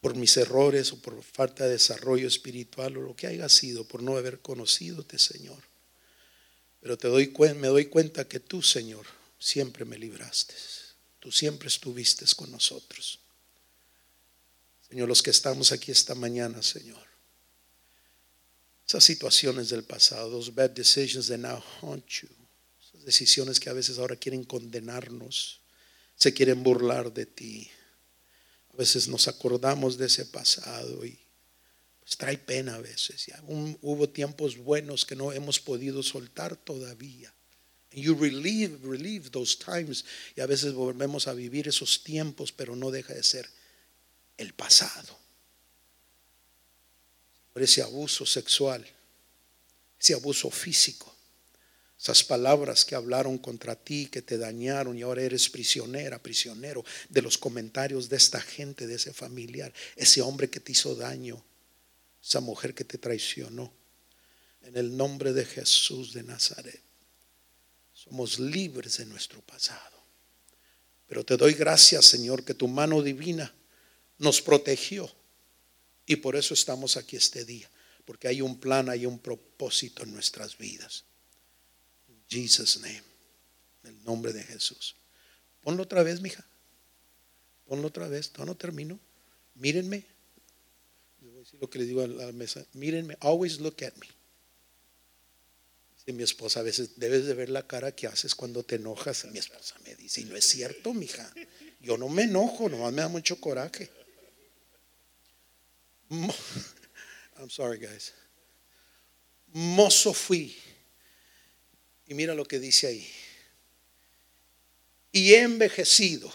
por 0.00 0.16
mis 0.16 0.36
errores 0.36 0.92
o 0.92 1.00
por 1.00 1.22
falta 1.22 1.64
de 1.64 1.72
desarrollo 1.72 2.26
espiritual 2.26 2.96
o 2.96 3.02
lo 3.02 3.16
que 3.16 3.26
haya 3.26 3.48
sido, 3.48 3.86
por 3.86 4.02
no 4.02 4.16
haber 4.16 4.40
conocidote, 4.40 5.18
Señor. 5.18 5.62
Pero 6.80 6.98
te 6.98 7.08
doy, 7.08 7.32
me 7.56 7.68
doy 7.68 7.86
cuenta 7.86 8.26
que 8.26 8.40
tú, 8.40 8.62
Señor, 8.62 9.06
siempre 9.38 9.84
me 9.84 9.98
libraste. 9.98 10.54
Tú 11.20 11.30
siempre 11.30 11.68
estuviste 11.68 12.24
con 12.34 12.50
nosotros. 12.50 13.20
Señor, 14.88 15.08
los 15.08 15.22
que 15.22 15.30
estamos 15.30 15.70
aquí 15.72 15.92
esta 15.92 16.14
mañana, 16.14 16.62
Señor. 16.62 17.06
Esas 18.88 19.04
situaciones 19.04 19.68
del 19.68 19.84
pasado, 19.84 20.30
those 20.30 20.50
bad 20.50 20.70
decisions 20.70 21.28
that 21.28 21.38
now 21.38 21.62
haunt 21.80 22.04
you. 22.22 22.28
Esas 22.82 23.04
decisiones 23.04 23.60
que 23.60 23.70
a 23.70 23.74
veces 23.74 23.98
ahora 23.98 24.16
quieren 24.16 24.42
condenarnos, 24.42 25.59
se 26.20 26.34
quieren 26.34 26.62
burlar 26.62 27.12
de 27.12 27.26
ti. 27.26 27.70
A 28.74 28.76
veces 28.76 29.08
nos 29.08 29.26
acordamos 29.26 29.96
de 29.96 30.06
ese 30.06 30.26
pasado 30.26 31.04
y 31.04 31.18
pues 32.00 32.16
trae 32.16 32.36
pena 32.36 32.74
a 32.74 32.80
veces. 32.80 33.26
Ya 33.26 33.42
hubo 33.46 34.08
tiempos 34.08 34.58
buenos 34.58 35.06
que 35.06 35.16
no 35.16 35.32
hemos 35.32 35.58
podido 35.58 36.02
soltar 36.02 36.56
todavía. 36.56 37.32
And 37.92 38.02
you 38.02 38.14
relieve, 38.14 38.78
relieve 38.82 39.30
those 39.30 39.56
times. 39.56 40.04
Y 40.36 40.42
a 40.42 40.46
veces 40.46 40.74
volvemos 40.74 41.26
a 41.26 41.32
vivir 41.32 41.66
esos 41.66 42.04
tiempos, 42.04 42.52
pero 42.52 42.76
no 42.76 42.90
deja 42.90 43.14
de 43.14 43.22
ser 43.22 43.48
el 44.36 44.52
pasado. 44.52 45.18
Por 47.52 47.62
ese 47.62 47.82
abuso 47.82 48.26
sexual, 48.26 48.86
ese 49.98 50.14
abuso 50.14 50.50
físico, 50.50 51.12
esas 52.00 52.24
palabras 52.24 52.86
que 52.86 52.94
hablaron 52.94 53.36
contra 53.36 53.76
ti, 53.76 54.06
que 54.06 54.22
te 54.22 54.38
dañaron 54.38 54.96
y 54.96 55.02
ahora 55.02 55.20
eres 55.20 55.50
prisionera, 55.50 56.22
prisionero 56.22 56.82
de 57.10 57.20
los 57.20 57.36
comentarios 57.36 58.08
de 58.08 58.16
esta 58.16 58.40
gente, 58.40 58.86
de 58.86 58.94
ese 58.94 59.12
familiar, 59.12 59.70
ese 59.96 60.22
hombre 60.22 60.48
que 60.48 60.60
te 60.60 60.72
hizo 60.72 60.94
daño, 60.94 61.44
esa 62.22 62.40
mujer 62.40 62.74
que 62.74 62.84
te 62.84 62.96
traicionó. 62.96 63.70
En 64.62 64.78
el 64.78 64.96
nombre 64.96 65.34
de 65.34 65.44
Jesús 65.44 66.14
de 66.14 66.22
Nazaret, 66.22 66.80
somos 67.92 68.38
libres 68.38 68.96
de 68.96 69.04
nuestro 69.04 69.42
pasado. 69.42 70.02
Pero 71.06 71.22
te 71.22 71.36
doy 71.36 71.52
gracias, 71.52 72.06
Señor, 72.06 72.44
que 72.44 72.54
tu 72.54 72.66
mano 72.66 73.02
divina 73.02 73.54
nos 74.16 74.40
protegió. 74.40 75.10
Y 76.06 76.16
por 76.16 76.34
eso 76.34 76.54
estamos 76.54 76.96
aquí 76.96 77.16
este 77.16 77.44
día, 77.44 77.70
porque 78.06 78.26
hay 78.26 78.40
un 78.40 78.58
plan, 78.58 78.88
hay 78.88 79.04
un 79.04 79.18
propósito 79.18 80.02
en 80.02 80.14
nuestras 80.14 80.56
vidas. 80.56 81.04
Jesus 82.30 82.80
name, 82.80 83.02
en 83.82 83.90
el 83.90 84.04
nombre 84.04 84.32
de 84.32 84.42
Jesús. 84.42 84.94
Ponlo 85.62 85.82
otra 85.82 86.02
vez, 86.02 86.20
mija. 86.20 86.44
Ponlo 87.66 87.88
otra 87.88 88.08
vez, 88.08 88.32
no 88.38 88.56
termino. 88.56 88.98
Mírenme. 89.56 90.04
Les 91.20 91.30
voy 91.30 91.40
a 91.40 91.44
decir 91.44 91.60
lo 91.60 91.68
que 91.68 91.78
le 91.78 91.84
digo 91.84 92.02
a 92.02 92.06
la 92.06 92.32
mesa. 92.32 92.64
Mírenme, 92.72 93.16
always 93.20 93.58
look 93.60 93.84
at 93.84 93.94
me. 93.96 94.06
Dice 95.96 96.12
mi 96.12 96.22
esposa, 96.22 96.60
a 96.60 96.62
veces 96.62 96.92
debes 96.96 97.26
de 97.26 97.34
ver 97.34 97.50
la 97.50 97.66
cara 97.66 97.92
que 97.92 98.06
haces 98.06 98.34
cuando 98.34 98.62
te 98.62 98.76
enojas. 98.76 99.26
Mi 99.26 99.38
esposa 99.38 99.76
me 99.84 99.94
dice, 99.96 100.22
y 100.22 100.24
no 100.24 100.36
es 100.36 100.44
cierto, 100.46 100.94
mija. 100.94 101.30
Yo 101.80 101.98
no 101.98 102.08
me 102.08 102.22
enojo, 102.22 102.68
nomás 102.68 102.92
me 102.92 103.02
da 103.02 103.08
mucho 103.08 103.40
coraje. 103.40 103.90
I'm 106.10 107.50
sorry, 107.50 107.78
guys. 107.78 108.12
Mozo 109.52 110.12
fui. 110.12 110.56
Y 112.10 112.14
mira 112.14 112.34
lo 112.34 112.44
que 112.44 112.58
dice 112.58 112.88
ahí. 112.88 113.08
Y 115.12 115.32
he 115.32 115.42
envejecido. 115.42 116.30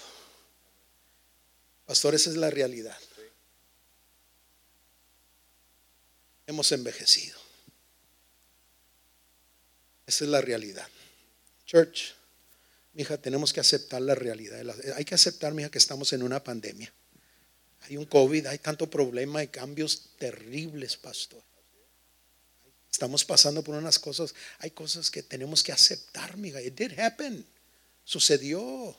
Pastor, 1.86 2.16
esa 2.16 2.30
es 2.30 2.38
la 2.38 2.50
realidad. 2.50 2.98
Hemos 6.48 6.72
envejecido. 6.72 7.38
Esa 10.08 10.24
es 10.24 10.30
la 10.30 10.40
realidad. 10.40 10.88
Church, 11.66 12.14
mija, 12.94 13.18
tenemos 13.18 13.52
que 13.52 13.60
aceptar 13.60 14.02
la 14.02 14.16
realidad. 14.16 14.66
Hay 14.96 15.04
que 15.04 15.16
aceptar, 15.16 15.54
mija, 15.54 15.70
que 15.70 15.78
estamos 15.78 16.14
en 16.14 16.24
una 16.24 16.42
pandemia. 16.42 16.94
Hay 17.82 17.98
un 17.98 18.06
COVID, 18.06 18.46
hay 18.46 18.60
tanto 18.60 18.90
problema, 18.90 19.40
hay 19.40 19.50
cambios 19.50 20.12
terribles, 20.18 20.96
pastor. 20.96 21.44
Estamos 22.96 23.26
pasando 23.26 23.62
por 23.62 23.76
unas 23.76 24.00
cosas, 24.00 24.34
hay 24.60 24.72
cosas 24.72 25.12
que 25.12 25.22
tenemos 25.22 25.62
que 25.62 25.74
aceptar, 25.74 26.38
miga. 26.38 26.62
It 26.62 26.76
did 26.76 26.98
happen. 26.98 27.46
Sucedió. 28.06 28.98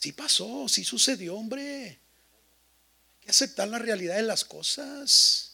Sí 0.00 0.10
pasó, 0.10 0.68
sí 0.68 0.82
sucedió, 0.82 1.36
hombre. 1.36 1.62
Hay 1.86 3.20
que 3.20 3.30
aceptar 3.30 3.68
la 3.68 3.78
realidad 3.78 4.16
de 4.16 4.24
las 4.24 4.44
cosas. 4.44 5.52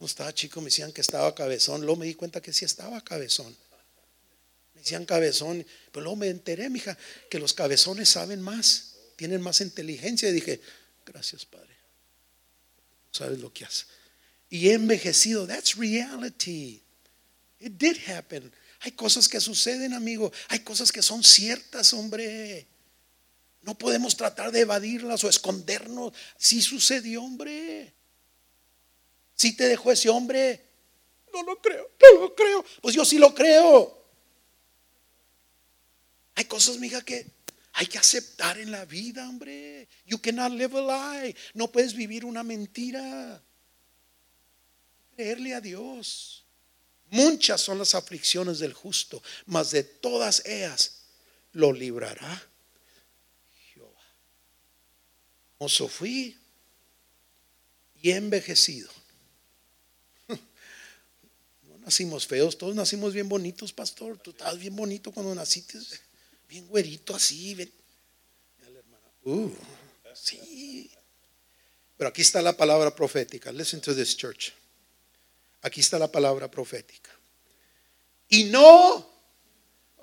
No 0.00 0.06
estaba 0.06 0.32
chico, 0.32 0.62
me 0.62 0.68
decían 0.68 0.90
que 0.90 1.02
estaba 1.02 1.34
cabezón. 1.34 1.82
Luego 1.82 1.96
me 1.96 2.06
di 2.06 2.14
cuenta 2.14 2.40
que 2.40 2.54
sí 2.54 2.64
estaba 2.64 3.04
cabezón. 3.04 3.54
Me 4.72 4.80
decían 4.80 5.04
cabezón, 5.04 5.66
pero 5.92 6.04
luego 6.04 6.16
me 6.16 6.28
enteré, 6.28 6.70
mija, 6.70 6.96
que 7.28 7.38
los 7.38 7.52
cabezones 7.52 8.08
saben 8.08 8.40
más 8.40 8.94
tienen 9.16 9.42
más 9.42 9.60
inteligencia. 9.60 10.30
Y 10.30 10.32
dije, 10.32 10.62
gracias 11.04 11.44
Padre. 11.44 11.76
Sabes 13.12 13.38
lo 13.38 13.52
que 13.52 13.66
hace. 13.66 13.84
Y 14.48 14.68
he 14.68 14.74
envejecido. 14.74 15.46
That's 15.46 15.76
reality. 15.76 16.82
It 17.58 17.72
did 17.78 17.96
happen. 18.08 18.52
Hay 18.80 18.92
cosas 18.92 19.28
que 19.28 19.40
suceden, 19.40 19.92
amigo. 19.92 20.32
Hay 20.48 20.60
cosas 20.60 20.92
que 20.92 21.02
son 21.02 21.24
ciertas, 21.24 21.92
hombre. 21.92 22.66
No 23.62 23.76
podemos 23.76 24.16
tratar 24.16 24.52
de 24.52 24.60
evadirlas 24.60 25.24
o 25.24 25.28
escondernos. 25.28 26.12
Si 26.38 26.62
sucedió, 26.62 27.22
hombre. 27.22 27.92
Si 29.34 29.56
te 29.56 29.64
dejó 29.64 29.90
ese 29.90 30.08
hombre. 30.08 30.64
No 31.32 31.42
lo 31.42 31.60
creo, 31.60 31.90
no 32.00 32.20
lo 32.20 32.34
creo. 32.34 32.64
Pues 32.80 32.94
yo 32.94 33.04
sí 33.04 33.18
lo 33.18 33.34
creo. 33.34 34.04
Hay 36.36 36.44
cosas, 36.44 36.78
mija, 36.78 37.02
que 37.02 37.26
hay 37.72 37.86
que 37.86 37.98
aceptar 37.98 38.58
en 38.58 38.70
la 38.70 38.84
vida, 38.84 39.28
hombre. 39.28 39.88
You 40.06 40.18
cannot 40.18 40.52
live 40.52 40.78
a 40.78 41.22
lie. 41.22 41.36
No 41.54 41.70
puedes 41.70 41.94
vivir 41.94 42.24
una 42.24 42.42
mentira. 42.42 43.42
Creerle 45.16 45.54
a 45.54 45.60
Dios. 45.60 46.44
Muchas 47.10 47.60
son 47.60 47.78
las 47.78 47.94
aflicciones 47.94 48.58
del 48.58 48.74
justo, 48.74 49.22
mas 49.46 49.70
de 49.70 49.82
todas 49.82 50.44
ellas 50.44 51.02
lo 51.52 51.72
librará 51.72 52.46
Jehová. 53.72 54.02
Mozo 55.58 55.88
fui 55.88 56.36
y 58.02 58.10
envejecido. 58.10 58.90
No 61.62 61.78
nacimos 61.78 62.26
feos, 62.26 62.58
todos 62.58 62.74
nacimos 62.74 63.14
bien 63.14 63.28
bonitos, 63.28 63.72
pastor. 63.72 64.18
Tú 64.18 64.30
estabas 64.30 64.58
bien 64.58 64.76
bonito 64.76 65.12
cuando 65.12 65.34
naciste. 65.34 65.78
bien 66.48 66.66
güerito 66.66 67.14
así. 67.14 67.72
Uh. 69.24 69.50
Pero 71.96 72.08
aquí 72.08 72.22
está 72.22 72.42
la 72.42 72.56
palabra 72.56 72.94
profética. 72.94 73.50
Listen 73.52 73.80
to 73.80 73.94
this 73.94 74.16
church. 74.16 74.52
Aquí 75.62 75.80
está 75.80 75.98
la 75.98 76.10
palabra 76.10 76.50
profética. 76.50 77.10
Y 78.28 78.44
no. 78.44 79.16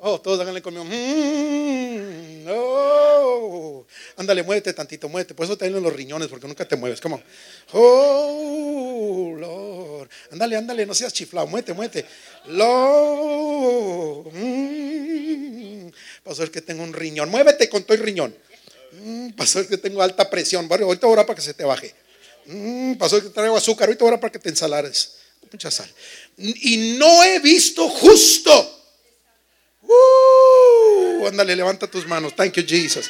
Oh, 0.06 0.20
todos 0.20 0.40
háganle 0.40 0.62
conmigo. 0.62 0.84
Mm, 0.86 2.48
oh. 2.50 3.86
Ándale, 4.18 4.44
muévete 4.44 4.74
tantito, 4.74 5.08
muévete. 5.08 5.34
Por 5.34 5.46
eso 5.46 5.58
te 5.58 5.70
los 5.70 5.94
riñones, 5.94 6.28
porque 6.28 6.48
nunca 6.48 6.68
te 6.68 6.76
mueves. 6.76 7.00
Como, 7.00 7.22
oh, 7.72 9.34
Lord. 9.38 10.10
Ándale, 10.32 10.58
ándale, 10.58 10.86
no 10.86 10.94
seas 10.94 11.14
chiflado. 11.14 11.48
Muévete, 11.48 11.74
muévete. 11.74 12.06
Lord. 12.48 14.34
Mm. 14.34 15.90
Pastor, 16.24 16.52
que 16.52 16.62
tengo 16.62 16.84
un 16.84 16.94
riñón. 16.94 17.30
Muévete 17.30 17.70
con 17.70 17.84
todo 17.84 17.96
el 17.96 18.04
riñón. 18.04 18.36
Mm, 18.92 19.30
pastor, 19.32 19.68
que 19.68 19.78
tengo 19.78 20.02
alta 20.02 20.30
presión. 20.30 20.68
Ahorita 20.70 21.08
ahora 21.08 21.26
para 21.26 21.36
que 21.36 21.42
se 21.42 21.54
te 21.54 21.64
baje. 21.64 21.96
Mm, 22.46 22.96
pastor, 22.96 23.24
que 23.24 23.30
traigo 23.30 23.56
azúcar. 23.56 23.88
Ahorita 23.88 24.04
ahora 24.04 24.20
para 24.20 24.32
que 24.32 24.40
te 24.40 24.50
ensalares. 24.50 25.23
Mucha 25.54 25.70
sal. 25.70 25.88
Y 26.38 26.96
no 26.98 27.24
he 27.24 27.38
visto 27.38 27.88
justo. 27.88 28.52
Uh, 29.84 31.28
ándale, 31.28 31.56
levanta 31.56 31.86
tus 31.86 32.08
manos. 32.08 32.36
Thank 32.36 32.56
you, 32.56 32.64
Jesus. 32.68 33.06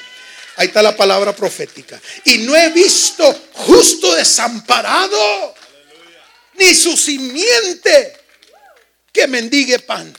Ahí 0.57 0.67
está 0.67 0.81
la 0.81 0.95
palabra 0.95 1.33
profética. 1.33 1.99
Y 2.25 2.39
no 2.39 2.53
he 2.53 2.69
visto 2.71 3.23
justo 3.53 4.13
desamparado, 4.13 5.55
ni 6.55 6.75
su 6.75 6.97
simiente 6.97 8.13
que 9.13 9.25
mendigue 9.25 9.79
pan. 9.79 10.13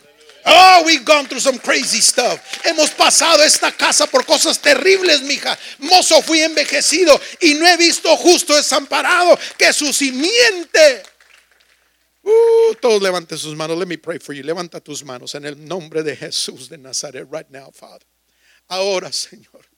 Oh, 0.46 0.82
we've 0.86 1.04
gone 1.04 1.26
through 1.26 1.40
some 1.40 1.58
crazy 1.58 2.00
stuff. 2.00 2.40
Hemos 2.64 2.90
pasado 2.90 3.42
esta 3.42 3.70
casa 3.72 4.06
por 4.06 4.24
cosas 4.24 4.58
terribles, 4.60 5.20
mija. 5.22 5.58
Mozo, 5.78 6.22
fui 6.22 6.40
envejecido 6.40 7.20
y 7.40 7.54
no 7.54 7.66
he 7.66 7.76
visto 7.76 8.16
justo 8.16 8.56
desamparado 8.56 9.38
que 9.58 9.74
su 9.74 9.92
simiente. 9.92 11.02
Uh, 12.24 12.74
todos 12.80 13.02
levanten 13.02 13.36
sus 13.36 13.54
manos. 13.54 13.76
Let 13.76 13.86
me 13.86 13.98
pray 13.98 14.18
for 14.18 14.34
you. 14.34 14.42
Levanta 14.42 14.80
tus 14.80 15.04
manos 15.04 15.34
en 15.34 15.44
el 15.44 15.56
nombre 15.56 16.02
de 16.02 16.16
Jesús 16.16 16.68
de 16.68 16.78
Nazaret 16.78 17.28
right 17.30 17.48
now, 17.50 17.70
Father. 17.70 18.06
Ahora, 18.68 19.12
Señor. 19.12 19.73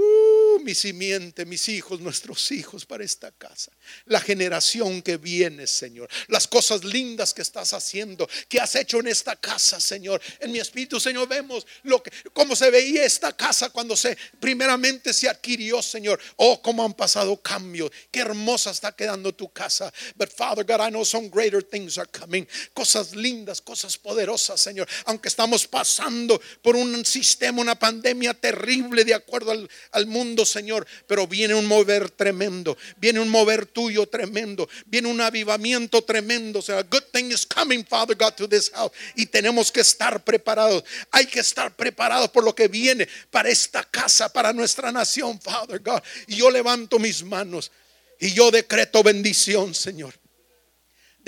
Uh, 0.00 0.60
mi 0.60 0.74
simiente, 0.74 1.44
mis 1.44 1.68
hijos, 1.68 2.00
nuestros 2.00 2.50
hijos 2.52 2.86
para 2.86 3.04
esta 3.04 3.30
casa. 3.32 3.70
La 4.06 4.20
generación 4.20 5.02
que 5.02 5.18
viene, 5.18 5.66
Señor. 5.66 6.08
Las 6.28 6.48
cosas 6.48 6.84
lindas 6.84 7.34
que 7.34 7.42
estás 7.42 7.74
haciendo, 7.74 8.28
que 8.48 8.60
has 8.60 8.74
hecho 8.76 9.00
en 9.00 9.08
esta 9.08 9.36
casa, 9.36 9.78
Señor. 9.78 10.20
En 10.38 10.52
mi 10.52 10.58
espíritu, 10.58 10.98
Señor, 10.98 11.28
vemos 11.28 11.66
lo 11.82 12.02
que, 12.02 12.10
cómo 12.32 12.56
se 12.56 12.70
veía 12.70 13.04
esta 13.04 13.36
casa 13.36 13.70
cuando 13.70 13.94
se 13.94 14.16
primeramente 14.38 15.12
se 15.12 15.28
adquirió, 15.28 15.82
Señor. 15.82 16.18
Oh, 16.36 16.62
cómo 16.62 16.84
han 16.84 16.94
pasado 16.94 17.36
cambios. 17.42 17.90
Qué 18.10 18.20
hermosa 18.20 18.70
está 18.70 18.92
quedando 18.92 19.34
tu 19.34 19.52
casa. 19.52 19.92
But 20.16 20.30
Father 20.30 20.64
God, 20.64 20.86
I 20.86 20.90
know 20.90 21.04
some 21.04 21.28
greater 21.28 21.62
things 21.62 21.98
are 21.98 22.08
coming. 22.10 22.46
Cosas 22.72 23.14
lindas, 23.14 23.60
cosas 23.60 23.98
poderosas, 23.98 24.60
Señor. 24.60 24.88
Aunque 25.04 25.28
estamos 25.28 25.66
pasando 25.66 26.40
por 26.62 26.76
un 26.76 27.04
sistema, 27.04 27.60
una 27.60 27.78
pandemia 27.78 28.32
terrible 28.34 29.04
de 29.04 29.14
acuerdo 29.14 29.50
al, 29.50 29.68
al 29.92 30.06
mundo, 30.06 30.44
Señor, 30.44 30.86
pero 31.06 31.26
viene 31.26 31.54
un 31.54 31.66
mover 31.66 32.10
tremendo, 32.10 32.76
viene 32.96 33.20
un 33.20 33.28
mover 33.28 33.66
tuyo 33.66 34.06
tremendo, 34.06 34.68
viene 34.86 35.08
un 35.08 35.20
avivamiento 35.20 36.02
tremendo. 36.02 36.60
O 36.60 36.62
sea, 36.62 36.82
good 36.82 37.04
thing 37.12 37.26
is 37.32 37.46
coming, 37.46 37.84
Father 37.84 38.16
God, 38.16 38.34
to 38.34 38.48
this 38.48 38.70
house. 38.70 38.92
Y 39.16 39.26
tenemos 39.26 39.72
que 39.72 39.80
estar 39.80 40.22
preparados. 40.22 40.84
Hay 41.10 41.26
que 41.26 41.40
estar 41.40 41.74
preparados 41.74 42.28
por 42.30 42.44
lo 42.44 42.54
que 42.54 42.68
viene 42.68 43.08
para 43.30 43.48
esta 43.48 43.82
casa, 43.84 44.32
para 44.32 44.52
nuestra 44.52 44.92
nación, 44.92 45.40
Father 45.40 45.80
God. 45.80 46.00
Y 46.26 46.36
yo 46.36 46.50
levanto 46.50 46.98
mis 46.98 47.22
manos 47.22 47.70
y 48.18 48.32
yo 48.32 48.50
decreto 48.50 49.02
bendición, 49.02 49.74
Señor. 49.74 50.19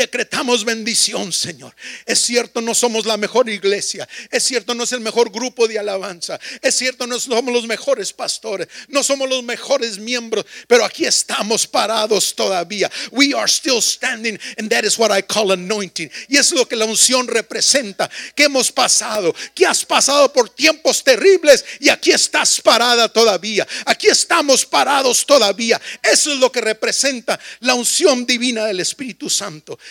Decretamos 0.03 0.65
bendición, 0.65 1.33
Señor. 1.33 1.73
Es 2.05 2.23
cierto, 2.23 2.61
no 2.61 2.75
somos 2.75 3.07
la 3.07 3.17
mejor 3.17 3.49
iglesia. 3.49 4.09
Es 4.33 4.43
cierto, 4.43 4.75
no 4.75 4.83
es 4.83 4.91
el 4.91 4.99
mejor 4.99 5.31
grupo 5.31 5.69
de 5.69 5.79
alabanza. 5.79 6.41
Es 6.61 6.75
cierto, 6.75 7.07
no 7.07 7.21
somos 7.21 7.55
los 7.55 7.69
mejores 7.69 8.13
pastores. 8.13 8.67
No 8.89 9.05
somos 9.05 9.29
los 9.29 9.45
mejores 9.45 9.99
miembros. 9.99 10.45
Pero 10.67 10.85
aquí 10.85 11.05
estamos 11.05 11.69
parados 11.69 12.35
todavía. 12.35 12.91
We 13.13 13.33
are 13.33 13.47
still 13.47 13.81
standing. 13.81 14.41
And 14.59 14.69
that 14.71 14.83
is 14.83 14.99
what 14.99 15.17
I 15.17 15.23
call 15.23 15.53
anointing. 15.53 16.11
Y 16.29 16.37
es 16.37 16.51
lo 16.51 16.67
que 16.67 16.75
la 16.75 16.85
unción 16.85 17.29
representa. 17.29 18.11
Que 18.35 18.47
hemos 18.47 18.73
pasado. 18.73 19.33
Que 19.55 19.67
has 19.67 19.85
pasado 19.85 20.33
por 20.33 20.51
tiempos 20.51 21.05
terribles. 21.05 21.65
Y 21.79 21.91
aquí 21.91 22.11
estás 22.11 22.61
parada 22.61 23.09
todavía. 23.09 23.69
Aquí 23.87 24.09
estamos 24.09 24.67
parados 24.67 25.25
todavía. 25.25 25.81
Eso 26.03 26.33
es 26.33 26.41
lo 26.41 26.51
que 26.51 26.61
representa 26.61 27.39
la 27.61 27.77
unción 27.77 28.27
divina 28.27 28.65
del 28.65 28.81
Espíritu 28.81 29.31
Santo. 29.31 29.79